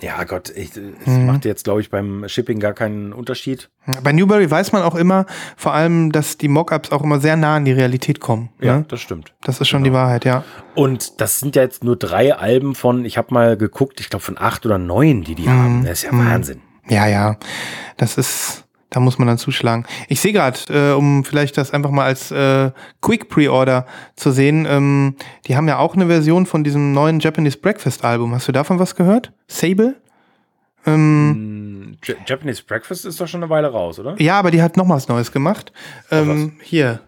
Ja, 0.00 0.24
Gott, 0.24 0.50
ich, 0.54 0.70
es 0.76 1.06
Mhm. 1.06 1.26
macht 1.26 1.44
jetzt, 1.44 1.64
glaube 1.64 1.80
ich, 1.80 1.90
beim 1.90 2.28
Shipping 2.28 2.58
gar 2.60 2.72
keinen 2.72 3.12
Unterschied. 3.12 3.70
Bei 4.02 4.12
Newberry 4.12 4.50
weiß 4.50 4.72
man 4.72 4.82
auch 4.82 4.94
immer, 4.94 5.26
vor 5.56 5.72
allem, 5.74 6.12
dass 6.12 6.38
die 6.38 6.48
Mockups 6.48 6.92
auch 6.92 7.02
immer 7.02 7.18
sehr 7.20 7.36
nah 7.36 7.56
an 7.56 7.64
die 7.64 7.72
Realität 7.72 8.20
kommen. 8.20 8.50
Ja, 8.60 8.78
ne? 8.78 8.84
das 8.88 9.00
stimmt. 9.00 9.34
Das 9.42 9.60
ist 9.60 9.68
schon 9.68 9.84
die 9.84 9.92
Wahrheit, 9.92 10.24
ja. 10.24 10.44
Und 10.74 11.20
das 11.20 11.38
sind 11.40 11.56
ja 11.56 11.62
jetzt 11.62 11.84
nur 11.84 11.96
drei 11.96 12.34
Alben 12.34 12.74
von, 12.74 13.04
ich 13.04 13.18
habe 13.18 13.34
mal 13.34 13.56
geguckt, 13.56 14.00
ich 14.00 14.08
glaube 14.10 14.24
von 14.24 14.38
acht 14.38 14.64
oder 14.66 14.78
neun, 14.78 15.22
die 15.24 15.34
die 15.34 15.46
Mhm. 15.48 15.62
haben. 15.62 15.84
Das 15.84 16.02
ist 16.04 16.10
ja 16.10 16.12
Wahnsinn. 16.12 16.60
Ja, 16.88 17.06
ja. 17.06 17.36
Das 17.96 18.16
ist, 18.18 18.64
da 18.90 19.00
muss 19.00 19.18
man 19.18 19.28
dann 19.28 19.38
zuschlagen. 19.38 19.86
Ich 20.08 20.20
sehe 20.20 20.32
gerade, 20.32 20.58
äh, 20.68 20.92
um 20.94 21.24
vielleicht 21.24 21.56
das 21.56 21.72
einfach 21.72 21.90
mal 21.90 22.04
als 22.04 22.30
äh, 22.30 22.70
Quick 23.00 23.28
Pre-Order 23.28 23.86
zu 24.16 24.30
sehen, 24.32 24.66
ähm, 24.68 25.16
die 25.46 25.56
haben 25.56 25.68
ja 25.68 25.78
auch 25.78 25.94
eine 25.94 26.06
Version 26.06 26.44
von 26.46 26.64
diesem 26.64 26.92
neuen 26.92 27.20
Japanese 27.20 27.58
Breakfast 27.58 28.04
Album. 28.04 28.34
Hast 28.34 28.48
du 28.48 28.52
davon 28.52 28.78
was 28.78 28.94
gehört? 28.96 29.32
Sable? 29.46 29.96
Ähm, 30.86 31.30
Hm, 31.34 31.96
Ja- 32.04 32.14
Japanese 32.26 32.62
Breakfast 32.66 33.04
ist 33.04 33.20
doch 33.20 33.28
schon 33.28 33.42
eine 33.42 33.50
Weile 33.50 33.68
raus, 33.68 33.98
oder? 33.98 34.14
Ja, 34.20 34.38
aber 34.38 34.50
die 34.50 34.62
hat 34.62 34.76
noch 34.76 34.88
was 34.88 35.08
Neues 35.08 35.32
gemacht. 35.32 35.72
Ähm, 36.10 36.54
hier. 36.62 37.00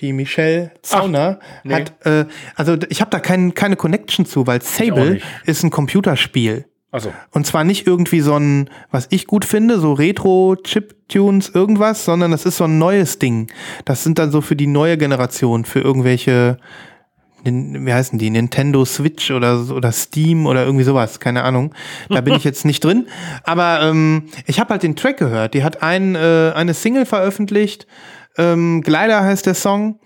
Die 0.00 0.12
Michelle 0.12 0.72
Zauner 0.82 1.38
nee. 1.62 1.74
hat, 1.74 2.04
äh, 2.04 2.24
also 2.56 2.76
ich 2.88 3.00
habe 3.00 3.10
da 3.12 3.20
kein, 3.20 3.54
keine 3.54 3.76
Connection 3.76 4.26
zu, 4.26 4.44
weil 4.44 4.60
Sable 4.60 5.20
ist 5.46 5.62
ein 5.62 5.70
Computerspiel. 5.70 6.64
Achso. 6.94 7.12
Und 7.32 7.44
zwar 7.44 7.64
nicht 7.64 7.88
irgendwie 7.88 8.20
so 8.20 8.36
ein, 8.38 8.70
was 8.92 9.08
ich 9.10 9.26
gut 9.26 9.44
finde, 9.44 9.80
so 9.80 9.94
Retro-Chip-Tunes, 9.94 11.48
irgendwas, 11.48 12.04
sondern 12.04 12.30
das 12.30 12.46
ist 12.46 12.58
so 12.58 12.64
ein 12.64 12.78
neues 12.78 13.18
Ding. 13.18 13.48
Das 13.84 14.04
sind 14.04 14.20
dann 14.20 14.30
so 14.30 14.40
für 14.40 14.54
die 14.54 14.68
neue 14.68 14.96
Generation, 14.96 15.64
für 15.64 15.80
irgendwelche, 15.80 16.56
wie 17.42 17.92
heißen 17.92 18.16
die, 18.20 18.30
Nintendo 18.30 18.84
Switch 18.84 19.32
oder, 19.32 19.68
oder 19.70 19.90
Steam 19.90 20.46
oder 20.46 20.64
irgendwie 20.64 20.84
sowas, 20.84 21.18
keine 21.18 21.42
Ahnung. 21.42 21.74
Da 22.10 22.20
bin 22.20 22.34
ich 22.34 22.44
jetzt 22.44 22.64
nicht 22.64 22.84
drin. 22.84 23.08
Aber 23.42 23.80
ähm, 23.82 24.28
ich 24.46 24.60
habe 24.60 24.70
halt 24.70 24.84
den 24.84 24.94
Track 24.94 25.16
gehört. 25.16 25.54
Die 25.54 25.64
hat 25.64 25.82
ein, 25.82 26.14
äh, 26.14 26.52
eine 26.54 26.74
Single 26.74 27.06
veröffentlicht. 27.06 27.88
Ähm, 28.38 28.82
Glider 28.82 29.20
heißt 29.24 29.46
der 29.46 29.54
Song. 29.54 29.98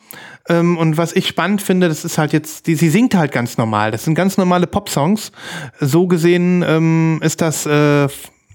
Ähm, 0.49 0.77
und 0.77 0.97
was 0.97 1.13
ich 1.13 1.29
spannend 1.29 1.63
finde, 1.63 1.89
das 1.89 2.05
ist 2.05 2.19
halt 2.19 2.33
jetzt, 2.33 2.67
die, 2.67 2.75
sie 2.75 2.89
singt 2.89 3.15
halt 3.15 3.33
ganz 3.33 3.59
normal. 3.59 3.91
Das 3.91 4.05
sind 4.05 4.15
ganz 4.15 4.37
normale 4.37 4.67
Pop-Songs. 4.67 5.33
So 5.81 6.07
gesehen 6.07 6.65
ähm, 6.67 7.21
ist 7.23 7.41
das, 7.41 7.67
äh, 7.67 8.09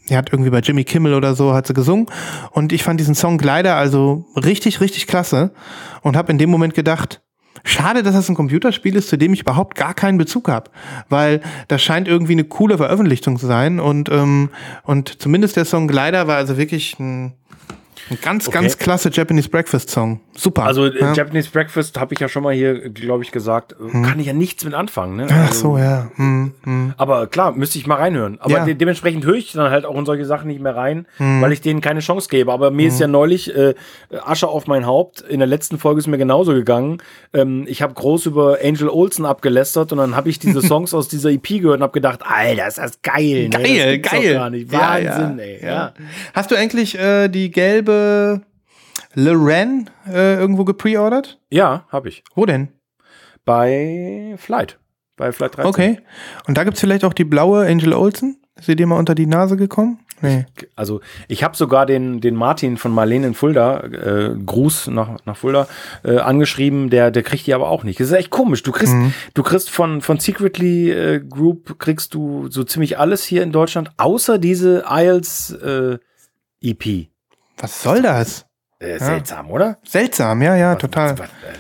die 0.10 0.18
hat 0.18 0.32
irgendwie 0.32 0.50
bei 0.50 0.60
Jimmy 0.60 0.84
Kimmel 0.84 1.14
oder 1.14 1.36
so 1.36 1.54
hat 1.54 1.68
sie 1.68 1.74
gesungen. 1.74 2.08
Und 2.52 2.74
ich 2.74 2.84
fand 2.84 3.00
diesen 3.00 3.16
Song 3.16 3.38
Glider 3.38 3.76
also 3.76 4.26
richtig, 4.36 4.82
richtig 4.82 5.08
klasse. 5.08 5.52
Und 6.02 6.16
habe 6.16 6.32
in 6.32 6.38
dem 6.38 6.50
Moment 6.50 6.74
gedacht, 6.74 7.22
Schade, 7.66 8.04
dass 8.04 8.14
das 8.14 8.28
ein 8.28 8.36
Computerspiel 8.36 8.96
ist, 8.98 9.08
zu 9.08 9.18
dem 9.18 9.34
ich 9.34 9.42
überhaupt 9.42 9.76
gar 9.76 9.94
keinen 9.94 10.18
Bezug 10.18 10.50
habe, 10.50 10.70
weil 11.08 11.40
das 11.70 11.82
scheint 11.82 12.10
irgendwie 12.10 12.34
eine 12.34 12.44
coole 12.44 12.78
Veröffentlichung 12.78 13.40
zu 13.40 13.48
sein 13.48 13.80
und 13.80 14.10
ähm, 14.10 14.50
und 14.84 15.22
zumindest 15.22 15.56
der 15.56 15.64
Song 15.64 15.88
Glider 15.88 16.28
war 16.28 16.36
also 16.36 16.58
wirklich 16.58 17.00
ein, 17.00 17.34
ein 18.10 18.18
ganz 18.22 18.48
Okay. 18.48 18.60
ganz 18.60 18.78
klasse 18.78 19.10
Japanese 19.12 19.50
Breakfast 19.50 19.90
Song. 19.90 20.20
Super. 20.36 20.64
Also 20.64 20.86
äh, 20.88 21.00
ja. 21.00 21.14
Japanese 21.14 21.50
Breakfast 21.52 22.00
habe 22.00 22.14
ich 22.14 22.20
ja 22.20 22.28
schon 22.28 22.44
mal 22.44 22.54
hier, 22.54 22.90
glaube 22.90 23.24
ich, 23.24 23.32
gesagt, 23.32 23.74
äh, 23.74 23.92
kann 24.04 24.20
ich 24.20 24.28
ja 24.28 24.34
nichts 24.34 24.64
mit 24.66 24.74
anfangen. 24.74 25.16
Ne? 25.18 25.28
Ach 25.30 25.48
Also, 25.48 25.60
so, 25.74 25.78
ja. 25.78 26.10
Hm, 26.16 26.54
hm. 26.64 26.94
Aber 26.98 27.28
klar, 27.28 27.52
müsste 27.54 27.78
ich 27.78 27.86
mal 27.88 27.96
reinhören. 27.96 28.38
Aber 28.42 28.52
Ja. 28.54 28.66
de 28.66 28.74
dementsprechend 28.74 29.26
höre 29.26 29.36
ich 29.36 29.52
dann 29.54 29.70
halt 29.72 29.86
auch 29.86 29.96
in 29.98 30.06
solche 30.06 30.26
Sachen 30.26 30.48
nicht 30.48 30.60
mehr 30.62 30.76
rein, 30.76 31.06
Hm. 31.18 31.42
weil 31.42 31.52
ich 31.52 31.62
denen 31.62 31.82
keine 31.82 32.00
Chance 32.00 32.30
gebe. 32.30 32.52
Aber 32.52 32.72
mir 32.72 32.88
ist 32.88 33.00
ja 33.00 33.08
neulich 33.08 33.56
äh, 33.56 33.76
Asche 34.26 34.48
auf 34.48 34.68
mein 34.68 34.86
Haupt. 34.86 35.22
In 35.22 35.40
der 35.40 35.48
letzten 35.48 35.78
Folge 35.78 36.00
ist 36.00 36.08
mir 36.08 36.18
genauso 36.18 36.54
gegangen. 36.54 36.98
Ähm, 37.34 37.66
ich 37.68 37.82
habe 37.82 37.94
groß 37.94 38.26
über 38.26 38.58
Angel 38.64 38.90
Olsen 38.90 39.26
abgelästert 39.26 39.92
und 39.92 40.00
dann 40.00 40.16
habe 40.16 40.30
ich 40.30 40.40
diese 40.40 40.62
Songs 40.68 40.94
aus 40.94 41.08
dieser 41.08 41.30
EP 41.30 41.48
gehört 41.62 41.78
und 41.78 41.84
habe 41.84 41.94
gedacht, 41.94 42.22
Alter, 42.24 42.68
ist 42.68 42.80
das 42.80 43.02
geil. 43.02 43.50
Ne? 43.50 44.00
das 44.02 44.12
Geil. 44.12 44.34
Gar 44.34 44.50
nicht. 44.50 44.72
Wahnsinn, 44.72 45.40
ja, 45.62 45.88
ey. 45.96 46.04
Hast 46.34 46.50
du 46.52 46.56
eigentlich 46.56 46.98
äh, 46.98 47.28
die 47.30 47.52
gelbe 47.52 47.93
Loren 49.16 49.90
äh, 50.08 50.36
irgendwo 50.36 50.66
gepreordert? 50.66 51.40
Ja, 51.50 51.86
habe 51.90 52.10
ich. 52.10 52.24
Wo 52.36 52.46
denn? 52.46 52.70
Bei 53.46 54.36
Flight. 54.38 54.80
Bei 55.16 55.32
Flight 55.32 55.58
13. 55.58 55.70
Okay. 55.70 56.00
Und 56.48 56.58
da 56.58 56.64
gibt's 56.64 56.80
vielleicht 56.80 57.04
auch 57.04 57.14
die 57.14 57.26
blaue 57.26 57.66
Angel 57.68 57.94
Olsen? 57.94 58.42
Ist 58.56 58.66
sie 58.66 58.76
dir 58.76 58.88
mal 58.88 58.98
unter 58.98 59.16
die 59.16 59.26
Nase 59.26 59.58
gekommen? 59.58 60.00
Nee. 60.22 60.46
Also 60.76 61.02
ich 61.28 61.44
habe 61.44 61.58
sogar 61.58 61.86
den, 61.86 62.22
den 62.22 62.36
Martin 62.36 62.78
von 62.78 62.94
Marlene 62.94 63.28
in 63.28 63.34
Fulda, 63.34 63.82
äh, 63.82 64.36
Gruß 64.46 64.88
nach, 64.88 65.18
nach 65.26 65.36
Fulda, 65.36 65.68
äh, 66.04 66.18
angeschrieben, 66.18 66.90
der, 66.90 67.12
der 67.12 67.24
kriegt 67.24 67.46
die 67.46 67.54
aber 67.54 67.70
auch 67.70 67.84
nicht. 67.84 68.00
Das 68.00 68.08
ist 68.08 68.14
echt 68.14 68.30
komisch. 68.30 68.64
Du 68.64 68.72
kriegst, 68.72 68.96
du 69.34 69.44
kriegst 69.44 69.70
von, 69.70 70.02
von 70.02 70.20
Secretly 70.20 70.92
äh, 70.92 71.20
Group 71.20 71.78
kriegst 71.78 72.14
du 72.14 72.48
so 72.50 72.64
ziemlich 72.64 72.98
alles 72.98 73.26
hier 73.26 73.44
in 73.44 73.52
Deutschland, 73.52 73.92
außer 73.98 74.38
diese 74.38 74.86
IELTS 74.90 75.52
äh, 75.52 75.98
EP. 76.62 77.10
Was 77.58 77.82
soll 77.82 78.02
das? 78.02 78.46
Äh, 78.80 79.00
seltsam, 79.00 79.50
oder? 79.50 79.78
Seltsam, 79.84 80.42
ja, 80.42 80.56
ja, 80.56 80.76
total. 80.76 81.18
Was, 81.18 81.28
äh, 81.28 81.54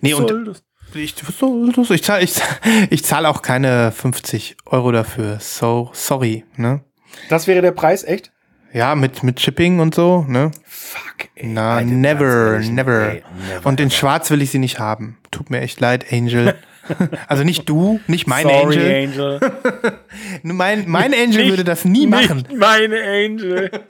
Nee, 0.00 0.14
und 0.14 0.30
das? 0.46 0.62
ich, 0.94 1.14
was 1.26 1.90
ich 1.90 2.02
zahle 2.02 2.22
ich, 2.22 2.34
ich 2.90 3.04
zahl 3.04 3.26
auch 3.26 3.42
keine 3.42 3.92
50 3.92 4.56
Euro 4.66 4.92
dafür. 4.92 5.38
So, 5.40 5.90
sorry, 5.92 6.44
ne? 6.56 6.80
das 7.28 7.46
wäre 7.46 7.62
der 7.62 7.72
Preis, 7.72 8.04
echt? 8.04 8.32
Ja, 8.72 8.94
mit, 8.94 9.22
mit 9.22 9.40
Shipping 9.40 9.80
und 9.80 9.94
so, 9.94 10.24
ne? 10.28 10.50
Fuck, 10.64 11.28
ey. 11.34 11.46
Na, 11.48 11.80
never, 11.80 12.58
never. 12.58 13.12
ey, 13.12 13.24
never. 13.48 13.66
Und 13.66 13.80
in 13.80 13.90
Schwarz 13.90 14.30
will 14.30 14.42
ich 14.42 14.50
sie 14.50 14.58
nicht 14.58 14.78
haben. 14.78 15.18
Tut 15.30 15.50
mir 15.50 15.60
echt 15.60 15.80
leid, 15.80 16.12
Angel. 16.12 16.54
also 17.28 17.44
nicht 17.44 17.68
du, 17.68 18.00
nicht 18.06 18.26
mein 18.26 18.44
Sorry, 18.44 18.76
Angel. 19.04 19.40
Angel. 19.40 19.52
Mein, 20.42 20.84
mein 20.88 21.12
Angel 21.14 21.48
würde 21.50 21.64
das 21.64 21.84
nie 21.84 22.06
machen. 22.06 22.38
Nicht 22.38 22.52
meine 22.56 22.96
Angel. 23.02 23.70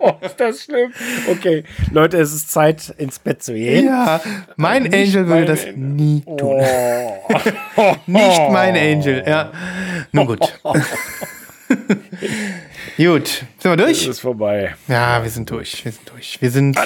Oh, 0.00 0.12
ist 0.20 0.38
das 0.38 0.62
schlimm. 0.62 0.92
Okay, 1.28 1.64
Leute, 1.90 2.18
es 2.18 2.32
ist 2.32 2.52
Zeit, 2.52 2.94
ins 2.98 3.18
Bett 3.18 3.42
zu 3.42 3.52
gehen. 3.54 3.86
Ja, 3.86 4.20
mein 4.56 4.84
Nicht 4.84 4.94
Angel 4.94 5.26
würde 5.26 5.40
mein 5.40 5.46
das 5.46 5.64
Angel. 5.66 5.76
nie 5.76 6.20
tun. 6.24 6.62
Oh. 7.76 7.94
Nicht 8.06 8.50
mein 8.50 8.76
Angel, 8.76 9.24
ja. 9.26 9.50
Nun 10.12 10.26
gut. 10.26 10.40
gut, 12.96 13.28
sind 13.58 13.64
wir 13.64 13.72
Es 13.72 13.76
durch? 13.84 14.06
ist 14.06 14.20
vorbei. 14.20 14.74
Ja, 14.86 15.22
wir 15.22 15.30
sind 15.30 15.50
durch. 15.50 15.84
Wir 15.84 15.92
sind 15.92 16.10
durch. 16.10 16.40
Wir 16.40 16.50
sind, 16.50 16.78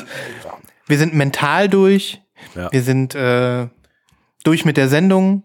wir 0.86 0.98
sind 0.98 1.14
mental 1.14 1.68
durch. 1.68 2.20
Ja. 2.55 2.72
Wir 2.72 2.82
sind 2.82 3.14
äh, 3.14 3.66
durch 4.44 4.64
mit 4.64 4.76
der 4.76 4.89
Sendung. 4.89 5.44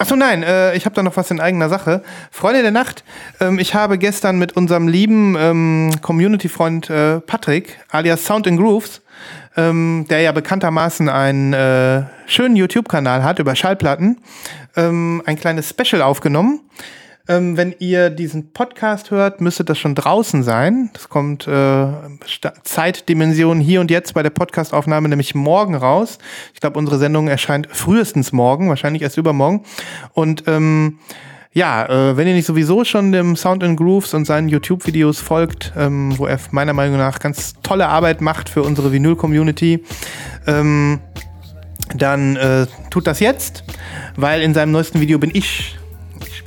Achso, 0.00 0.14
nein, 0.14 0.44
äh, 0.44 0.76
ich 0.76 0.84
habe 0.84 0.94
da 0.94 1.02
noch 1.02 1.16
was 1.16 1.30
in 1.32 1.40
eigener 1.40 1.68
Sache. 1.68 2.02
Freunde 2.30 2.62
der 2.62 2.70
Nacht, 2.70 3.02
ähm, 3.40 3.58
ich 3.58 3.74
habe 3.74 3.98
gestern 3.98 4.38
mit 4.38 4.56
unserem 4.56 4.86
lieben 4.86 5.36
ähm, 5.36 5.90
Community-Freund 6.00 6.88
äh, 6.88 7.20
Patrick, 7.20 7.78
alias 7.90 8.24
Sound 8.24 8.46
and 8.46 8.60
Grooves, 8.60 9.02
ähm, 9.56 10.06
der 10.08 10.20
ja 10.20 10.30
bekanntermaßen 10.30 11.08
einen 11.08 11.52
äh, 11.52 12.04
schönen 12.26 12.54
YouTube-Kanal 12.54 13.24
hat 13.24 13.40
über 13.40 13.56
Schallplatten, 13.56 14.18
ähm, 14.76 15.20
ein 15.26 15.36
kleines 15.36 15.70
Special 15.70 16.02
aufgenommen. 16.02 16.60
Ähm, 17.28 17.58
wenn 17.58 17.74
ihr 17.78 18.08
diesen 18.08 18.52
Podcast 18.52 19.10
hört, 19.10 19.42
müsste 19.42 19.64
das 19.64 19.78
schon 19.78 19.94
draußen 19.94 20.42
sein. 20.42 20.88
Das 20.94 21.10
kommt 21.10 21.46
äh, 21.46 21.86
Zeitdimension 22.64 23.60
hier 23.60 23.80
und 23.80 23.90
jetzt 23.90 24.14
bei 24.14 24.22
der 24.22 24.30
Podcastaufnahme 24.30 25.08
nämlich 25.10 25.34
morgen 25.34 25.74
raus. 25.74 26.18
Ich 26.54 26.60
glaube, 26.60 26.78
unsere 26.78 26.98
Sendung 26.98 27.28
erscheint 27.28 27.68
frühestens 27.70 28.32
morgen, 28.32 28.70
wahrscheinlich 28.70 29.02
erst 29.02 29.18
übermorgen. 29.18 29.64
Und 30.14 30.44
ähm, 30.46 30.98
ja, 31.52 31.86
äh, 31.86 32.16
wenn 32.16 32.26
ihr 32.28 32.34
nicht 32.34 32.46
sowieso 32.46 32.84
schon 32.84 33.12
dem 33.12 33.36
Sound 33.36 33.62
and 33.64 33.76
Grooves 33.76 34.14
und 34.14 34.24
seinen 34.24 34.48
YouTube-Videos 34.48 35.20
folgt, 35.20 35.72
ähm, 35.76 36.16
wo 36.16 36.26
er 36.26 36.38
meiner 36.50 36.72
Meinung 36.72 36.98
nach 36.98 37.18
ganz 37.18 37.54
tolle 37.62 37.88
Arbeit 37.88 38.20
macht 38.20 38.48
für 38.48 38.62
unsere 38.62 38.92
Vinyl-Community, 38.92 39.84
ähm, 40.46 41.00
dann 41.96 42.36
äh, 42.36 42.66
tut 42.90 43.06
das 43.06 43.20
jetzt, 43.20 43.64
weil 44.16 44.42
in 44.42 44.54
seinem 44.54 44.72
neuesten 44.72 45.00
Video 45.00 45.18
bin 45.18 45.30
ich. 45.32 45.77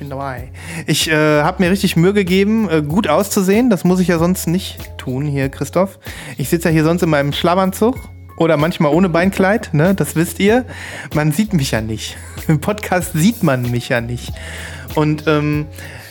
Ich 0.01 0.07
bin 0.07 0.17
dabei. 0.17 0.49
Ich 0.87 1.11
äh, 1.11 1.43
habe 1.43 1.61
mir 1.61 1.69
richtig 1.69 1.95
Mühe 1.95 2.13
gegeben, 2.13 2.67
äh, 2.71 2.81
gut 2.81 3.07
auszusehen. 3.07 3.69
Das 3.69 3.83
muss 3.83 3.99
ich 3.99 4.07
ja 4.07 4.17
sonst 4.17 4.47
nicht 4.47 4.97
tun 4.97 5.27
hier, 5.27 5.47
Christoph. 5.49 5.99
Ich 6.37 6.49
sitze 6.49 6.69
ja 6.69 6.73
hier 6.73 6.83
sonst 6.83 7.03
in 7.03 7.09
meinem 7.11 7.33
Schlafanzug 7.33 7.99
oder 8.37 8.57
manchmal 8.57 8.95
ohne 8.95 9.09
Beinkleid, 9.09 9.75
ne? 9.75 9.93
Das 9.93 10.15
wisst 10.15 10.39
ihr. 10.39 10.65
Man 11.13 11.31
sieht 11.31 11.53
mich 11.53 11.69
ja 11.69 11.81
nicht. 11.81 12.17
Im 12.47 12.59
Podcast 12.59 13.13
sieht 13.13 13.43
man 13.43 13.69
mich 13.69 13.89
ja 13.89 14.01
nicht. 14.01 14.33
Und 14.95 15.27
ähm, 15.27 15.67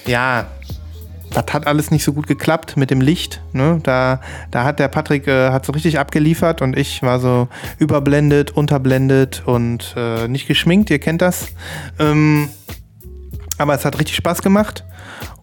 ja, 0.06 0.46
das 1.32 1.46
hat 1.52 1.66
alles 1.66 1.90
nicht 1.90 2.04
so 2.04 2.12
gut 2.12 2.28
geklappt 2.28 2.76
mit 2.76 2.92
dem 2.92 3.00
Licht. 3.00 3.42
Ne? 3.52 3.80
Da, 3.82 4.20
da 4.52 4.62
hat 4.62 4.78
der 4.78 4.86
Patrick 4.86 5.26
äh, 5.26 5.50
hat 5.50 5.66
so 5.66 5.72
richtig 5.72 5.98
abgeliefert 5.98 6.62
und 6.62 6.78
ich 6.78 7.02
war 7.02 7.18
so 7.18 7.48
überblendet, 7.78 8.52
unterblendet 8.52 9.42
und 9.46 9.94
äh, 9.96 10.28
nicht 10.28 10.46
geschminkt. 10.46 10.90
Ihr 10.90 11.00
kennt 11.00 11.22
das. 11.22 11.48
Ähm, 11.98 12.50
aber 13.60 13.74
es 13.74 13.84
hat 13.84 13.98
richtig 13.98 14.16
Spaß 14.16 14.42
gemacht 14.42 14.84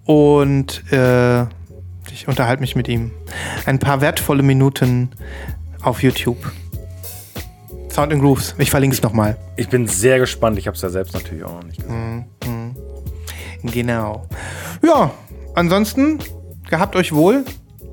und 0.06 0.84
äh, 0.91 1.44
ich 2.11 2.27
unterhalte 2.27 2.61
mich 2.61 2.76
mit 2.76 2.88
ihm. 2.88 3.11
Ein 3.65 3.80
paar 3.80 4.02
wertvolle 4.02 4.44
Minuten 4.44 5.10
auf 5.81 6.02
YouTube. 6.03 6.52
Sound 7.91 8.11
and 8.14 8.22
Grooves. 8.22 8.56
Ich 8.57 8.69
verlinke 8.72 8.95
es 8.95 9.02
nochmal. 9.03 9.38
Ich 9.56 9.69
bin 9.69 9.88
sehr 9.88 10.19
gespannt. 10.19 10.57
Ich 10.57 10.68
habe 10.68 10.76
es 10.76 10.81
ja 10.81 10.89
selbst 10.89 11.14
natürlich 11.14 11.44
auch 11.44 11.53
noch 11.53 11.64
nicht 11.64 11.77
gesehen. 11.81 12.26
Genau. 13.64 14.27
Ja, 14.84 15.11
ansonsten 15.56 16.19
gehabt 16.69 16.95
euch 16.95 17.14
wohl. 17.14 17.44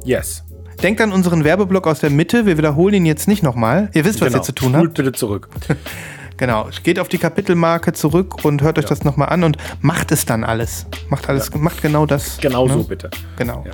Yes. 0.05 0.44
Denkt 0.82 1.01
an 1.01 1.12
unseren 1.12 1.44
Werbeblock 1.44 1.86
aus 1.86 2.01
der 2.01 2.10
Mitte. 2.10 2.44
Wir 2.46 2.59
wiederholen 2.59 2.94
ihn 2.94 3.06
jetzt 3.06 3.28
nicht 3.28 3.42
nochmal. 3.42 3.88
Ihr 3.94 4.05
wisst, 4.05 4.20
was 4.20 4.28
Genau. 4.28 4.38
ihr 4.40 4.42
zu 4.42 4.52
tun 4.52 4.68
Spult 4.72 4.84
habt. 4.88 4.94
bitte 4.94 5.12
zurück. 5.12 5.48
Genau. 6.36 6.69
Geht 6.82 6.98
auf 6.98 7.09
die 7.09 7.19
Kapitelmarke 7.19 7.93
zurück 7.93 8.44
und 8.44 8.62
hört 8.62 8.78
euch 8.78 8.86
das 8.86 9.05
nochmal 9.05 9.28
an 9.28 9.44
und 9.44 9.56
macht 9.81 10.12
es 10.12 10.27
dann 10.27 10.44
alles. 10.44 10.86
Macht 11.09 11.28
alles, 11.28 11.55
macht 11.55 11.82
genau 11.82 12.06
das. 12.06 12.39
Genau 12.39 12.69
so 12.69 12.78
ne? 12.78 12.85
bitte. 12.85 13.11
Genau. 13.36 13.65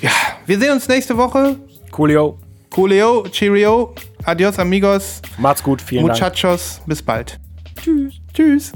Ja. 0.00 0.10
wir 0.46 0.58
sehen 0.58 0.72
uns 0.72 0.88
nächste 0.88 1.16
Woche. 1.16 1.56
Coolio. 1.90 2.38
Coolio, 2.70 3.24
Cheerio, 3.30 3.94
adios 4.24 4.58
amigos, 4.58 5.20
Macht's 5.36 5.62
gut. 5.62 5.82
Vielen 5.82 6.06
Dank. 6.06 6.18
muchachos, 6.18 6.80
bis 6.86 7.02
bald. 7.02 7.38
Tschüss. 7.82 8.14
Tschüss. 8.32 8.72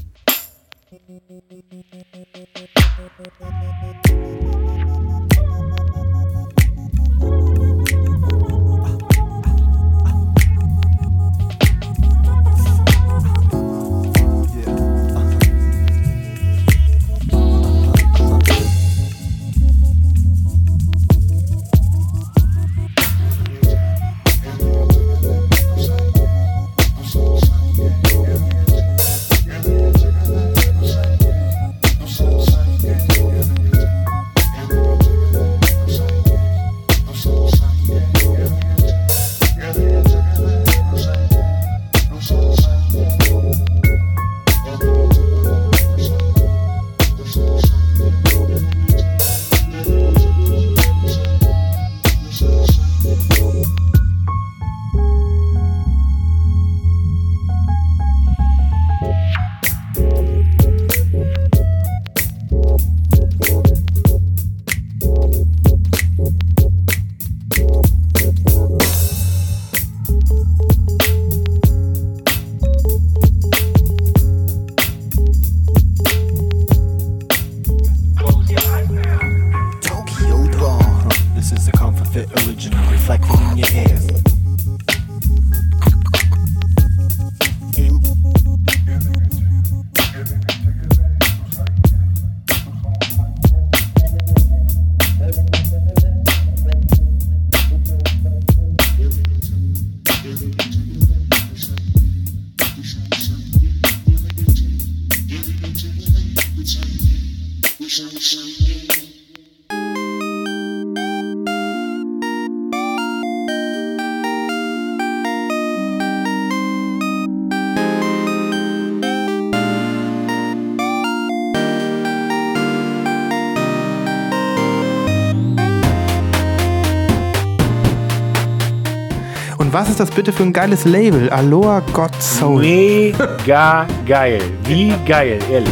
Was 129.76 129.90
ist 129.90 130.00
das 130.00 130.10
bitte 130.10 130.32
für 130.32 130.42
ein 130.42 130.54
geiles 130.54 130.86
Label? 130.86 131.28
Aloha 131.28 131.80
God 131.92 132.10
Soul. 132.18 132.62
Mega 132.62 133.86
geil. 134.06 134.40
Wie 134.64 134.94
geil, 135.04 135.38
ehrlich. 135.52 135.68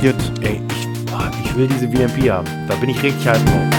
Gut. 0.00 0.14
Ey, 0.40 0.60
ich, 0.70 1.04
boah, 1.06 1.28
ich 1.44 1.56
will 1.56 1.66
diese 1.66 1.88
VMP 1.88 2.30
haben. 2.30 2.46
Da 2.68 2.76
bin 2.76 2.90
ich 2.90 3.02
richtig 3.02 3.26
hyped 3.26 3.48
drauf. 3.48 3.77